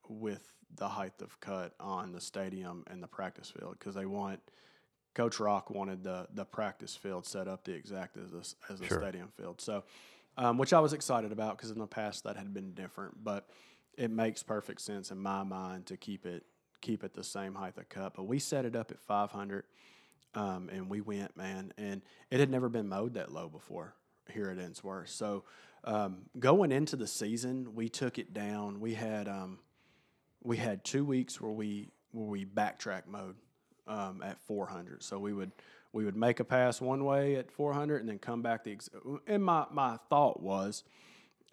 with 0.07 0.45
the 0.75 0.87
height 0.87 1.13
of 1.21 1.39
cut 1.39 1.73
on 1.79 2.11
the 2.11 2.21
stadium 2.21 2.83
and 2.89 3.01
the 3.03 3.07
practice 3.07 3.49
field 3.51 3.75
because 3.79 3.95
they 3.95 4.05
want 4.05 4.39
Coach 5.13 5.39
Rock 5.39 5.69
wanted 5.69 6.03
the 6.03 6.27
the 6.33 6.45
practice 6.45 6.95
field 6.95 7.25
set 7.25 7.47
up 7.47 7.63
the 7.65 7.73
exact 7.73 8.17
as 8.17 8.55
as 8.69 8.79
the 8.79 8.87
Sure. 8.87 8.99
stadium 9.01 9.27
field. 9.37 9.59
So, 9.61 9.83
um, 10.37 10.57
which 10.57 10.71
I 10.73 10.79
was 10.79 10.93
excited 10.93 11.31
about 11.31 11.57
because 11.57 11.71
in 11.71 11.79
the 11.79 11.87
past 11.87 12.23
that 12.23 12.37
had 12.37 12.53
been 12.53 12.73
different, 12.73 13.23
but 13.23 13.49
it 13.97 14.09
makes 14.09 14.41
perfect 14.41 14.81
sense 14.81 15.11
in 15.11 15.19
my 15.19 15.43
mind 15.43 15.85
to 15.87 15.97
keep 15.97 16.25
it 16.25 16.45
keep 16.79 17.03
it 17.03 17.13
the 17.13 17.23
same 17.23 17.55
height 17.55 17.77
of 17.77 17.89
cut. 17.89 18.13
But 18.15 18.23
we 18.23 18.39
set 18.39 18.65
it 18.65 18.75
up 18.75 18.89
at 18.89 18.99
500, 18.99 19.65
um, 20.33 20.69
and 20.71 20.89
we 20.89 21.01
went 21.01 21.35
man, 21.35 21.73
and 21.77 22.01
it 22.29 22.39
had 22.39 22.49
never 22.49 22.69
been 22.69 22.87
mowed 22.87 23.13
that 23.15 23.31
low 23.31 23.49
before 23.49 23.93
here 24.31 24.49
at 24.49 24.57
Ensworth. 24.57 25.09
So 25.09 25.43
um, 25.83 26.23
going 26.39 26.71
into 26.71 26.95
the 26.95 27.05
season, 27.07 27.75
we 27.75 27.89
took 27.89 28.17
it 28.17 28.33
down. 28.33 28.79
We 28.79 28.93
had 28.93 29.27
um, 29.27 29.59
we 30.43 30.57
had 30.57 30.83
two 30.83 31.05
weeks 31.05 31.39
where 31.39 31.51
we 31.51 31.89
where 32.11 32.27
we 32.27 32.45
backtrack 32.45 33.07
mowed 33.07 33.35
um, 33.87 34.21
at 34.23 34.39
400. 34.41 35.03
So 35.03 35.19
we 35.19 35.33
would 35.33 35.51
we 35.93 36.05
would 36.05 36.15
make 36.15 36.39
a 36.39 36.43
pass 36.43 36.79
one 36.79 37.03
way 37.03 37.35
at 37.35 37.51
400 37.51 38.01
and 38.01 38.09
then 38.09 38.19
come 38.19 38.41
back 38.41 38.63
the 38.63 38.71
ex- 38.71 38.89
and 39.27 39.43
my 39.43 39.65
my 39.71 39.97
thought 40.09 40.41
was 40.41 40.83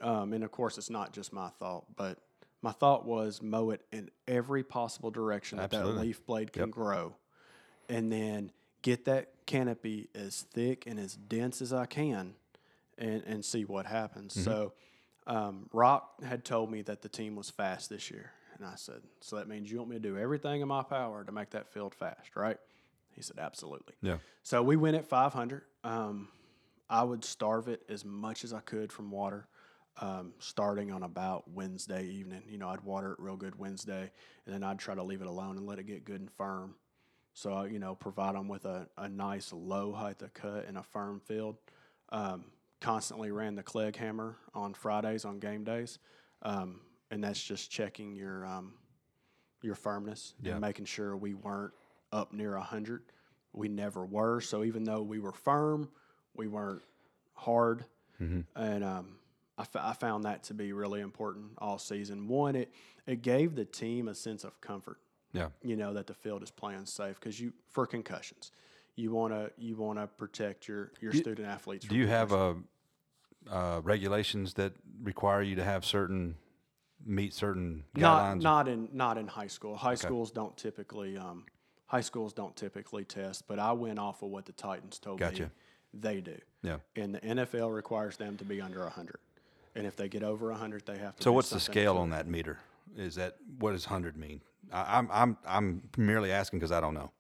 um, 0.01 0.33
and 0.33 0.45
of 0.45 0.53
course 0.53 0.79
it's 0.79 0.91
not 0.91 1.13
just 1.13 1.33
my 1.33 1.49
thought 1.59 1.85
but 1.97 2.19
my 2.63 2.71
thought 2.71 3.05
was 3.05 3.43
mow 3.43 3.71
it 3.71 3.81
in 3.91 4.11
every 4.29 4.63
possible 4.63 5.11
direction 5.11 5.59
that 5.59 5.71
that 5.71 5.79
Absolutely. 5.79 6.07
leaf 6.07 6.25
blade 6.25 6.53
can 6.53 6.71
grow 6.71 7.17
and 7.89 8.13
then 8.13 8.53
get 8.83 9.07
that 9.07 9.33
canopy 9.47 10.09
as 10.15 10.43
thick 10.53 10.85
and 10.87 10.99
as 10.99 11.15
dense 11.15 11.61
as 11.61 11.73
I 11.73 11.87
can 11.87 12.35
and, 12.97 13.23
and 13.25 13.45
see 13.45 13.65
what 13.65 13.87
happens. 13.87 14.41
So 14.43 14.73
um, 15.27 15.69
Rock 15.73 16.23
had 16.23 16.45
told 16.45 16.71
me 16.71 16.83
that 16.83 17.03
the 17.03 17.09
team 17.09 17.37
was 17.37 17.51
fast 17.51 17.91
this 17.91 18.11
year. 18.11 18.33
And 18.59 18.67
I 18.67 18.75
said, 18.77 19.03
So 19.21 19.37
that 19.37 19.49
means 19.49 19.71
you 19.71 19.79
want 19.79 19.91
me 19.91 19.97
to 19.97 20.01
do 20.01 20.17
everything 20.19 20.61
in 20.61 20.69
my 20.69 20.83
power 20.83 21.25
to 21.25 21.33
make 21.33 21.51
that 21.51 21.69
field 21.69 21.95
fast, 21.95 22.37
right? 22.37 22.59
He 23.15 23.23
said, 23.23 23.39
Absolutely. 23.39 23.95
Yeah. 24.03 24.19
So 24.43 24.63
we 24.63 24.77
went 24.77 24.97
at 24.97 25.07
500. 25.07 25.63
Um, 25.85 26.29
I 26.91 27.03
would 27.03 27.25
starve 27.25 27.69
it 27.69 27.83
as 27.89 28.05
much 28.05 28.45
as 28.45 28.53
I 28.53 28.61
could 28.61 28.93
from 28.93 29.11
water, 29.11 29.47
um, 30.01 30.33
starting 30.39 30.91
on 30.91 31.03
about 31.03 31.51
Wednesday 31.51 32.05
evening. 32.07 32.43
You 32.49 32.59
know, 32.59 32.69
I'd 32.69 32.81
water 32.81 33.13
it 33.13 33.21
real 33.21 33.37
good 33.37 33.59
Wednesday, 33.59 34.11
and 34.47 34.55
then 34.55 34.63
I'd 34.63 34.79
try 34.79 34.95
to 34.95 35.03
leave 35.03 35.21
it 35.21 35.27
alone 35.27 35.57
and 35.59 35.67
let 35.67 35.79
it 35.79 35.87
get 35.87 36.05
good 36.05 36.21
and 36.21 36.31
firm. 36.31 36.75
So, 37.35 37.59
uh, 37.59 37.65
you 37.65 37.79
know, 37.79 37.95
provide 37.95 38.35
them 38.35 38.49
with 38.49 38.65
a, 38.65 38.89
a 38.97 39.09
nice 39.09 39.53
low 39.53 39.93
height 39.93 40.23
of 40.23 40.35
cut 40.35 40.65
and 40.67 40.77
a 40.79 40.83
firm 40.83 41.21
field. 41.21 41.57
Um, 42.09 42.47
constantly 42.81 43.31
ran 43.31 43.55
the 43.55 43.63
Clegg 43.63 43.97
hammer 43.97 44.37
on 44.55 44.75
Fridays 44.75 45.25
on 45.25 45.39
game 45.39 45.65
days, 45.65 45.99
um, 46.43 46.81
and 47.11 47.23
that's 47.23 47.43
just 47.43 47.71
checking 47.71 48.15
your 48.15 48.45
um, 48.47 48.75
your 49.63 49.75
firmness 49.75 50.35
and 50.53 50.61
making 50.61 50.85
sure 50.85 51.17
we 51.17 51.35
weren't 51.35 51.73
up 52.13 52.33
near 52.33 52.57
hundred. 52.57 53.03
We 53.53 53.69
never 53.69 54.05
were. 54.05 54.41
So 54.41 54.63
even 54.65 54.85
though 54.85 55.03
we 55.03 55.19
were 55.19 55.33
firm, 55.33 55.89
we 56.35 56.47
weren't 56.49 56.83
hard, 57.35 57.85
and 58.55 58.85
um, 58.85 59.17
I, 59.57 59.63
f- 59.63 59.77
I 59.77 59.93
found 59.95 60.25
that 60.25 60.43
to 60.45 60.55
be 60.55 60.73
really 60.73 61.01
important 61.01 61.53
all 61.59 61.79
season. 61.79 62.29
One, 62.29 62.55
it 62.57 62.73
it 63.07 63.23
gave 63.23 63.55
the 63.55 63.65
team 63.65 64.09
a 64.09 64.15
sense 64.15 64.45
of 64.45 64.61
comfort 64.61 64.99
Yeah. 65.33 65.49
you 65.63 65.77
know 65.77 65.95
that 65.95 66.07
the 66.07 66.15
field 66.15 66.43
is 66.43 66.51
playing 66.51 66.85
safe 66.87 67.19
because 67.19 67.41
you 67.41 67.53
for 67.71 67.87
concussions 67.87 68.53
you 68.97 69.13
want 69.13 69.33
to 69.33 69.51
you 69.57 69.77
want 69.77 69.99
to 69.99 70.07
protect 70.07 70.69
your 70.69 70.93
your 71.01 71.13
student 71.13 71.49
athletes 71.49 71.87
Do 71.87 71.97
you 71.97 72.07
have 72.07 72.33
uh, 72.35 72.55
uh, 73.51 73.81
regulations 73.83 74.55
that 74.55 74.73
require 75.03 75.41
you 75.43 75.57
to 75.57 75.65
have 75.65 75.85
certain 75.87 76.35
meet 77.09 77.33
certain 77.35 77.85
not 77.95 78.37
guidelines? 78.37 78.43
not 78.43 78.69
in 78.69 78.89
not 78.93 79.19
in 79.19 79.27
high 79.27 79.47
school 79.47 79.77
high 79.77 79.95
schools 79.95 80.31
don't 80.31 80.57
typically 80.57 81.17
um, 81.17 81.45
high 81.87 82.01
schools 82.01 82.33
don't 82.33 82.55
typically 82.55 83.05
test 83.05 83.49
but 83.49 83.59
i 83.59 83.73
went 83.73 83.99
off 83.99 84.23
of 84.23 84.29
what 84.29 84.45
the 84.47 84.53
titans 84.53 84.99
told 84.99 85.21
me 85.21 85.47
they 85.95 86.21
do 86.21 86.39
yeah. 86.63 86.77
and 86.97 87.15
the 87.15 87.21
nfl 87.21 87.75
requires 87.75 88.17
them 88.19 88.37
to 88.37 88.45
be 88.45 88.61
under 88.61 88.81
100 88.81 89.19
and 89.75 89.87
if 89.87 89.97
they 89.97 90.09
get 90.09 90.23
over 90.23 90.51
100 90.51 90.85
they 90.87 90.99
have 90.99 91.17
to 91.17 91.23
So 91.23 91.33
what's 91.33 91.51
the 91.51 91.61
scale 91.61 91.97
on 91.97 92.11
that 92.11 92.27
meter? 92.27 92.59
Is 92.97 93.15
that 93.15 93.37
what 93.59 93.73
does 93.73 93.85
hundred 93.85 94.17
mean? 94.17 94.41
I, 94.73 94.99
I'm 94.99 95.09
I'm 95.13 95.37
I'm 95.47 95.83
merely 95.97 96.33
asking 96.33 96.59
because 96.59 96.73
I 96.73 96.81
don't 96.81 96.95
know. 96.95 97.11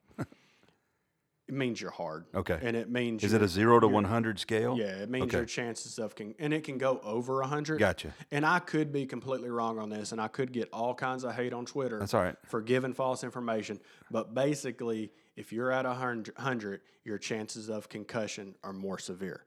It 1.49 1.55
means 1.55 1.80
you're 1.80 1.90
hard 1.90 2.26
Okay. 2.34 2.59
and 2.62 2.76
it 2.76 2.90
means 2.90 3.24
Is 3.24 3.32
it 3.32 3.40
a 3.42 3.49
zero 3.49 3.80
to 3.80 3.88
one 3.88 4.05
hundred 4.05 4.38
scale? 4.38 4.76
Yeah, 4.76 4.99
it 5.03 5.09
means 5.09 5.24
Okay. 5.24 5.38
your 5.38 5.46
chances 5.46 5.99
of 5.99 6.14
can, 6.14 6.34
and 6.38 6.53
it 6.53 6.62
can 6.62 6.76
go 6.78 7.01
over 7.03 7.42
hundred. 7.42 7.78
Gotcha. 7.78 8.12
And 8.30 8.44
I 8.44 8.59
could 8.59 8.92
be 8.92 9.07
completely 9.07 9.49
wrong 9.49 9.78
on 9.78 9.88
this, 9.88 10.12
and 10.12 10.20
I 10.20 10.28
could 10.28 10.53
get 10.53 10.68
all 10.72 10.94
kinds 10.94 11.24
of 11.24 11.34
hate 11.34 11.53
on 11.55 11.64
Twitter. 11.64 11.99
That's 11.99 12.12
all 12.14 12.22
right. 12.22 12.36
for 12.46 12.61
giving 12.61 12.92
false 12.92 13.24
information. 13.24 13.80
But 14.11 14.34
basically, 14.34 15.11
if 15.36 15.53
you're 15.53 15.72
at 15.72 15.86
a 15.86 15.94
hundred, 15.94 16.80
your 17.05 17.18
chances 17.18 17.70
of 17.70 17.88
concussion 17.88 18.55
are 18.62 18.72
more 18.74 18.99
severe 18.99 19.44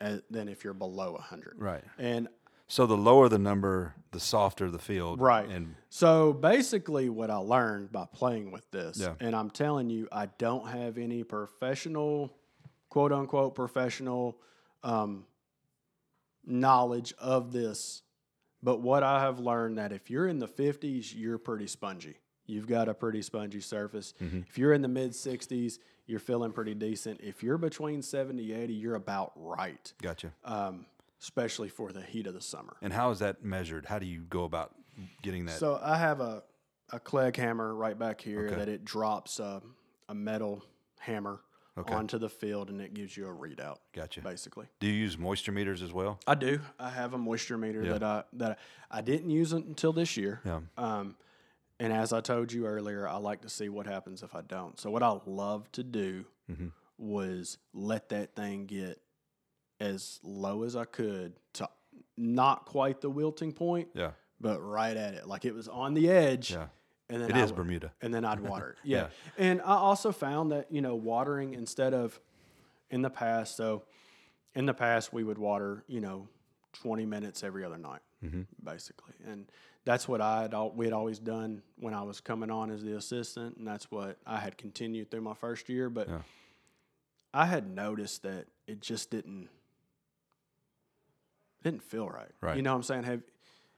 uh, 0.00 0.18
than 0.30 0.48
if 0.48 0.64
you're 0.64 0.74
below 0.74 1.16
hundred. 1.16 1.56
Uh-huh. 1.58 1.64
Right. 1.72 1.84
And 1.98 2.28
So 2.72 2.86
the 2.86 2.96
lower 2.96 3.28
the 3.28 3.38
number, 3.38 3.94
the 4.12 4.18
softer 4.18 4.70
the 4.70 4.78
field. 4.78 5.20
Right. 5.20 5.46
And 5.46 5.74
So 5.90 6.32
basically, 6.32 7.10
what 7.10 7.28
I 7.28 7.36
learned 7.36 7.92
by 7.92 8.06
playing 8.10 8.50
with 8.50 8.70
this, 8.70 8.96
Yeah. 8.98 9.12
and 9.20 9.36
I'm 9.36 9.50
telling 9.50 9.90
you, 9.90 10.08
I 10.10 10.24
don't 10.38 10.66
have 10.68 10.96
any 10.96 11.22
professional, 11.22 12.34
quote 12.88 13.12
unquote, 13.12 13.54
professional 13.54 14.38
um, 14.82 15.26
knowledge 16.46 17.12
of 17.18 17.52
this. 17.52 18.04
But 18.62 18.80
what 18.80 19.02
I 19.02 19.20
have 19.20 19.38
learned 19.38 19.76
that 19.76 19.92
if 19.92 20.08
you're 20.08 20.26
in 20.26 20.38
the 20.38 20.48
50s, 20.48 21.12
you're 21.14 21.36
pretty 21.36 21.66
spongy. 21.66 22.16
You've 22.46 22.66
got 22.66 22.88
a 22.88 22.94
pretty 22.94 23.20
spongy 23.20 23.60
surface. 23.60 24.14
If 24.18 24.56
you're 24.56 24.72
in 24.72 24.80
the 24.80 24.88
mid 24.88 25.10
60s, 25.10 25.78
you're 26.06 26.20
feeling 26.20 26.52
pretty 26.52 26.74
decent. 26.74 27.20
If 27.20 27.42
you're 27.42 27.58
between 27.58 28.00
70, 28.00 28.50
80, 28.50 28.72
you're 28.72 28.94
about 28.94 29.32
right, 29.36 29.92
gotcha. 30.00 30.32
um, 30.46 30.86
especially 31.22 31.68
for 31.68 31.92
the 31.92 32.02
heat 32.02 32.26
of 32.26 32.34
the 32.34 32.40
summer. 32.40 32.76
And 32.82 32.92
how 32.92 33.10
is 33.10 33.20
that 33.20 33.44
measured? 33.44 33.86
How 33.86 33.98
do 33.98 34.06
you 34.06 34.20
go 34.22 34.44
about 34.44 34.74
getting 35.22 35.46
that? 35.46 35.58
So 35.58 35.78
I 35.82 35.96
have 35.96 36.20
a, 36.20 36.42
a 36.90 36.98
Clegg 37.00 37.36
hammer 37.36 37.74
right 37.74 37.98
back 37.98 38.20
here 38.20 38.46
Okay. 38.46 38.56
that 38.56 38.68
it 38.68 38.84
drops 38.84 39.38
a, 39.38 39.62
a 40.08 40.14
metal 40.14 40.64
hammer 40.98 41.40
Okay. 41.78 41.94
onto 41.94 42.18
the 42.18 42.28
field 42.28 42.68
and 42.68 42.82
it 42.82 42.92
gives 42.92 43.16
you 43.16 43.26
a 43.26 43.30
readout. 43.32 43.76
Gotcha. 43.94 44.20
Basically, 44.20 44.66
do 44.78 44.86
you 44.86 44.92
use 44.92 45.16
moisture 45.16 45.52
meters 45.52 45.80
as 45.80 45.90
well? 45.90 46.20
I 46.26 46.34
do. 46.34 46.60
I 46.78 46.90
have 46.90 47.14
a 47.14 47.18
moisture 47.18 47.56
meter 47.56 47.82
Yeah. 47.82 47.92
that 47.94 48.02
I 48.02 48.24
that 48.34 48.58
I, 48.90 48.98
I 48.98 49.00
didn't 49.00 49.30
use 49.30 49.54
it 49.54 49.64
until 49.64 49.94
this 49.94 50.14
year. 50.18 50.40
Yeah. 50.44 50.60
Um, 50.76 51.16
and 51.80 51.90
as 51.90 52.12
I 52.12 52.20
told 52.20 52.52
you 52.52 52.66
earlier, 52.66 53.08
I 53.08 53.16
like 53.16 53.40
to 53.40 53.48
see 53.48 53.70
what 53.70 53.86
happens 53.86 54.22
if 54.22 54.34
I 54.34 54.42
don't. 54.42 54.78
So 54.78 54.90
what 54.90 55.02
I 55.02 55.18
love 55.24 55.70
to 55.72 55.82
do 55.82 56.26
Mm-hmm. 56.50 56.68
was 56.98 57.56
let 57.72 58.10
that 58.10 58.34
thing 58.36 58.66
get 58.66 59.00
as 59.82 60.20
low 60.22 60.62
as 60.62 60.76
I 60.76 60.84
could 60.84 61.32
to 61.54 61.68
not 62.16 62.66
quite 62.66 63.00
the 63.00 63.10
wilting 63.10 63.52
point, 63.52 63.88
Yeah. 63.94 64.12
but 64.40 64.60
right 64.60 64.96
at 64.96 65.14
it, 65.14 65.26
like 65.26 65.44
it 65.44 65.54
was 65.54 65.66
on 65.68 65.94
the 65.94 66.08
edge. 66.08 66.52
Yeah. 66.52 66.68
And 67.08 67.20
then 67.20 67.30
It 67.30 67.36
I 67.36 67.42
is 67.42 67.50
would- 67.50 67.56
Bermuda. 67.56 67.92
and 68.00 68.14
then 68.14 68.24
I'd 68.24 68.40
water 68.40 68.70
it. 68.70 68.78
Yeah. 68.88 69.08
Yeah. 69.36 69.44
And 69.44 69.60
I 69.62 69.74
also 69.74 70.12
found 70.12 70.52
that, 70.52 70.70
you 70.70 70.80
know, 70.80 70.94
watering 70.94 71.54
instead 71.54 71.94
of 71.94 72.20
in 72.90 73.02
the 73.02 73.10
past, 73.10 73.56
so 73.56 73.82
in 74.54 74.66
the 74.66 74.74
past 74.74 75.12
we 75.12 75.24
would 75.24 75.38
water, 75.38 75.84
you 75.88 76.00
know, 76.00 76.28
20 76.74 77.04
minutes 77.06 77.42
every 77.42 77.64
other 77.64 77.78
night, 77.78 78.00
Mm-hmm. 78.24 78.42
basically. 78.62 79.14
And 79.26 79.50
that's 79.84 80.06
what 80.06 80.20
I 80.20 80.42
had, 80.42 80.54
we 80.74 80.86
had 80.86 80.92
always 80.94 81.18
done 81.18 81.62
when 81.76 81.92
I 81.92 82.02
was 82.02 82.20
coming 82.20 82.50
on 82.50 82.70
as 82.70 82.82
the 82.84 82.96
assistant. 82.96 83.56
And 83.56 83.66
that's 83.66 83.90
what 83.90 84.16
I 84.26 84.38
had 84.38 84.56
continued 84.56 85.10
through 85.10 85.22
my 85.22 85.34
first 85.34 85.68
year. 85.68 85.90
But 85.90 86.08
Yeah. 86.08 86.22
I 87.34 87.46
had 87.46 87.68
noticed 87.68 88.22
that 88.22 88.46
it 88.66 88.80
just 88.80 89.10
didn't, 89.10 89.48
didn't 91.62 91.82
feel 91.82 92.08
right. 92.08 92.30
Right. 92.40 92.56
You 92.56 92.62
know 92.62 92.70
what 92.72 92.76
I'm 92.76 92.82
saying? 92.82 93.04
Have, 93.04 93.22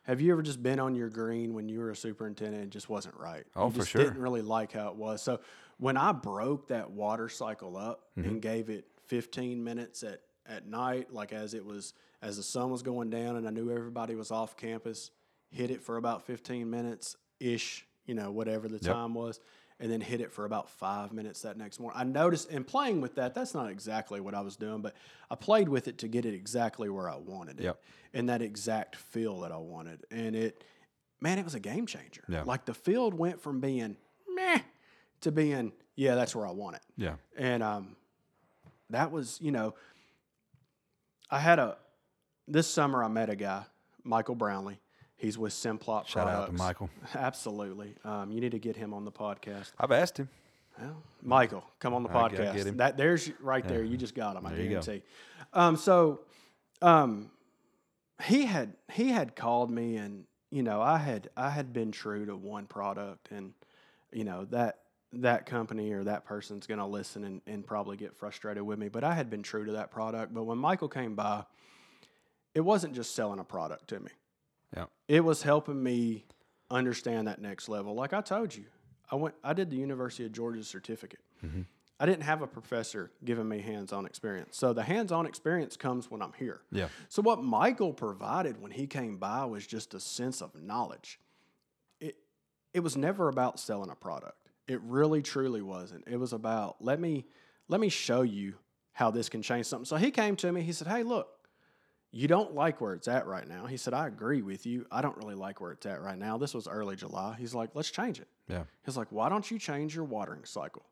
have 0.03 0.21
you 0.21 0.33
ever 0.33 0.43
just 0.43 0.63
been 0.63 0.79
on 0.81 0.95
your 0.95 1.09
green 1.09 1.55
when 1.55 1.69
you 1.69 1.81
were 1.81 1.91
a 1.91 1.97
superintendent 1.97 2.57
and 2.63 2.65
it 2.67 2.71
just 2.71 2.89
wasn't 2.89 3.17
right? 3.17 3.45
Oh, 3.57 3.67
you 3.67 3.73
for 3.73 3.79
just 3.79 3.91
sure. 3.91 4.05
didn't 4.05 4.21
really 4.21 4.43
like 4.43 4.73
how 4.73 4.89
it 4.89 4.97
was. 4.97 5.23
So 5.23 5.41
when 5.79 5.97
I 5.97 6.13
broke 6.13 6.69
that 6.69 6.91
water 6.91 7.29
cycle 7.29 7.77
up 7.77 8.03
Mm-hmm. 8.19 8.29
and 8.29 8.43
gave 8.43 8.71
it 8.71 8.87
15 9.07 9.63
minutes 9.65 10.03
at, 10.05 10.21
at 10.47 10.67
night, 10.69 11.13
like 11.13 11.33
as 11.33 11.53
it 11.55 11.65
was 11.65 11.95
as 12.23 12.37
the 12.37 12.43
sun 12.43 12.71
was 12.71 12.83
going 12.83 13.11
down 13.11 13.37
and 13.37 13.47
I 13.47 13.51
knew 13.51 13.71
everybody 13.71 14.15
was 14.15 14.31
off 14.31 14.57
campus, 14.57 15.11
hit 15.51 15.71
it 15.71 15.83
for 15.83 15.97
about 15.97 16.25
15 16.27 16.71
minutes 16.71 17.17
ish, 17.41 17.87
you 18.07 18.15
know, 18.15 18.31
whatever 18.31 18.69
the 18.69 18.79
time 18.79 19.13
was, 19.15 19.41
and 19.81 19.91
then 19.91 20.01
hit 20.01 20.21
it 20.21 20.31
for 20.33 20.45
about 20.45 20.71
five 20.71 21.13
minutes 21.13 21.43
that 21.43 21.57
next 21.57 21.81
morning. 21.81 21.99
I 22.01 22.05
noticed 22.05 22.51
in 22.51 22.63
playing 22.65 23.01
with 23.01 23.17
that, 23.17 23.35
that's 23.35 23.55
not 23.55 23.69
exactly 23.71 24.21
what 24.21 24.35
I 24.35 24.41
was 24.41 24.57
doing, 24.57 24.81
but 24.83 24.95
I 25.31 25.35
played 25.35 25.69
with 25.69 25.89
it 25.89 25.99
to 25.99 26.09
get 26.09 26.25
it 26.25 26.33
exactly 26.35 26.89
where 26.89 27.09
I 27.11 27.17
wanted 27.17 27.59
it 27.61 27.65
Yep. 27.65 27.83
and 28.15 28.29
that 28.29 28.41
exact 28.41 28.97
feel 28.97 29.41
that 29.41 29.51
I 29.53 29.57
wanted. 29.57 30.05
And 30.11 30.37
it, 30.37 30.63
man, 31.21 31.39
it 31.39 31.45
was 31.45 31.55
a 31.57 31.61
game 31.61 31.87
changer. 31.87 32.23
Yeah. 32.29 32.45
Like 32.45 32.65
the 32.67 32.75
field 32.75 33.15
went 33.15 33.41
from 33.41 33.61
being 33.61 33.97
meh 34.33 34.61
to 35.23 35.33
being, 35.33 35.73
yeah, 35.97 36.15
that's 36.15 36.37
where 36.37 36.47
I 36.47 36.53
want 36.53 36.77
it. 36.77 36.83
Yeah. 36.97 37.15
And 37.37 37.63
um, 37.63 37.97
that 38.91 39.11
was, 39.11 39.39
you 39.41 39.51
know, 39.51 39.75
I 41.31 41.41
had 41.41 41.59
a, 41.59 41.77
this 42.47 42.69
summer 42.69 43.03
I 43.03 43.09
met 43.09 43.29
a 43.29 43.37
guy, 43.37 43.65
Michael 44.05 44.35
Brownlee. 44.37 44.79
He's 45.25 45.39
with 45.39 45.55
Simplot 45.55 46.07
Shout 46.07 46.29
out 46.29 46.47
to 46.49 46.53
Michael. 46.53 46.91
Absolutely. 47.15 47.95
Um, 48.05 48.31
you 48.31 48.43
need 48.43 48.53
to 48.53 48.59
get 48.59 48.77
him 48.77 48.93
on 48.93 49.07
the 49.07 49.11
podcast. 49.11 49.73
I've 49.81 49.91
asked 49.91 50.19
him. 50.19 50.29
Well, 50.79 51.03
Michael, 51.23 51.65
come 51.79 51.95
on 51.95 52.03
the 52.03 52.11
I 52.11 52.13
podcast. 52.13 52.77
That 52.77 52.99
there's 52.99 53.31
right 53.41 53.67
there. 53.67 53.83
You 53.83 53.97
just 53.97 54.15
got 54.15 54.37
him. 54.37 54.45
I 54.45 54.53
There 54.53 54.67
guarantee. 54.67 55.03
Um, 55.55 55.77
so, 55.77 56.21
um, 56.83 57.31
he 58.23 58.45
had 58.45 58.75
he 58.93 59.09
had 59.09 59.35
called 59.35 59.71
me, 59.71 59.97
and 59.97 60.25
you 60.51 60.63
know, 60.63 60.83
I 60.83 60.99
had 60.99 61.31
I 61.39 61.49
had 61.49 61.73
been 61.73 61.91
true 61.91 62.27
to 62.27 62.37
one 62.37 62.67
product, 62.67 63.31
and 63.31 63.55
you 64.13 64.25
know 64.25 64.45
that 64.51 64.81
that 65.15 65.47
company 65.47 65.93
or 65.93 66.05
that 66.05 66.27
person's 66.27 66.67
going 66.67 66.81
to 66.81 66.87
listen 66.87 67.25
and, 67.25 67.41
and 67.47 67.67
probably 67.67 67.97
get 67.97 68.15
frustrated 68.15 68.63
with 68.63 68.79
me. 68.79 68.89
But 68.89 69.05
I 69.05 69.15
had 69.15 69.31
been 69.31 69.43
true 69.43 69.65
to 69.65 69.73
that 69.73 69.91
product. 69.91 70.35
But 70.35 70.45
when 70.45 70.59
Michael 70.59 70.89
came 70.89 71.15
by, 71.15 71.45
it 72.55 72.61
wasn't 72.61 72.95
just 72.95 73.15
selling 73.15 73.39
a 73.39 73.45
product 73.45 73.89
to 73.89 74.01
me. 74.01 74.11
Yeah. 74.77 74.87
It 75.09 75.25
was 75.25 75.43
helping 75.43 75.83
me 75.83 76.25
understand 76.71 77.29
that 77.29 77.41
next 77.41 77.69
level. 77.69 77.95
Like 77.95 78.13
I 78.13 78.21
told 78.21 78.55
you, 78.55 78.65
I 79.11 79.17
went 79.17 79.35
I 79.43 79.53
did 79.53 79.71
the 79.71 79.77
University 79.77 80.25
of 80.25 80.33
Georgia 80.33 80.65
certificate. 80.65 81.21
Mm-hmm. 81.45 81.63
I 82.01 82.07
didn't 82.07 82.25
have 82.25 82.43
a 82.43 82.47
professor 82.47 83.13
giving 83.25 83.49
me 83.49 83.61
hands-on 83.61 84.05
experience. 84.05 84.57
So 84.57 84.73
the 84.73 84.83
hands-on 84.83 85.27
experience 85.27 85.77
comes 85.77 86.11
when 86.11 86.23
I'm 86.23 86.33
here. 86.37 86.63
Yeah. 86.73 86.89
So 87.09 87.23
what 87.23 87.43
Michael 87.43 87.93
provided 87.93 88.61
when 88.61 88.73
he 88.73 88.89
came 88.89 89.17
by 89.17 89.45
was 89.45 89.65
just 89.65 89.95
a 89.95 90.01
sense 90.01 90.43
of 90.43 90.61
knowledge. 90.61 91.21
It 92.01 92.17
it 92.73 92.81
was 92.81 92.97
never 92.97 93.29
about 93.29 93.61
selling 93.61 93.91
a 93.91 93.95
product. 93.95 94.49
It 94.67 94.81
really 94.83 95.23
truly 95.23 95.63
wasn't. 95.63 96.05
It 96.07 96.17
was 96.17 96.33
about 96.33 96.77
let 96.81 96.99
me 96.99 97.27
let 97.69 97.81
me 97.81 97.89
show 97.89 98.23
you 98.23 98.55
how 98.93 99.11
this 99.11 99.29
can 99.29 99.43
change 99.43 99.67
something. 99.67 99.85
So 99.85 99.97
he 99.97 100.11
came 100.11 100.37
to 100.37 100.51
me, 100.51 100.63
he 100.63 100.73
said, 100.73 100.89
"Hey, 100.89 101.03
look, 101.03 101.34
you 102.15 102.29
don't 102.29 102.55
like 102.55 102.81
where 102.81 102.95
it's 102.95 103.09
at 103.09 103.27
right 103.27 103.47
now." 103.47 103.67
He 103.67 103.77
said, 103.77 103.93
"I 103.93 104.07
agree 104.07 104.41
with 104.41 104.65
you. 104.67 104.87
I 104.91 105.03
don't 105.03 105.17
really 105.17 105.35
like 105.35 105.61
where 105.61 105.73
it's 105.73 105.85
at 105.85 106.01
right 106.01 106.17
now. 106.17 106.39
This 106.39 106.55
was 106.55 106.69
early 106.69 106.97
July." 106.97 107.35
He's 107.39 107.55
like, 107.55 107.71
"Let's 107.75 107.91
change 107.91 108.21
it." 108.21 108.29
Yeah. 108.49 108.65
He's 108.85 108.97
like, 108.97 109.11
"Why 109.11 109.29
don't 109.29 109.51
you 109.51 109.59
change 109.59 109.95
your 109.95 110.05
watering 110.05 110.45
cycle? 110.45 110.87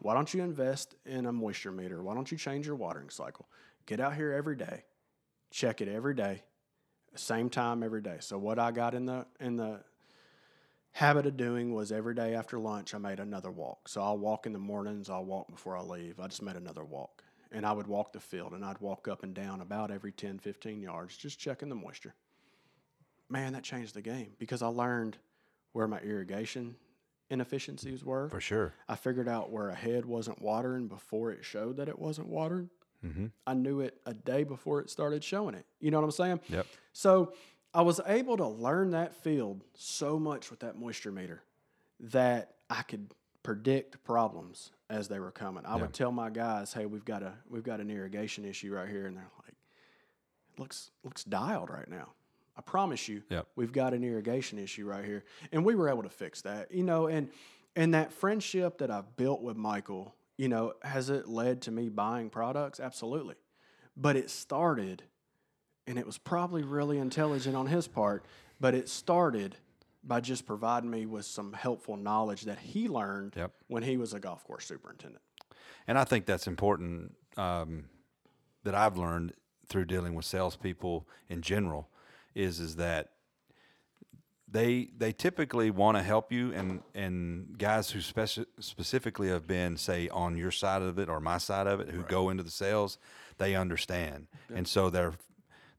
Why 0.00 0.14
don't 0.14 0.32
you 0.34 0.42
invest 0.42 0.94
in 1.06 1.26
a 1.26 1.32
moisture 1.32 1.72
meter? 1.72 2.02
Why 2.02 2.14
don't 2.14 2.30
you 2.30 2.36
change 2.36 2.66
your 2.66 2.76
watering 2.76 3.10
cycle? 3.10 3.48
Get 3.86 4.00
out 4.00 4.14
here 4.14 4.32
every 4.32 4.56
day, 4.56 4.84
check 5.50 5.80
it 5.80 5.88
every 5.88 6.14
day, 6.14 6.42
same 7.14 7.48
time 7.48 7.82
every 7.82 8.02
day." 8.02 8.18
So 8.20 8.36
what 8.36 8.58
I 8.58 8.72
got 8.72 8.94
in 8.94 9.06
the 9.06 9.26
in 9.38 9.56
the 9.56 9.84
habit 10.90 11.26
of 11.26 11.36
doing 11.36 11.74
was 11.74 11.92
every 11.92 12.14
day 12.14 12.34
after 12.34 12.58
lunch 12.58 12.94
I 12.94 12.98
made 12.98 13.20
another 13.20 13.50
walk. 13.50 13.88
So 13.88 14.02
I'll 14.02 14.18
walk 14.18 14.46
in 14.46 14.52
the 14.52 14.58
mornings, 14.58 15.10
I'll 15.10 15.24
walk 15.24 15.50
before 15.50 15.76
I 15.76 15.82
leave. 15.82 16.18
I 16.18 16.26
just 16.26 16.42
made 16.42 16.56
another 16.56 16.84
walk. 16.84 17.22
And 17.52 17.64
I 17.64 17.72
would 17.72 17.86
walk 17.86 18.12
the 18.12 18.20
field 18.20 18.52
and 18.52 18.64
I'd 18.64 18.80
walk 18.80 19.08
up 19.08 19.22
and 19.22 19.34
down 19.34 19.60
about 19.60 19.90
every 19.90 20.12
10, 20.12 20.38
15 20.38 20.80
yards, 20.80 21.16
just 21.16 21.38
checking 21.38 21.68
the 21.68 21.74
moisture. 21.74 22.14
Man, 23.28 23.52
that 23.54 23.62
changed 23.62 23.94
the 23.94 24.02
game 24.02 24.32
because 24.38 24.62
I 24.62 24.68
learned 24.68 25.16
where 25.72 25.88
my 25.88 25.98
irrigation 26.00 26.76
inefficiencies 27.30 28.04
were. 28.04 28.28
For 28.28 28.40
sure. 28.40 28.72
I 28.88 28.96
figured 28.96 29.28
out 29.28 29.50
where 29.50 29.68
a 29.68 29.74
head 29.74 30.06
wasn't 30.06 30.40
watering 30.40 30.88
before 30.88 31.32
it 31.32 31.44
showed 31.44 31.76
that 31.76 31.88
it 31.88 31.98
wasn't 31.98 32.28
watering. 32.28 32.70
Mm-hmm. 33.04 33.26
I 33.46 33.54
knew 33.54 33.80
it 33.80 34.00
a 34.06 34.14
day 34.14 34.44
before 34.44 34.80
it 34.80 34.90
started 34.90 35.22
showing 35.22 35.54
it. 35.54 35.66
You 35.80 35.90
know 35.90 35.98
what 35.98 36.04
I'm 36.04 36.10
saying? 36.12 36.40
Yep. 36.48 36.66
So 36.92 37.32
I 37.74 37.82
was 37.82 38.00
able 38.06 38.36
to 38.36 38.46
learn 38.46 38.90
that 38.90 39.14
field 39.14 39.62
so 39.74 40.18
much 40.18 40.50
with 40.50 40.60
that 40.60 40.78
moisture 40.78 41.12
meter 41.12 41.42
that 42.00 42.54
I 42.70 42.82
could 42.82 43.12
predict 43.42 44.02
problems 44.02 44.70
as 44.88 45.08
they 45.08 45.18
were 45.20 45.30
coming. 45.32 45.64
I 45.66 45.74
Yeah. 45.76 45.82
would 45.82 45.92
tell 45.92 46.12
my 46.12 46.30
guys, 46.30 46.72
"Hey, 46.72 46.86
we've 46.86 47.04
got 47.04 47.22
a 47.22 47.34
we've 47.48 47.62
got 47.64 47.80
an 47.80 47.90
irrigation 47.90 48.44
issue 48.44 48.72
right 48.74 48.88
here," 48.88 49.06
and 49.06 49.16
they're 49.16 49.30
like, 49.44 49.54
"Looks 50.58 50.90
looks 51.02 51.24
dialed 51.24 51.70
right 51.70 51.88
now." 51.88 52.12
I 52.56 52.62
promise 52.62 53.06
you, 53.08 53.22
Yep. 53.28 53.48
we've 53.56 53.72
got 53.72 53.92
an 53.92 54.02
irrigation 54.02 54.58
issue 54.58 54.86
right 54.86 55.04
here, 55.04 55.24
and 55.52 55.64
we 55.64 55.74
were 55.74 55.88
able 55.90 56.02
to 56.04 56.08
fix 56.08 56.42
that. 56.42 56.70
You 56.72 56.84
know, 56.84 57.06
and 57.06 57.30
and 57.74 57.92
that 57.94 58.12
friendship 58.12 58.78
that 58.78 58.90
I've 58.90 59.16
built 59.16 59.42
with 59.42 59.56
Michael, 59.56 60.14
you 60.38 60.48
know, 60.48 60.72
has 60.82 61.10
it 61.10 61.28
led 61.28 61.60
to 61.62 61.70
me 61.70 61.88
buying 61.90 62.30
products? 62.30 62.80
Absolutely, 62.80 63.34
but 63.96 64.16
it 64.16 64.30
started 64.30 65.02
and 65.88 65.98
it 66.00 66.06
was 66.06 66.18
probably 66.18 66.64
really 66.64 66.98
intelligent 66.98 67.54
on 67.54 67.66
his 67.68 67.86
part, 67.86 68.24
but 68.58 68.74
it 68.74 68.88
started 68.88 69.56
by 70.06 70.20
just 70.20 70.46
providing 70.46 70.90
me 70.90 71.04
with 71.06 71.24
some 71.26 71.52
helpful 71.52 71.96
knowledge 71.96 72.42
that 72.42 72.58
he 72.58 72.88
learned 72.88 73.34
Yep. 73.36 73.52
when 73.68 73.82
he 73.82 73.96
was 73.96 74.14
a 74.14 74.20
golf 74.20 74.44
course 74.44 74.64
superintendent. 74.66 75.22
And 75.88 75.98
I 75.98 76.04
think 76.04 76.26
that's 76.26 76.46
important 76.46 77.14
um, 77.36 77.84
that 78.64 78.74
I've 78.74 78.96
learned 78.96 79.32
through 79.68 79.84
dealing 79.86 80.14
with 80.14 80.24
salespeople 80.24 81.08
in 81.28 81.42
general 81.42 81.88
is 82.34 82.60
is 82.60 82.76
that 82.76 83.10
they 84.48 84.90
they 84.96 85.10
typically 85.12 85.70
want 85.70 85.96
to 85.96 86.02
help 86.04 86.30
you 86.30 86.52
and 86.52 86.80
and 86.94 87.58
guys 87.58 87.90
who 87.90 87.98
speci- 87.98 88.46
specifically 88.60 89.28
have 89.28 89.46
been 89.46 89.76
say 89.76 90.08
on 90.10 90.36
your 90.36 90.52
side 90.52 90.82
of 90.82 90.98
it 91.00 91.08
or 91.08 91.18
my 91.18 91.36
side 91.38 91.66
of 91.66 91.80
it 91.80 91.88
who 91.88 92.02
go 92.04 92.28
into 92.30 92.44
the 92.44 92.50
sales 92.50 92.98
they 93.38 93.56
understand 93.56 94.28
and 94.54 94.68
so 94.68 94.88
they're 94.88 95.14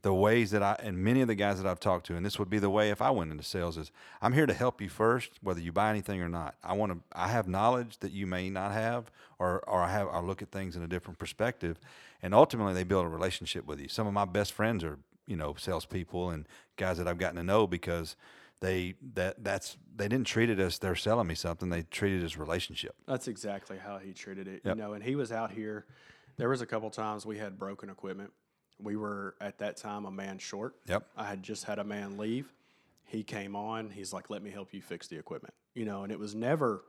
the 0.02 0.14
ways 0.14 0.52
that 0.52 0.64
I 0.64 0.78
and 0.82 0.98
many 0.98 1.22
of 1.22 1.28
the 1.28 1.36
guys 1.36 1.62
that 1.62 1.70
I've 1.70 1.80
talked 1.80 2.06
to, 2.08 2.16
and 2.16 2.26
this 2.26 2.40
would 2.40 2.50
be 2.50 2.60
the 2.60 2.70
way 2.70 2.90
if 2.92 3.02
I 3.02 3.10
went 3.10 3.32
into 3.32 3.44
sales 3.44 3.78
is 3.78 3.92
I'm 4.22 4.34
here 4.34 4.46
to 4.46 4.54
help 4.54 4.82
you 4.82 4.90
first, 4.90 5.32
whether 5.42 5.60
you 5.60 5.72
buy 5.72 5.90
anything 5.90 6.22
or 6.22 6.30
not. 6.30 6.56
I 6.64 6.74
want 6.74 6.92
to 6.94 7.00
I 7.14 7.28
have 7.30 7.48
knowledge 7.48 7.98
that 8.00 8.12
you 8.12 8.28
may 8.28 8.50
not 8.50 8.72
have, 8.72 9.12
or 9.40 9.60
or 9.68 9.82
I 9.82 9.92
have 9.92 10.08
I 10.10 10.20
look 10.20 10.42
at 10.42 10.52
things 10.52 10.76
in 10.76 10.84
a 10.84 10.88
different 10.88 11.20
perspective, 11.20 11.80
and 12.22 12.34
ultimately 12.34 12.74
they 12.74 12.84
build 12.84 13.06
a 13.06 13.10
relationship 13.10 13.66
with 13.66 13.80
you. 13.80 13.88
Some 13.88 14.08
of 14.08 14.14
my 14.14 14.26
best 14.26 14.54
friends 14.54 14.84
are 14.84 14.98
you 15.26 15.36
know 15.36 15.56
salespeople 15.58 16.30
and 16.30 16.48
guys 16.76 16.98
that 16.98 17.08
I've 17.08 17.18
gotten 17.18 17.38
to 17.38 17.44
know 17.44 17.68
because 17.68 18.16
they 18.60 18.96
that 19.14 19.44
that's 19.44 19.78
they 19.96 20.08
didn't 20.08 20.28
treat 20.28 20.50
it 20.50 20.60
as 20.60 20.80
they're 20.80 20.96
selling 20.96 21.28
me 21.28 21.36
something. 21.36 21.70
They 21.70 21.84
treated 21.84 22.22
it 22.22 22.26
as 22.26 22.38
relationship. 22.38 22.96
That's 23.08 23.28
exactly 23.28 23.78
how 23.78 23.98
he 23.98 24.14
treated 24.14 24.48
it. 24.48 24.62
Yep. 24.64 24.76
You 24.76 24.82
know, 24.82 24.94
and 24.94 25.04
he 25.04 25.16
was 25.16 25.32
out 25.32 25.52
here. 25.52 25.86
There 26.38 26.50
was 26.50 26.62
a 26.62 26.66
couple 26.66 26.90
times 26.90 27.26
we 27.26 27.38
had 27.38 27.58
broken 27.58 27.90
equipment. 27.90 28.32
We 28.80 28.96
were 28.96 29.36
at 29.42 29.58
that 29.60 29.78
time 29.78 30.06
a 30.06 30.12
man 30.12 30.38
short. 30.38 30.76
Yep. 30.88 31.06
I 31.16 31.26
had 31.26 31.42
just 31.44 31.64
had 31.64 31.80
a 31.80 31.84
man 31.84 32.18
leave. 32.18 32.54
He 33.06 33.24
came 33.24 33.56
on. 33.56 33.90
He's 33.90 34.14
like, 34.14 34.30
"Let 34.30 34.42
me 34.44 34.52
help 34.52 34.74
you 34.74 34.82
fix 34.82 35.08
the 35.08 35.18
equipment." 35.18 35.54
You 35.74 35.86
know, 35.86 36.04
and 36.04 36.12
it 36.12 36.20
was 36.20 36.36
never, 36.36 36.84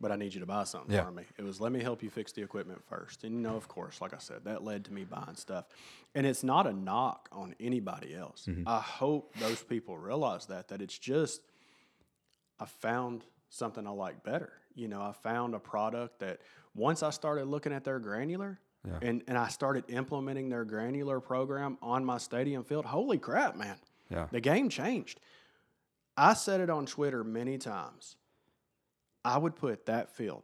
"But 0.00 0.10
I 0.10 0.16
need 0.16 0.32
you 0.34 0.40
to 0.40 0.46
buy 0.46 0.64
something 0.64 0.92
Yeah. 0.94 1.04
for 1.04 1.10
me." 1.12 1.24
It 1.36 1.42
was, 1.44 1.60
"Let 1.60 1.70
me 1.72 1.80
help 1.80 2.02
you 2.02 2.10
fix 2.10 2.32
the 2.32 2.42
equipment 2.42 2.82
first. 2.84 3.22
And 3.24 3.34
you 3.34 3.40
know, 3.40 3.54
of 3.56 3.68
course, 3.68 4.00
like 4.00 4.14
I 4.14 4.18
said, 4.18 4.44
that 4.44 4.64
led 4.64 4.84
to 4.86 4.92
me 4.92 5.04
buying 5.04 5.36
stuff. 5.36 5.66
And 6.14 6.26
it's 6.26 6.42
not 6.42 6.66
a 6.66 6.72
knock 6.72 7.28
on 7.32 7.54
anybody 7.60 8.14
else. 8.14 8.46
Mm-hmm. 8.46 8.66
I 8.66 8.80
hope 8.80 9.34
those 9.36 9.62
people 9.62 9.96
realize 9.98 10.46
that 10.46 10.68
that 10.68 10.80
it's 10.82 10.98
just 10.98 11.42
I 12.58 12.64
found 12.66 13.24
something 13.48 13.86
I 13.86 13.90
like 13.90 14.22
better. 14.24 14.52
You 14.74 14.88
know, 14.88 15.02
I 15.02 15.12
found 15.12 15.54
a 15.54 15.58
product 15.58 16.20
that 16.20 16.40
once 16.74 17.02
I 17.02 17.10
started 17.10 17.44
looking 17.46 17.72
at 17.72 17.84
their 17.84 17.98
granular 17.98 18.58
Yeah. 18.86 18.98
and, 19.00 19.22
and 19.28 19.38
I 19.38 19.48
started 19.48 19.84
implementing 19.88 20.48
their 20.48 20.64
granular 20.64 21.20
program 21.20 21.78
on 21.80 22.04
my 22.04 22.18
stadium 22.18 22.64
field, 22.64 22.84
holy 22.84 23.18
crap, 23.18 23.56
man. 23.56 23.76
Yeah. 24.10 24.26
The 24.30 24.40
game 24.40 24.68
changed. 24.68 25.20
I 26.16 26.34
said 26.34 26.60
it 26.60 26.68
on 26.68 26.86
Twitter 26.86 27.22
many 27.24 27.58
times. 27.58 28.16
I 29.24 29.38
would 29.38 29.54
put 29.54 29.86
that 29.86 30.10
field, 30.10 30.42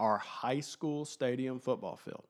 our 0.00 0.16
high 0.18 0.60
school 0.60 1.04
stadium 1.04 1.60
football 1.60 1.96
field. 1.96 2.24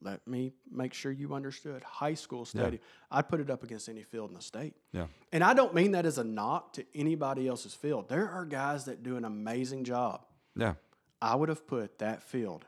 Let 0.00 0.26
me 0.26 0.52
make 0.70 0.92
sure 0.92 1.10
you 1.10 1.34
understood. 1.34 1.82
High 1.82 2.14
school 2.14 2.44
stadium. 2.44 2.80
I'd 3.10 3.28
put 3.28 3.40
it 3.40 3.50
up 3.50 3.64
against 3.64 3.88
any 3.88 4.02
field 4.02 4.30
in 4.30 4.36
the 4.36 4.42
state. 4.42 4.74
Yeah. 4.92 5.06
And 5.32 5.42
I 5.42 5.54
don't 5.54 5.74
mean 5.74 5.92
that 5.92 6.04
as 6.04 6.18
a 6.18 6.24
knock 6.24 6.74
to 6.74 6.84
anybody 6.94 7.48
else's 7.48 7.74
field. 7.74 8.08
There 8.08 8.28
are 8.28 8.44
guys 8.44 8.84
that 8.84 9.02
do 9.02 9.16
an 9.16 9.24
amazing 9.24 9.84
job. 9.84 10.26
Yeah. 10.54 10.74
I 11.22 11.34
would 11.34 11.48
have 11.48 11.66
put 11.66 11.98
that 11.98 12.22
field 12.22 12.66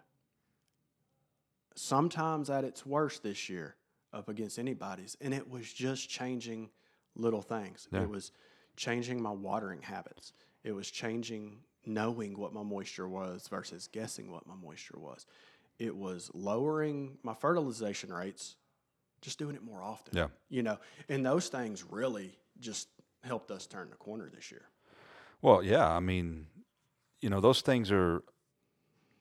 sometimes 1.76 2.50
at 2.50 2.64
its 2.64 2.84
worst 2.84 3.22
this 3.22 3.48
year 3.48 3.76
up 4.12 4.28
against 4.28 4.58
anybody's. 4.58 5.16
And 5.20 5.32
it 5.32 5.48
was 5.48 5.72
just 5.72 6.08
changing 6.08 6.70
little 7.14 7.42
things. 7.42 7.88
Yeah. 7.92 8.02
It 8.02 8.10
was 8.10 8.32
changing 8.76 9.22
my 9.22 9.30
watering 9.30 9.82
habits. 9.82 10.32
It 10.64 10.72
was 10.72 10.90
changing 10.90 11.58
knowing 11.84 12.36
what 12.38 12.52
my 12.52 12.62
moisture 12.62 13.08
was 13.08 13.46
versus 13.48 13.88
guessing 13.92 14.30
what 14.30 14.46
my 14.46 14.54
moisture 14.54 14.98
was. 14.98 15.26
It 15.78 15.94
was 15.94 16.30
lowering 16.34 17.18
my 17.22 17.34
fertilization 17.34 18.12
rates, 18.12 18.56
just 19.20 19.38
doing 19.38 19.54
it 19.54 19.62
more 19.62 19.82
often. 19.82 20.16
Yeah. 20.16 20.28
You 20.48 20.62
know, 20.62 20.78
and 21.08 21.24
those 21.24 21.48
things 21.48 21.84
really 21.84 22.36
just 22.58 22.88
helped 23.22 23.50
us 23.50 23.66
turn 23.66 23.90
the 23.90 23.96
corner 23.96 24.30
this 24.34 24.50
year. 24.50 24.62
Well, 25.42 25.62
yeah. 25.62 25.88
I 25.88 26.00
mean, 26.00 26.46
you 27.20 27.28
know, 27.28 27.40
those 27.40 27.60
things 27.60 27.92
are 27.92 28.22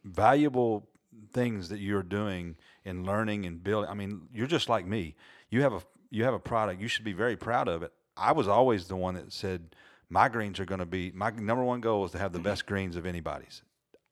valuable 0.03 0.87
things 1.31 1.69
that 1.69 1.79
you're 1.79 2.03
doing 2.03 2.55
in 2.83 3.05
learning 3.05 3.45
and 3.45 3.63
building. 3.63 3.89
I 3.89 3.93
mean, 3.93 4.27
you're 4.33 4.47
just 4.47 4.69
like 4.69 4.85
me. 4.85 5.15
You 5.49 5.61
have 5.61 5.73
a 5.73 5.81
you 6.09 6.23
have 6.23 6.33
a 6.33 6.39
product. 6.39 6.81
You 6.81 6.87
should 6.87 7.05
be 7.05 7.13
very 7.13 7.35
proud 7.35 7.67
of 7.67 7.83
it. 7.83 7.91
I 8.15 8.31
was 8.31 8.47
always 8.47 8.87
the 8.87 8.95
one 8.95 9.15
that 9.15 9.33
said 9.33 9.75
my 10.09 10.29
greens 10.29 10.59
are 10.59 10.65
going 10.65 10.79
to 10.79 10.85
be 10.85 11.11
my 11.11 11.31
number 11.31 11.63
one 11.63 11.81
goal 11.81 12.05
is 12.05 12.11
to 12.11 12.17
have 12.17 12.31
the 12.31 12.39
mm-hmm. 12.39 12.45
best 12.45 12.65
greens 12.65 12.95
of 12.95 13.05
anybody's. 13.05 13.63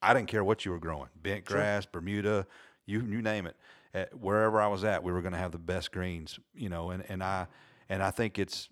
I 0.02 0.14
didn't 0.14 0.28
care 0.28 0.44
what 0.44 0.66
you 0.66 0.72
were 0.72 0.80
growing, 0.80 1.10
bent 1.22 1.46
grass, 1.46 1.86
Bermuda, 1.86 2.46
you 2.86 3.02
you 3.02 3.22
name 3.22 3.48
it. 3.48 3.56
At 3.94 4.20
wherever 4.20 4.60
I 4.60 4.68
was 4.68 4.84
at, 4.84 5.04
we 5.04 5.12
were 5.12 5.22
going 5.22 5.34
to 5.34 5.40
have 5.40 5.52
the 5.52 5.60
best 5.60 5.92
greens. 5.92 6.40
You 6.54 6.70
know, 6.70 6.90
and 6.90 7.04
and 7.08 7.24
I 7.24 7.48
and 7.90 8.04
I 8.04 8.12
think 8.12 8.40
it's 8.40 8.70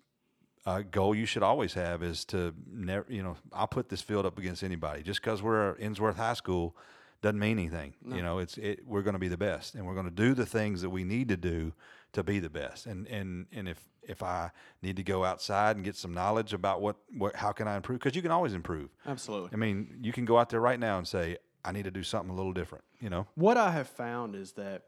a 0.66 0.84
goal 0.84 1.16
you 1.16 1.26
should 1.26 1.44
always 1.44 1.74
have 1.74 2.04
is 2.04 2.26
to 2.26 2.54
never, 2.72 3.06
you 3.10 3.24
know, 3.24 3.36
I'll 3.52 3.68
put 3.68 3.90
this 3.90 4.02
field 4.02 4.26
up 4.26 4.38
against 4.38 4.64
anybody. 4.64 5.02
Just 5.04 5.22
because 5.22 5.42
we're 5.42 5.76
Ensworth 5.76 6.18
High 6.18 6.34
School 6.34 6.76
doesn't 7.22 7.40
mean 7.40 7.60
anything. 7.60 7.94
You 8.06 8.22
know, 8.22 8.40
it's 8.40 8.58
it, 8.58 8.82
we're 8.86 9.04
going 9.04 9.14
to 9.14 9.20
be 9.20 9.28
the 9.28 9.38
best, 9.38 9.76
and 9.76 9.86
we're 9.86 9.94
going 9.94 10.06
to 10.06 10.12
do 10.12 10.34
the 10.34 10.46
things 10.46 10.82
that 10.82 10.90
we 10.90 11.04
need 11.04 11.30
to 11.30 11.38
do 11.38 11.74
to 12.14 12.24
be 12.24 12.40
the 12.40 12.50
best. 12.50 12.86
And 12.86 13.08
and 13.08 13.46
and 13.52 13.70
if 13.70 13.80
if 14.04 14.24
I 14.24 14.52
need 14.82 14.96
to 14.98 15.04
go 15.04 15.24
outside 15.24 15.76
and 15.76 15.86
get 15.86 15.96
some 15.96 16.14
knowledge 16.14 16.54
about 16.54 16.82
what 16.82 16.98
what 17.16 17.36
how 17.36 17.52
can 17.52 17.68
I 17.68 17.76
improve? 17.76 18.00
Because 18.00 18.16
you 18.16 18.22
can 18.22 18.32
always 18.32 18.54
improve. 18.54 18.90
Absolutely. 19.06 19.52
I 19.54 19.56
mean, 19.58 20.00
you 20.02 20.12
can 20.12 20.26
go 20.26 20.38
out 20.38 20.50
there 20.50 20.60
right 20.60 20.80
now 20.80 20.98
and 20.98 21.08
say, 21.08 21.38
I 21.64 21.72
need 21.72 21.84
to 21.84 21.92
do 21.92 22.04
something 22.04 22.32
a 22.32 22.36
little 22.36 22.54
different. 22.54 22.84
You 23.00 23.10
know. 23.10 23.28
What 23.36 23.58
I 23.58 23.72
have 23.72 23.88
found 23.88 24.36
is 24.36 24.54
that 24.54 24.84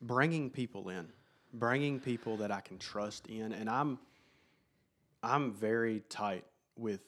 bringing 0.00 0.50
people 0.50 0.88
in, 0.90 1.08
bringing 1.52 1.98
people 1.98 2.36
that 2.38 2.52
I 2.52 2.60
can 2.60 2.78
trust 2.78 3.26
in, 3.26 3.52
and 3.52 3.68
I'm 3.68 3.98
I'm 5.22 5.52
very 5.52 6.02
tight 6.08 6.44
with. 6.76 7.00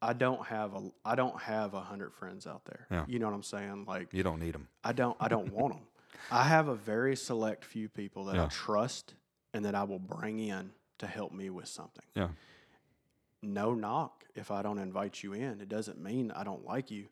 I 0.00 0.12
don't 0.12 0.46
have 0.46 0.74
a 0.74 0.90
I 1.04 1.14
don't 1.14 1.40
have 1.40 1.74
a 1.74 1.80
hundred 1.80 2.12
friends 2.14 2.46
out 2.46 2.64
there. 2.64 2.86
Yeah. 2.90 3.04
You 3.08 3.18
know 3.18 3.26
what 3.26 3.34
I'm 3.34 3.42
saying? 3.42 3.84
Like 3.86 4.12
You 4.12 4.22
don't 4.22 4.40
need 4.40 4.54
them. 4.54 4.68
I 4.84 4.92
don't 4.92 5.16
I 5.20 5.28
don't 5.28 5.52
want 5.52 5.74
them. 5.74 5.82
I 6.30 6.44
have 6.44 6.68
a 6.68 6.74
very 6.74 7.16
select 7.16 7.64
few 7.64 7.88
people 7.88 8.24
that 8.26 8.38
I 8.38 8.46
trust 8.46 9.14
and 9.52 9.64
that 9.64 9.74
I 9.74 9.84
will 9.84 9.98
bring 9.98 10.38
in 10.38 10.70
to 10.98 11.06
help 11.06 11.32
me 11.32 11.50
with 11.50 11.68
something. 11.68 12.04
Yeah. 12.14 12.28
No 13.42 13.74
knock 13.74 14.24
if 14.34 14.50
I 14.50 14.62
don't 14.62 14.78
invite 14.78 15.22
you 15.22 15.32
in. 15.32 15.60
It 15.60 15.68
doesn't 15.68 16.00
mean 16.00 16.30
I 16.32 16.44
don't 16.44 16.64
like 16.64 16.90
you. 16.90 17.06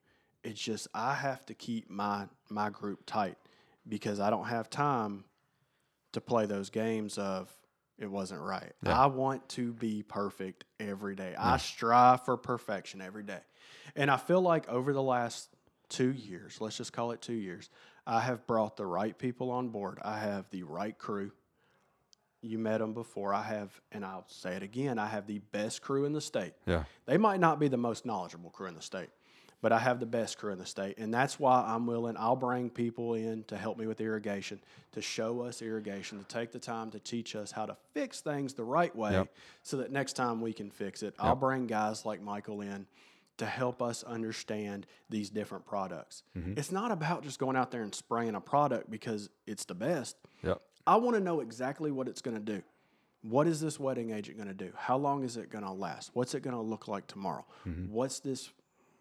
It's 0.45 0.61
just 0.61 0.87
I 0.95 1.15
have 1.15 1.45
to 1.47 1.55
keep 1.55 1.91
my 1.91 2.27
my 2.49 2.71
group 2.71 3.05
tight 3.07 3.37
because 3.89 4.21
I 4.21 4.31
don't 4.31 4.47
have 4.47 4.71
time 4.71 5.25
to 6.13 6.21
play 6.21 6.47
those 6.47 6.71
games 6.71 7.19
of 7.19 7.53
it 7.99 8.11
wasn't 8.11 8.41
right. 8.41 8.73
Yeah. 8.85 9.01
I 9.01 9.07
want 9.07 9.49
to 9.51 9.73
be 9.73 10.03
perfect 10.03 10.65
every 10.79 11.15
day. 11.15 11.35
I 11.39 11.57
strive 11.57 12.25
for 12.25 12.37
perfection 12.37 13.01
every 13.01 13.23
day. 13.23 13.41
And 13.95 14.11
I 14.11 14.17
feel 14.17 14.41
like 14.43 14.69
over 14.69 14.93
the 14.93 15.03
last 15.03 15.49
2 15.89 16.13
years, 16.13 16.61
let's 16.61 16.77
just 16.77 16.93
call 16.93 17.13
it 17.13 17.23
2 17.23 17.33
years, 17.33 17.71
I 18.07 18.21
have 18.21 18.47
brought 18.47 18.77
the 18.77 18.87
right 18.87 19.17
people 19.19 19.51
on 19.51 19.71
board. 19.71 19.99
I 20.03 20.19
have 20.19 20.51
the 20.51 20.65
right 20.65 20.97
crew. 20.97 21.33
You 22.43 22.59
met 22.59 22.79
them 22.79 22.93
before. 22.93 23.33
I 23.33 23.43
have, 23.43 23.81
and 23.91 24.05
I'll 24.05 24.27
say 24.29 24.55
it 24.55 24.63
again, 24.63 24.99
I 24.99 25.07
have 25.07 25.27
the 25.27 25.39
best 25.39 25.83
crew 25.83 26.05
in 26.05 26.13
the 26.13 26.21
state. 26.21 26.53
Yeah. 26.67 26.85
They 27.07 27.17
might 27.17 27.41
not 27.41 27.59
be 27.59 27.69
the 27.69 27.77
most 27.77 28.05
knowledgeable 28.05 28.51
crew 28.51 28.69
in 28.69 28.75
the 28.75 28.83
state, 28.83 29.09
but 29.67 29.73
I 29.73 29.81
have 29.81 29.99
the 29.99 30.07
best 30.07 30.39
crew 30.39 30.53
in 30.53 30.59
the 30.59 30.65
state. 30.65 30.97
And 30.97 31.13
that's 31.13 31.41
why 31.41 31.65
I'm 31.67 31.89
willing, 31.89 32.15
I'll 32.17 32.37
bring 32.37 32.71
people 32.71 33.15
in 33.15 33.43
to 33.49 33.57
help 33.57 33.77
me 33.79 33.89
with 33.89 34.01
irrigation, 34.01 34.61
to 34.93 35.03
show 35.03 35.41
us 35.41 35.61
irrigation, 35.61 36.21
to 36.21 36.25
take 36.25 36.53
the 36.53 36.61
time 36.61 36.93
to 36.93 37.01
teach 37.01 37.35
us 37.35 37.51
how 37.51 37.67
to 37.67 37.77
fix 37.93 38.21
things 38.21 38.55
the 38.55 38.63
right 38.63 38.95
way 38.95 39.11
Yep. 39.11 39.35
so 39.65 39.79
that 39.79 39.91
next 39.91 40.13
time 40.13 40.41
we 40.41 40.53
can 40.53 40.71
fix 40.71 41.03
it. 41.03 41.17
I'll 41.19 41.35
bring 41.35 41.67
guys 41.67 42.07
like 42.07 42.23
Michael 42.23 42.61
in 42.61 42.87
to 43.39 43.45
help 43.45 43.83
us 43.83 44.05
understand 44.05 44.87
these 45.11 45.31
different 45.31 45.67
products. 45.67 46.23
Mm-hmm. 46.39 46.53
It's 46.57 46.71
not 46.71 46.93
about 46.93 47.25
just 47.25 47.41
going 47.41 47.57
out 47.57 47.73
there 47.73 47.83
and 47.83 47.93
spraying 47.93 48.37
a 48.37 48.41
product 48.41 48.89
because 48.89 49.31
it's 49.49 49.65
the 49.65 49.75
best. 49.75 50.15
Yep. 50.45 50.63
I 50.87 50.95
want 50.95 51.17
to 51.17 51.21
know 51.21 51.41
exactly 51.41 51.91
what 51.91 52.07
it's 52.07 52.23
going 52.23 52.37
to 52.37 52.53
do. 52.55 52.63
What 53.23 53.49
is 53.49 53.61
this 53.61 53.81
wetting 53.81 54.13
agent 54.13 54.37
going 54.37 54.47
to 54.47 54.55
do? 54.55 54.71
How 54.77 54.97
long 54.97 55.25
is 55.25 55.37
it 55.37 55.51
going 55.51 55.65
to 55.65 55.73
last? 55.73 56.13
What's 56.13 56.37
it 56.37 56.45
going 56.45 56.55
to 56.55 56.63
look 56.63 56.87
like 56.87 57.09
tomorrow? 57.09 57.45
Mm-hmm. 57.67 57.93
What's 57.93 58.21
this 58.21 58.51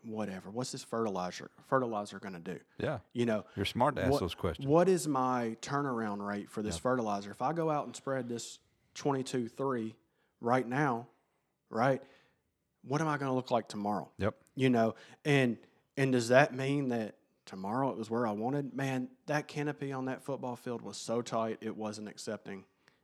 whatever? 0.06 0.49
What's 0.49 0.72
this 0.72 0.84
fertilizer 0.84 1.49
fertilizer 1.68 2.19
going 2.19 2.34
to 2.34 2.40
do? 2.40 2.60
Yeah. 2.77 2.99
You 3.14 3.26
know, 3.26 3.45
You're 3.56 3.65
smart 3.65 3.95
to 3.95 4.02
ask 4.03 4.11
what, 4.11 4.22
those 4.22 4.36
questions. 4.36 4.68
What 4.68 4.88
is 4.90 5.07
my 5.07 5.57
turnaround 5.61 6.26
rate 6.26 6.49
for 6.49 6.61
this 6.61 6.77
fertilizer? 6.77 7.32
If 7.32 7.41
I 7.41 7.53
go 7.53 7.69
out 7.69 7.86
and 7.86 7.95
spread 7.95 8.30
this 8.30 8.60
22 8.95 9.49
3 9.49 9.95
right 10.41 10.68
now, 10.68 11.07
right? 11.69 12.02
What 12.88 13.02
am 13.02 13.07
I 13.07 13.18
going 13.18 13.30
to 13.30 13.36
look 13.36 13.52
like 13.52 13.68
tomorrow? 13.68 14.10
Yep. 14.19 14.36
you 14.56 14.69
know 14.69 14.95
and 15.26 15.57
and 15.98 16.11
does 16.11 16.27
that 16.30 16.53
mean 16.53 16.90
that 16.90 17.15
tomorrow 17.45 17.90
it 17.91 17.98
was 17.98 18.10
where 18.10 18.26
i 18.26 18.32
wanted 18.32 18.73
man 18.73 19.07
that 19.27 19.48
canopy 19.48 19.91
on 19.91 20.06
that 20.06 20.23
football 20.23 20.56
field 20.56 20.82
was 20.82 20.98
so 20.98 21.22
tight 21.22 21.57
it 21.61 21.76
wasn't 21.76 22.07
accepting 22.07 22.64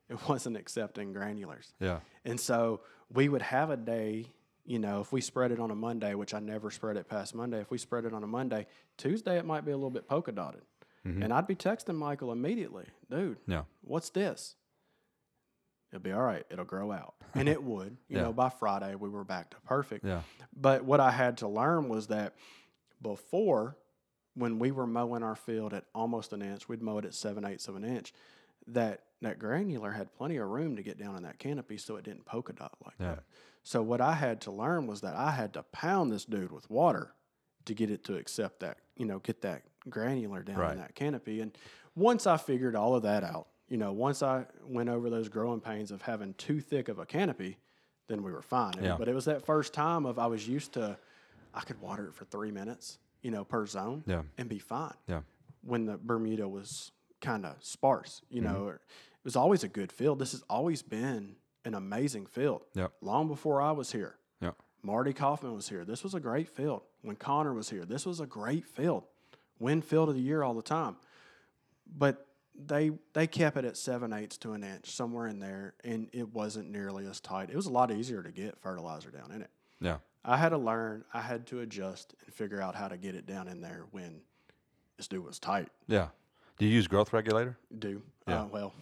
it 0.10 0.18
wasn't 0.30 0.56
accepting 0.58 1.14
granulars 1.14 1.74
Yeah. 1.80 2.00
and 2.26 2.40
so 2.40 2.82
we 3.14 3.28
would 3.30 3.42
have 3.42 3.70
a 3.70 3.78
day 3.78 4.28
you 4.66 4.80
know 4.80 5.02
if 5.02 5.12
we 5.12 5.22
spread 5.22 5.52
it 5.52 5.60
on 5.60 5.72
a 5.72 5.76
monday 5.76 6.14
which 6.14 6.34
i 6.34 6.40
never 6.40 6.70
spread 6.72 6.98
it 6.98 7.08
past 7.10 7.34
monday 7.36 7.60
if 7.60 7.72
we 7.72 7.78
spread 7.78 8.06
it 8.06 8.14
on 8.14 8.24
a 8.24 8.28
monday 8.28 8.66
tuesday 8.98 9.38
it 9.38 9.46
might 9.46 9.66
be 9.66 9.72
a 9.72 9.76
little 9.76 9.90
bit 9.90 10.08
polka 10.08 10.32
dotted 10.32 10.62
mm-hmm. 11.06 11.22
and 11.24 11.34
i'd 11.34 11.48
be 11.48 11.56
texting 11.56 11.96
michael 11.96 12.32
immediately 12.32 12.86
dude 13.10 13.38
Yeah. 13.48 13.64
what's 13.82 14.10
this? 14.10 14.56
It'll 15.94 16.02
be 16.02 16.14
all 16.14 16.22
right. 16.22 16.46
It'll 16.50 16.64
grow 16.64 16.90
out. 16.94 17.16
And 17.36 17.50
it 17.50 17.62
would. 17.62 17.98
You 18.08 18.16
Yeah. 18.16 18.24
know, 18.24 18.32
by 18.32 18.48
Friday, 18.48 18.96
we 18.96 19.10
were 19.10 19.26
back 19.26 19.50
to 19.50 19.58
perfect. 19.66 20.06
Yeah. 20.06 20.22
But 20.56 20.86
what 20.86 21.02
I 21.02 21.12
had 21.12 21.40
to 21.40 21.50
learn 21.50 21.90
was 21.90 22.08
that 22.08 22.34
before, 23.02 23.76
when 24.34 24.58
we 24.58 24.72
were 24.72 24.88
mowing 24.88 25.22
our 25.22 25.36
field 25.36 25.74
at 25.74 25.84
almost 25.94 26.32
an 26.32 26.42
inch, 26.42 26.70
we'd 26.70 26.82
mow 26.82 26.98
it 27.00 27.04
at 27.04 27.14
seven 27.14 27.44
eighths 27.44 27.68
of 27.68 27.76
an 27.76 27.84
inch, 27.84 28.14
that, 28.68 29.04
that 29.22 29.38
granular 29.38 29.92
had 29.92 30.14
plenty 30.14 30.38
of 30.38 30.48
room 30.48 30.78
to 30.78 30.82
get 30.82 30.98
down 30.98 31.18
in 31.18 31.24
that 31.24 31.40
canopy 31.40 31.76
so 31.78 31.98
it 31.98 32.06
didn't 32.06 32.24
polka 32.24 32.54
dot 32.54 32.78
like 32.86 32.96
Yeah. 32.98 33.16
that. 33.16 33.24
So 33.64 33.82
what 33.82 34.02
I 34.02 34.14
had 34.14 34.42
to 34.42 34.52
learn 34.52 34.88
was 34.88 35.02
that 35.02 35.16
I 35.16 35.32
had 35.32 35.54
to 35.54 35.64
pound 35.64 36.12
this 36.12 36.26
dude 36.26 36.52
with 36.52 36.70
water 36.70 37.14
to 37.66 37.74
get 37.74 37.92
it 37.92 38.04
to 38.06 38.16
accept 38.18 38.62
that, 38.62 38.78
you 38.98 39.06
know, 39.06 39.20
get 39.20 39.42
that 39.42 39.64
granular 39.90 40.42
down 40.44 40.58
Right. 40.58 40.72
in 40.74 40.78
that 40.80 40.96
canopy. 40.96 41.42
And 41.42 41.56
once 41.96 42.26
I 42.26 42.38
figured 42.38 42.76
all 42.76 42.96
of 42.96 43.04
that 43.04 43.24
out, 43.24 43.48
you 43.68 43.78
know, 43.78 43.92
once 43.94 44.24
I 44.24 44.46
went 44.66 44.90
over 44.90 45.10
those 45.10 45.30
growing 45.30 45.62
pains 45.62 45.92
of 45.92 46.02
having 46.02 46.34
too 46.36 46.60
thick 46.60 46.90
of 46.90 46.98
a 47.00 47.06
canopy, 47.06 47.58
then 48.08 48.24
we 48.24 48.32
were 48.32 48.42
fine. 48.42 48.74
Yeah. 48.82 48.96
But 48.98 49.08
it 49.08 49.14
was 49.16 49.26
that 49.26 49.46
first 49.46 49.74
time 49.74 50.06
of 50.06 50.18
I 50.20 50.26
was 50.28 50.48
used 50.48 50.74
to, 50.74 50.98
I 51.54 51.62
could 51.62 51.80
water 51.80 52.08
it 52.08 52.14
for 52.16 52.26
three 52.26 52.52
minutes, 52.52 52.98
you 53.22 53.32
know, 53.32 53.44
per 53.46 53.66
zone, 53.68 54.04
Yeah. 54.08 54.24
and 54.38 54.50
be 54.50 54.60
fine. 54.60 54.96
Yeah. 55.08 55.22
When 55.64 55.86
the 55.86 55.98
Bermuda 55.98 56.50
was 56.50 56.92
kind 57.22 57.46
of 57.46 57.64
sparse, 57.64 58.22
you 58.30 58.42
Mm-hmm. 58.42 58.54
know, 58.54 58.68
it 58.70 58.82
was 59.24 59.36
always 59.36 59.64
a 59.64 59.68
good 59.70 59.92
field. 59.92 60.18
This 60.20 60.32
has 60.32 60.44
always 60.50 60.82
been 60.82 61.36
an 61.66 61.74
amazing 61.74 62.26
field. 62.26 62.64
Yep. 62.76 62.92
Long 63.02 63.28
before 63.28 63.62
I 63.62 63.72
was 63.72 63.92
here. 63.92 64.16
Yeah. 64.42 64.52
Marty 64.84 65.14
Kaufman 65.14 65.54
was 65.54 65.70
here. 65.70 65.86
This 65.86 66.04
was 66.04 66.14
a 66.14 66.20
great 66.20 66.48
field. 66.50 66.82
When 67.02 67.16
Connor 67.16 67.54
was 67.54 67.70
here, 67.70 67.86
this 67.86 68.06
was 68.06 68.20
a 68.20 68.26
great 68.26 68.66
field. 68.66 69.04
Win 69.60 69.82
field 69.82 70.10
of 70.10 70.16
the 70.16 70.22
year 70.22 70.44
all 70.44 70.54
the 70.54 70.62
time. 70.62 70.96
But 71.98 72.26
they 72.56 72.92
they 73.14 73.28
kept 73.28 73.58
it 73.58 73.66
at 73.66 73.78
seven 73.78 74.12
eighths 74.14 74.38
to 74.40 74.54
an 74.54 74.64
inch, 74.64 74.90
somewhere 74.90 75.28
in 75.28 75.40
there, 75.40 75.74
and 75.84 76.10
it 76.14 76.34
wasn't 76.34 76.70
nearly 76.70 77.06
as 77.08 77.20
tight. 77.20 77.50
It 77.50 77.56
was 77.56 77.66
a 77.68 77.72
lot 77.72 77.92
easier 77.92 78.22
to 78.24 78.32
get 78.32 78.60
fertilizer 78.60 79.10
down 79.12 79.32
in 79.32 79.42
it. 79.42 79.50
Yeah. 79.80 79.98
I 80.24 80.38
had 80.38 80.50
to 80.50 80.58
learn, 80.58 81.04
I 81.14 81.22
had 81.22 81.48
to 81.48 81.62
adjust 81.62 82.14
and 82.26 82.34
figure 82.34 82.62
out 82.62 82.76
how 82.76 82.88
to 82.88 82.98
get 82.98 83.16
it 83.16 83.26
down 83.26 83.48
in 83.48 83.62
there 83.62 83.86
when 83.92 84.22
this 84.98 85.08
dude 85.08 85.26
was 85.26 85.40
tight. 85.40 85.70
Yeah. 85.88 86.10
Do 86.60 86.66
you 86.68 86.72
use 86.72 86.86
growth 86.88 87.12
regulator? 87.14 87.58
Do 87.80 88.04
Yeah. 88.28 88.44
uh, 88.44 88.46
well. 88.48 88.74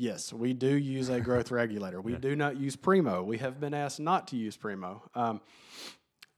Yes, 0.00 0.32
we 0.32 0.52
do 0.52 0.68
use 0.76 1.08
a 1.08 1.20
growth 1.20 1.50
regulator. 1.50 2.00
We 2.00 2.14
do 2.14 2.36
not 2.36 2.56
use 2.56 2.76
Primo. 2.76 3.24
We 3.24 3.38
have 3.38 3.58
been 3.58 3.74
asked 3.74 3.98
not 3.98 4.28
to 4.28 4.36
use 4.36 4.56
Primo. 4.56 5.02
Um, 5.16 5.40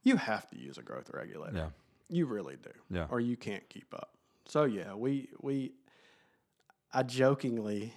you 0.01 0.15
have 0.15 0.49
to 0.49 0.57
use 0.59 0.79
a 0.79 0.81
growth 0.81 1.11
regulator. 1.13 1.55
Yeah. 1.57 1.67
You 2.09 2.25
really 2.25 2.55
do. 2.55 2.71
Yeah. 2.89 3.05
Or 3.11 3.19
you 3.19 3.37
can't 3.37 3.67
keep 3.69 3.93
up. 3.93 4.15
So 4.45 4.63
yeah, 4.63 4.95
we 4.95 5.29
we 5.41 5.73
I 6.91 7.03
jokingly 7.03 7.93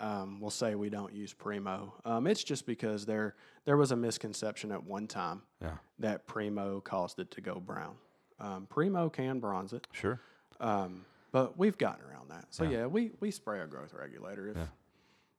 um, 0.00 0.40
will 0.40 0.50
say 0.50 0.74
we 0.74 0.90
don't 0.90 1.12
use 1.14 1.32
Primo. 1.32 1.94
Um, 2.04 2.26
it's 2.26 2.42
just 2.42 2.66
because 2.66 3.06
there 3.06 3.36
there 3.66 3.76
was 3.76 3.92
a 3.92 3.96
misconception 3.96 4.72
at 4.72 4.82
one 4.82 5.06
time 5.06 5.42
Yeah. 5.62 5.76
that 6.00 6.26
Primo 6.26 6.80
caused 6.80 7.20
it 7.20 7.30
to 7.30 7.40
go 7.40 7.60
brown. 7.60 7.94
Um, 8.40 8.66
Primo 8.68 9.08
can 9.08 9.38
bronze 9.38 9.72
it, 9.72 9.86
Sure. 9.92 10.18
um, 10.58 11.04
but 11.30 11.56
we've 11.56 11.78
gotten 11.78 12.04
around 12.04 12.30
that. 12.32 12.46
So 12.50 12.64
yeah, 12.64 12.86
we 12.86 13.12
we 13.20 13.30
spray 13.30 13.60
a 13.60 13.66
growth 13.68 13.94
regulator. 13.94 14.48
If 14.48 14.56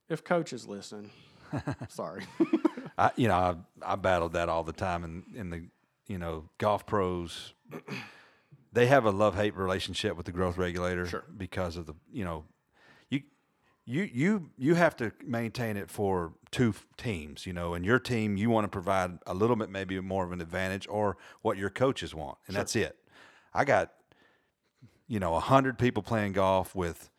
if 0.10 0.24
coaches 0.24 0.68
listen, 0.68 1.10
sorry. 1.90 2.24
I, 2.98 3.12
you 3.16 3.28
know, 3.28 3.36
I, 3.84 3.94
I 3.94 3.96
battled 3.96 4.34
that 4.34 4.48
all 4.50 4.64
the 4.64 4.72
time 4.74 5.04
in, 5.04 5.24
in 5.36 5.50
the, 5.50 5.64
you 6.08 6.18
know, 6.18 6.50
golf 6.58 6.86
pros. 6.86 7.54
They 8.72 8.88
have 8.88 9.06
a 9.06 9.12
love 9.12 9.36
hate 9.36 9.56
relationship 9.56 10.16
with 10.18 10.26
the 10.26 10.32
growth 10.32 10.58
regulator 10.58 11.06
Sure. 11.06 11.24
because 11.36 11.78
of 11.78 11.86
the, 11.86 11.94
you 12.12 12.24
know, 12.26 12.44
you, 13.10 13.22
you, 13.86 14.04
you, 14.14 14.50
you 14.58 14.76
have 14.76 14.96
to 14.98 15.12
maintain 15.26 15.78
it 15.78 15.90
for 15.90 16.34
two 16.52 16.74
teams, 16.98 17.46
you 17.46 17.54
know, 17.54 17.74
and 17.74 17.86
your 17.86 18.00
team, 18.00 18.36
you 18.38 18.50
want 18.50 18.66
to 18.66 18.70
provide 18.70 19.20
a 19.28 19.34
little 19.34 19.56
bit, 19.56 19.70
maybe 19.70 20.00
more 20.02 20.24
of 20.26 20.32
an 20.32 20.42
advantage 20.42 20.88
or 20.90 21.18
what 21.42 21.58
your 21.58 21.70
coaches 21.70 22.14
want. 22.14 22.38
And 22.48 22.56
that's 22.56 22.76
it. 22.76 22.98
I 23.54 23.64
got, 23.66 23.92
you 25.08 25.20
know, 25.20 25.36
a 25.36 25.40
hundred 25.40 25.78
people 25.80 26.04
playing 26.04 26.34
golf 26.34 26.76
with 26.76 27.10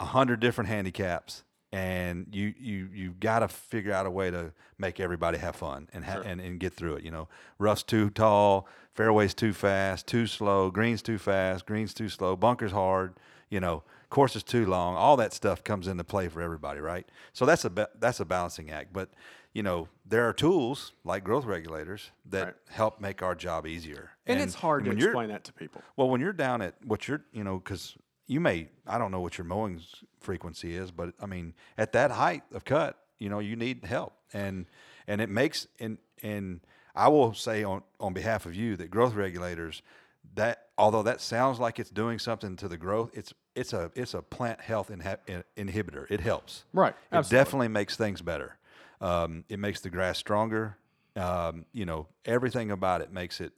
a 0.00 0.06
hundred 0.06 0.40
different 0.40 0.68
handicaps, 0.68 1.44
and 1.74 2.26
you 2.30 2.54
you 2.58 2.88
you 2.92 3.10
got 3.18 3.40
to 3.40 3.48
figure 3.48 3.92
out 3.92 4.06
a 4.06 4.10
way 4.10 4.30
to 4.30 4.52
make 4.78 5.00
everybody 5.00 5.38
have 5.38 5.56
fun 5.56 5.88
and 5.92 6.04
ha- 6.04 6.22
and 6.24 6.40
and 6.40 6.60
get 6.60 6.72
through 6.72 6.94
it. 6.94 7.04
You 7.04 7.10
know, 7.10 7.28
rough's 7.58 7.82
too 7.82 8.10
tall, 8.10 8.68
fairways 8.94 9.34
too 9.34 9.52
fast, 9.52 10.06
too 10.06 10.26
slow, 10.26 10.70
greens 10.70 11.02
too 11.02 11.18
fast, 11.18 11.66
greens 11.66 11.92
too 11.92 12.08
slow, 12.08 12.36
bunkers 12.36 12.70
hard. 12.72 13.14
You 13.50 13.58
know, 13.60 13.82
courses 14.08 14.42
too 14.44 14.66
long. 14.66 14.94
All 14.96 15.16
that 15.16 15.32
stuff 15.32 15.64
comes 15.64 15.88
into 15.88 16.04
play 16.04 16.28
for 16.28 16.40
everybody, 16.40 16.78
right? 16.80 17.06
So 17.32 17.44
that's 17.44 17.64
a 17.64 17.70
ba- 17.70 17.90
that's 17.98 18.20
a 18.20 18.24
balancing 18.24 18.70
act, 18.70 18.92
but. 18.92 19.10
You 19.56 19.62
know, 19.62 19.86
there 20.04 20.28
are 20.28 20.32
tools 20.32 20.94
like 21.04 21.22
growth 21.22 21.44
regulators 21.44 22.10
that 22.28 22.44
Right. 22.44 22.54
help 22.70 23.00
make 23.00 23.22
our 23.22 23.36
job 23.36 23.68
easier. 23.68 24.10
and, 24.26 24.40
it's 24.40 24.56
hard 24.56 24.84
to 24.86 24.90
explain 24.90 25.28
that 25.28 25.44
to 25.44 25.52
people. 25.52 25.80
well, 25.96 26.08
when 26.10 26.20
you're 26.20 26.32
down 26.32 26.60
at 26.60 26.74
what 26.84 27.06
you're, 27.06 27.22
you 27.32 27.44
know, 27.44 27.58
because 27.60 27.96
you 28.26 28.40
may 28.40 28.68
I 28.86 28.98
don't 28.98 29.10
know 29.10 29.20
what 29.20 29.38
your 29.38 29.44
mowing 29.44 29.80
frequency 30.20 30.74
is, 30.74 30.90
but 30.90 31.14
I 31.20 31.26
mean 31.26 31.54
at 31.78 31.92
that 31.92 32.10
height 32.10 32.42
of 32.52 32.64
cut, 32.64 32.98
you 33.18 33.28
know, 33.28 33.38
you 33.38 33.56
need 33.56 33.84
help, 33.84 34.14
and 34.32 34.66
and 35.06 35.20
it 35.20 35.30
makes 35.30 35.66
and 35.78 35.98
and 36.22 36.60
I 36.94 37.08
will 37.08 37.34
say 37.34 37.64
on 37.64 37.82
on 38.00 38.12
behalf 38.12 38.46
of 38.46 38.54
you 38.54 38.76
that 38.76 38.90
growth 38.90 39.14
regulators 39.14 39.82
that 40.34 40.68
although 40.78 41.02
that 41.02 41.20
sounds 41.20 41.60
like 41.60 41.78
it's 41.78 41.90
doing 41.90 42.18
something 42.18 42.56
to 42.56 42.68
the 42.68 42.76
growth, 42.76 43.10
it's 43.14 43.32
it's 43.54 43.72
a 43.72 43.90
it's 43.94 44.14
a 44.14 44.22
plant 44.22 44.60
health 44.60 44.90
inha- 44.90 45.44
inhibitor. 45.56 46.06
It 46.10 46.20
helps. 46.20 46.64
Right. 46.72 46.94
It 47.12 47.16
Absolutely. 47.16 47.44
definitely 47.44 47.68
makes 47.68 47.96
things 47.96 48.22
better. 48.22 48.56
Um, 49.00 49.44
it 49.48 49.58
makes 49.58 49.80
the 49.80 49.90
grass 49.90 50.18
stronger. 50.18 50.78
Um, 51.16 51.66
you 51.72 51.84
know, 51.84 52.08
everything 52.24 52.70
about 52.70 53.00
it 53.00 53.12
makes 53.12 53.40
it 53.40 53.52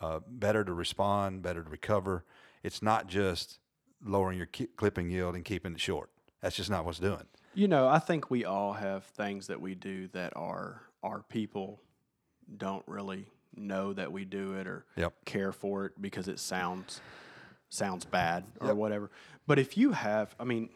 uh, 0.00 0.20
better 0.28 0.62
to 0.64 0.72
respond, 0.72 1.42
better 1.42 1.62
to 1.62 1.70
recover. 1.70 2.24
It's 2.62 2.82
not 2.82 3.08
just 3.08 3.58
lowering 4.04 4.36
your 4.38 4.46
ki- 4.46 4.68
clipping 4.76 5.10
yield 5.10 5.34
and 5.34 5.44
keeping 5.44 5.72
it 5.72 5.80
short. 5.80 6.10
That's 6.40 6.56
just 6.56 6.70
not 6.70 6.84
what's 6.84 6.98
doing. 6.98 7.24
You 7.54 7.68
know, 7.68 7.88
I 7.88 7.98
think 8.00 8.30
we 8.30 8.44
all 8.44 8.72
have 8.74 9.04
things 9.04 9.46
that 9.46 9.60
we 9.60 9.74
do 9.74 10.08
that 10.08 10.32
are 10.36 10.82
our 11.02 11.22
people 11.22 11.80
don't 12.56 12.82
really 12.86 13.26
know 13.56 13.92
that 13.92 14.10
we 14.12 14.24
do 14.24 14.54
it 14.54 14.66
or 14.66 14.84
Yep. 14.96 15.24
care 15.24 15.52
for 15.52 15.86
it 15.86 15.92
because 16.00 16.28
it 16.28 16.38
sounds 16.40 17.00
sounds 17.70 18.04
bad 18.04 18.44
or 18.60 18.68
Yep. 18.68 18.76
whatever. 18.76 19.10
But 19.46 19.58
if 19.58 19.76
you 19.76 19.92
have, 19.92 20.34
I 20.38 20.44
mean, 20.44 20.68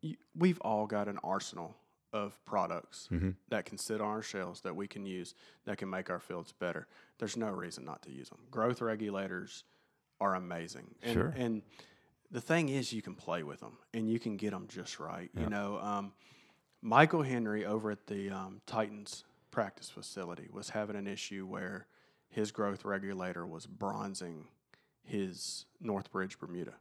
you, 0.00 0.16
we've 0.36 0.60
all 0.60 0.86
got 0.86 1.08
an 1.08 1.18
arsenal 1.22 1.76
of 2.12 2.42
products 2.44 3.08
Mm-hmm. 3.12 3.30
that 3.48 3.64
can 3.66 3.76
sit 3.78 4.00
on 4.00 4.08
our 4.08 4.22
shelves 4.22 4.62
that 4.62 4.74
we 4.74 4.86
can 4.88 5.04
use 5.04 5.34
that 5.64 5.76
can 5.78 5.90
make 5.90 6.08
our 6.10 6.20
fields 6.20 6.52
better. 6.52 6.86
There's 7.18 7.36
no 7.36 7.50
reason 7.50 7.84
not 7.84 8.02
to 8.02 8.10
use 8.10 8.28
them. 8.30 8.38
Growth 8.50 8.80
regulators 8.80 9.64
are 10.20 10.34
amazing. 10.34 10.94
And, 11.02 11.12
Sure. 11.12 11.34
And 11.36 11.62
the 12.30 12.40
thing 12.40 12.68
is, 12.68 12.92
you 12.92 13.02
can 13.02 13.14
play 13.14 13.42
with 13.42 13.60
them 13.60 13.78
and 13.94 14.08
you 14.08 14.18
can 14.18 14.36
get 14.36 14.50
them 14.50 14.66
just 14.68 14.98
right. 15.00 15.30
You 15.38 15.48
know, 15.48 15.78
um, 15.78 16.12
Michael 16.82 17.22
Henry 17.22 17.64
over 17.64 17.90
at 17.90 18.06
the 18.06 18.30
um, 18.30 18.60
Titans 18.66 19.24
practice 19.50 19.88
facility 19.90 20.48
was 20.52 20.70
having 20.70 20.96
an 20.96 21.06
issue 21.06 21.46
where 21.46 21.86
his 22.28 22.52
growth 22.52 22.84
regulator 22.84 23.46
was 23.46 23.66
bronzing 23.66 24.46
his 25.02 25.64
Northbridge 25.82 26.38
Bermuda. 26.38 26.74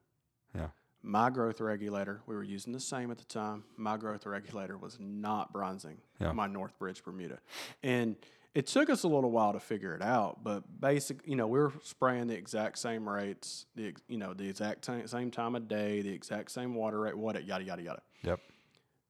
Yeah. 0.53 0.67
My 1.01 1.29
growth 1.29 1.61
regulator, 1.61 2.21
we 2.25 2.35
were 2.35 2.43
using 2.43 2.73
the 2.73 2.79
same 2.79 3.09
at 3.11 3.17
the 3.17 3.23
time. 3.25 3.63
My 3.77 3.95
growth 3.95 4.25
regulator 4.25 4.77
was 4.77 4.97
not 4.99 5.53
bronzing 5.53 5.99
Yeah. 6.19 6.33
my 6.33 6.47
Northbridge 6.47 7.03
Bermuda. 7.03 7.39
And 7.81 8.17
it 8.57 8.65
took 8.65 8.89
us 8.89 9.03
a 9.03 9.07
little 9.07 9.29
while 9.29 9.53
to 9.53 9.59
figure 9.59 9.93
it 9.93 10.01
out, 10.01 10.43
but 10.43 10.63
basic, 10.81 11.19
you 11.27 11.35
know, 11.35 11.45
we 11.45 11.59
were 11.59 11.71
spraying 11.83 12.25
the 12.25 12.33
exact 12.33 12.79
same 12.79 13.07
rates, 13.07 13.67
the 13.75 13.93
you 14.07 14.17
know, 14.17 14.33
the 14.33 14.49
exact 14.49 14.83
same, 14.83 15.05
same 15.05 15.29
time 15.29 15.53
of 15.53 15.67
day, 15.67 16.01
the 16.01 16.11
exact 16.11 16.49
same 16.49 16.73
water 16.73 17.01
rate, 17.01 17.15
what 17.15 17.35
it, 17.35 17.43
yada 17.43 17.63
yada 17.63 17.83
yada. 17.83 18.01
Yep. 18.23 18.39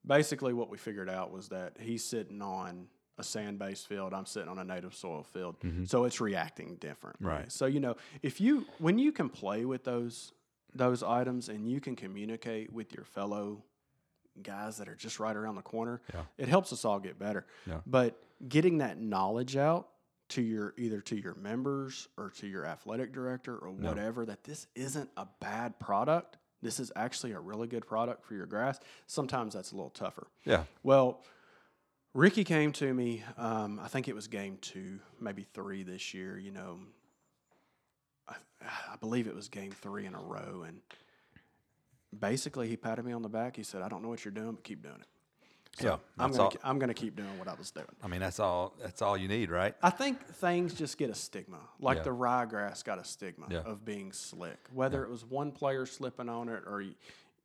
Basically, 0.06 0.52
what 0.52 0.70
we 0.70 0.78
figured 0.78 1.10
out 1.10 1.32
was 1.32 1.48
that 1.48 1.78
he's 1.80 2.04
sitting 2.04 2.42
on 2.42 2.88
a 3.18 3.24
sand-based 3.24 3.88
field. 3.88 4.14
I'm 4.14 4.26
sitting 4.26 4.50
on 4.50 4.60
a 4.60 4.66
native 4.66 4.94
soil 4.94 5.24
field, 5.24 5.58
mm-hmm. 5.62 5.86
so 5.86 6.04
it's 6.04 6.20
reacting 6.20 6.76
different. 6.82 7.16
Right. 7.22 7.50
So 7.50 7.68
you 7.68 7.80
know, 7.80 7.96
if 8.22 8.42
you 8.42 8.66
when 8.80 9.00
you 9.00 9.14
can 9.14 9.30
play 9.30 9.64
with 9.64 9.86
those 9.86 10.34
those 10.76 11.04
items 11.04 11.48
and 11.48 11.66
you 11.66 11.80
can 11.80 11.96
communicate 11.96 12.74
with 12.74 12.94
your 12.94 13.06
fellow 13.06 13.64
guys 14.44 14.78
that 14.80 14.90
are 14.90 14.96
just 14.96 15.22
right 15.22 15.38
around 15.38 15.56
the 15.56 15.62
corner, 15.62 16.02
Yeah. 16.14 16.24
it 16.38 16.50
helps 16.50 16.74
us 16.74 16.84
all 16.84 17.00
get 17.00 17.18
better. 17.18 17.46
Yeah. 17.66 17.80
But 17.86 18.22
getting 18.48 18.80
that 18.80 19.00
knowledge 19.00 19.56
out 19.56 19.90
to 20.30 20.42
your 20.42 20.74
either 20.78 21.00
to 21.02 21.16
your 21.16 21.36
members 21.36 22.08
or 22.18 22.32
to 22.32 22.48
your 22.48 22.66
athletic 22.66 23.14
director 23.14 23.56
or 23.58 23.72
whatever 23.72 24.26
that 24.26 24.44
this 24.44 24.68
isn't 24.76 25.10
a 25.16 25.26
bad 25.40 25.80
product. 25.80 26.38
This 26.62 26.80
is 26.80 26.92
actually 26.96 27.32
a 27.32 27.40
really 27.40 27.68
good 27.68 27.88
product 27.88 28.26
for 28.26 28.34
your 28.34 28.46
grass. 28.46 28.80
Sometimes 29.06 29.54
that's 29.54 29.72
a 29.72 29.76
little 29.76 29.92
tougher. 29.92 30.28
Yeah. 30.44 30.64
Well, 30.84 31.22
Ricky 32.14 32.44
came 32.44 32.72
to 32.74 32.94
me. 32.94 33.24
Um, 33.38 33.80
I 33.82 33.88
think 33.88 34.08
it 34.08 34.16
was 34.16 34.28
game 34.28 34.58
two, 34.60 35.00
maybe 35.22 35.46
three 35.54 35.84
this 35.84 36.14
year. 36.14 36.38
You 36.38 36.52
know, 36.52 36.80
I, 38.28 38.36
I 38.92 38.96
believe 39.00 39.28
it 39.28 39.36
was 39.36 39.50
game 39.50 39.72
three 39.72 40.06
in 40.06 40.16
a 40.16 40.22
row, 40.22 40.66
and 40.68 40.82
basically 42.18 42.68
he 42.68 42.76
patted 42.76 43.06
me 43.06 43.14
on 43.14 43.22
the 43.22 43.30
back. 43.30 43.56
He 43.56 43.64
said, 43.64 43.82
"I 43.84 43.88
don't 43.88 44.02
know 44.02 44.10
what 44.10 44.26
you're 44.26 44.32
doing, 44.32 44.54
but 44.54 44.64
keep 44.64 44.82
doing 44.82 44.98
it." 45.00 45.08
So 45.80 45.88
Yeah, 45.88 45.98
I'm 46.24 46.32
gonna 46.32 46.44
all- 46.44 46.54
I'm 46.64 46.80
gonna 46.80 46.94
keep 46.94 47.16
doing 47.16 47.38
what 47.38 47.48
I 47.48 47.54
was 47.54 47.72
doing. 47.72 47.86
I 48.02 48.08
mean, 48.08 48.20
that's 48.20 48.40
all. 48.40 48.74
That's 48.82 49.02
all 49.02 49.16
you 49.18 49.28
need, 49.28 49.50
right? 49.52 49.76
I 49.82 49.90
think 49.90 50.26
things 50.26 50.74
just 50.74 50.98
get 50.98 51.10
a 51.10 51.16
stigma, 51.16 51.60
like 51.80 51.98
Yeah. 51.98 52.04
the 52.04 52.10
ryegrass 52.12 52.84
got 52.84 52.98
a 53.00 53.04
stigma 53.04 53.48
Yeah. 53.50 53.60
of 53.60 53.86
being 53.86 54.12
slick. 54.12 54.68
Whether 54.72 55.04
it 55.04 55.10
was 55.10 55.24
one 55.26 55.52
player 55.52 55.86
slipping 55.86 56.30
on 56.30 56.50
it 56.50 56.64
or 56.66 56.82
you, 56.82 56.96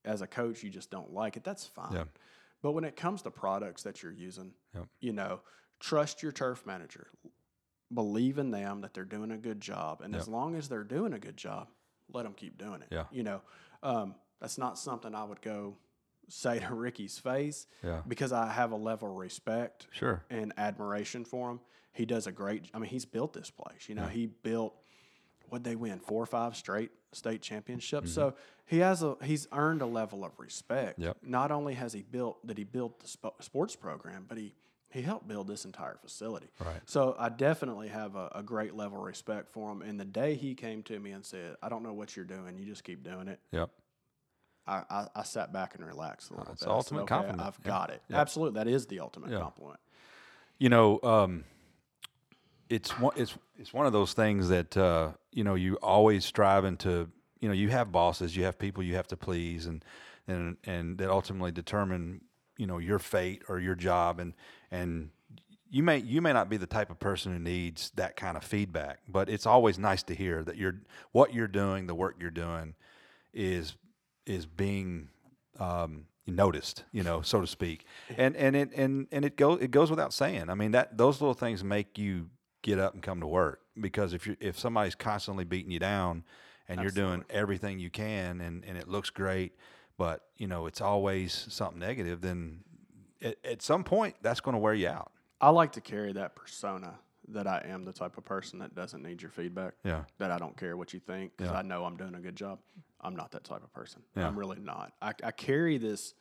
as 0.04 0.22
a 0.22 0.26
coach 0.26 0.62
you 0.62 0.70
just 0.70 0.90
don't 0.90 1.12
like 1.12 1.36
it, 1.36 1.44
that's 1.44 1.66
fine. 1.66 1.92
Yeah. 1.92 2.04
But 2.62 2.72
when 2.72 2.84
it 2.84 2.96
comes 2.96 3.22
to 3.22 3.30
products 3.30 3.82
that 3.82 4.02
you're 4.02 4.12
using, 4.12 4.54
you 5.00 5.12
know, 5.12 5.40
trust 5.80 6.22
your 6.22 6.32
turf 6.32 6.64
manager. 6.64 7.08
Believe 7.92 8.38
in 8.38 8.50
them 8.50 8.80
that 8.80 8.94
they're 8.94 9.04
doing 9.04 9.30
a 9.32 9.36
good 9.36 9.60
job, 9.60 10.00
and 10.00 10.16
as 10.16 10.26
long 10.26 10.54
as 10.54 10.68
they're 10.70 10.84
doing 10.84 11.12
a 11.12 11.18
good 11.18 11.36
job, 11.36 11.68
let 12.08 12.22
them 12.22 12.32
keep 12.32 12.56
doing 12.56 12.80
it. 12.80 12.88
Yeah. 12.90 13.04
You 13.10 13.22
know, 13.22 13.42
um, 13.82 14.14
that's 14.40 14.56
not 14.56 14.78
something 14.78 15.14
I 15.14 15.24
would 15.24 15.42
go 15.42 15.76
say 16.28 16.58
to 16.60 16.74
Ricky's 16.74 17.18
face 17.18 17.66
Yeah. 17.82 18.02
because 18.06 18.32
I 18.32 18.50
have 18.52 18.72
a 18.72 18.76
level 18.76 19.10
of 19.10 19.16
respect 19.16 19.86
Sure. 19.92 20.24
and 20.30 20.52
admiration 20.56 21.24
for 21.24 21.50
him. 21.50 21.60
He 21.92 22.06
does 22.06 22.26
a 22.26 22.32
great. 22.32 22.70
I 22.72 22.78
mean, 22.78 22.88
he's 22.90 23.04
built 23.04 23.32
this 23.32 23.50
place. 23.50 23.88
You 23.88 23.94
know, 23.94 24.04
Yeah. 24.04 24.10
he 24.10 24.26
built. 24.26 24.74
What 25.48 25.64
they 25.64 25.76
win 25.76 25.98
four 25.98 26.22
or 26.22 26.26
five 26.26 26.56
straight 26.56 26.92
state 27.12 27.42
championships. 27.42 28.12
Mm-hmm. 28.12 28.14
So 28.14 28.34
he 28.64 28.78
has 28.78 29.02
a 29.02 29.16
he's 29.22 29.46
earned 29.52 29.82
a 29.82 29.86
level 29.86 30.24
of 30.24 30.32
respect. 30.38 30.98
Yep. 30.98 31.18
Not 31.22 31.50
only 31.50 31.74
has 31.74 31.92
he 31.92 32.00
built 32.00 32.46
that 32.46 32.56
he 32.56 32.64
built 32.64 33.00
the 33.00 33.06
spo- 33.06 33.34
sports 33.42 33.76
program, 33.76 34.24
but 34.26 34.38
he 34.38 34.54
he 34.88 35.02
helped 35.02 35.28
build 35.28 35.48
this 35.48 35.66
entire 35.66 35.98
facility. 36.00 36.48
Right. 36.58 36.80
So 36.86 37.14
I 37.18 37.28
definitely 37.28 37.88
have 37.88 38.16
a, 38.16 38.30
a 38.34 38.42
great 38.42 38.74
level 38.74 38.98
of 39.00 39.04
respect 39.04 39.50
for 39.50 39.70
him. 39.72 39.82
And 39.82 40.00
the 40.00 40.04
day 40.06 40.36
he 40.36 40.54
came 40.54 40.82
to 40.84 40.98
me 40.98 41.10
and 41.12 41.22
said, 41.22 41.56
"I 41.62 41.68
don't 41.68 41.82
know 41.82 41.92
what 41.92 42.16
you're 42.16 42.24
doing. 42.24 42.56
You 42.56 42.64
just 42.64 42.82
keep 42.84 43.02
doing 43.04 43.28
it." 43.28 43.38
Yep. 43.50 43.70
I, 44.66 44.82
I, 44.90 45.06
I 45.16 45.22
sat 45.24 45.52
back 45.52 45.74
and 45.74 45.86
relaxed 45.86 46.30
a 46.30 46.34
little 46.34 46.46
That's 46.46 46.60
bit. 46.60 46.66
the 46.66 46.72
I 46.72 46.74
said, 46.74 46.76
ultimate 46.76 47.02
"Okay, 47.02 47.14
compliment. 47.14 47.48
I've 47.48 47.58
Yeah. 47.64 47.68
got 47.68 47.90
it. 47.90 48.02
Yeah. 48.08 48.20
Absolutely, 48.20 48.58
that 48.60 48.68
is 48.68 48.86
the 48.86 49.00
ultimate 49.00 49.30
Yeah. 49.30 49.38
compliment. 49.38 49.80
You 50.58 50.68
know, 50.68 51.00
um, 51.02 51.44
it's 52.68 52.90
one 52.98 53.12
it's 53.16 53.34
it's 53.58 53.72
one 53.72 53.86
of 53.86 53.92
those 53.92 54.12
things 54.12 54.48
that 54.48 54.76
uh, 54.76 55.12
you 55.32 55.44
know 55.44 55.54
you 55.54 55.76
always 55.76 56.24
striving 56.24 56.76
to 56.78 57.10
you 57.40 57.48
know 57.48 57.54
you 57.54 57.68
have 57.70 57.90
bosses, 57.92 58.36
you 58.36 58.44
have 58.44 58.58
people 58.58 58.82
you 58.82 58.94
have 58.94 59.08
to 59.08 59.16
please, 59.16 59.66
and 59.66 59.84
and 60.28 60.56
and 60.64 60.98
that 60.98 61.10
ultimately 61.10 61.50
determine 61.50 62.22
you 62.56 62.66
know 62.66 62.78
your 62.78 62.98
fate 62.98 63.42
or 63.48 63.58
your 63.58 63.74
job, 63.74 64.20
and 64.20 64.34
and 64.70 65.10
you 65.68 65.82
may 65.82 65.98
you 65.98 66.22
may 66.22 66.32
not 66.32 66.48
be 66.48 66.56
the 66.56 66.66
type 66.66 66.90
of 66.90 67.00
person 67.00 67.32
who 67.32 67.38
needs 67.38 67.90
that 67.96 68.14
kind 68.16 68.36
of 68.36 68.44
feedback, 68.44 69.00
but 69.08 69.28
it's 69.28 69.46
always 69.46 69.78
nice 69.78 70.02
to 70.04 70.14
hear 70.14 70.44
that 70.44 70.56
you're 70.56 70.80
what 71.10 71.34
you're 71.34 71.48
doing, 71.48 71.86
the 71.88 71.94
work 71.94 72.16
you're 72.20 72.30
doing, 72.30 72.74
is 73.34 73.74
is 74.26 74.46
being 74.46 75.08
um, 75.58 76.06
noticed, 76.26 76.84
you 76.92 77.02
know, 77.02 77.22
so 77.22 77.40
to 77.40 77.46
speak. 77.46 77.84
And 78.16 78.36
and 78.36 78.56
it 78.56 78.72
and 78.74 79.06
and 79.12 79.24
it 79.24 79.36
goes 79.36 79.60
it 79.60 79.70
goes 79.70 79.90
without 79.90 80.12
saying. 80.12 80.50
I 80.50 80.54
mean 80.54 80.72
that 80.72 80.96
those 80.96 81.20
little 81.20 81.34
things 81.34 81.62
make 81.64 81.98
you 81.98 82.30
get 82.62 82.78
up 82.78 82.94
and 82.94 83.02
come 83.02 83.20
to 83.20 83.26
work 83.26 83.60
because 83.80 84.12
if 84.12 84.26
you 84.26 84.36
if 84.40 84.58
somebody's 84.58 84.94
constantly 84.94 85.44
beating 85.44 85.70
you 85.70 85.80
down 85.80 86.24
and 86.68 86.80
you're 86.80 86.90
doing 86.90 87.24
everything 87.28 87.78
you 87.78 87.90
can 87.90 88.40
and 88.40 88.64
and 88.64 88.78
it 88.78 88.88
looks 88.88 89.10
great, 89.10 89.52
but 89.98 90.22
you 90.36 90.46
know 90.46 90.66
it's 90.66 90.80
always 90.80 91.46
something 91.48 91.80
negative, 91.80 92.20
then 92.20 92.60
at, 93.20 93.36
at 93.44 93.62
some 93.62 93.84
point 93.84 94.16
that's 94.22 94.40
going 94.40 94.54
to 94.54 94.58
wear 94.58 94.74
you 94.74 94.88
out. 94.88 95.12
I 95.40 95.50
like 95.50 95.72
to 95.72 95.80
carry 95.80 96.12
that 96.12 96.36
persona 96.36 96.98
that 97.28 97.46
I 97.46 97.64
am 97.68 97.84
the 97.84 97.92
type 97.92 98.18
of 98.18 98.24
person 98.24 98.58
that 98.58 98.74
doesn't 98.74 99.02
need 99.02 99.22
your 99.22 99.30
feedback. 99.30 99.74
Yeah. 99.84 100.04
That 100.18 100.30
I 100.30 100.38
don't 100.38 100.56
care 100.56 100.76
what 100.76 100.92
you 100.92 101.00
think 101.00 101.36
because 101.36 101.52
Yeah. 101.52 101.58
I 101.58 101.62
know 101.62 101.84
I'm 101.84 101.96
doing 101.96 102.14
a 102.14 102.20
good 102.20 102.36
job. 102.36 102.58
I'm 103.00 103.14
not 103.16 103.30
that 103.32 103.44
type 103.44 103.62
of 103.62 103.72
person. 103.72 104.02
Yeah. 104.16 104.26
I'm 104.26 104.38
really 104.38 104.58
not. 104.60 104.92
I, 105.00 105.12
I 105.22 105.30
carry 105.30 105.78
this 105.78 106.14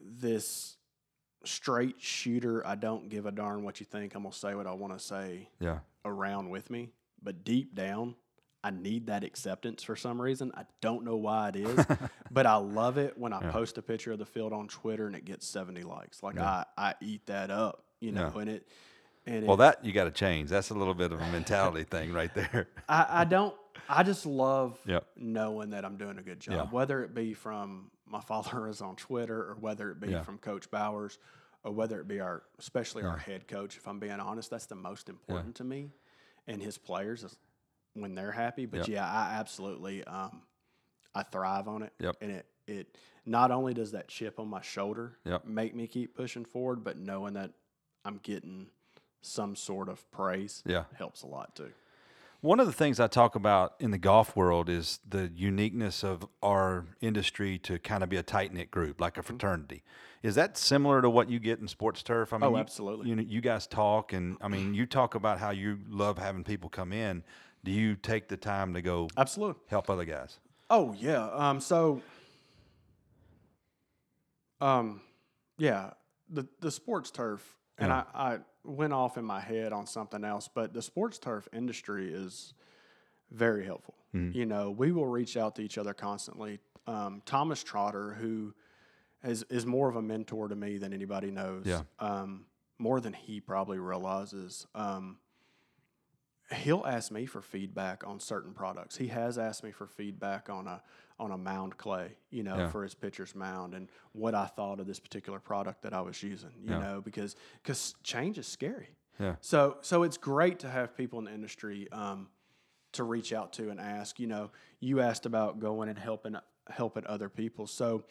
this 0.00 0.76
straight 1.44 1.96
shooter. 2.00 2.66
I 2.66 2.74
don't 2.74 3.08
give 3.08 3.26
a 3.26 3.32
darn 3.32 3.62
what 3.62 3.80
you 3.80 3.86
think. 3.86 4.14
I'm 4.14 4.22
gonna 4.22 4.34
say 4.34 4.54
what 4.54 4.66
I 4.66 4.72
want 4.72 4.92
to 4.92 4.98
say 4.98 5.48
Yeah. 5.60 5.78
around 6.04 6.50
with 6.50 6.70
me. 6.70 6.90
But 7.22 7.44
deep 7.44 7.74
down, 7.74 8.14
I 8.62 8.70
need 8.70 9.06
that 9.06 9.24
acceptance 9.24 9.82
for 9.82 9.96
some 9.96 10.20
reason. 10.20 10.52
I 10.54 10.64
don't 10.80 11.04
know 11.04 11.16
why 11.16 11.48
it 11.50 11.56
is, 11.56 11.86
but 12.30 12.46
I 12.46 12.56
love 12.56 12.98
it 12.98 13.16
when 13.16 13.32
I 13.32 13.50
post 13.50 13.78
a 13.78 13.82
picture 13.82 14.12
of 14.12 14.18
the 14.18 14.26
field 14.26 14.52
on 14.52 14.68
Twitter 14.68 15.06
and 15.06 15.14
it 15.16 15.24
gets 15.24 15.46
70 15.46 15.82
likes. 15.82 16.22
Like 16.22 16.38
I, 16.38 16.64
I 16.76 16.94
eat 17.00 17.26
that 17.26 17.50
up, 17.50 17.84
you 18.00 18.12
know, 18.12 18.30
Yeah. 18.34 18.40
and 18.40 18.50
it 18.50 18.68
and 19.26 19.46
Well, 19.46 19.54
it, 19.54 19.58
that 19.58 19.84
you 19.84 19.92
got 19.92 20.04
to 20.04 20.10
change. 20.10 20.48
That's 20.50 20.70
a 20.70 20.74
little 20.74 20.94
bit 20.94 21.12
of 21.12 21.20
a 21.20 21.26
mentality 21.32 21.84
thing 21.84 22.12
right 22.12 22.32
there. 22.34 22.68
I, 22.88 23.06
I 23.10 23.24
don't 23.24 23.54
I 23.88 24.02
just 24.02 24.26
love 24.26 24.78
Yep. 24.86 25.06
knowing 25.16 25.70
that 25.70 25.84
I'm 25.84 25.96
doing 25.96 26.18
a 26.18 26.22
good 26.22 26.40
job. 26.40 26.54
Yeah. 26.54 26.62
Whether 26.64 27.02
it 27.04 27.14
be 27.14 27.34
from 27.34 27.90
my 28.06 28.20
followers 28.20 28.80
on 28.80 28.96
Twitter 28.96 29.36
or 29.50 29.56
whether 29.60 29.90
it 29.90 30.00
be 30.00 30.08
Yeah. 30.08 30.22
from 30.22 30.38
Coach 30.38 30.70
Bowers 30.70 31.18
or 31.64 31.72
whether 31.72 32.00
it 32.00 32.08
be 32.08 32.20
our 32.20 32.42
especially 32.58 33.02
our 33.02 33.18
head 33.18 33.48
coach, 33.48 33.76
if 33.76 33.86
I'm 33.88 33.98
being 33.98 34.12
honest, 34.20 34.50
that's 34.50 34.66
the 34.66 34.74
most 34.76 35.08
important 35.08 35.56
to 35.56 35.64
me 35.64 35.90
and 36.46 36.62
his 36.62 36.78
players 36.78 37.24
is 37.24 37.36
when 37.94 38.14
they're 38.14 38.32
happy. 38.32 38.66
But 38.66 38.78
Yep. 38.80 38.88
yeah, 38.88 39.06
I 39.10 39.36
absolutely 39.38 40.04
um 40.04 40.42
I 41.14 41.22
thrive 41.22 41.66
on 41.68 41.82
it. 41.82 41.92
Yep. 42.00 42.16
And 42.20 42.30
it 42.30 42.46
it 42.68 42.98
not 43.24 43.50
only 43.50 43.74
does 43.74 43.92
that 43.92 44.08
chip 44.08 44.38
on 44.40 44.48
my 44.48 44.60
shoulder 44.62 45.18
make 45.44 45.74
me 45.74 45.86
keep 45.86 46.16
pushing 46.16 46.44
forward, 46.44 46.82
but 46.84 46.96
knowing 46.98 47.34
that 47.34 47.52
I'm 48.04 48.18
getting 48.22 48.68
some 49.26 49.56
sort 49.56 49.88
of 49.88 50.10
praise 50.10 50.62
Yeah. 50.66 50.84
helps 50.94 51.22
a 51.22 51.26
lot 51.26 51.54
too. 51.56 51.72
One 52.42 52.60
of 52.60 52.66
the 52.66 52.72
things 52.72 53.00
I 53.00 53.06
talk 53.08 53.34
about 53.34 53.74
in 53.80 53.90
the 53.90 53.98
golf 53.98 54.36
world 54.36 54.68
is 54.68 55.00
the 55.08 55.30
uniqueness 55.34 56.04
of 56.04 56.26
our 56.42 56.84
industry 57.00 57.58
to 57.60 57.78
kind 57.78 58.02
of 58.04 58.08
be 58.08 58.16
a 58.18 58.22
tight 58.22 58.52
knit 58.52 58.70
group, 58.70 59.00
like 59.00 59.16
a 59.16 59.20
Mm-hmm. 59.20 59.26
fraternity. 59.26 59.82
Is 60.22 60.34
that 60.36 60.56
similar 60.56 61.02
to 61.02 61.10
what 61.10 61.28
you 61.30 61.38
get 61.40 61.60
in 61.60 61.66
sports 61.68 62.02
turf? 62.02 62.32
I 62.32 62.38
mean, 62.38 62.50
Oh, 62.52 62.56
absolutely. 62.56 63.08
You, 63.08 63.16
know, 63.16 63.22
you 63.22 63.40
guys 63.40 63.66
talk, 63.66 64.12
and 64.12 64.36
I 64.40 64.48
mean, 64.48 64.74
you 64.74 64.86
talk 64.86 65.14
about 65.14 65.38
how 65.38 65.50
you 65.50 65.78
love 65.88 66.18
having 66.18 66.44
people 66.44 66.68
come 66.68 66.92
in. 66.92 67.24
Do 67.64 67.70
you 67.70 67.96
take 67.96 68.28
the 68.28 68.36
time 68.36 68.74
to 68.74 68.82
go 68.82 69.08
Absolutely. 69.16 69.60
help 69.68 69.88
other 69.90 70.04
guys? 70.04 70.38
Oh 70.70 70.94
yeah. 70.98 71.28
Um. 71.32 71.60
So. 71.60 72.02
Um, 74.60 75.00
yeah. 75.58 75.90
The 76.28 76.46
the 76.60 76.70
sports 76.70 77.10
turf, 77.10 77.56
and 77.78 77.88
Yeah. 77.90 78.04
I 78.14 78.34
I 78.34 78.38
went 78.64 78.92
off 78.92 79.16
in 79.16 79.24
my 79.24 79.40
head 79.40 79.72
on 79.72 79.86
something 79.86 80.24
else, 80.24 80.48
but 80.52 80.72
the 80.72 80.82
sports 80.82 81.18
turf 81.18 81.48
industry 81.52 82.12
is 82.12 82.54
very 83.30 83.64
helpful. 83.64 83.94
Mm-hmm. 84.14 84.36
You 84.36 84.46
know, 84.46 84.70
we 84.70 84.92
will 84.92 85.06
reach 85.06 85.36
out 85.36 85.56
to 85.56 85.62
each 85.62 85.78
other 85.78 85.94
constantly. 85.94 86.58
Um, 86.86 87.22
Thomas 87.26 87.62
Trotter, 87.62 88.14
who 88.14 88.54
is 89.22 89.44
is 89.50 89.66
more 89.66 89.88
of 89.88 89.96
a 89.96 90.02
mentor 90.02 90.48
to 90.48 90.56
me 90.56 90.78
than 90.78 90.92
anybody 90.92 91.30
knows. 91.30 91.64
Yeah. 91.66 91.82
Um, 91.98 92.46
more 92.78 93.00
than 93.00 93.12
he 93.12 93.40
probably 93.40 93.78
realizes. 93.78 94.66
Um, 94.74 95.18
he'll 96.52 96.84
ask 96.86 97.10
me 97.10 97.26
for 97.26 97.40
feedback 97.40 98.06
on 98.06 98.20
certain 98.20 98.52
products. 98.52 98.96
He 98.96 99.08
has 99.08 99.38
asked 99.38 99.64
me 99.64 99.72
for 99.72 99.86
feedback 99.86 100.48
on 100.48 100.66
a 100.66 100.82
on 101.18 101.30
a 101.32 101.38
mound 101.38 101.76
clay, 101.78 102.16
you 102.30 102.42
know, 102.42 102.56
Yeah. 102.56 102.68
for 102.68 102.82
his 102.82 102.94
pitcher's 102.94 103.34
mound 103.34 103.74
and 103.74 103.88
what 104.12 104.34
I 104.34 104.46
thought 104.46 104.80
of 104.80 104.86
this 104.86 105.00
particular 105.00 105.38
product 105.40 105.82
that 105.82 105.92
I 105.94 106.00
was 106.02 106.22
using, 106.22 106.50
you 106.62 106.70
Yeah. 106.72 106.78
know, 106.78 107.00
because 107.00 107.36
because 107.62 107.94
change 108.02 108.38
is 108.38 108.46
scary. 108.46 108.88
Yeah. 109.18 109.36
So 109.40 109.78
so 109.80 110.02
it's 110.02 110.18
great 110.18 110.58
to 110.60 110.68
have 110.68 110.94
people 110.96 111.18
in 111.18 111.24
the 111.24 111.32
industry 111.32 111.90
um, 111.90 112.28
to 112.92 113.04
reach 113.04 113.32
out 113.32 113.52
to 113.54 113.70
and 113.70 113.80
ask. 113.80 114.20
You 114.20 114.26
know, 114.26 114.50
you 114.80 115.00
asked 115.00 115.24
about 115.26 115.58
going 115.58 115.88
and 115.88 115.98
helping 115.98 116.36
helping 116.68 117.06
other 117.06 117.28
people. 117.30 117.66
So 117.66 118.04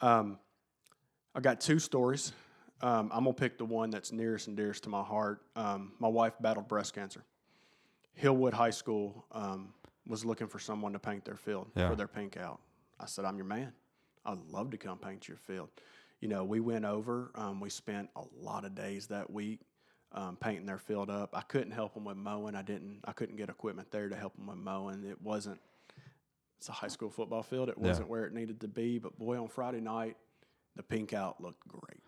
um, 0.00 0.38
I 1.34 1.40
got 1.40 1.60
two 1.60 1.78
stories. 1.78 2.32
Um, 2.82 3.10
I'm 3.14 3.24
gonna 3.24 3.32
pick 3.34 3.56
the 3.58 3.64
one 3.64 3.90
that's 3.90 4.12
nearest 4.12 4.48
and 4.48 4.56
dearest 4.56 4.82
to 4.84 4.88
my 4.90 5.02
heart. 5.02 5.40
Um, 5.56 5.92
my 5.98 6.08
wife 6.08 6.34
battled 6.40 6.68
breast 6.68 6.92
cancer. 6.94 7.24
Hillwood 8.20 8.52
High 8.52 8.70
School 8.70 9.24
um, 9.32 9.72
was 10.06 10.24
looking 10.24 10.48
for 10.48 10.58
someone 10.58 10.92
to 10.92 10.98
paint 10.98 11.24
their 11.24 11.36
field 11.36 11.70
Yeah. 11.74 11.88
for 11.90 11.96
their 11.96 12.08
pink 12.08 12.36
out. 12.36 12.60
I 12.98 13.06
said, 13.06 13.24
"I'm 13.24 13.36
your 13.36 13.46
man. 13.46 13.72
I'd 14.24 14.38
love 14.50 14.70
to 14.70 14.76
come 14.78 14.98
paint 14.98 15.28
your 15.28 15.36
field." 15.36 15.70
You 16.20 16.28
know, 16.28 16.44
we 16.44 16.60
went 16.60 16.84
over. 16.84 17.30
Um, 17.34 17.60
we 17.60 17.68
spent 17.70 18.10
a 18.16 18.22
lot 18.40 18.64
of 18.64 18.74
days 18.74 19.08
that 19.08 19.30
week 19.30 19.60
um, 20.12 20.36
painting 20.36 20.66
their 20.66 20.78
field 20.78 21.08
up. 21.10 21.30
I 21.36 21.40
couldn't 21.40 21.72
help 21.72 21.94
them 21.94 22.04
with 22.04 22.16
mowing. 22.16 22.54
I 22.54 22.62
didn't. 22.62 23.00
I 23.04 23.12
couldn't 23.12 23.36
get 23.36 23.48
equipment 23.48 23.90
there 23.90 24.08
to 24.08 24.16
help 24.16 24.36
them 24.36 24.46
with 24.46 24.58
mowing. 24.58 25.04
It 25.04 25.20
wasn't. 25.22 25.60
It's 26.58 26.68
a 26.68 26.72
high 26.72 26.88
school 26.88 27.10
football 27.10 27.42
field. 27.42 27.68
It 27.68 27.78
wasn't 27.78 28.08
where 28.08 28.24
it 28.24 28.32
needed 28.32 28.60
to 28.60 28.68
be. 28.68 28.98
But 28.98 29.18
boy, 29.18 29.40
on 29.40 29.48
Friday 29.48 29.80
night, 29.80 30.16
the 30.76 30.82
pink 30.84 31.12
out 31.12 31.40
looked 31.40 31.66
great. 31.66 32.00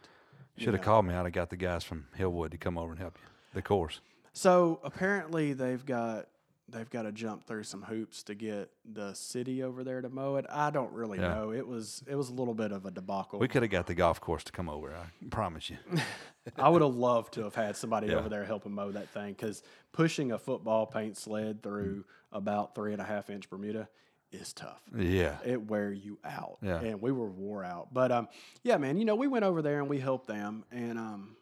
Should 0.56 0.74
have 0.74 0.82
called 0.84 1.06
me. 1.06 1.14
I'd 1.14 1.24
have 1.24 1.32
got 1.32 1.50
the 1.50 1.56
guys 1.56 1.82
from 1.82 2.06
Hillwood 2.16 2.52
to 2.52 2.58
come 2.58 2.78
over 2.78 2.92
and 2.92 3.00
help 3.00 3.16
you. 3.20 3.28
The 3.54 3.62
course. 3.62 4.00
So 4.32 4.78
apparently 4.84 5.52
they've 5.54 5.84
got 5.84 6.28
they've 6.68 6.88
got 6.88 7.02
to 7.02 7.12
jump 7.12 7.44
through 7.46 7.62
some 7.64 7.82
hoops 7.82 8.22
to 8.24 8.34
get 8.34 8.70
the 8.90 9.12
city 9.14 9.62
over 9.62 9.84
there 9.84 10.00
to 10.00 10.08
mow 10.08 10.36
it. 10.36 10.46
I 10.50 10.70
don't 10.70 10.92
really 10.92 11.18
Yeah. 11.18 11.34
know. 11.34 11.52
It 11.52 11.66
was 11.66 12.02
it 12.06 12.14
was 12.14 12.30
a 12.30 12.32
little 12.34 12.54
bit 12.54 12.72
of 12.72 12.86
a 12.86 12.90
debacle. 12.90 13.38
We 13.38 13.48
could 13.48 13.62
have 13.62 13.70
got 13.70 13.86
the 13.86 13.94
golf 13.94 14.20
course 14.20 14.44
to 14.44 14.52
come 14.52 14.68
over. 14.68 14.94
I 14.94 15.06
promise 15.30 15.70
you. 15.70 15.76
I 16.56 16.68
would 16.68 16.82
have 16.82 16.94
loved 16.94 17.34
to 17.34 17.42
have 17.44 17.54
had 17.54 17.76
somebody 17.76 18.08
Yeah. 18.08 18.14
over 18.16 18.28
there 18.28 18.44
helping 18.44 18.72
mow 18.72 18.90
that 18.92 19.08
thing 19.10 19.32
because 19.34 19.62
pushing 19.92 20.32
a 20.32 20.38
football 20.38 20.86
paint 20.86 21.16
sled 21.16 21.62
through 21.62 22.04
about 22.32 22.74
three 22.74 22.92
and 22.92 23.00
a 23.00 23.04
half 23.04 23.30
inch 23.30 23.48
Bermuda 23.50 23.88
is 24.32 24.52
tough. 24.52 24.82
Yeah. 24.96 25.36
It 25.44 25.68
wear 25.68 25.92
you 25.92 26.18
out. 26.24 26.58
Yeah. 26.60 26.80
And 26.80 27.00
we 27.00 27.12
were 27.12 27.28
wore 27.30 27.62
out. 27.64 27.92
But 27.94 28.10
um, 28.10 28.28
yeah, 28.64 28.78
man, 28.78 28.96
you 28.96 29.04
know, 29.04 29.14
we 29.14 29.28
went 29.28 29.44
over 29.44 29.62
there 29.62 29.78
and 29.80 29.88
we 29.88 30.00
helped 30.00 30.26
them. 30.26 30.64
And 30.72 30.98
um, 30.98 31.36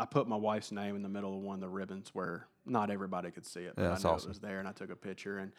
I 0.00 0.06
put 0.06 0.26
my 0.26 0.36
wife's 0.36 0.72
name 0.72 0.96
in 0.96 1.02
the 1.02 1.10
middle 1.10 1.36
of 1.36 1.42
one 1.42 1.56
of 1.56 1.60
the 1.60 1.68
ribbons 1.68 2.08
where 2.14 2.46
not 2.64 2.90
everybody 2.90 3.30
could 3.30 3.44
see 3.44 3.60
it. 3.60 3.74
But 3.76 3.82
Yeah, 3.82 3.88
I 3.92 3.98
knew 3.98 4.08
awesome. 4.08 4.28
it 4.28 4.30
was 4.30 4.38
there 4.40 4.58
and 4.58 4.66
I 4.66 4.72
took 4.72 4.90
a 4.90 4.96
picture. 4.96 5.36
And 5.36 5.52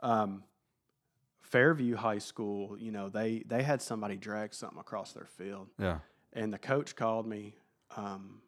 um, 0.00 0.44
Fairview 1.42 1.96
High 1.96 2.18
School, 2.18 2.76
you 2.78 2.92
know, 2.92 3.08
they 3.08 3.42
they 3.46 3.64
had 3.64 3.82
somebody 3.82 4.16
drag 4.16 4.54
something 4.54 4.78
across 4.78 5.14
their 5.14 5.26
field. 5.26 5.68
Yeah. 5.80 5.98
And 6.32 6.52
the 6.52 6.58
coach 6.58 6.94
called 6.94 7.26
me. 7.26 7.56
Um, 7.96 8.40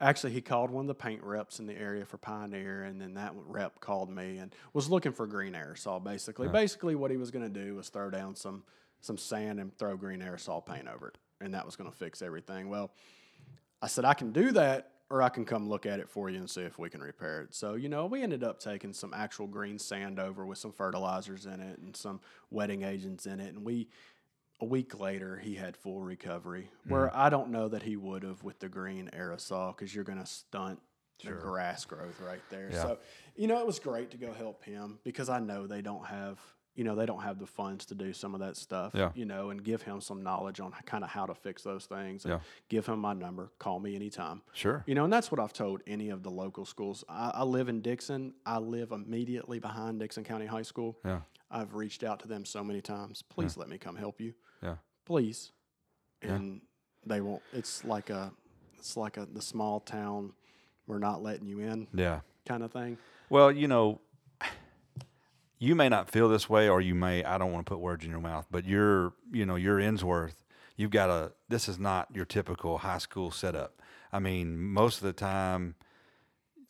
actually, 0.00 0.32
he 0.32 0.40
called 0.40 0.70
one 0.70 0.84
of 0.84 0.88
the 0.88 0.94
paint 0.94 1.22
reps 1.22 1.60
in 1.60 1.66
the 1.66 1.78
area 1.78 2.04
for 2.04 2.16
Pioneer, 2.16 2.82
and 2.82 3.00
then 3.00 3.14
that 3.14 3.34
rep 3.46 3.78
called 3.78 4.10
me 4.10 4.38
and 4.38 4.52
was 4.72 4.90
looking 4.90 5.12
for 5.12 5.28
green 5.28 5.52
aerosol. 5.52 6.02
Basically, 6.02 6.48
basically 6.48 6.96
what 6.96 7.12
he 7.12 7.16
was 7.16 7.30
going 7.30 7.44
to 7.44 7.64
do 7.64 7.76
was 7.76 7.90
throw 7.90 8.10
down 8.10 8.34
some 8.34 8.64
some 9.00 9.18
sand 9.18 9.60
and 9.60 9.76
throw 9.78 9.96
green 9.96 10.20
aerosol 10.20 10.64
paint 10.66 10.88
over 10.88 11.08
it, 11.08 11.18
and 11.40 11.54
that 11.54 11.64
was 11.64 11.76
going 11.76 11.90
to 11.90 11.96
fix 11.96 12.22
everything. 12.22 12.68
Well, 12.68 12.90
I 13.82 13.88
said 13.88 14.06
I 14.06 14.14
can 14.14 14.32
do 14.32 14.52
that, 14.52 14.92
or 15.10 15.20
I 15.20 15.28
can 15.28 15.44
come 15.44 15.68
look 15.68 15.84
at 15.84 16.00
it 16.00 16.08
for 16.08 16.30
you 16.30 16.38
and 16.38 16.48
see 16.48 16.62
if 16.62 16.78
we 16.78 16.88
can 16.88 17.02
repair 17.02 17.42
it. 17.42 17.54
So 17.54 17.74
you 17.74 17.90
know, 17.90 18.06
we 18.06 18.22
ended 18.22 18.42
up 18.42 18.60
taking 18.60 18.94
some 18.94 19.12
actual 19.12 19.46
green 19.46 19.78
sand 19.78 20.18
over 20.18 20.46
with 20.46 20.56
some 20.56 20.72
fertilizers 20.72 21.44
in 21.44 21.60
it 21.60 21.78
and 21.80 21.94
some 21.94 22.20
wetting 22.50 22.82
agents 22.82 23.26
in 23.26 23.40
it, 23.40 23.52
and 23.52 23.64
we 23.64 23.88
a 24.62 24.64
week 24.64 25.00
later, 25.00 25.36
he 25.36 25.56
had 25.56 25.76
full 25.76 26.00
recovery. 26.00 26.70
Where 26.86 27.08
mm-hmm. 27.08 27.20
I 27.20 27.28
don't 27.30 27.50
know 27.50 27.68
that 27.68 27.82
he 27.82 27.96
would 27.96 28.22
have 28.22 28.44
with 28.44 28.60
the 28.60 28.68
green 28.68 29.10
aerosol 29.12 29.76
because 29.76 29.92
you're 29.92 30.04
going 30.04 30.20
to 30.20 30.26
stunt 30.26 30.80
the 31.24 31.32
grass 31.32 31.84
growth 31.84 32.20
right 32.20 32.42
there. 32.48 32.70
Yeah. 32.72 32.82
So, 32.82 32.98
you 33.34 33.48
know, 33.48 33.58
it 33.58 33.66
was 33.66 33.80
great 33.80 34.12
to 34.12 34.16
go 34.16 34.32
help 34.32 34.64
him 34.64 34.98
because 35.04 35.28
I 35.28 35.40
know 35.40 35.66
they 35.66 35.82
don't 35.82 36.06
have, 36.06 36.38
you 36.74 36.84
know, 36.84 36.94
they 36.94 37.04
don't 37.06 37.22
have 37.22 37.38
the 37.38 37.46
funds 37.46 37.84
to 37.86 37.94
do 37.94 38.12
some 38.12 38.34
of 38.34 38.40
that 38.40 38.56
stuff. 38.56 38.92
Yeah. 38.94 39.10
You 39.14 39.24
know, 39.26 39.50
and 39.50 39.62
give 39.62 39.82
him 39.82 40.00
some 40.00 40.22
knowledge 40.22 40.58
on 40.60 40.72
kind 40.86 41.04
of 41.04 41.10
how 41.10 41.26
to 41.26 41.34
fix 41.34 41.62
those 41.62 41.84
things. 41.86 42.24
Yeah. 42.26 42.40
Give 42.68 42.86
him 42.86 42.98
my 42.98 43.12
number. 43.12 43.50
Call 43.58 43.78
me 43.78 43.94
anytime. 43.94 44.40
Sure. 44.52 44.82
You 44.86 44.94
know, 44.94 45.04
and 45.04 45.12
that's 45.12 45.30
what 45.30 45.38
I've 45.40 45.52
told 45.52 45.82
any 45.86 46.08
of 46.08 46.22
the 46.22 46.30
local 46.30 46.64
schools. 46.64 47.04
I, 47.08 47.30
I 47.34 47.42
live 47.42 47.68
in 47.68 47.82
Dickson. 47.82 48.32
I 48.46 48.58
live 48.58 48.92
immediately 48.92 49.58
behind 49.58 50.00
Dickson 50.00 50.24
County 50.24 50.46
High 50.46 50.62
School. 50.62 50.96
Yeah. 51.04 51.20
I've 51.50 51.74
reached 51.74 52.02
out 52.04 52.20
to 52.20 52.28
them 52.28 52.44
so 52.46 52.64
many 52.64 52.80
times. 52.80 53.22
Please 53.22 53.58
let 53.58 53.68
me 53.68 53.76
come 53.76 53.94
help 53.96 54.20
you 54.20 54.32
Yeah. 54.62 54.76
please 55.04 55.52
and 56.22 56.60
they 57.04 57.20
won't 57.20 57.42
it's 57.52 57.84
like 57.84 58.08
a 58.10 58.32
it's 58.78 58.96
like 58.96 59.16
a 59.16 59.26
the 59.26 59.42
small 59.42 59.80
town 59.80 60.32
we're 60.86 60.98
not 60.98 61.22
letting 61.22 61.46
you 61.46 61.58
in 61.60 61.88
Yeah. 61.92 62.20
kind 62.46 62.62
of 62.62 62.72
thing 62.72 62.96
Well, 63.28 63.50
you 63.52 63.68
know, 63.68 64.00
you 65.62 65.76
may 65.76 65.88
not 65.88 66.10
feel 66.10 66.28
this 66.28 66.50
way, 66.50 66.68
or 66.68 66.80
you 66.80 66.92
may. 66.92 67.22
I 67.22 67.38
don't 67.38 67.52
want 67.52 67.64
to 67.64 67.70
put 67.70 67.78
words 67.78 68.04
in 68.04 68.10
your 68.10 68.20
mouth, 68.20 68.46
but 68.50 68.64
you're, 68.64 69.12
you 69.32 69.46
know, 69.46 69.54
you're 69.54 69.78
Ensworth. 69.78 70.42
You've 70.76 70.90
got 70.90 71.08
a. 71.08 71.32
This 71.48 71.68
is 71.68 71.78
not 71.78 72.08
your 72.12 72.24
typical 72.24 72.78
high 72.78 72.98
school 72.98 73.30
setup. 73.30 73.80
I 74.12 74.18
mean, 74.18 74.58
most 74.60 74.96
of 74.96 75.04
the 75.04 75.12
time, 75.12 75.76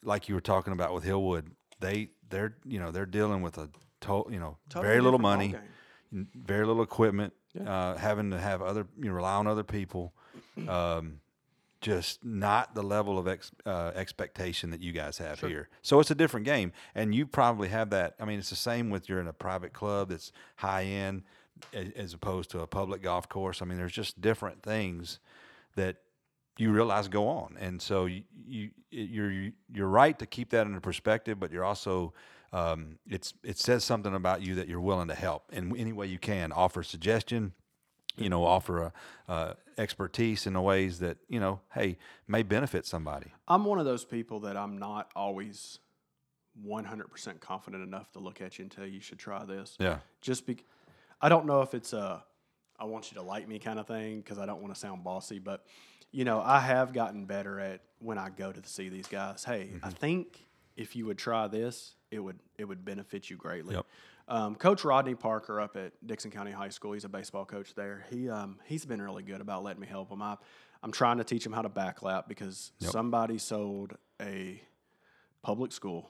like 0.04 0.28
you 0.28 0.34
were 0.34 0.42
talking 0.42 0.74
about 0.74 0.92
with 0.92 1.04
Hillwood, 1.04 1.52
they 1.80 2.10
they're 2.28 2.54
you 2.66 2.78
know 2.78 2.90
they're 2.90 3.06
dealing 3.06 3.40
with 3.40 3.56
a 3.56 3.70
to, 4.02 4.26
you 4.30 4.38
know 4.38 4.58
Totally 4.68 4.88
very 4.90 5.00
little 5.00 5.18
money, 5.18 5.54
very 6.12 6.66
little 6.66 6.82
equipment, 6.82 7.32
Yeah. 7.54 7.72
uh, 7.72 7.96
having 7.96 8.30
to 8.32 8.38
have 8.38 8.60
other 8.60 8.86
you 8.98 9.06
know 9.06 9.12
rely 9.14 9.36
on 9.36 9.46
other 9.46 9.64
people. 9.64 10.12
Um, 10.68 11.21
just 11.82 12.24
not 12.24 12.74
the 12.74 12.82
level 12.82 13.18
of 13.18 13.28
ex, 13.28 13.50
uh, 13.66 13.90
expectation 13.94 14.70
that 14.70 14.80
you 14.80 14.92
guys 14.92 15.18
have 15.18 15.40
here. 15.40 15.68
So 15.82 16.00
it's 16.00 16.10
a 16.10 16.14
different 16.14 16.46
game, 16.46 16.72
and 16.94 17.14
you 17.14 17.26
probably 17.26 17.68
have 17.68 17.90
that. 17.90 18.14
I 18.18 18.24
mean, 18.24 18.38
it's 18.38 18.50
the 18.50 18.56
same 18.56 18.88
with 18.88 19.08
you're 19.08 19.20
in 19.20 19.26
a 19.26 19.32
private 19.32 19.74
club 19.74 20.08
that's 20.08 20.32
high 20.56 20.84
end, 20.84 21.24
as 21.74 22.14
opposed 22.14 22.50
to 22.52 22.60
a 22.60 22.66
public 22.66 23.02
golf 23.02 23.28
course. 23.28 23.60
I 23.60 23.66
mean, 23.66 23.76
there's 23.76 23.92
just 23.92 24.20
different 24.20 24.62
things 24.62 25.18
that 25.76 25.96
you 26.56 26.70
realize 26.70 27.08
go 27.08 27.28
on, 27.28 27.56
and 27.60 27.82
so 27.82 28.06
you, 28.06 28.22
you 28.46 28.70
you're 28.90 29.50
you're 29.72 29.88
right 29.88 30.18
to 30.18 30.26
keep 30.26 30.50
that 30.50 30.66
into 30.66 30.80
perspective, 30.80 31.40
but 31.40 31.50
you're 31.50 31.64
also 31.64 32.14
um, 32.52 32.98
it's 33.08 33.34
it 33.42 33.58
says 33.58 33.82
something 33.82 34.14
about 34.14 34.42
you 34.42 34.54
that 34.54 34.68
you're 34.68 34.80
willing 34.80 35.08
to 35.08 35.14
help 35.14 35.52
in 35.52 35.76
any 35.76 35.92
way 35.92 36.06
you 36.06 36.18
can, 36.18 36.52
offer 36.52 36.82
suggestion, 36.82 37.52
you 38.16 38.28
know, 38.28 38.44
offer 38.44 38.82
a, 38.82 38.92
uh, 39.28 39.54
expertise 39.78 40.46
in 40.46 40.52
the 40.52 40.60
ways 40.60 40.98
that 41.00 41.18
you 41.28 41.40
know, 41.40 41.60
hey, 41.74 41.98
may 42.26 42.42
benefit 42.42 42.86
somebody. 42.86 43.32
i'm 43.48 43.64
one 43.64 43.78
of 43.78 43.84
those 43.84 44.04
people 44.04 44.40
that 44.40 44.56
i'm 44.56 44.78
not 44.78 45.10
always 45.14 45.78
100% 46.66 47.40
confident 47.40 47.82
enough 47.82 48.12
to 48.12 48.18
look 48.18 48.42
at 48.42 48.58
you 48.58 48.64
and 48.64 48.70
tell 48.70 48.84
you 48.84 48.92
you 48.92 49.00
should 49.00 49.18
try 49.18 49.44
this 49.44 49.76
Yeah, 49.80 49.98
just 50.20 50.46
be 50.46 50.58
i 51.20 51.28
don't 51.28 51.46
know 51.46 51.62
if 51.62 51.74
it's 51.74 51.92
a 51.92 52.22
i 52.78 52.84
want 52.84 53.10
you 53.10 53.16
to 53.16 53.22
like 53.22 53.48
me 53.48 53.58
kind 53.58 53.78
of 53.78 53.86
thing 53.86 54.18
because 54.18 54.38
i 54.38 54.46
don't 54.46 54.60
want 54.60 54.74
to 54.74 54.78
sound 54.78 55.02
bossy 55.02 55.38
but 55.38 55.64
you 56.10 56.24
know 56.24 56.40
i 56.40 56.60
have 56.60 56.92
gotten 56.92 57.24
better 57.24 57.58
at 57.58 57.80
when 58.00 58.18
i 58.18 58.28
go 58.28 58.52
to 58.52 58.68
see 58.68 58.90
these 58.90 59.06
guys 59.06 59.44
hey 59.44 59.70
i 59.82 59.86
mm-hmm. 59.86 59.90
think 59.90 60.46
if 60.76 60.94
you 60.94 61.06
would 61.06 61.18
try 61.18 61.48
this 61.48 61.94
it 62.12 62.20
would 62.20 62.38
it 62.58 62.66
would 62.66 62.84
benefit 62.84 63.28
you 63.30 63.36
greatly. 63.36 63.74
Yep. 63.74 63.86
Um, 64.32 64.54
coach 64.54 64.82
Rodney 64.82 65.14
Parker 65.14 65.60
up 65.60 65.76
at 65.76 65.92
Dickson 66.06 66.30
County 66.30 66.52
High 66.52 66.70
School, 66.70 66.92
he's 66.92 67.04
a 67.04 67.08
baseball 67.08 67.44
coach 67.44 67.74
there. 67.74 68.06
He 68.10 68.30
um, 68.30 68.58
he's 68.64 68.86
been 68.86 69.00
really 69.02 69.22
good 69.22 69.42
about 69.42 69.62
letting 69.62 69.80
me 69.80 69.86
help 69.86 70.10
him. 70.10 70.22
I, 70.22 70.36
I'm 70.82 70.90
trying 70.90 71.18
to 71.18 71.24
teach 71.24 71.44
him 71.44 71.52
how 71.52 71.60
to 71.62 71.68
backlap 71.68 72.28
because 72.28 72.72
Yep. 72.78 72.90
somebody 72.92 73.36
sold 73.36 73.92
a 74.22 74.62
public 75.42 75.70
school 75.70 76.08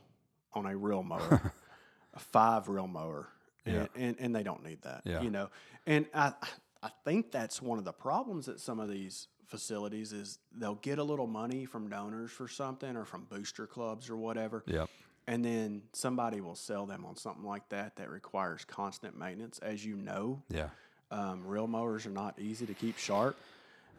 on 0.54 0.66
a 0.66 0.76
reel 0.76 1.02
mower, 1.02 1.52
a 2.14 2.18
five 2.20 2.68
reel 2.68 2.86
mower, 2.86 3.28
and, 3.66 3.74
Yeah. 3.74 3.86
and 3.96 4.16
and 4.20 4.36
they 4.36 4.44
don't 4.44 4.62
need 4.62 4.82
that. 4.82 5.02
Yeah. 5.04 5.20
You 5.22 5.30
know, 5.30 5.48
and 5.84 6.06
I 6.14 6.32
I 6.80 6.90
think 7.04 7.32
that's 7.32 7.60
one 7.60 7.78
of 7.78 7.84
the 7.84 7.92
problems 7.92 8.48
at 8.48 8.60
some 8.60 8.78
of 8.78 8.88
these 8.88 9.26
facilities 9.48 10.12
is 10.12 10.38
they'll 10.56 10.76
get 10.76 10.98
a 10.98 11.04
little 11.04 11.26
money 11.26 11.64
from 11.66 11.88
donors 11.88 12.30
for 12.30 12.46
something 12.48 12.96
or 12.96 13.04
from 13.04 13.24
booster 13.24 13.66
clubs 13.66 14.08
or 14.08 14.16
whatever 14.16 14.62
Yep. 14.66 14.88
And 15.26 15.44
then 15.44 15.82
somebody 15.92 16.40
will 16.40 16.54
sell 16.56 16.84
them 16.84 17.04
on 17.04 17.16
something 17.16 17.44
like 17.44 17.68
that 17.68 17.96
that 17.96 18.10
requires 18.10 18.64
constant 18.64 19.16
maintenance. 19.16 19.58
As 19.60 19.84
you 19.84 19.96
know, 19.96 20.42
Yeah. 20.48 20.70
um, 21.10 21.46
reel 21.46 21.66
mowers 21.68 22.06
are 22.06 22.10
not 22.10 22.38
easy 22.38 22.66
to 22.66 22.74
keep 22.74 22.98
sharp, 22.98 23.36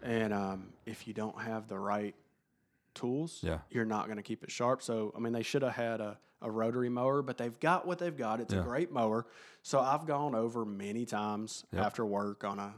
and 0.01 0.33
um, 0.33 0.73
if 0.85 1.07
you 1.07 1.13
don't 1.13 1.39
have 1.39 1.67
the 1.69 1.79
right 1.79 2.13
tools, 2.93 3.39
Yeah. 3.41 3.59
you're 3.69 3.85
not 3.85 4.05
going 4.05 4.17
to 4.17 4.23
keep 4.23 4.43
it 4.43 4.51
sharp. 4.51 4.81
So, 4.81 5.13
I 5.15 5.19
mean, 5.19 5.31
they 5.33 5.43
should 5.43 5.61
have 5.61 5.73
had 5.75 6.01
a, 6.01 6.17
a 6.41 6.51
rotary 6.51 6.89
mower, 6.89 7.21
but 7.21 7.37
they've 7.37 7.57
got 7.59 7.87
what 7.87 7.99
they've 7.99 8.15
got. 8.15 8.39
It's 8.41 8.53
Yeah. 8.53 8.59
a 8.59 8.63
great 8.63 8.91
mower. 8.91 9.25
So, 9.61 9.79
I've 9.79 10.05
gone 10.05 10.35
over 10.35 10.65
many 10.65 11.05
times 11.05 11.65
Yep. 11.71 11.85
after 11.85 12.05
work 12.05 12.43
on 12.43 12.59
a, 12.59 12.73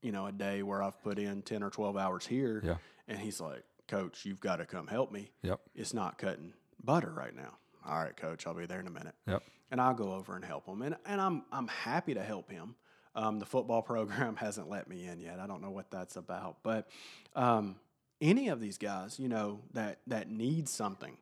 you 0.00 0.12
know, 0.12 0.26
a 0.26 0.32
day 0.32 0.62
where 0.62 0.82
I've 0.82 1.00
put 1.02 1.18
in 1.18 1.42
ten 1.42 1.62
or 1.62 1.70
twelve 1.70 1.96
hours 1.96 2.26
here, 2.26 2.60
Yeah. 2.64 2.76
and 3.08 3.18
he's 3.18 3.40
like, 3.40 3.64
"Coach, 3.88 4.24
you've 4.24 4.40
got 4.40 4.56
to 4.56 4.66
come 4.66 4.86
help 4.86 5.10
me." 5.10 5.30
Yep. 5.42 5.60
it's 5.74 5.92
not 5.92 6.18
cutting 6.18 6.52
butter 6.82 7.10
right 7.10 7.34
now. 7.34 7.56
All 7.86 7.98
right, 7.98 8.16
coach, 8.16 8.46
I'll 8.46 8.54
be 8.54 8.66
there 8.66 8.80
in 8.80 8.86
a 8.86 8.90
minute. 8.90 9.14
Yep. 9.26 9.42
And 9.70 9.80
I'll 9.80 9.94
go 9.94 10.12
over 10.12 10.36
and 10.36 10.44
help 10.44 10.66
him. 10.66 10.82
And, 10.82 10.96
and 11.04 11.20
I'm, 11.20 11.44
I'm 11.52 11.68
happy 11.68 12.14
to 12.14 12.22
help 12.22 12.50
him. 12.50 12.74
Um, 13.14 13.38
the 13.38 13.46
football 13.46 13.82
program 13.92 14.36
hasn't 14.36 14.68
let 14.68 14.88
me 14.88 15.06
in 15.06 15.20
yet. 15.20 15.38
I 15.40 15.46
don't 15.46 15.62
know 15.62 15.70
what 15.70 15.90
that's 15.90 16.16
about. 16.16 16.58
But 16.62 16.88
um, 17.34 17.76
any 18.20 18.48
of 18.48 18.60
these 18.60 18.78
guys, 18.78 19.18
you 19.18 19.28
know, 19.28 19.60
that, 19.72 19.98
that 20.06 20.30
need 20.30 20.68
something, 20.68 21.16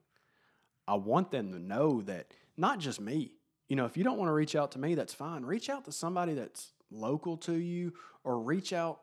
I 0.86 0.94
want 0.94 1.30
them 1.30 1.52
to 1.52 1.58
know 1.58 2.02
that 2.02 2.26
not 2.56 2.78
just 2.78 3.00
me. 3.00 3.32
You 3.68 3.76
know, 3.76 3.86
if 3.86 3.96
you 3.96 4.04
don't 4.04 4.18
want 4.18 4.28
to 4.28 4.32
reach 4.34 4.54
out 4.54 4.72
to 4.72 4.78
me, 4.78 4.94
that's 4.94 5.14
fine. 5.14 5.44
Reach 5.44 5.70
out 5.70 5.84
to 5.86 5.92
somebody 5.92 6.34
that's 6.34 6.72
local 6.90 7.36
to 7.38 7.54
you 7.54 7.94
or 8.24 8.38
reach 8.38 8.72
out 8.72 9.00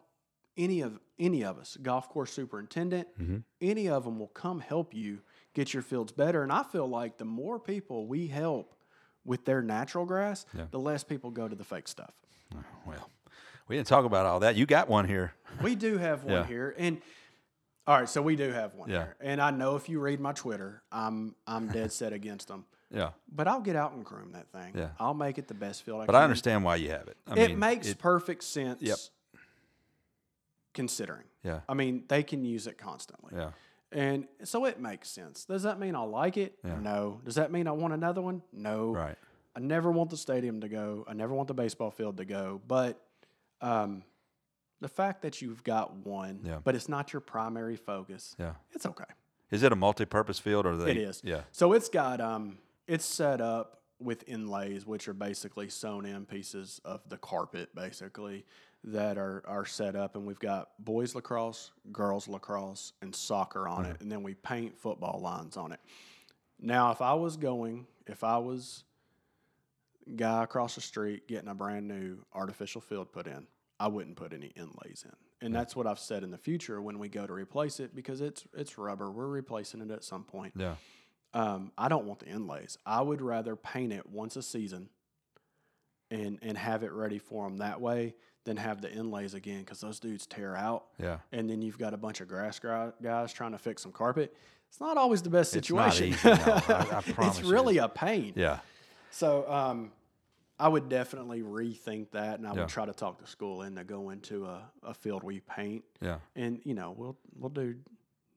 any 0.58 0.82
of 0.82 1.00
any 1.18 1.44
of 1.44 1.58
us, 1.58 1.78
golf 1.82 2.08
course 2.10 2.32
superintendent, 2.32 3.08
Mhm. 3.20 3.44
any 3.62 3.88
of 3.90 4.04
them 4.04 4.20
will 4.20 4.28
come 4.28 4.60
help 4.60 4.94
you 4.94 5.20
get 5.54 5.74
your 5.74 5.84
fields 5.84 6.12
better. 6.12 6.44
And 6.44 6.52
I 6.52 6.64
feel 6.64 6.88
like 6.88 7.18
the 7.18 7.26
more 7.26 7.60
people 7.60 8.08
we 8.08 8.28
help 8.28 8.74
with 9.26 9.46
their 9.46 9.62
natural 9.62 10.06
grass, 10.06 10.46
Yeah. 10.56 10.66
the 10.72 10.80
less 10.80 11.04
people 11.04 11.32
go 11.32 11.48
to 11.48 11.56
the 11.56 11.64
fake 11.64 11.88
stuff. 11.88 12.14
Oh, 12.56 12.64
well, 12.86 13.10
we 13.68 13.76
didn't 13.76 13.88
talk 13.88 14.06
about 14.06 14.26
all 14.26 14.40
that. 14.42 14.56
You 14.56 14.66
got 14.66 14.88
one 14.90 15.06
here. 15.08 15.34
We 15.64 15.76
do 15.76 15.98
have 15.98 16.24
one 16.24 16.34
Yeah. 16.34 16.46
here, 16.48 16.76
and 16.78 17.02
all 17.86 17.98
right, 18.00 18.08
so 18.10 18.22
we 18.22 18.36
do 18.36 18.52
have 18.52 18.76
one 18.76 18.90
Yeah. 18.90 19.06
here. 19.06 19.16
And 19.20 19.42
I 19.42 19.52
know 19.52 19.76
if 19.76 19.90
you 19.90 20.00
read 20.00 20.20
my 20.20 20.32
Twitter, 20.34 20.82
I'm 20.92 21.36
I'm 21.48 21.68
dead 21.72 21.92
set 21.92 22.14
against 22.14 22.48
them. 22.48 22.66
Yeah. 22.92 23.12
But 23.32 23.48
I'll 23.48 23.62
get 23.62 23.76
out 23.76 23.92
and 23.94 24.04
groom 24.06 24.32
that 24.32 24.48
thing. 24.52 24.74
Yeah. 24.76 24.90
I'll 25.00 25.14
make 25.14 25.38
it 25.38 25.48
the 25.48 25.54
best 25.54 25.84
field 25.84 26.02
I 26.02 26.06
But 26.06 26.14
can. 26.14 26.22
I 26.22 26.24
understand 26.24 26.64
why 26.64 26.78
you 26.78 26.90
have 26.90 27.08
it. 27.08 27.18
I 27.28 27.34
it 27.40 27.50
mean, 27.50 27.60
makes 27.60 27.88
it- 27.90 28.00
perfect 28.00 28.44
sense. 28.44 28.82
Yep. 28.82 28.98
Considering, 30.74 31.26
yeah. 31.44 31.62
I 31.68 31.74
mean, 31.74 32.04
they 32.08 32.24
can 32.24 32.46
use 32.46 32.68
it 32.68 32.78
constantly. 32.78 33.34
Yeah. 33.36 33.52
And 33.92 34.28
so 34.44 34.66
it 34.66 34.80
makes 34.80 35.10
sense. 35.10 35.46
Does 35.46 35.64
that 35.64 35.80
mean 35.80 35.96
I 35.96 36.02
like 36.04 36.38
it? 36.38 36.56
Yeah. 36.64 36.80
No. 36.80 37.22
Does 37.26 37.36
that 37.36 37.52
mean 37.52 37.68
I 37.68 37.72
want 37.72 37.94
another 37.94 38.22
one? 38.22 38.44
No. 38.54 38.92
Right. 38.92 39.16
I 39.56 39.60
never 39.60 39.92
want 39.92 40.12
the 40.12 40.18
stadium 40.18 40.62
to 40.62 40.70
go. 40.70 41.04
I 41.08 41.14
never 41.14 41.34
want 41.34 41.48
the 41.48 41.54
baseball 41.56 41.90
field 41.90 42.18
to 42.18 42.26
go. 42.26 42.62
But 42.68 43.02
um, 43.62 44.04
the 44.80 44.88
fact 44.88 45.24
that 45.24 45.42
you've 45.42 45.64
got 45.64 45.96
one, 46.06 46.42
Yeah. 46.44 46.60
but 46.64 46.76
it's 46.76 46.88
not 46.88 47.12
your 47.14 47.20
primary 47.20 47.76
focus, 47.76 48.36
Yeah. 48.40 48.54
it's 48.72 48.86
okay. 48.86 49.06
Is 49.50 49.64
it 49.64 49.72
a 49.72 49.76
multi-purpose 49.76 50.38
field 50.38 50.68
or 50.68 50.78
they? 50.78 50.92
It 50.92 50.98
is. 50.98 51.22
Yeah. 51.24 51.42
So 51.52 51.74
it's 51.74 51.90
got 51.90 52.22
um, 52.22 52.60
it's 52.88 53.06
set 53.06 53.42
up 53.42 53.82
with 54.00 54.24
inlays, 54.28 54.86
which 54.86 55.08
are 55.08 55.14
basically 55.14 55.68
sewn 55.68 56.06
in 56.06 56.26
pieces 56.26 56.80
of 56.86 57.02
the 57.10 57.18
carpet, 57.18 57.74
basically 57.74 58.46
that 58.86 59.18
are 59.18 59.44
are 59.46 59.66
set 59.66 59.96
up, 59.96 60.16
and 60.16 60.26
we've 60.26 60.40
got 60.40 60.70
boys 60.80 61.16
lacrosse, 61.16 61.72
girls 61.92 62.28
lacrosse, 62.28 62.94
and 63.02 63.16
soccer 63.16 63.68
on 63.68 63.86
it, 63.86 63.98
and 64.02 64.12
then 64.12 64.24
we 64.24 64.34
paint 64.36 64.78
football 64.78 65.20
lines 65.22 65.58
on 65.58 65.72
it. 65.72 65.80
Now, 66.60 66.92
if 66.92 67.02
I 67.02 67.14
was 67.14 67.38
going, 67.38 67.88
if 68.08 68.24
I 68.24 68.38
was 68.38 68.84
guy 70.16 70.44
across 70.44 70.76
the 70.76 70.82
street 70.82 71.28
getting 71.28 71.50
a 71.50 71.54
brand 71.54 71.88
new 71.88 72.18
artificial 72.34 72.82
field 72.82 73.12
put 73.12 73.28
in, 73.28 73.48
I 73.80 73.88
wouldn't 73.88 74.16
put 74.16 74.34
any 74.34 74.48
inlays 74.56 75.06
in. 75.06 75.16
And 75.42 75.56
that's 75.56 75.74
what 75.74 75.88
I've 75.88 76.00
said 76.00 76.24
in 76.24 76.32
the 76.32 76.38
future 76.38 76.82
when 76.82 77.00
we 77.00 77.08
go 77.08 77.26
to 77.26 77.32
replace 77.32 77.80
it 77.80 77.96
because 77.96 78.20
it's 78.20 78.44
it's 78.54 78.78
rubber. 78.78 79.10
We're 79.10 79.28
replacing 79.28 79.82
it 79.82 79.90
at 79.92 80.04
some 80.04 80.24
point. 80.24 80.54
Yeah. 80.56 80.76
Um, 81.34 81.72
I 81.78 81.88
don't 81.88 82.06
want 82.06 82.20
the 82.20 82.28
inlays. 82.28 82.78
I 82.86 83.02
would 83.02 83.22
rather 83.22 83.56
paint 83.56 83.94
it 83.94 84.10
once 84.10 84.36
a 84.36 84.42
season 84.42 84.90
and 86.12 86.40
and 86.42 86.58
have 86.58 86.84
it 86.84 86.92
ready 86.92 87.20
for 87.20 87.48
them 87.48 87.58
that 87.58 87.80
way 87.80 88.16
than 88.50 88.58
have 88.58 88.82
the 88.82 88.92
inlays 88.92 89.36
again 89.36 89.60
because 89.60 89.80
those 89.80 90.00
dudes 90.00 90.26
tear 90.26 90.56
out. 90.56 90.86
Yeah. 90.98 91.20
And 91.32 91.50
then 91.50 91.62
you've 91.62 91.78
got 91.78 91.94
a 91.94 91.98
bunch 91.98 92.20
of 92.20 92.28
grass 92.28 92.60
guys 92.60 93.32
trying 93.32 93.52
to 93.52 93.58
fix 93.60 93.84
some 93.84 93.92
carpet. 93.92 94.36
It's 94.68 94.80
not 94.82 94.98
always 94.98 95.22
the 95.22 95.30
best 95.30 95.56
It's 95.56 95.68
situation. 95.68 96.08
easy, 96.10 96.28
no. 96.30 96.34
I- 96.34 96.88
I 96.98 97.02
promise 97.14 97.38
it's 97.40 97.48
you. 97.48 97.54
really 97.54 97.78
a 97.78 97.88
pain. 97.88 98.34
Yeah. 98.36 98.60
So 99.12 99.50
um, 99.52 99.92
I 100.60 100.68
would 100.68 100.90
definitely 100.90 101.42
rethink 101.42 102.12
that, 102.12 102.40
and 102.40 102.48
I 102.48 102.54
Yeah. 102.54 102.62
would 102.62 102.70
try 102.70 102.86
to 102.86 102.94
talk 102.94 103.20
the 103.20 103.28
school 103.28 103.62
into 103.62 103.84
go 103.84 104.10
into 104.10 104.46
a, 104.46 104.64
a 104.84 104.94
field 104.94 105.24
we 105.24 105.40
paint, 105.42 105.84
Yeah. 106.02 106.18
and 106.36 106.60
you 106.66 106.74
know 106.74 106.94
we'll 106.98 107.18
we'll 107.38 107.50
do 107.50 107.76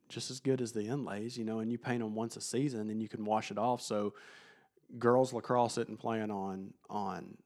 just 0.09 0.31
as 0.31 0.41
good 0.41 0.61
as 0.61 0.73
the 0.73 0.83
inlays, 0.87 1.39
you 1.39 1.45
know, 1.45 1.61
and 1.61 1.71
you 1.73 1.79
paint 1.79 2.01
them 2.01 2.15
once 2.15 2.37
a 2.37 2.41
season, 2.43 2.91
and 2.91 3.01
you 3.03 3.09
can 3.09 3.25
wash 3.25 3.51
it 3.51 3.57
off. 3.59 3.81
So 3.81 4.13
girls 4.99 5.33
lacrosse 5.33 5.79
isn't 5.79 5.99
playing 5.99 6.31
on 6.31 6.73
on 6.91 7.37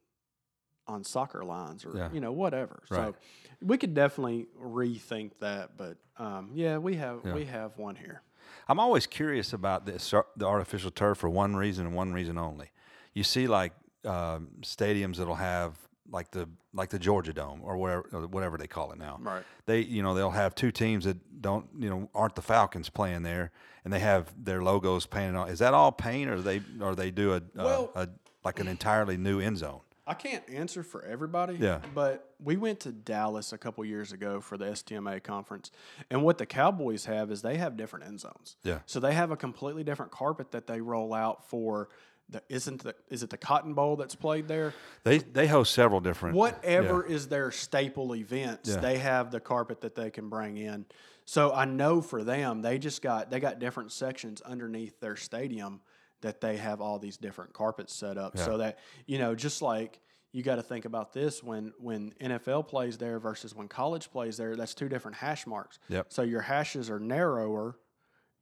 on 0.88 1.04
soccer 1.04 1.44
lines 1.44 1.84
or 1.84 1.96
Yeah. 1.96 2.08
you 2.12 2.20
know 2.20 2.32
whatever. 2.32 2.82
Right. 2.90 3.12
So 3.12 3.14
we 3.62 3.78
could 3.78 3.94
definitely 3.94 4.46
rethink 4.62 5.32
that, 5.40 5.76
but 5.76 5.96
um, 6.18 6.50
yeah, 6.54 6.78
we 6.78 6.96
have 6.96 7.20
Yeah. 7.24 7.34
we 7.34 7.44
have 7.46 7.76
one 7.78 7.96
here. 7.96 8.22
I'm 8.68 8.78
always 8.80 9.06
curious 9.06 9.52
about 9.52 9.86
this 9.86 10.12
the 10.36 10.46
artificial 10.46 10.90
turf 10.90 11.18
for 11.18 11.28
one 11.28 11.56
reason 11.56 11.86
and 11.86 11.94
one 11.94 12.12
reason 12.12 12.38
only. 12.38 12.70
You 13.14 13.24
see, 13.24 13.46
like 13.46 13.72
um, 14.04 14.48
stadiums 14.62 15.16
that'll 15.16 15.34
have 15.34 15.76
like 16.10 16.30
the 16.30 16.48
like 16.72 16.90
the 16.90 16.98
Georgia 16.98 17.32
Dome 17.32 17.60
or 17.64 17.76
whatever 17.76 18.08
or 18.12 18.26
whatever 18.28 18.56
they 18.58 18.66
call 18.68 18.92
it 18.92 18.98
now. 18.98 19.18
Right. 19.20 19.42
They 19.66 19.80
you 19.80 20.02
know 20.02 20.14
they'll 20.14 20.30
have 20.30 20.54
two 20.54 20.70
teams 20.70 21.04
that 21.04 21.40
don't 21.42 21.66
you 21.78 21.90
know 21.90 22.08
aren't 22.14 22.36
the 22.36 22.42
Falcons 22.42 22.88
playing 22.90 23.22
there, 23.22 23.50
and 23.84 23.92
they 23.92 23.98
have 24.00 24.32
their 24.42 24.62
logos 24.62 25.06
painted 25.06 25.36
on. 25.36 25.48
Is 25.48 25.58
that 25.58 25.74
all 25.74 25.90
paint, 25.90 26.30
or 26.30 26.40
they 26.40 26.60
or 26.80 26.94
they 26.94 27.10
do 27.10 27.34
a, 27.34 27.42
Well- 27.54 27.90
a, 27.96 28.02
a 28.02 28.08
like 28.44 28.60
an 28.60 28.68
entirely 28.68 29.16
new 29.16 29.40
end 29.40 29.58
zone? 29.58 29.80
I 30.06 30.14
can't 30.14 30.48
answer 30.48 30.82
for 30.82 31.04
everybody. 31.04 31.56
Yeah. 31.56 31.80
But 31.94 32.30
we 32.42 32.56
went 32.56 32.80
to 32.80 32.92
Dallas 32.92 33.52
a 33.52 33.58
couple 33.58 33.84
years 33.84 34.12
ago 34.12 34.40
for 34.40 34.56
the 34.56 34.66
STMA 34.66 35.22
conference, 35.22 35.72
and 36.10 36.22
what 36.22 36.38
the 36.38 36.46
Cowboys 36.46 37.06
have 37.06 37.30
is 37.30 37.42
they 37.42 37.56
have 37.56 37.76
different 37.76 38.06
end 38.06 38.20
zones. 38.20 38.56
Yeah. 38.62 38.80
So 38.86 39.00
they 39.00 39.14
have 39.14 39.30
a 39.30 39.36
completely 39.36 39.82
different 39.82 40.12
carpet 40.12 40.52
that 40.52 40.66
they 40.66 40.80
roll 40.80 41.12
out 41.12 41.48
for. 41.48 41.88
The, 42.28 42.42
isn't 42.48 42.82
the 42.82 42.94
is 43.08 43.22
it 43.22 43.30
the 43.30 43.36
Cotton 43.36 43.74
Bowl 43.74 43.94
that's 43.96 44.16
played 44.16 44.48
there? 44.48 44.74
They 45.04 45.18
they 45.18 45.46
host 45.46 45.72
several 45.72 46.00
different 46.00 46.34
Whatever 46.36 47.06
is 47.06 47.28
their 47.28 47.52
staple 47.52 48.16
events, 48.16 48.68
Yeah. 48.70 48.76
they 48.80 48.98
have 48.98 49.30
the 49.30 49.38
carpet 49.38 49.80
that 49.82 49.94
they 49.94 50.10
can 50.10 50.28
bring 50.28 50.56
in. 50.56 50.86
So 51.24 51.52
I 51.52 51.64
know 51.66 52.00
for 52.00 52.24
them, 52.24 52.62
they 52.62 52.78
just 52.78 53.00
got 53.00 53.30
they 53.30 53.38
got 53.38 53.60
different 53.60 53.92
sections 53.92 54.40
underneath 54.40 54.98
their 54.98 55.14
stadium 55.16 55.80
that 56.22 56.40
they 56.40 56.56
have 56.56 56.80
all 56.80 56.98
these 56.98 57.16
different 57.16 57.52
carpets 57.52 57.94
set 57.94 58.16
up 58.18 58.36
so 58.38 58.59
that 58.59 58.78
you 59.06 59.18
know 59.18 59.34
just 59.34 59.62
like 59.62 60.01
you 60.32 60.43
got 60.43 60.56
to 60.56 60.62
think 60.62 60.84
about 60.84 61.12
this 61.12 61.43
when 61.43 61.72
when 61.78 62.12
NFL 62.20 62.68
plays 62.68 62.98
there 62.98 63.18
versus 63.18 63.55
when 63.55 63.68
college 63.68 64.10
plays 64.10 64.36
there 64.36 64.55
that's 64.56 64.74
two 64.74 64.88
different 64.88 65.16
hash 65.16 65.47
marks. 65.47 65.78
Yep. 65.88 66.06
So 66.10 66.22
your 66.22 66.43
hashes 66.43 66.90
are 66.90 66.98
narrower 67.01 67.78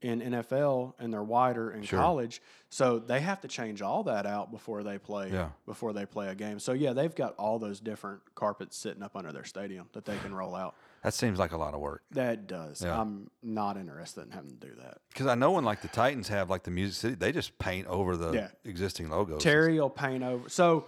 in 0.02 0.20
NFL 0.20 0.94
and 0.98 1.12
they're 1.12 1.22
wider 1.22 1.70
in 1.70 1.82
college. 1.86 2.42
So 2.68 2.98
they 2.98 3.20
have 3.20 3.40
to 3.40 3.48
change 3.48 3.80
all 3.80 4.02
that 4.04 4.26
out 4.26 4.50
before 4.50 4.82
they 4.82 4.98
play 4.98 5.30
Yeah. 5.32 5.50
before 5.66 5.92
they 5.94 6.04
play 6.04 6.28
a 6.28 6.34
game. 6.34 6.58
So 6.58 6.72
yeah, 6.72 6.92
they've 6.92 7.14
got 7.14 7.34
all 7.36 7.58
those 7.58 7.80
different 7.80 8.20
carpets 8.34 8.76
sitting 8.76 9.02
up 9.02 9.16
under 9.16 9.32
their 9.32 9.44
stadium 9.44 9.88
that 9.92 10.04
they 10.04 10.18
can 10.18 10.34
roll 10.34 10.54
out. 10.54 10.74
That 11.04 11.12
seems 11.14 11.38
like 11.38 11.52
a 11.52 11.56
lot 11.58 11.74
of 11.74 11.80
work. 11.80 12.02
That 12.12 12.46
does. 12.46 12.82
Yeah. 12.82 12.98
I'm 12.98 13.30
not 13.42 13.76
interested 13.76 14.22
in 14.24 14.30
having 14.30 14.56
to 14.58 14.66
do 14.68 14.74
that. 14.82 14.98
Because 15.12 15.26
I 15.26 15.34
know 15.34 15.52
when 15.52 15.64
like 15.64 15.82
the 15.82 15.88
Titans 15.88 16.28
have 16.28 16.48
like 16.50 16.62
the 16.64 16.70
Music 16.70 16.96
City, 16.96 17.14
they 17.14 17.30
just 17.30 17.58
paint 17.58 17.86
over 17.88 18.16
the 18.16 18.32
Yeah. 18.32 18.48
existing 18.64 19.10
logos. 19.10 19.42
Terry 19.42 19.78
will 19.78 19.90
paint 19.90 20.24
over. 20.24 20.48
So 20.48 20.86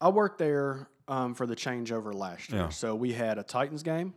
I 0.00 0.08
worked 0.08 0.38
there 0.38 0.88
um, 1.08 1.34
for 1.34 1.46
the 1.46 1.54
changeover 1.54 2.14
last 2.14 2.50
year. 2.50 2.62
Yeah. 2.62 2.68
So 2.70 2.94
we 2.94 3.12
had 3.12 3.36
a 3.38 3.42
Titans 3.42 3.82
game, 3.82 4.14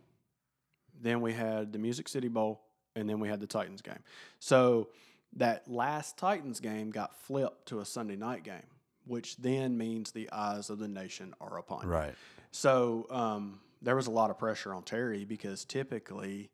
then 1.02 1.20
we 1.20 1.34
had 1.34 1.74
the 1.74 1.80
Music 1.80 2.08
City 2.08 2.30
Bowl, 2.30 2.62
and 2.96 3.10
then 3.10 3.20
we 3.20 3.28
had 3.28 3.42
the 3.42 3.48
Titans 3.48 3.82
game. 3.82 4.00
So 4.40 4.88
that 5.36 5.70
last 5.70 6.18
Titans 6.18 6.62
game 6.62 6.90
got 6.90 7.14
flipped 7.20 7.68
to 7.68 7.82
a 7.82 7.86
Sunday 7.86 8.16
night 8.16 8.44
game, 8.44 8.64
which 9.06 9.36
then 9.36 9.78
means 9.78 10.12
the 10.14 10.30
eyes 10.32 10.70
of 10.70 10.80
the 10.80 10.88
nation 10.88 11.34
are 11.42 11.58
upon 11.58 11.84
you. 11.84 11.90
Right. 11.90 12.16
So 12.52 13.06
um, 13.10 13.60
there 13.82 13.96
was 13.96 14.08
a 14.08 14.12
lot 14.12 14.30
of 14.30 14.38
pressure 14.38 14.74
on 14.74 14.84
Terry 14.84 15.26
because 15.26 15.66
typically 15.66 16.50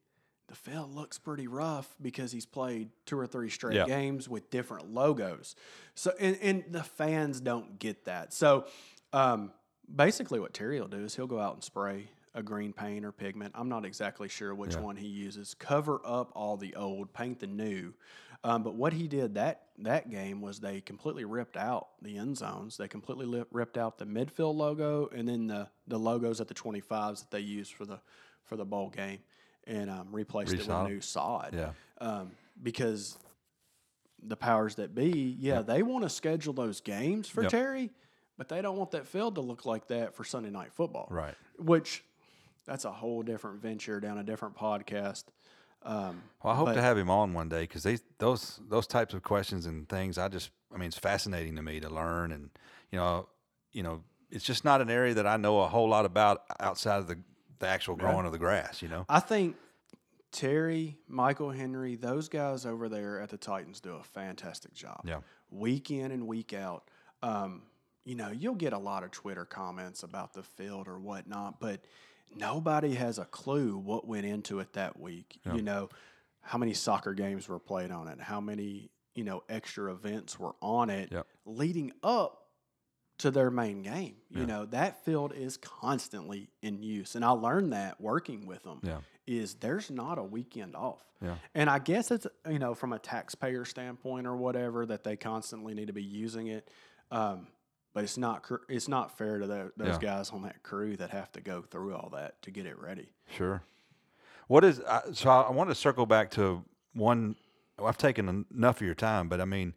the 0.48 0.56
field 0.56 0.94
looks 0.94 1.18
pretty 1.18 1.48
rough 1.48 1.96
because 2.02 2.32
he's 2.32 2.46
played 2.46 2.90
two 3.06 3.18
or 3.18 3.26
three 3.28 3.50
straight 3.50 3.76
Yeah. 3.76 3.86
games 3.86 4.28
with 4.28 4.50
different 4.50 4.94
logos. 4.94 5.56
So 5.96 6.14
and, 6.20 6.38
and 6.42 6.64
the 6.70 6.84
fans 6.84 7.40
don't 7.40 7.80
get 7.80 8.06
that. 8.06 8.34
So 8.34 8.66
um, 9.14 9.52
basically, 9.94 10.40
what 10.40 10.54
Terry 10.54 10.80
will 10.82 10.88
do 10.88 11.04
is 11.04 11.16
he'll 11.16 11.28
go 11.28 11.40
out 11.40 11.54
and 11.54 11.64
spray 11.64 12.08
a 12.36 12.42
green 12.44 12.74
paint 12.74 13.06
or 13.06 13.12
pigment. 13.12 13.54
I'm 13.56 13.70
not 13.70 13.86
exactly 13.86 14.28
sure 14.28 14.54
which 14.56 14.74
Yeah. 14.74 14.82
one 14.82 14.96
he 14.96 15.08
uses. 15.08 15.54
Cover 15.54 16.02
up 16.04 16.32
all 16.36 16.58
the 16.58 16.76
old, 16.76 17.14
paint 17.14 17.40
the 17.40 17.48
new. 17.48 17.94
Um, 18.46 18.62
but 18.64 18.76
what 18.76 18.92
he 18.94 19.08
did 19.08 19.36
that 19.36 19.62
that 19.80 20.10
game 20.10 20.42
was 20.42 20.60
they 20.60 20.82
completely 20.82 21.26
ripped 21.26 21.58
out 21.58 21.88
the 22.02 22.18
end 22.18 22.38
zones. 22.38 22.78
They 22.78 22.88
completely 22.88 23.26
li- 23.26 23.46
ripped 23.52 23.78
out 23.78 23.98
the 23.98 24.06
midfield 24.06 24.56
logo 24.56 25.10
and 25.16 25.28
then 25.28 25.48
the 25.48 25.70
the 25.88 25.98
logos 25.98 26.42
at 26.42 26.48
the 26.48 26.54
25s 26.54 27.20
that 27.20 27.32
they 27.32 27.40
used 27.40 27.74
for 27.74 27.86
the 27.86 28.00
for 28.44 28.58
the 28.58 28.66
bowl 28.66 28.90
game, 28.90 29.20
and 29.66 29.90
um, 29.90 30.10
replaced 30.12 30.54
it 30.54 30.68
with 30.68 30.88
new 30.90 31.00
sod. 31.00 31.54
Yeah. 31.54 31.72
Um, 32.00 32.32
because 32.62 33.18
the 34.22 34.36
powers 34.36 34.76
that 34.76 34.94
be, 34.94 35.36
yeah, 35.40 35.62
they 35.62 35.82
want 35.82 36.04
to 36.04 36.10
schedule 36.10 36.54
those 36.54 36.82
games 36.82 37.28
for 37.28 37.44
Yep. 37.44 37.52
Terry, 37.52 37.92
but 38.38 38.50
they 38.50 38.62
don't 38.62 38.78
want 38.78 38.92
that 38.92 39.08
field 39.08 39.36
to 39.36 39.42
look 39.42 39.66
like 39.66 39.88
that 39.88 40.14
for 40.16 40.24
Sunday 40.24 40.50
night 40.50 40.74
football. 40.74 41.08
Right. 41.10 41.36
Which 41.58 42.04
that's 42.66 42.86
a 42.86 42.92
whole 42.92 43.24
different 43.24 43.62
venture 43.62 44.00
down 44.00 44.18
a 44.18 44.24
different 44.24 44.56
podcast. 44.56 45.26
Um, 45.84 46.24
Well, 46.44 46.54
I 46.54 46.56
hope 46.58 46.68
But- 46.68 46.74
to 46.76 46.82
have 46.82 46.98
him 46.98 47.10
on 47.10 47.34
one 47.34 47.50
day 47.50 47.62
because 47.62 47.84
those 48.18 48.60
those 48.68 48.88
types 48.88 49.14
of 49.14 49.24
questions 49.24 49.66
and 49.66 49.88
things, 49.88 50.18
I 50.18 50.28
just, 50.28 50.52
I 50.74 50.78
mean, 50.78 50.88
it's 50.88 50.98
fascinating 50.98 51.56
to 51.56 51.62
me 51.62 51.80
to 51.80 51.90
learn, 51.90 52.32
and 52.32 52.50
you 52.92 53.00
know, 53.00 53.30
you 53.72 53.84
know, 53.84 54.04
it's 54.30 54.44
just 54.46 54.64
not 54.66 54.82
an 54.82 54.90
area 54.90 55.14
that 55.14 55.28
I 55.28 55.38
know 55.38 55.60
a 55.62 55.68
whole 55.68 55.88
lot 55.90 56.06
about 56.06 56.44
outside 56.60 56.98
of 57.00 57.08
the 57.08 57.20
the 57.60 57.68
actual 57.68 57.96
growing 57.96 58.26
of 58.26 58.32
the 58.34 58.38
grass. 58.40 58.82
You 58.82 58.90
know. 58.90 59.06
I 59.08 59.20
think 59.22 59.56
Terry, 60.32 60.98
Michael 61.08 61.52
Henry, 61.52 61.96
those 61.96 62.28
guys 62.28 62.66
over 62.66 62.90
there 62.90 63.20
at 63.22 63.30
the 63.30 63.38
Titans 63.38 63.80
do 63.80 63.96
a 63.96 64.04
fantastic 64.04 64.74
job. 64.74 65.02
Yeah. 65.06 65.22
Week 65.52 65.92
in 65.92 66.12
and 66.12 66.28
week 66.28 66.54
out. 66.54 66.90
Um, 67.22 67.62
you 68.04 68.16
know, 68.16 68.32
you'll 68.32 68.56
get 68.56 68.74
a 68.74 68.78
lot 68.78 69.04
of 69.04 69.12
Twitter 69.12 69.46
comments 69.46 70.04
about 70.04 70.34
the 70.34 70.44
field 70.44 70.88
or 70.88 71.00
whatnot, 71.00 71.60
but 71.60 71.86
nobody 72.38 72.96
has 72.96 73.18
a 73.20 73.26
clue 73.26 73.78
what 73.78 74.08
went 74.08 74.26
into 74.26 74.60
it 74.60 74.74
that 74.74 75.00
week. 75.00 75.40
You 75.46 75.62
know, 75.62 75.90
how 76.42 76.58
many 76.58 76.74
soccer 76.74 77.14
games 77.14 77.48
were 77.48 77.60
played 77.60 77.92
on 77.92 78.08
it, 78.08 78.20
how 78.20 78.42
many, 78.42 78.90
you 79.16 79.24
know, 79.24 79.44
extra 79.50 79.92
events 79.94 80.38
were 80.40 80.56
on 80.62 80.90
it 80.90 81.12
Yep. 81.12 81.28
leading 81.46 81.92
up 82.04 82.40
to 83.20 83.32
their 83.32 83.52
main 83.52 83.84
game. 83.84 84.18
You 84.30 84.42
Yeah. 84.42 84.46
know, 84.48 84.66
that 84.66 85.06
field 85.06 85.34
is 85.34 85.56
constantly 85.58 86.50
in 86.62 86.82
use. 86.82 87.16
And 87.16 87.24
I 87.24 87.30
learned 87.30 87.72
that 87.74 88.02
working 88.02 88.46
with 88.48 88.64
them 88.64 88.80
Yeah. 88.84 89.02
is 89.28 89.56
there's 89.56 89.90
not 89.92 90.18
a 90.18 90.24
weekend 90.24 90.76
off. 90.76 91.04
Yeah. 91.22 91.38
And 91.54 91.70
I 91.70 91.80
guess 91.80 92.12
it's, 92.12 92.28
you 92.50 92.60
know, 92.60 92.74
from 92.74 92.92
a 92.92 93.00
taxpayer 93.00 93.64
standpoint 93.66 94.28
or 94.28 94.36
whatever 94.36 94.86
that 94.88 95.04
they 95.04 95.16
constantly 95.16 95.74
need 95.74 95.88
to 95.88 95.94
be 95.94 96.04
using 96.04 96.48
it. 96.48 96.70
Um, 97.12 97.48
but 97.94 98.04
it's 98.04 98.18
not 98.18 98.46
it's 98.70 98.88
not 98.88 99.18
fair 99.18 99.40
to 99.40 99.48
tho- 99.48 99.72
those 99.78 99.88
Yeah. 99.88 100.00
guys 100.00 100.30
on 100.32 100.42
that 100.44 100.64
crew 100.64 100.96
that 100.98 101.12
have 101.12 101.32
to 101.34 101.42
go 101.42 101.62
through 101.62 101.96
all 101.96 102.10
that 102.14 102.42
to 102.44 102.52
get 102.52 102.66
it 102.66 102.80
ready. 102.80 103.12
Sure. 103.36 103.64
What 104.48 104.64
is 104.64 104.82
I 104.82 105.02
so? 105.14 105.30
I 105.30 105.52
want 105.52 105.70
to 105.70 105.76
circle 105.76 106.06
back 106.06 106.32
to 106.32 106.64
one. 106.94 107.36
I've 107.84 107.98
taken 107.98 108.46
enough 108.54 108.78
of 108.78 108.86
your 108.86 108.94
time, 108.96 109.28
but 109.30 109.42
I 109.42 109.46
mean, 109.46 109.74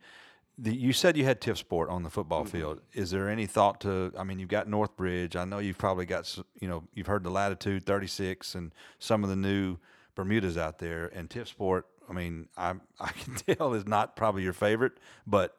the, 0.59 0.74
you 0.74 0.93
said 0.93 1.16
you 1.16 1.24
had 1.24 1.40
TifSport 1.40 1.90
on 1.90 2.02
the 2.02 2.10
football 2.10 2.43
Mm-hmm. 2.44 2.56
field. 2.56 2.80
Is 2.93 3.10
there 3.10 3.28
any 3.28 3.47
thought 3.47 3.80
to? 3.82 4.12
I 4.18 4.24
mean, 4.24 4.38
you've 4.38 4.48
got 4.51 4.66
Northbridge. 4.68 5.36
I 5.36 5.44
know 5.44 5.59
you've 5.59 5.78
probably 5.78 6.05
got 6.06 6.36
you 6.60 6.68
know 6.68 6.84
you've 6.94 7.06
heard 7.06 7.22
the 7.24 7.30
Latitude 7.30 7.86
36 7.86 8.55
and 8.55 8.72
some 8.98 9.22
of 9.24 9.30
the 9.30 9.36
new 9.36 9.78
Bermudas 10.14 10.56
out 10.59 10.78
there, 10.78 11.06
and 11.14 11.28
TifSport. 11.30 11.82
I 12.09 12.12
mean, 12.12 12.48
I 12.56 12.74
I 13.01 13.12
can 13.12 13.34
tell 13.34 13.72
is 13.74 13.86
not 13.86 14.16
probably 14.16 14.43
your 14.43 14.52
favorite, 14.52 14.93
but 15.26 15.56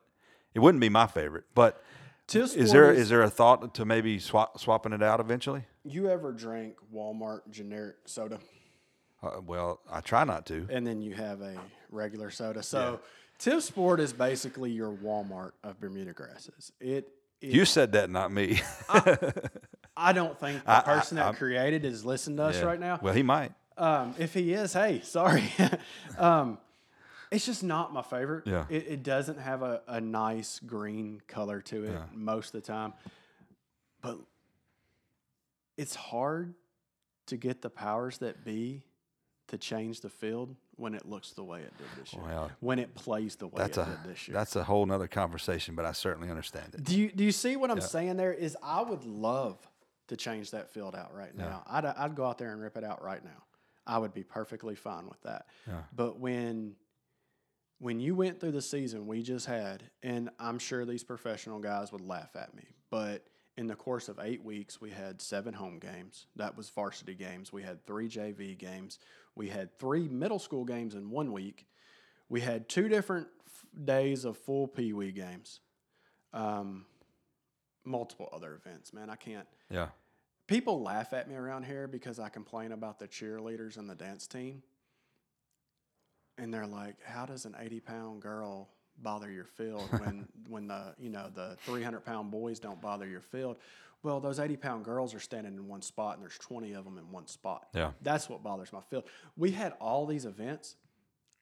it 0.54 0.60
wouldn't 0.60 0.82
be 0.82 0.90
my 0.90 1.08
favorite. 1.08 1.46
But 1.56 1.82
Tiff 2.28 2.44
is 2.58 2.70
Sport 2.70 2.70
there 2.72 2.92
is- 2.92 3.00
is 3.00 3.10
there 3.10 3.22
a 3.24 3.30
thought 3.30 3.74
to 3.76 3.86
maybe 3.86 4.20
swap, 4.20 4.60
swapping 4.60 4.92
it 4.94 5.02
out 5.02 5.20
eventually? 5.20 5.64
You 5.84 6.10
ever 6.10 6.32
drank 6.34 6.76
Walmart 6.94 7.50
generic 7.50 7.96
soda 8.06 8.40
Uh, 9.24 9.40
well, 9.46 9.80
I 9.90 10.02
try 10.02 10.24
not 10.26 10.46
to. 10.48 10.68
and 10.70 10.86
then 10.86 11.02
you 11.02 11.16
have 11.16 11.42
a 11.42 11.56
regular 11.90 12.30
soda? 12.30 12.62
So 12.64 13.00
TifSport 13.40 14.00
is 14.00 14.12
basically 14.14 14.72
your 14.72 14.92
Walmart 14.92 15.52
of 15.64 15.80
Bermuda 15.80 16.12
grasses. 16.14 16.72
It, 16.82 17.08
it 17.42 17.50
You 17.54 17.64
said 17.66 17.94
that, 17.94 18.10
not 18.10 18.32
me. 18.32 18.60
I 19.96 20.12
don't 20.14 20.38
think 20.40 20.64
the 20.66 20.70
I- 20.72 20.80
I- 20.80 20.82
person 20.82 21.16
that 21.16 21.26
I'm- 21.28 21.36
created 21.36 21.86
is 21.86 22.04
listening 22.06 22.38
to 22.38 22.44
us 22.44 22.60
Yeah. 22.60 22.66
right 22.66 22.80
now. 22.80 23.00
Well, 23.02 23.14
he 23.14 23.24
might. 23.24 23.54
Um, 23.78 24.16
if 24.18 24.34
he 24.34 24.54
is, 24.54 24.74
hey, 24.74 25.02
sorry. 25.02 25.52
um, 26.18 26.58
it's 27.32 27.46
just 27.46 27.64
not 27.64 27.94
my 27.94 28.02
favorite. 28.02 28.48
Yeah. 28.48 28.66
It, 28.70 28.86
it 28.88 29.04
doesn't 29.04 29.40
have 29.40 29.62
a, 29.62 29.82
a 29.88 30.00
nice 30.02 30.60
green 30.60 31.22
color 31.28 31.62
to 31.62 31.84
it 31.86 31.92
Yeah. 31.92 32.04
most 32.14 32.54
of 32.54 32.62
the 32.62 32.68
time. 32.68 32.94
But 34.02 34.18
it's 35.78 35.96
hard 35.96 36.54
to 37.28 37.38
get 37.38 37.62
the 37.62 37.70
powers 37.70 38.20
that 38.20 38.44
be 38.46 38.84
to 39.48 39.58
change 39.58 40.02
the 40.02 40.10
field 40.10 40.56
when 40.76 40.94
it 40.94 41.08
looks 41.08 41.32
the 41.32 41.44
way 41.44 41.62
it 41.62 41.74
did 41.78 41.88
this 42.04 42.14
year. 42.14 42.50
When 42.60 42.80
it 42.80 42.94
plays 42.96 43.36
the 43.36 43.48
way 43.48 43.54
That's 43.58 43.78
it 43.78 43.82
a 43.82 43.86
did 43.86 44.12
this 44.14 44.28
year. 44.28 44.36
that's 44.38 44.56
a 44.56 44.64
whole 44.64 44.86
nother 44.86 45.08
conversation, 45.08 45.74
but 45.76 45.86
I 45.86 45.92
certainly 45.94 46.30
understand 46.30 46.76
it. 46.76 46.84
Do 46.84 46.98
you 46.98 47.12
do 47.12 47.24
you 47.24 47.32
see 47.32 47.56
what 47.56 47.72
I'm 47.72 47.78
Yeah. 47.78 47.84
saying 47.84 48.18
there? 48.18 48.34
Is 48.34 48.56
I 48.62 48.82
would 48.82 49.04
love 49.06 49.58
to 50.08 50.16
change 50.16 50.52
that 50.52 50.70
field 50.70 50.96
out 50.96 51.14
right 51.14 51.36
now. 51.36 51.64
I'd 51.68 51.86
I'd 51.86 52.16
go 52.16 52.26
out 52.26 52.38
there 52.38 52.52
and 52.52 52.62
rip 52.62 52.78
it 52.78 52.84
out 52.84 53.04
right 53.04 53.24
now. 53.24 53.44
I 53.86 53.98
would 53.98 54.14
be 54.14 54.24
perfectly 54.24 54.76
fine 54.76 55.08
with 55.08 55.22
that. 55.24 55.48
Yeah. 55.68 55.82
But 55.96 56.20
when 56.20 56.76
when 57.80 58.00
you 58.00 58.16
went 58.16 58.40
through 58.40 58.52
the 58.52 58.62
season 58.62 59.08
we 59.08 59.22
just 59.22 59.46
had, 59.46 59.84
and 60.02 60.30
I'm 60.40 60.60
sure 60.60 60.86
these 60.86 61.04
professional 61.04 61.60
guys 61.60 61.92
would 61.92 62.02
laugh 62.02 62.36
at 62.36 62.56
me, 62.56 62.64
but 62.90 63.28
in 63.58 63.68
the 63.68 63.76
course 63.76 64.08
of 64.08 64.20
eight 64.22 64.44
weeks, 64.44 64.80
we 64.80 64.92
had 64.92 65.22
seven 65.22 65.54
home 65.54 65.80
games. 65.80 66.28
That 66.36 66.56
was 66.56 66.70
varsity 66.70 67.16
games. 67.16 67.52
We 67.52 67.64
had 67.64 67.86
three 67.86 68.08
JV 68.08 68.58
games. 68.58 69.00
We 69.36 69.50
had 69.50 69.78
three 69.80 70.08
middle 70.08 70.40
school 70.40 70.64
games 70.64 70.94
in 70.94 71.10
one 71.10 71.32
week. 71.32 71.66
We 72.30 72.42
had 72.42 72.70
two 72.70 72.88
different 72.88 73.28
f- 73.48 73.66
days 73.86 74.26
of 74.26 74.38
full 74.38 74.68
Pee 74.68 74.94
Wee 74.94 75.12
games. 75.12 75.60
Um, 76.34 76.86
multiple 77.84 78.30
other 78.32 78.54
events, 78.54 78.94
man. 78.94 79.10
I 79.10 79.16
can't. 79.16 79.48
Yeah. 79.72 79.88
People 80.46 80.82
laugh 80.82 81.14
at 81.14 81.28
me 81.28 81.36
around 81.36 81.64
here 81.66 81.88
because 81.88 82.20
I 82.20 82.30
complain 82.30 82.72
about 82.72 83.00
the 83.00 83.08
cheerleaders 83.08 83.78
and 83.78 83.90
the 83.90 83.96
dance 83.96 84.28
team. 84.28 84.62
And 86.38 86.54
they're 86.54 86.68
like, 86.68 86.96
how 87.04 87.26
does 87.26 87.46
an 87.46 87.56
80 87.60 87.80
pound 87.82 88.22
girl 88.22 88.70
bother 89.02 89.30
your 89.32 89.46
field 89.46 89.90
when, 90.00 90.28
when 90.48 90.68
the, 90.68 90.94
you 91.00 91.10
know, 91.10 91.30
the 91.34 91.58
300 91.64 92.02
pound 92.06 92.32
boys 92.32 92.60
don't 92.60 92.82
bother 92.82 93.08
your 93.08 93.22
field? 93.22 93.58
Well, 94.04 94.20
those 94.20 94.40
80 94.40 94.58
pound 94.58 94.86
girls 94.86 95.14
are 95.14 95.20
standing 95.20 95.56
in 95.56 95.68
one 95.68 95.82
spot 95.82 96.16
and 96.16 96.24
there's 96.24 96.38
20 96.38 96.74
of 96.74 96.86
them 96.86 96.98
in 96.98 97.12
one 97.12 97.28
spot. 97.28 97.68
Yeah. 97.74 97.92
That's 98.02 98.30
what 98.30 98.44
bothers 98.44 98.72
my 98.72 98.82
field. 98.82 99.06
We 99.36 99.52
had 99.52 99.74
all 99.80 100.06
these 100.06 100.26
events, 100.26 100.76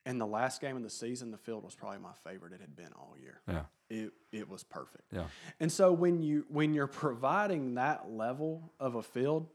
and 0.06 0.20
the 0.20 0.26
last 0.26 0.60
game 0.60 0.76
of 0.76 0.82
the 0.82 0.90
season, 0.90 1.30
the 1.30 1.38
field 1.38 1.64
was 1.64 1.74
probably 1.74 1.98
my 1.98 2.12
favorite 2.24 2.52
it 2.52 2.60
had 2.60 2.74
been 2.74 2.92
all 2.96 3.14
year. 3.20 3.40
Yeah. 3.46 3.62
It, 3.90 4.12
it 4.32 4.48
was 4.48 4.62
perfect. 4.62 5.04
Yeah. 5.12 5.24
And 5.60 5.70
so 5.70 5.92
when 5.92 6.22
you 6.22 6.44
when 6.48 6.74
you're 6.74 6.86
providing 6.86 7.74
that 7.74 8.10
level 8.10 8.72
of 8.80 8.94
a 8.94 9.02
field, 9.02 9.48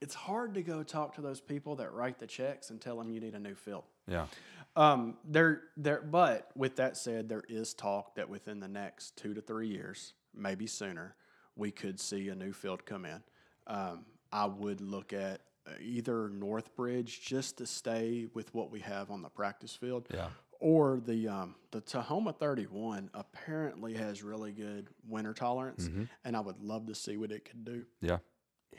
it's 0.00 0.14
hard 0.14 0.54
to 0.54 0.62
go 0.62 0.82
talk 0.82 1.14
to 1.16 1.20
those 1.20 1.40
people 1.40 1.76
that 1.76 1.92
write 1.92 2.18
the 2.18 2.26
checks 2.26 2.70
and 2.70 2.80
tell 2.80 2.96
them 2.96 3.10
you 3.10 3.20
need 3.20 3.34
a 3.34 3.38
new 3.38 3.54
field. 3.54 3.84
Yeah. 4.08 4.26
Um, 4.76 5.16
there, 5.24 5.62
there. 5.76 6.00
But 6.02 6.50
with 6.54 6.76
that 6.76 6.96
said, 6.96 7.28
there 7.28 7.42
is 7.48 7.74
talk 7.74 8.14
that 8.14 8.28
within 8.28 8.60
the 8.60 8.68
next 8.68 9.16
two 9.16 9.34
to 9.34 9.40
three 9.40 9.68
years, 9.68 10.14
maybe 10.34 10.66
sooner, 10.66 11.16
we 11.56 11.70
could 11.70 11.98
see 11.98 12.28
a 12.28 12.34
new 12.34 12.52
field 12.52 12.86
come 12.86 13.04
in. 13.04 13.22
Um, 13.66 14.04
I 14.32 14.46
would 14.46 14.80
look 14.80 15.12
at 15.12 15.40
uh, 15.66 15.72
either 15.80 16.28
Northbridge 16.30 17.20
just 17.20 17.58
to 17.58 17.66
stay 17.66 18.28
with 18.32 18.54
what 18.54 18.70
we 18.70 18.80
have 18.80 19.10
on 19.10 19.22
the 19.22 19.28
practice 19.28 19.74
field, 19.74 20.06
Yeah. 20.14 20.28
or 20.60 21.00
the 21.04 21.28
um, 21.28 21.54
the 21.72 21.80
Tahoma 21.82 22.34
31 22.34 23.10
apparently 23.12 23.94
has 23.94 24.22
really 24.22 24.52
good 24.52 24.88
winter 25.06 25.34
tolerance, 25.34 25.88
Mm-hmm. 25.88 26.04
and 26.24 26.36
I 26.36 26.40
would 26.40 26.60
love 26.62 26.86
to 26.86 26.94
see 26.94 27.16
what 27.16 27.32
it 27.32 27.44
could 27.44 27.64
do 27.64 27.84
Yeah. 28.00 28.18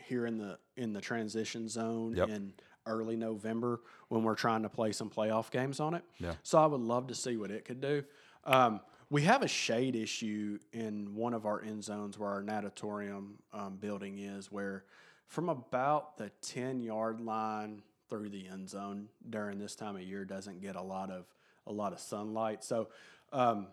here 0.08 0.26
in 0.26 0.38
the 0.38 0.58
in 0.78 0.94
the 0.94 1.02
transition 1.02 1.68
zone 1.68 2.16
Yep. 2.16 2.30
in 2.30 2.54
early 2.92 3.16
November 3.16 3.82
when 4.10 4.24
we're 4.24 4.36
trying 4.36 4.64
to 4.64 4.70
play 4.70 4.92
some 4.92 5.10
playoff 5.10 5.50
games 5.50 5.80
on 5.80 5.94
it. 5.94 6.04
Yeah. 6.20 6.34
So 6.44 6.60
I 6.60 6.66
would 6.66 6.82
love 6.82 7.08
to 7.08 7.16
see 7.16 7.38
what 7.38 7.52
it 7.52 7.66
could 7.66 7.82
do. 7.82 8.04
Um, 8.44 8.82
we 9.10 9.24
have 9.24 9.42
a 9.42 9.48
shade 9.48 9.96
issue 9.96 10.58
in 10.72 11.16
one 11.16 11.34
of 11.34 11.46
our 11.46 11.62
end 11.62 11.84
zones 11.84 12.18
where 12.18 12.30
our 12.30 12.42
natatorium 12.42 13.40
um, 13.54 13.76
building 13.76 14.20
is, 14.20 14.52
where 14.52 14.86
from 15.28 15.50
about 15.50 16.18
the 16.18 16.32
ten 16.42 16.80
yard 16.80 17.20
line 17.20 17.82
through 18.10 18.30
the 18.30 18.48
end 18.48 18.70
zone 18.70 19.08
during 19.30 19.58
this 19.58 19.76
time 19.76 19.96
of 19.96 20.02
year 20.02 20.26
doesn't 20.26 20.62
get 20.62 20.76
a 20.76 20.82
lot 20.82 21.10
of 21.10 21.26
a 21.68 21.72
lot 21.72 21.94
of 21.94 22.00
sunlight. 22.00 22.64
So 22.64 22.90
um, 23.32 23.68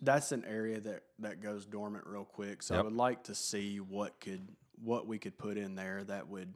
that's 0.00 0.32
an 0.32 0.44
area 0.48 0.80
that 0.80 1.02
that 1.20 1.40
goes 1.40 1.66
dormant 1.66 2.04
real 2.06 2.24
quick. 2.24 2.62
So 2.62 2.76
I 2.76 2.82
would 2.82 2.96
like 2.96 3.24
to 3.24 3.34
see 3.34 3.78
what 3.78 4.20
could 4.20 4.48
what 4.82 5.06
we 5.06 5.18
could 5.18 5.38
put 5.38 5.56
in 5.56 5.74
there 5.74 6.02
that 6.04 6.28
would 6.28 6.54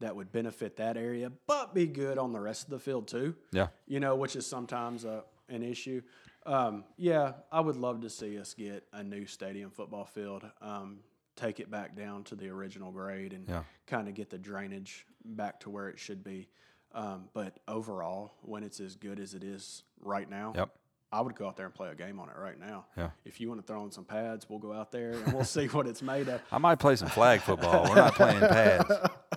that 0.00 0.14
would 0.16 0.30
benefit 0.32 0.76
that 0.76 0.96
area, 0.96 1.30
but 1.46 1.74
be 1.74 1.86
good 1.86 2.18
on 2.18 2.32
the 2.32 2.40
rest 2.40 2.64
of 2.64 2.70
the 2.70 2.78
field 2.78 3.08
too. 3.08 3.34
Yeah. 3.52 3.68
You 3.86 4.00
know, 4.00 4.14
which 4.16 4.36
is 4.36 4.46
sometimes 4.46 5.04
a, 5.04 5.24
an 5.48 5.62
issue. 5.62 6.02
Um, 6.46 6.84
yeah, 6.96 7.32
I 7.52 7.60
would 7.60 7.76
love 7.76 8.00
to 8.02 8.10
see 8.10 8.38
us 8.38 8.54
get 8.54 8.84
a 8.92 9.02
new 9.02 9.26
stadium 9.26 9.70
football 9.70 10.04
field. 10.06 10.44
Um, 10.62 11.00
take 11.36 11.60
it 11.60 11.70
back 11.70 11.96
down 11.96 12.24
to 12.24 12.34
the 12.34 12.48
original 12.48 12.90
grade 12.90 13.32
and 13.32 13.48
Yeah. 13.48 13.62
kind 13.86 14.08
of 14.08 14.14
get 14.14 14.30
the 14.30 14.38
drainage 14.38 15.06
back 15.24 15.60
to 15.60 15.70
where 15.70 15.88
it 15.88 15.98
should 15.98 16.24
be. 16.24 16.48
Um, 16.92 17.28
but 17.34 17.58
overall, 17.68 18.32
when 18.42 18.62
it's 18.64 18.80
as 18.80 18.96
good 18.96 19.20
as 19.20 19.34
it 19.34 19.44
is 19.44 19.82
right 20.00 20.28
now, 20.28 20.52
Yep. 20.56 20.70
I 21.10 21.20
would 21.22 21.34
go 21.36 21.46
out 21.46 21.56
there 21.56 21.64
and 21.66 21.74
play 21.74 21.88
a 21.90 21.94
game 21.94 22.18
on 22.20 22.28
it 22.28 22.36
right 22.36 22.58
now. 22.58 22.84
Yeah. 22.96 23.10
If 23.24 23.40
you 23.40 23.48
want 23.48 23.60
to 23.62 23.66
throw 23.66 23.82
in 23.84 23.90
some 23.90 24.04
pads, 24.04 24.48
we'll 24.50 24.58
go 24.58 24.72
out 24.72 24.90
there 24.92 25.12
and 25.12 25.32
we'll 25.32 25.44
see 25.56 25.66
what 25.68 25.86
it's 25.86 26.02
made 26.02 26.28
of. 26.28 26.40
I 26.52 26.58
might 26.58 26.78
play 26.78 26.96
some 26.96 27.08
flag 27.08 27.40
football. 27.40 27.88
We're 27.88 27.94
not 27.96 28.14
playing 28.14 28.40
pads. 28.40 28.90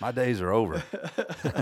My 0.00 0.12
days 0.12 0.40
are 0.40 0.52
over. 0.52 0.82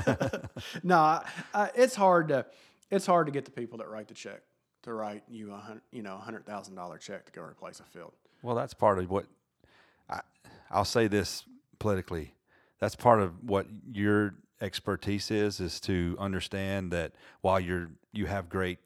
no, 0.82 0.98
I, 0.98 1.26
I, 1.54 1.70
it's 1.74 1.94
hard 1.94 2.28
to 2.28 2.46
it's 2.90 3.06
hard 3.06 3.26
to 3.26 3.32
get 3.32 3.44
the 3.44 3.50
people 3.50 3.78
that 3.78 3.88
write 3.88 4.08
the 4.08 4.14
check 4.14 4.42
to 4.82 4.92
write 4.92 5.22
you 5.28 5.52
a 5.52 5.56
hundred 5.56 5.82
you 5.90 6.02
know 6.02 6.16
a 6.16 6.20
hundred 6.20 6.46
thousand 6.46 6.74
dollar 6.74 6.98
check 6.98 7.24
to 7.26 7.32
go 7.32 7.42
replace 7.42 7.80
a 7.80 7.84
field. 7.84 8.12
Well, 8.42 8.56
that's 8.56 8.74
part 8.74 8.98
of 8.98 9.10
what 9.10 9.26
I, 10.08 10.20
I'll 10.70 10.84
say 10.84 11.06
this 11.06 11.44
politically. 11.78 12.34
That's 12.80 12.96
part 12.96 13.20
of 13.20 13.44
what 13.44 13.66
your 13.92 14.34
expertise 14.60 15.30
is 15.30 15.60
is 15.60 15.80
to 15.80 16.16
understand 16.18 16.92
that 16.92 17.12
while 17.40 17.58
you're 17.60 17.90
you 18.12 18.26
have 18.26 18.48
great 18.48 18.78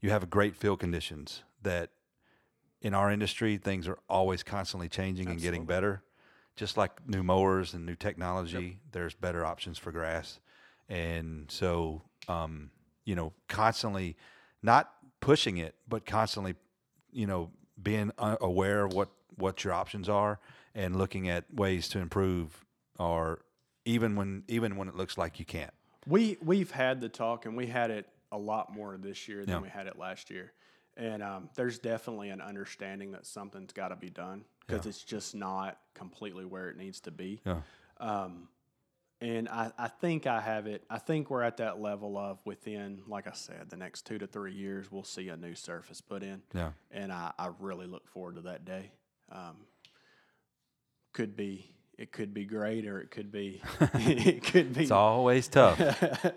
you 0.00 0.10
have 0.10 0.28
great 0.30 0.56
field 0.56 0.80
conditions 0.80 1.42
that 1.62 1.90
in 2.80 2.94
our 2.94 3.10
industry 3.10 3.56
things 3.56 3.86
are 3.86 3.98
always 4.08 4.42
constantly 4.42 4.88
changing 4.88 5.28
and 5.28 5.40
getting 5.40 5.64
better. 5.64 6.02
Just 6.56 6.76
like 6.76 6.90
new 7.08 7.22
mowers 7.22 7.72
and 7.74 7.86
new 7.86 7.96
technology, 7.96 8.78
there's 8.92 9.14
better 9.14 9.44
options 9.44 9.78
for 9.78 9.90
grass. 9.92 10.38
And 10.88 11.50
so 11.50 12.02
um, 12.28 12.70
you 13.04 13.14
know, 13.14 13.32
constantly 13.48 14.16
not 14.62 14.92
pushing 15.20 15.56
it, 15.58 15.74
but 15.88 16.04
constantly 16.06 16.54
you 17.12 17.26
know, 17.26 17.50
being 17.82 18.10
aware 18.18 18.84
of 18.84 18.92
what 18.94 19.10
what 19.36 19.64
your 19.64 19.72
options 19.72 20.08
are 20.08 20.38
and 20.74 20.96
looking 20.96 21.28
at 21.28 21.44
ways 21.52 21.88
to 21.88 21.98
improve, 21.98 22.64
or 22.98 23.40
even 23.84 24.16
when 24.16 24.44
even 24.48 24.76
when 24.76 24.88
it 24.88 24.94
looks 24.94 25.16
like 25.18 25.38
you 25.38 25.44
can't. 25.44 25.72
We 26.06 26.36
we've 26.42 26.70
had 26.70 27.00
the 27.00 27.08
talk 27.08 27.46
and 27.46 27.56
we 27.56 27.66
had 27.66 27.90
it 27.90 28.08
a 28.30 28.38
lot 28.38 28.72
more 28.74 28.96
this 28.96 29.28
year 29.28 29.40
than 29.44 29.56
Yeah. 29.56 29.60
we 29.60 29.68
had 29.68 29.86
it 29.86 29.98
last 29.98 30.30
year. 30.30 30.52
And 30.96 31.22
um, 31.22 31.48
there's 31.54 31.78
definitely 31.78 32.28
an 32.30 32.40
understanding 32.40 33.12
that 33.12 33.26
something's 33.26 33.72
got 33.72 33.88
to 33.88 33.96
be 33.96 34.10
done 34.10 34.44
because 34.66 34.86
it's 34.86 35.02
just 35.02 35.34
not 35.34 35.78
completely 35.94 36.44
where 36.44 36.68
it 36.68 36.76
needs 36.76 37.00
to 37.00 37.10
be. 37.10 37.40
Yeah, 37.46 37.60
Um, 37.98 38.48
and 39.20 39.48
I, 39.48 39.70
I 39.78 39.88
think 39.88 40.26
I 40.26 40.40
have 40.40 40.66
it. 40.66 40.84
I 40.90 40.98
think 40.98 41.30
we're 41.30 41.42
at 41.42 41.58
that 41.58 41.80
level 41.80 42.18
of 42.18 42.40
within, 42.44 43.02
like 43.06 43.26
I 43.26 43.32
said, 43.32 43.70
the 43.70 43.76
next 43.76 44.04
two 44.04 44.18
to 44.18 44.26
three 44.26 44.52
years, 44.52 44.90
we'll 44.90 45.04
see 45.04 45.28
a 45.28 45.36
new 45.36 45.54
surface 45.54 46.00
put 46.00 46.22
in. 46.22 46.42
yeah, 46.54 46.72
And 46.90 47.12
I, 47.12 47.32
I 47.38 47.50
really 47.60 47.86
look 47.86 48.06
forward 48.08 48.34
to 48.34 48.40
that 48.42 48.64
day. 48.64 48.90
Um, 49.30 49.56
could 51.12 51.36
be, 51.36 51.72
it 51.96 52.10
could 52.12 52.34
be 52.34 52.44
great 52.44 52.86
or 52.86 53.00
it 53.00 53.10
could 53.10 53.30
be, 53.30 53.62
it 53.94 54.42
could 54.44 54.74
be. 54.74 54.82
it's 54.82 54.90
always 54.90 55.48
tough. 55.48 55.78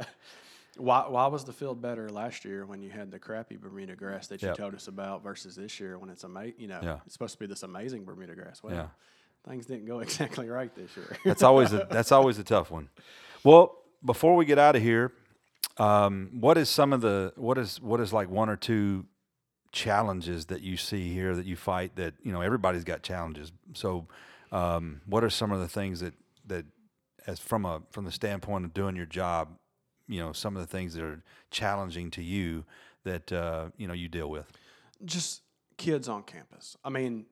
Why, 0.77 1.07
why 1.07 1.27
was 1.27 1.45
the 1.45 1.53
field 1.53 1.81
better 1.81 2.09
last 2.09 2.43
year 2.45 2.65
when 2.65 2.81
you 2.81 2.89
had 2.89 3.09
the 3.11 3.19
crappy 3.19 3.55
Bermuda 3.57 3.95
grass 3.95 4.27
that 4.27 4.41
you 4.41 4.49
Yep. 4.49 4.57
told 4.57 4.75
us 4.75 4.87
about 4.87 5.23
versus 5.23 5.55
this 5.55 5.79
year 5.79 5.97
when 5.97 6.09
it's 6.09 6.23
amazing? 6.23 6.55
You 6.59 6.67
know, 6.67 6.79
Yeah. 6.83 6.99
it's 7.05 7.13
supposed 7.13 7.33
to 7.33 7.39
be 7.39 7.45
this 7.47 7.63
amazing 7.63 8.03
Bermuda 8.03 8.35
grass. 8.35 8.61
Well, 8.61 8.73
Yeah. 8.73 8.87
things 9.47 9.65
didn't 9.65 9.85
go 9.85 9.99
exactly 10.01 10.49
right 10.49 10.73
this 10.75 10.95
year. 10.97 11.17
That's 11.23 11.43
always 11.43 11.71
a 11.73 11.87
that's 11.89 12.11
always 12.11 12.37
a 12.39 12.43
tough 12.43 12.71
one. 12.71 12.89
Well, 13.43 13.77
before 14.03 14.35
we 14.35 14.43
get 14.45 14.59
out 14.59 14.75
of 14.75 14.81
here, 14.81 15.13
um, 15.77 16.29
what 16.39 16.57
is 16.57 16.69
some 16.69 16.91
of 16.93 17.01
the 17.01 17.31
what 17.37 17.57
is 17.57 17.79
what 17.81 17.99
is 18.01 18.11
like 18.11 18.29
one 18.29 18.49
or 18.49 18.55
two 18.57 19.05
challenges 19.71 20.45
that 20.45 20.61
you 20.61 20.77
see 20.77 21.13
here 21.13 21.35
that 21.35 21.45
you 21.45 21.55
fight 21.55 21.95
that 21.97 22.13
you 22.23 22.31
know 22.31 22.41
everybody's 22.41 22.83
got 22.83 23.01
challenges. 23.03 23.51
So, 23.73 24.07
um, 24.51 25.01
what 25.05 25.23
are 25.23 25.29
some 25.29 25.51
of 25.51 25.59
the 25.59 25.67
things 25.67 25.99
that 25.99 26.13
that 26.47 26.65
as 27.27 27.39
from 27.39 27.65
a 27.65 27.81
from 27.91 28.05
the 28.05 28.11
standpoint 28.11 28.65
of 28.65 28.73
doing 28.73 28.95
your 28.95 29.05
job, 29.05 29.57
you 30.07 30.19
know, 30.19 30.33
some 30.33 30.55
of 30.55 30.61
the 30.61 30.67
things 30.67 30.93
that 30.93 31.03
are 31.03 31.21
challenging 31.51 32.11
to 32.11 32.21
you 32.23 32.65
that 33.03 33.31
uh, 33.31 33.69
you 33.77 33.87
know 33.87 33.93
you 33.93 34.07
deal 34.07 34.29
with. 34.29 34.51
just 35.03 35.41
kids 35.77 36.07
on 36.07 36.23
campus. 36.23 36.77
I 36.85 36.89
mean, 36.89 37.25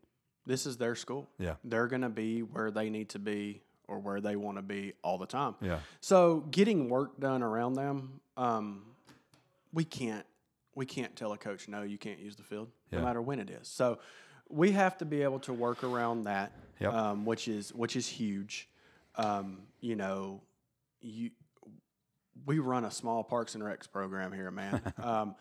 this 0.45 0.65
is 0.65 0.75
their 0.77 0.95
school. 0.95 1.29
Yeah. 1.39 1.55
They're 1.63 1.87
going 1.87 2.01
to 2.01 2.09
be 2.09 2.41
where 2.41 2.71
they 2.71 2.89
need 2.89 3.09
to 3.09 3.19
be 3.19 3.61
or 3.87 3.99
where 3.99 4.19
they 4.19 4.35
want 4.35 4.57
to 4.57 4.61
be 4.61 4.93
all 5.01 5.17
the 5.17 5.25
time. 5.25 5.55
Yeah. 5.61 5.79
So 6.01 6.41
getting 6.51 6.89
work 6.89 7.19
done 7.19 7.41
around 7.41 7.73
them, 7.75 8.19
um, 8.35 8.83
we 9.71 9.83
can't 9.85 10.25
we 10.75 10.85
can't 10.85 11.15
tell 11.15 11.31
a 11.33 11.37
coach 11.37 11.67
no, 11.67 11.83
you 11.83 11.97
can't 11.97 12.19
use 12.19 12.35
the 12.35 12.43
field, 12.43 12.69
Yeah. 12.91 12.99
no 12.99 13.05
matter 13.05 13.21
when 13.21 13.39
it 13.39 13.49
is. 13.49 13.67
So 13.67 13.99
we 14.49 14.71
have 14.71 14.97
to 14.97 15.05
be 15.05 15.21
able 15.23 15.39
to 15.41 15.53
work 15.53 15.83
around 15.83 16.23
that, 16.25 16.51
Yep. 16.79 16.93
um, 16.93 17.25
which 17.25 17.47
is 17.47 17.73
which 17.73 17.95
is 17.95 18.07
huge. 18.07 18.67
Um, 19.15 19.61
you 19.79 19.95
know, 19.95 20.41
you 21.01 21.29
we 22.45 22.59
run 22.59 22.85
a 22.85 22.91
small 22.91 23.23
parks 23.23 23.55
and 23.55 23.63
recs 23.63 23.89
program 23.89 24.31
here, 24.31 24.51
man. 24.51 24.81
um, 25.03 25.35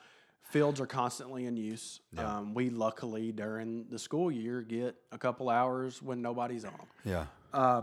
fields 0.50 0.80
are 0.80 0.86
constantly 0.86 1.46
in 1.46 1.56
use. 1.56 2.00
Yeah. 2.12 2.38
Um, 2.38 2.54
we 2.54 2.70
luckily 2.70 3.32
during 3.32 3.86
the 3.90 3.98
school 3.98 4.30
year 4.30 4.62
get 4.62 4.96
a 5.10 5.18
couple 5.18 5.48
hours 5.48 6.02
when 6.02 6.22
nobody's 6.22 6.64
on 6.64 6.72
them. 6.72 6.86
Yeah. 7.04 7.24
Uh, 7.52 7.82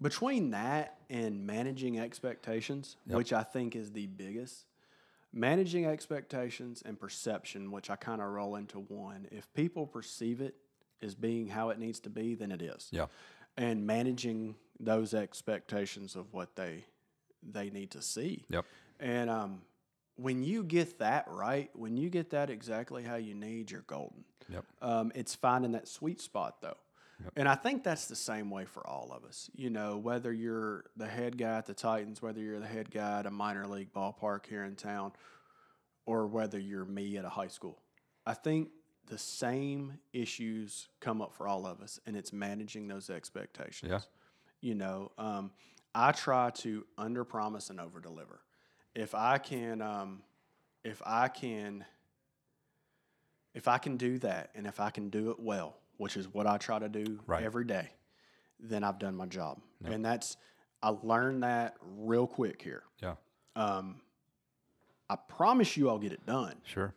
between 0.00 0.50
that 0.50 0.98
and 1.08 1.46
managing 1.46 1.98
expectations, 1.98 2.96
which 3.06 3.32
I 3.32 3.44
think 3.44 3.76
is 3.76 3.92
the 3.92 4.06
biggest, 4.06 4.66
managing 5.32 5.86
expectations 5.86 6.82
and 6.84 6.98
perception, 6.98 7.70
which 7.70 7.88
I 7.88 7.96
kind 7.96 8.20
of 8.20 8.28
roll 8.28 8.56
into 8.56 8.80
one. 8.80 9.28
If 9.30 9.52
people 9.54 9.86
perceive 9.86 10.40
it 10.40 10.56
as 11.02 11.14
being 11.14 11.46
how 11.48 11.70
it 11.70 11.78
needs 11.78 12.00
to 12.00 12.10
be, 12.10 12.34
then 12.34 12.50
it 12.50 12.62
is. 12.62 12.88
Yeah. 12.90 13.06
And 13.56 13.86
managing 13.86 14.56
those 14.80 15.14
expectations 15.14 16.16
of 16.16 16.32
what 16.32 16.56
they 16.56 16.84
they 17.42 17.70
need 17.70 17.90
to 17.92 18.02
see. 18.02 18.44
Yep. 18.50 18.64
And 19.00 19.30
um, 19.30 19.62
when 20.16 20.42
you 20.42 20.64
get 20.64 20.98
that 20.98 21.26
right, 21.28 21.70
when 21.74 21.96
you 21.96 22.10
get 22.10 22.30
that 22.30 22.50
exactly 22.50 23.02
how 23.02 23.16
you 23.16 23.34
need, 23.34 23.70
you're 23.70 23.84
golden. 23.86 24.24
Yep. 24.48 24.64
Um, 24.80 25.12
it's 25.14 25.34
finding 25.34 25.72
that 25.72 25.88
sweet 25.88 26.20
spot 26.20 26.60
though. 26.60 26.76
Yep. 27.22 27.32
And 27.36 27.48
I 27.48 27.54
think 27.54 27.84
that's 27.84 28.06
the 28.06 28.16
same 28.16 28.50
way 28.50 28.64
for 28.64 28.86
all 28.86 29.12
of 29.12 29.24
us. 29.24 29.48
You 29.54 29.70
know, 29.70 29.96
whether 29.96 30.32
you're 30.32 30.84
the 30.96 31.06
head 31.06 31.38
guy 31.38 31.58
at 31.58 31.66
the 31.66 31.74
Titans, 31.74 32.20
whether 32.20 32.40
you're 32.40 32.58
the 32.58 32.66
head 32.66 32.90
guy 32.90 33.20
at 33.20 33.26
a 33.26 33.30
minor 33.30 33.66
league 33.66 33.92
ballpark 33.92 34.46
here 34.46 34.64
in 34.64 34.74
town, 34.74 35.12
or 36.04 36.26
whether 36.26 36.58
you're 36.58 36.84
me 36.84 37.16
at 37.16 37.24
a 37.24 37.28
high 37.28 37.48
school. 37.48 37.80
I 38.26 38.34
think 38.34 38.70
the 39.06 39.18
same 39.18 39.98
issues 40.12 40.88
come 41.00 41.20
up 41.20 41.34
for 41.34 41.46
all 41.46 41.66
of 41.66 41.80
us, 41.80 42.00
and 42.06 42.16
it's 42.16 42.32
managing 42.32 42.88
those 42.88 43.10
expectations. 43.10 43.90
Yeah. 43.90 44.00
You 44.60 44.74
know, 44.74 45.12
um, 45.18 45.50
I 45.94 46.12
try 46.12 46.50
to 46.50 46.86
under 46.96 47.24
promise 47.24 47.70
and 47.70 47.80
over 47.80 48.00
deliver. 48.00 48.40
If 48.94 49.14
I 49.14 49.38
can, 49.38 49.80
um, 49.82 50.22
if 50.84 51.02
I 51.04 51.28
can, 51.28 51.84
if 53.54 53.68
I 53.68 53.78
can 53.78 53.96
do 53.96 54.18
that, 54.20 54.50
and 54.54 54.66
if 54.66 54.80
I 54.80 54.90
can 54.90 55.10
do 55.10 55.30
it 55.30 55.38
well, 55.40 55.76
which 55.98 56.16
is 56.16 56.28
what 56.32 56.46
I 56.46 56.56
try 56.58 56.78
to 56.78 56.88
do 56.88 57.20
Right. 57.26 57.42
every 57.44 57.64
day, 57.64 57.90
then 58.58 58.82
I've 58.84 58.98
done 58.98 59.14
my 59.14 59.26
job. 59.26 59.60
And 59.84 60.04
that's 60.04 60.36
I 60.82 60.88
learned 61.02 61.42
that 61.44 61.76
real 61.80 62.26
quick 62.26 62.60
here. 62.62 62.82
Yeah. 63.00 63.14
Um, 63.54 64.00
I 65.10 65.16
promise 65.16 65.76
you 65.76 65.88
I'll 65.90 65.98
get 65.98 66.12
it 66.12 66.24
done. 66.26 66.56
Sure. 66.64 66.94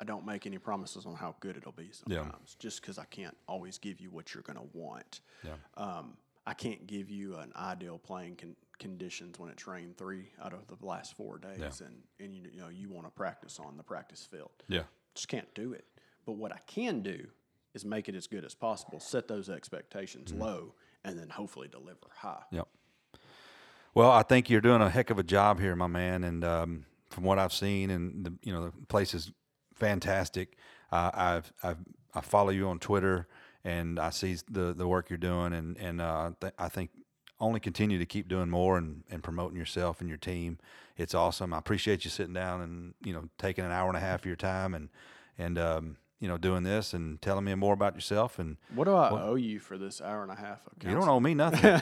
I 0.00 0.04
don't 0.04 0.24
make 0.26 0.46
any 0.46 0.58
promises 0.58 1.04
on 1.06 1.14
how 1.14 1.34
good 1.40 1.56
it'll 1.56 1.72
be 1.72 1.90
Yeah. 2.06 2.22
sometimes, 2.22 2.54
just 2.58 2.80
because 2.80 2.98
I 2.98 3.04
can't 3.06 3.36
always 3.48 3.78
give 3.78 4.00
you 4.00 4.10
what 4.10 4.32
you're 4.34 4.42
going 4.42 4.58
to 4.58 4.68
want. 4.76 5.20
Yeah. 5.42 5.54
Um, 5.76 6.16
I 6.46 6.54
can't 6.54 6.86
give 6.86 7.10
you 7.10 7.36
an 7.36 7.52
ideal 7.56 7.98
playing 7.98 8.36
con- 8.36 8.56
conditions 8.78 9.38
when 9.38 9.50
it's 9.50 9.66
rained 9.66 9.96
three 9.96 10.26
out 10.42 10.52
of 10.52 10.66
the 10.66 10.84
last 10.86 11.16
four 11.16 11.38
days, 11.38 11.80
and, 11.80 11.96
and 12.20 12.34
you, 12.34 12.42
you 12.52 12.60
know 12.60 12.68
you 12.68 12.88
want 12.90 13.06
to 13.06 13.10
practice 13.10 13.58
on 13.58 13.76
the 13.76 13.82
practice 13.82 14.28
field. 14.30 14.50
Yeah. 14.68 14.82
Just 15.14 15.28
can't 15.28 15.52
do 15.54 15.72
it. 15.72 15.84
But 16.26 16.32
what 16.32 16.52
I 16.52 16.58
can 16.66 17.00
do 17.02 17.26
is 17.74 17.84
make 17.84 18.08
it 18.08 18.14
as 18.14 18.26
good 18.26 18.44
as 18.44 18.54
possible, 18.54 19.00
set 19.00 19.28
those 19.28 19.48
expectations 19.48 20.32
Mm-hmm. 20.32 20.42
low, 20.42 20.74
and 21.04 21.18
then 21.18 21.28
hopefully 21.28 21.68
deliver 21.68 22.06
high. 22.16 22.42
Yep. 22.50 22.68
Well, 23.94 24.10
I 24.10 24.22
think 24.22 24.50
you're 24.50 24.60
doing 24.60 24.82
a 24.82 24.90
heck 24.90 25.10
of 25.10 25.18
a 25.18 25.22
job 25.22 25.60
here, 25.60 25.76
my 25.76 25.86
man. 25.86 26.24
And 26.24 26.44
um, 26.44 26.84
from 27.10 27.24
what 27.24 27.38
I've 27.38 27.52
seen, 27.52 27.90
and 27.90 28.24
the, 28.26 28.32
you 28.42 28.52
know, 28.52 28.66
the 28.66 28.72
place 28.88 29.14
is 29.14 29.30
fantastic. 29.74 30.56
Uh, 30.90 31.10
I've, 31.14 31.52
I've 31.62 31.78
I 32.14 32.20
follow 32.20 32.50
you 32.50 32.68
on 32.68 32.78
Twitter, 32.78 33.26
and 33.64 33.98
I 33.98 34.10
see 34.10 34.36
the 34.50 34.72
the 34.74 34.86
work 34.86 35.08
you're 35.10 35.16
doing, 35.16 35.52
and 35.52 35.76
and 35.78 36.00
uh, 36.00 36.32
th- 36.40 36.52
I 36.58 36.68
think 36.68 36.90
only 37.40 37.58
continue 37.60 37.98
to 37.98 38.06
keep 38.06 38.28
doing 38.28 38.48
more 38.48 38.78
and, 38.78 39.02
and 39.10 39.22
promoting 39.22 39.58
yourself 39.58 40.00
and 40.00 40.08
your 40.08 40.18
team. 40.18 40.58
It's 40.96 41.14
awesome. 41.14 41.52
I 41.52 41.58
appreciate 41.58 42.04
you 42.04 42.10
sitting 42.10 42.32
down 42.34 42.60
and 42.60 42.94
you 43.04 43.12
know 43.12 43.28
taking 43.38 43.64
an 43.64 43.72
hour 43.72 43.88
and 43.88 43.96
a 43.96 44.00
half 44.00 44.20
of 44.20 44.26
your 44.26 44.36
time 44.36 44.74
and 44.74 44.88
and 45.36 45.58
um, 45.58 45.96
you 46.20 46.28
know 46.28 46.38
doing 46.38 46.62
this 46.62 46.94
and 46.94 47.20
telling 47.20 47.44
me 47.44 47.54
more 47.56 47.74
about 47.74 47.94
yourself. 47.94 48.38
And 48.38 48.56
What 48.74 48.84
do 48.84 48.94
I 48.94 49.10
owe 49.10 49.34
you 49.34 49.58
for 49.58 49.76
this 49.76 50.00
hour 50.00 50.22
and 50.22 50.30
a 50.30 50.36
half? 50.36 50.60
You 50.82 50.94
don't 50.94 51.08
owe 51.08 51.18
me 51.20 51.34
nothing. 51.34 51.80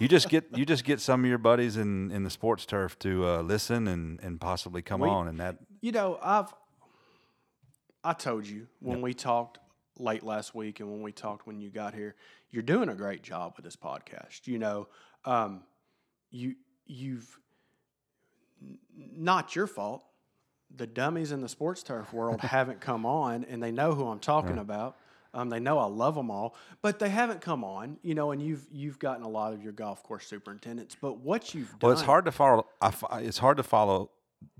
you 0.00 0.08
just 0.08 0.28
get 0.30 0.46
you 0.56 0.64
just 0.64 0.84
get 0.84 0.98
some 1.00 1.22
of 1.24 1.28
your 1.28 1.38
buddies 1.38 1.76
in, 1.76 2.10
in 2.10 2.22
the 2.24 2.30
sports 2.30 2.64
turf 2.64 2.98
to 3.00 3.26
uh, 3.26 3.42
listen 3.42 3.86
and, 3.86 4.18
and 4.22 4.40
possibly 4.40 4.80
come 4.80 5.00
We- 5.02 5.10
on 5.10 5.28
and 5.28 5.38
that 5.40 5.56
You 5.82 5.92
know, 5.92 6.18
I've 6.22 6.52
I 8.02 8.14
told 8.14 8.46
you 8.46 8.66
when 8.80 9.02
we 9.02 9.12
talked 9.12 9.58
late 10.00 10.22
last 10.22 10.54
week 10.54 10.80
and 10.80 10.90
when 10.90 11.02
we 11.02 11.12
talked 11.12 11.46
when 11.46 11.60
you 11.60 11.70
got 11.70 11.94
here, 11.94 12.14
you're 12.50 12.62
doing 12.62 12.88
a 12.88 12.94
great 12.94 13.22
job 13.22 13.54
with 13.56 13.64
this 13.64 13.76
podcast. 13.76 14.46
You 14.46 14.58
know, 14.58 14.88
um, 15.24 15.62
you 16.30 16.54
you've 16.86 17.38
not 19.16 19.54
your 19.56 19.66
fault. 19.66 20.02
The 20.76 20.86
dummies 20.86 21.32
in 21.32 21.40
the 21.40 21.48
sports 21.48 21.82
turf 21.82 22.12
world 22.12 22.40
haven't 22.42 22.80
come 22.80 23.04
on, 23.04 23.44
and 23.44 23.62
they 23.62 23.72
know 23.72 23.92
who 23.92 24.06
I'm 24.06 24.20
talking 24.20 24.58
about. 24.58 24.96
Um, 25.32 25.48
they 25.48 25.60
know 25.60 25.78
I 25.78 25.86
love 25.86 26.16
them 26.16 26.30
all, 26.30 26.56
but 26.82 26.98
they 26.98 27.08
haven't 27.08 27.40
come 27.40 27.62
on. 27.62 27.98
You 28.02 28.14
know, 28.14 28.32
and 28.32 28.42
you've 28.42 28.66
you've 28.72 28.98
gotten 28.98 29.24
a 29.24 29.28
lot 29.28 29.52
of 29.52 29.62
your 29.62 29.72
golf 29.72 30.02
course 30.02 30.26
superintendents. 30.26 30.96
But 31.00 31.18
what 31.18 31.54
you've 31.54 31.70
done, 31.70 31.78
Well, 31.82 31.92
it's 31.92 32.02
hard 32.02 32.24
to 32.24 32.32
follow. 32.32 32.66
I, 32.80 32.92
it's 33.20 33.38
hard 33.38 33.56
to 33.58 33.62
follow 33.62 34.10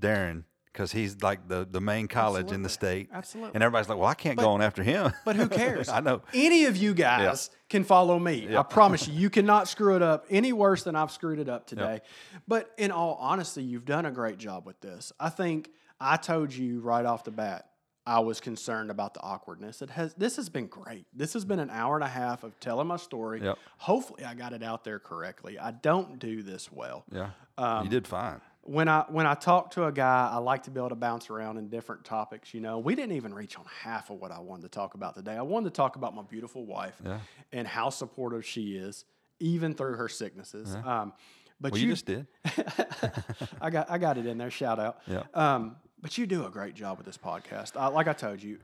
Darren 0.01 0.45
because 0.73 0.93
he's 0.93 1.23
like 1.23 1.49
the, 1.49 1.67
the 1.71 1.81
main 1.81 2.09
college 2.09 2.53
in 2.53 2.63
the 2.63 2.69
state. 2.69 3.09
Absolutely. 3.13 3.53
And 3.55 3.63
everybody's 3.63 3.89
like, 3.89 3.99
"Well, 3.99 4.09
I 4.09 4.15
can't 4.15 4.39
go 4.39 4.51
on 4.51 4.63
after 4.63 4.83
him." 4.83 5.13
But 5.25 5.37
who 5.37 5.49
cares? 5.49 5.89
I 5.91 6.01
know. 6.01 6.23
Any 6.33 6.65
of 6.67 6.77
you 6.77 6.95
guys 6.95 7.51
can 7.69 7.85
follow 7.85 8.19
me. 8.19 8.57
I 8.57 8.63
promise 8.63 9.07
you, 9.09 9.15
you 9.15 9.31
cannot 9.31 9.69
screw 9.69 9.97
it 9.97 10.03
up 10.03 10.27
any 10.31 10.53
worse 10.53 10.83
than 10.85 10.97
I've 10.97 11.11
screwed 11.11 11.39
it 11.39 11.49
up 11.49 11.67
today. 11.67 12.01
But 12.49 12.71
in 12.79 12.91
all 12.91 13.17
honesty, 13.21 13.63
you've 13.63 13.85
done 13.85 14.07
a 14.07 14.11
great 14.11 14.39
job 14.39 14.67
with 14.67 14.81
this. 14.81 15.13
I 15.21 15.29
think 15.29 15.71
I 16.01 16.17
told 16.17 16.53
you 16.53 16.81
right 16.81 17.05
off 17.05 17.25
the 17.25 17.31
bat. 17.31 17.67
I 18.07 18.21
was 18.21 18.41
concerned 18.41 18.91
about 18.91 19.15
the 19.15 19.21
awkwardness. 19.21 19.83
It 19.83 19.91
has. 19.91 20.15
This 20.15 20.37
has 20.37 20.49
been 20.49 20.67
great. 20.67 21.05
This 21.15 21.35
has 21.35 21.45
been 21.45 21.61
an 21.61 21.71
hour 21.71 21.95
and 21.97 22.03
a 22.03 22.09
half 22.09 22.43
of 22.45 22.59
telling 22.59 22.87
my 22.89 22.97
story. 22.97 23.43
Hopefully, 23.77 24.25
I 24.25 24.35
got 24.35 24.53
it 24.53 24.63
out 24.63 24.85
there 24.85 24.99
correctly. 24.99 25.59
I 25.59 25.71
don't 25.73 26.19
do 26.19 26.43
this 26.43 26.73
well 26.73 27.05
Yeah, 27.13 27.31
Um, 27.59 27.85
you 27.85 27.91
did 27.91 28.09
fine. 28.09 28.41
When 28.63 28.89
I 28.89 29.05
when 29.09 29.27
I 29.27 29.35
talk 29.35 29.71
to 29.73 29.87
a 29.87 29.93
guy, 29.93 30.29
I 30.33 30.37
like 30.39 30.65
to 30.65 30.71
be 30.71 30.79
able 30.79 30.91
to 30.91 30.95
bounce 30.95 31.31
around 31.31 31.57
in 31.57 31.69
different 31.69 32.05
topics. 32.05 32.53
You 32.55 32.61
know, 32.61 32.79
we 32.79 32.95
didn't 32.95 33.17
even 33.17 33.33
reach 33.35 33.59
on 33.59 33.65
half 33.83 34.11
of 34.11 34.21
what 34.21 34.31
I 34.33 34.39
wanted 34.41 34.63
to 34.63 34.69
talk 34.69 34.95
about 34.95 35.15
today. 35.15 35.35
I 35.37 35.43
wanted 35.43 35.71
to 35.73 35.77
talk 35.77 35.97
about 35.97 36.15
my 36.15 36.23
beautiful 36.23 36.67
wife 36.67 37.01
Yeah. 37.05 37.21
and 37.53 37.67
how 37.67 37.89
supportive 37.91 38.45
she 38.45 38.77
is, 38.77 39.05
even 39.39 39.75
through 39.75 39.95
her 39.97 40.09
sicknesses. 40.09 40.75
Um, 40.75 41.13
but 41.61 41.73
Well, 41.73 41.81
you, 41.81 41.91
just 41.91 42.07
did. 42.07 42.27
I 43.61 43.71
got 43.71 43.91
I 43.91 43.99
got 43.99 44.19
it 44.19 44.27
in 44.27 44.39
there. 44.39 44.51
Shout 44.51 44.79
out. 44.79 45.01
Yeah. 45.07 45.23
Um, 45.35 45.77
but 46.01 46.17
you 46.19 46.27
do 46.27 46.47
a 46.47 46.51
great 46.51 46.75
job 46.75 46.97
with 46.99 47.07
this 47.07 47.19
podcast. 47.19 47.77
I, 47.79 47.89
like 47.89 48.09
I 48.09 48.13
told 48.15 48.43
you, 48.43 48.59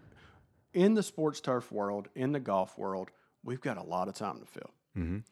in 0.73 0.94
the 0.94 1.02
sports 1.02 1.40
turf 1.40 1.70
world, 1.73 2.09
in 2.14 2.32
the 2.32 2.40
golf 2.40 2.78
world, 2.78 3.10
we've 3.44 3.60
got 3.60 3.77
a 3.78 3.82
lot 3.82 4.09
of 4.09 4.14
time 4.14 4.40
to 4.40 4.47
fill. 4.47 4.70
Mhm. 4.97 5.24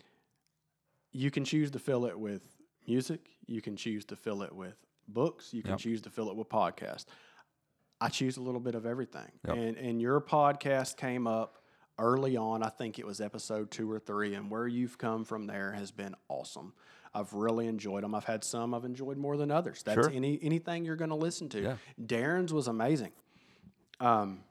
You 1.12 1.31
can 1.31 1.45
choose 1.45 1.70
to 1.73 1.78
fill 1.78 2.07
it 2.07 2.19
with 2.19 2.43
music. 2.86 3.20
You 3.47 3.61
can 3.61 3.77
choose 3.77 4.05
to 4.06 4.16
fill 4.16 4.43
it 4.43 4.55
with 4.55 4.77
books. 5.09 5.52
You 5.52 5.62
can 5.62 5.73
Yep. 5.73 5.78
choose 5.81 6.02
to 6.02 6.11
fill 6.11 6.31
it 6.31 6.36
with 6.36 6.48
podcasts. 6.48 7.06
I 8.01 8.09
choose 8.09 8.36
a 8.36 8.40
little 8.43 8.61
bit 8.61 8.74
of 8.74 8.86
everything. 8.86 9.31
Yep. 9.47 9.56
And 9.56 9.77
and 9.77 10.01
your 10.02 10.20
podcast 10.20 10.97
came 10.97 11.27
up 11.27 11.59
early 11.98 12.36
on. 12.36 12.62
I 12.62 12.69
think 12.70 12.98
it 12.98 13.06
was 13.06 13.20
episode 13.20 13.70
two 13.70 13.90
or 13.90 13.98
three, 13.98 14.35
and 14.35 14.51
where 14.51 14.66
you've 14.66 14.98
come 14.98 15.24
from 15.24 15.47
there 15.47 15.73
has 15.73 15.90
been 15.90 16.15
awesome. 16.28 16.74
I've 17.16 17.32
really 17.32 17.69
enjoyed 17.69 18.02
them. 18.02 18.15
I've 18.15 18.24
had 18.24 18.43
some 18.43 18.74
I've 18.74 18.85
enjoyed 18.85 19.16
more 19.16 19.36
than 19.36 19.51
others. 19.52 19.82
That's 19.85 19.94
Sure. 20.06 20.11
any 20.11 20.39
anything 20.43 20.85
you're 20.85 20.97
going 20.97 21.11
to 21.11 21.16
listen 21.16 21.48
to. 21.51 21.61
Yeah. 21.62 21.77
Darren's 22.01 22.52
was 22.52 22.66
amazing. 22.66 23.12
Um, 24.01 24.43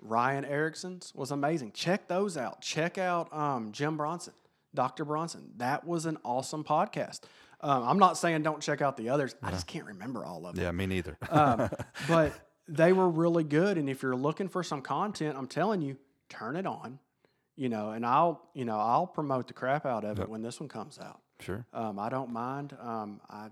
Ryan 0.00 0.44
Erickson's 0.44 1.12
was 1.14 1.30
amazing. 1.30 1.72
Check 1.72 2.08
those 2.08 2.36
out. 2.36 2.60
Check 2.60 2.98
out 2.98 3.32
um, 3.32 3.72
Jim 3.72 3.96
Brosnan, 3.96 4.34
Dr. 4.74 5.04
Brosnan. 5.04 5.52
That 5.56 5.86
was 5.86 6.06
an 6.06 6.18
awesome 6.24 6.64
podcast. 6.64 7.20
Um, 7.60 7.82
I'm 7.82 7.98
not 7.98 8.16
saying 8.16 8.42
don't 8.42 8.62
check 8.62 8.82
out 8.82 8.96
the 8.96 9.08
others. 9.08 9.34
I 9.42 9.50
just 9.50 9.66
can't 9.66 9.86
remember 9.86 10.24
all 10.24 10.46
of 10.46 10.54
them. 10.54 10.64
Yeah, 10.64 10.70
me 10.70 10.86
neither. 10.86 11.18
Um, 11.28 11.70
but 12.08 12.32
they 12.68 12.92
were 12.92 13.08
really 13.08 13.44
good. 13.44 13.78
And 13.78 13.88
if 13.88 14.02
you're 14.02 14.16
looking 14.16 14.48
for 14.48 14.62
some 14.62 14.80
content, 14.80 15.36
I'm 15.36 15.48
telling 15.48 15.82
you, 15.82 15.96
turn 16.28 16.56
it 16.56 16.66
on. 16.66 16.98
You 17.56 17.68
know, 17.68 17.90
and 17.90 18.06
I'll 18.06 18.48
you 18.54 18.64
know 18.64 18.78
I'll 18.78 19.08
promote 19.08 19.48
the 19.48 19.54
crap 19.54 19.84
out 19.84 20.04
of 20.04 20.20
it 20.20 20.28
when 20.28 20.42
this 20.42 20.60
one 20.60 20.68
comes 20.68 20.98
out. 21.00 21.20
sure. 21.40 21.66
Um, 21.72 21.98
I 21.98 22.08
don't 22.08 22.30
mind. 22.30 22.76
Um, 22.80 23.20
I 23.28 23.48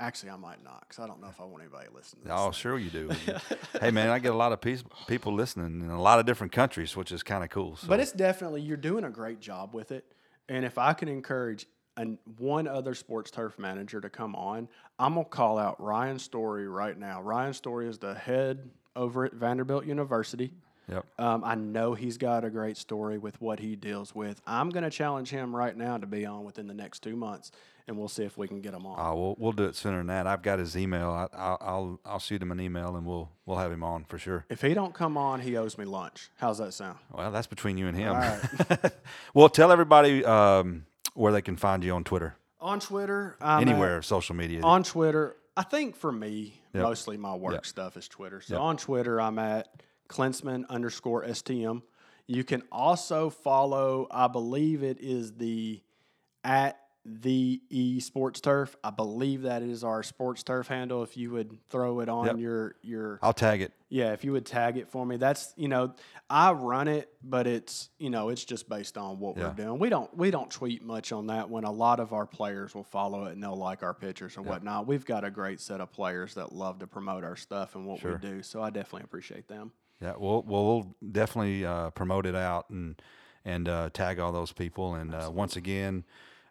actually 0.00 0.30
I 0.30 0.36
might 0.36 0.62
not 0.62 0.84
because 0.88 1.02
I 1.02 1.06
don't 1.08 1.20
know 1.20 1.28
if 1.28 1.40
I 1.40 1.44
want 1.44 1.62
anybody 1.62 1.88
to 1.88 1.94
listen 1.94 2.20
to 2.20 2.24
this. 2.26 2.34
Oh, 2.36 2.52
sure 2.52 2.78
you 2.78 2.90
do. 2.90 3.10
hey, 3.80 3.90
man, 3.90 4.10
I 4.10 4.20
get 4.20 4.32
a 4.32 4.36
lot 4.36 4.52
of 4.52 4.60
peace, 4.60 4.84
people 5.06 5.32
listening 5.32 5.80
in 5.80 5.90
a 5.90 6.00
lot 6.00 6.20
of 6.20 6.26
different 6.26 6.52
countries, 6.52 6.96
which 6.96 7.10
is 7.10 7.24
kind 7.24 7.42
of 7.42 7.50
cool. 7.50 7.76
So. 7.76 7.88
But 7.88 7.98
it's 7.98 8.12
definitely 8.12 8.60
you're 8.62 8.76
doing 8.76 9.02
a 9.04 9.10
great 9.10 9.40
job 9.40 9.74
with 9.74 9.90
it. 9.90 10.04
And 10.48 10.64
if 10.64 10.78
I 10.78 10.92
can 10.92 11.08
encourage 11.08 11.66
an, 11.98 12.18
one 12.38 12.66
other 12.66 12.94
sports 12.94 13.30
turf 13.30 13.58
manager 13.58 14.00
to 14.00 14.08
come 14.08 14.34
on, 14.34 14.68
I'm 14.98 15.14
gonna 15.14 15.26
call 15.26 15.58
out 15.58 15.82
Ryan 15.82 16.18
Story 16.18 16.68
right 16.68 16.96
now. 16.96 17.20
Ryan 17.20 17.52
Story 17.52 17.88
is 17.88 17.98
the 17.98 18.14
head 18.14 18.70
over 18.96 19.24
at 19.26 19.34
Vanderbilt 19.34 19.84
University. 19.84 20.52
Yep. 20.90 21.04
Um, 21.18 21.44
I 21.44 21.54
know 21.54 21.92
he's 21.92 22.16
got 22.16 22.44
a 22.44 22.50
great 22.50 22.78
story 22.78 23.18
with 23.18 23.38
what 23.42 23.60
he 23.60 23.76
deals 23.76 24.14
with. 24.14 24.40
I'm 24.46 24.70
gonna 24.70 24.90
challenge 24.90 25.28
him 25.28 25.54
right 25.54 25.76
now 25.76 25.98
to 25.98 26.06
be 26.06 26.24
on 26.24 26.44
within 26.44 26.66
the 26.66 26.72
next 26.72 27.02
two 27.02 27.14
months, 27.14 27.50
and 27.86 27.98
we'll 27.98 28.08
see 28.08 28.24
if 28.24 28.38
we 28.38 28.48
can 28.48 28.62
get 28.62 28.72
him 28.72 28.86
on. 28.86 28.98
Uh, 28.98 29.14
we'll 29.14 29.34
we'll 29.38 29.52
do 29.52 29.64
it 29.64 29.76
sooner 29.76 29.98
than 29.98 30.06
that. 30.06 30.26
I've 30.26 30.40
got 30.40 30.58
his 30.58 30.76
email. 30.78 31.10
I, 31.10 31.28
I'll, 31.36 31.58
I'll 31.60 32.00
I'll 32.06 32.18
shoot 32.18 32.40
him 32.40 32.52
an 32.52 32.60
email 32.60 32.96
and 32.96 33.04
we'll 33.04 33.28
we'll 33.44 33.58
have 33.58 33.70
him 33.70 33.82
on 33.82 34.04
for 34.04 34.18
sure. 34.18 34.46
if 34.48 34.62
he 34.62 34.72
don't 34.72 34.94
come 34.94 35.18
on, 35.18 35.40
he 35.40 35.58
owes 35.58 35.76
me 35.76 35.84
lunch. 35.84 36.30
How's 36.36 36.56
that 36.58 36.72
sound? 36.72 36.98
Well, 37.12 37.30
that's 37.32 37.46
between 37.46 37.76
you 37.76 37.86
and 37.88 37.96
him. 37.96 38.14
All 38.14 38.20
right. 38.20 38.92
well, 39.34 39.50
tell 39.50 39.70
everybody 39.70 40.24
um, 40.24 40.86
where 41.18 41.32
they 41.32 41.42
can 41.42 41.56
find 41.56 41.82
you 41.84 41.92
on 41.92 42.04
Twitter, 42.04 42.36
on 42.60 42.78
Twitter, 42.80 43.36
I'm 43.40 43.62
at- 43.62 43.68
anywhere, 43.68 44.00
social 44.02 44.34
media. 44.36 44.62
on 44.62 44.82
Twitter. 44.84 45.36
I 45.56 45.62
think 45.64 45.96
for 45.96 46.12
me, 46.12 46.60
Yep. 46.72 46.82
mostly 46.84 47.16
my 47.16 47.34
work 47.34 47.54
Yep. 47.54 47.66
stuff 47.66 47.96
is 47.96 48.06
Twitter. 48.08 48.40
So 48.40 48.54
Yep. 48.54 48.60
on 48.62 48.76
Twitter, 48.76 49.20
I'm 49.20 49.38
at 49.38 49.82
Klinsman 50.08 50.68
underscore 50.68 51.24
STM. 51.24 51.82
You 52.26 52.44
can 52.44 52.62
also 52.70 53.30
follow, 53.30 54.06
I 54.10 54.28
believe 54.28 54.82
it 54.84 54.98
is 55.00 55.34
the 55.36 55.82
at 56.44 56.78
the 57.22 57.60
e 57.70 58.00
sports 58.00 58.40
turf. 58.40 58.76
I 58.84 58.90
believe 58.90 59.42
that 59.42 59.62
is 59.62 59.82
our 59.84 60.02
sports 60.02 60.42
turf 60.42 60.68
handle. 60.68 61.02
If 61.02 61.16
you 61.16 61.30
would 61.32 61.58
throw 61.68 62.00
it 62.00 62.08
on 62.08 62.26
Yep. 62.26 62.38
your 62.38 62.74
your 62.82 63.18
I'll 63.22 63.32
tag 63.32 63.62
it. 63.62 63.72
yeah, 63.88 64.12
if 64.12 64.24
you 64.24 64.32
would 64.32 64.44
tag 64.46 64.76
it 64.76 64.88
for 64.88 65.04
me, 65.06 65.16
that's 65.16 65.52
you 65.56 65.68
know, 65.68 65.94
I 66.28 66.52
run 66.52 66.88
it, 66.88 67.10
but 67.22 67.46
it's 67.46 67.88
you 67.98 68.10
know, 68.10 68.28
it's 68.28 68.44
just 68.44 68.68
based 68.68 68.98
on 68.98 69.18
what 69.18 69.36
Yeah. 69.36 69.48
we're 69.48 69.54
doing. 69.54 69.78
We 69.78 69.88
don't 69.88 70.14
we 70.16 70.30
don't 70.30 70.50
tweet 70.50 70.84
much 70.84 71.10
on 71.12 71.28
that 71.28 71.48
when 71.50 71.64
a 71.64 71.72
lot 71.72 72.00
of 72.00 72.12
our 72.12 72.26
players 72.26 72.74
will 72.74 72.84
follow 72.84 73.24
it 73.24 73.32
and 73.32 73.42
they'll 73.42 73.56
like 73.56 73.82
our 73.82 73.94
pictures 73.94 74.36
and 74.36 74.44
whatnot. 74.46 74.86
We've 74.86 75.04
got 75.06 75.24
a 75.24 75.30
great 75.30 75.60
set 75.60 75.80
of 75.80 75.90
players 75.92 76.34
that 76.34 76.52
love 76.52 76.78
to 76.80 76.86
promote 76.86 77.24
our 77.24 77.36
stuff 77.36 77.74
and 77.74 77.86
what 77.86 78.00
Sure. 78.00 78.12
we 78.22 78.28
do. 78.28 78.42
So 78.42 78.62
I 78.62 78.70
definitely 78.70 79.04
appreciate 79.04 79.48
them. 79.48 79.72
Yeah, 80.00 80.12
we'll 80.16 80.42
we'll, 80.42 80.66
we'll 80.66 80.96
definitely 81.10 81.64
uh, 81.64 81.90
promote 81.90 82.26
it 82.26 82.34
out 82.36 82.70
and 82.70 83.00
and 83.44 83.68
uh, 83.68 83.88
tag 83.94 84.18
all 84.18 84.30
those 84.32 84.52
people. 84.52 84.94
And 84.94 85.14
uh, 85.14 85.30
once 85.32 85.56
again, 85.56 86.04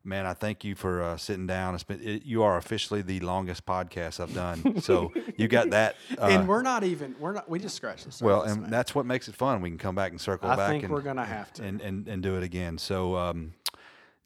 man, 0.07 0.25
I 0.25 0.33
thank 0.33 0.63
you 0.63 0.73
for 0.73 1.03
uh, 1.03 1.17
sitting 1.17 1.45
down. 1.45 1.75
It's 1.75 1.83
been 1.83 2.01
it, 2.01 2.25
you 2.25 2.41
are 2.43 2.57
officially 2.57 3.01
the 3.01 3.19
longest 3.19 3.65
podcast 3.65 4.19
I've 4.19 4.33
done. 4.33 4.81
so 4.81 5.11
you 5.35 5.47
got 5.47 5.71
that. 5.71 5.95
Uh, 6.17 6.27
and 6.27 6.47
we're 6.47 6.61
not 6.63 6.83
even 6.83 7.15
we're 7.19 7.33
not 7.33 7.49
we 7.49 7.59
just 7.59 7.75
scratched 7.75 8.05
the 8.05 8.11
surface. 8.11 8.21
well, 8.21 8.41
and 8.41 8.61
man. 8.61 8.71
that's 8.71 8.95
what 8.95 9.05
makes 9.05 9.27
it 9.27 9.35
fun. 9.35 9.61
We 9.61 9.69
can 9.69 9.77
come 9.77 9.93
back 9.93 10.11
and 10.11 10.19
circle 10.19 10.49
I 10.49 10.55
back. 10.55 10.69
think 10.69 10.85
and, 10.85 10.93
we're 10.93 11.01
gonna 11.01 11.25
have 11.25 11.51
to. 11.53 11.63
and, 11.63 11.81
and 11.81 12.07
and 12.07 12.23
do 12.23 12.37
it 12.37 12.43
again. 12.43 12.77
So, 12.77 13.15
um, 13.15 13.53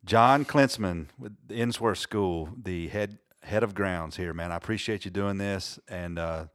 John 0.06 0.46
Klinsman 0.46 1.08
with 1.18 1.36
the 1.48 1.56
Ensworth 1.56 1.98
School, 1.98 2.50
the 2.62 2.88
head 2.90 3.18
head 3.42 3.64
of 3.64 3.74
grounds 3.74 4.16
here, 4.16 4.34
man. 4.34 4.52
I 4.52 4.56
appreciate 4.56 5.04
you 5.04 5.12
doing 5.12 5.38
this, 5.38 5.80
and 5.90 6.18
uh, 6.18 6.46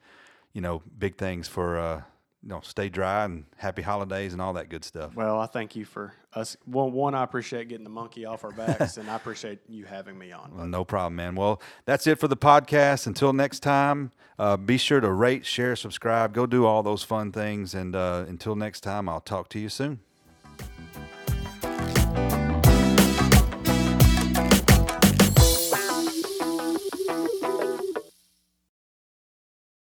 you 0.55 0.61
know, 0.61 0.83
big 0.97 1.19
things 1.19 1.49
for 1.49 1.77
uh, 1.79 2.03
you 2.43 2.49
know, 2.49 2.61
stay 2.63 2.89
dry 2.89 3.25
and 3.25 3.45
happy 3.57 3.83
holidays 3.83 4.33
and 4.33 4.41
all 4.41 4.53
that 4.53 4.69
good 4.69 4.85
stuff. 4.85 5.15
well, 5.17 5.41
I 5.41 5.47
thank 5.47 5.75
you 5.75 5.85
for 5.85 6.15
us. 6.37 6.57
Well, 6.67 6.91
one, 6.91 7.15
I 7.15 7.25
appreciate 7.25 7.69
getting 7.69 7.85
the 7.85 7.91
monkey 7.91 8.25
off 8.25 8.45
our 8.45 8.53
backs, 8.53 8.97
and 8.99 9.11
I 9.11 9.17
appreciate 9.17 9.61
you 9.69 9.85
having 9.85 10.17
me 10.19 10.31
on. 10.33 10.53
Well, 10.55 10.67
no 10.67 10.85
problem, 10.85 11.17
man. 11.17 11.35
Well, 11.35 11.61
that's 11.87 12.07
it 12.07 12.21
for 12.21 12.29
the 12.29 12.37
podcast. 12.37 13.07
Until 13.07 13.33
next 13.33 13.61
time, 13.61 14.13
uh, 14.39 14.57
be 14.57 14.77
sure 14.77 15.01
to 15.01 15.11
rate, 15.11 15.47
share, 15.47 15.75
subscribe, 15.75 16.35
go 16.35 16.47
do 16.47 16.67
all 16.67 16.83
those 16.83 17.03
fun 17.03 17.33
things. 17.33 17.75
And 17.75 17.97
uh, 17.97 18.27
until 18.29 18.55
next 18.55 18.83
time, 18.83 19.09
I'll 19.09 19.21
talk 19.21 19.49
to 19.51 19.59
you 19.59 19.69
soon. 19.69 20.01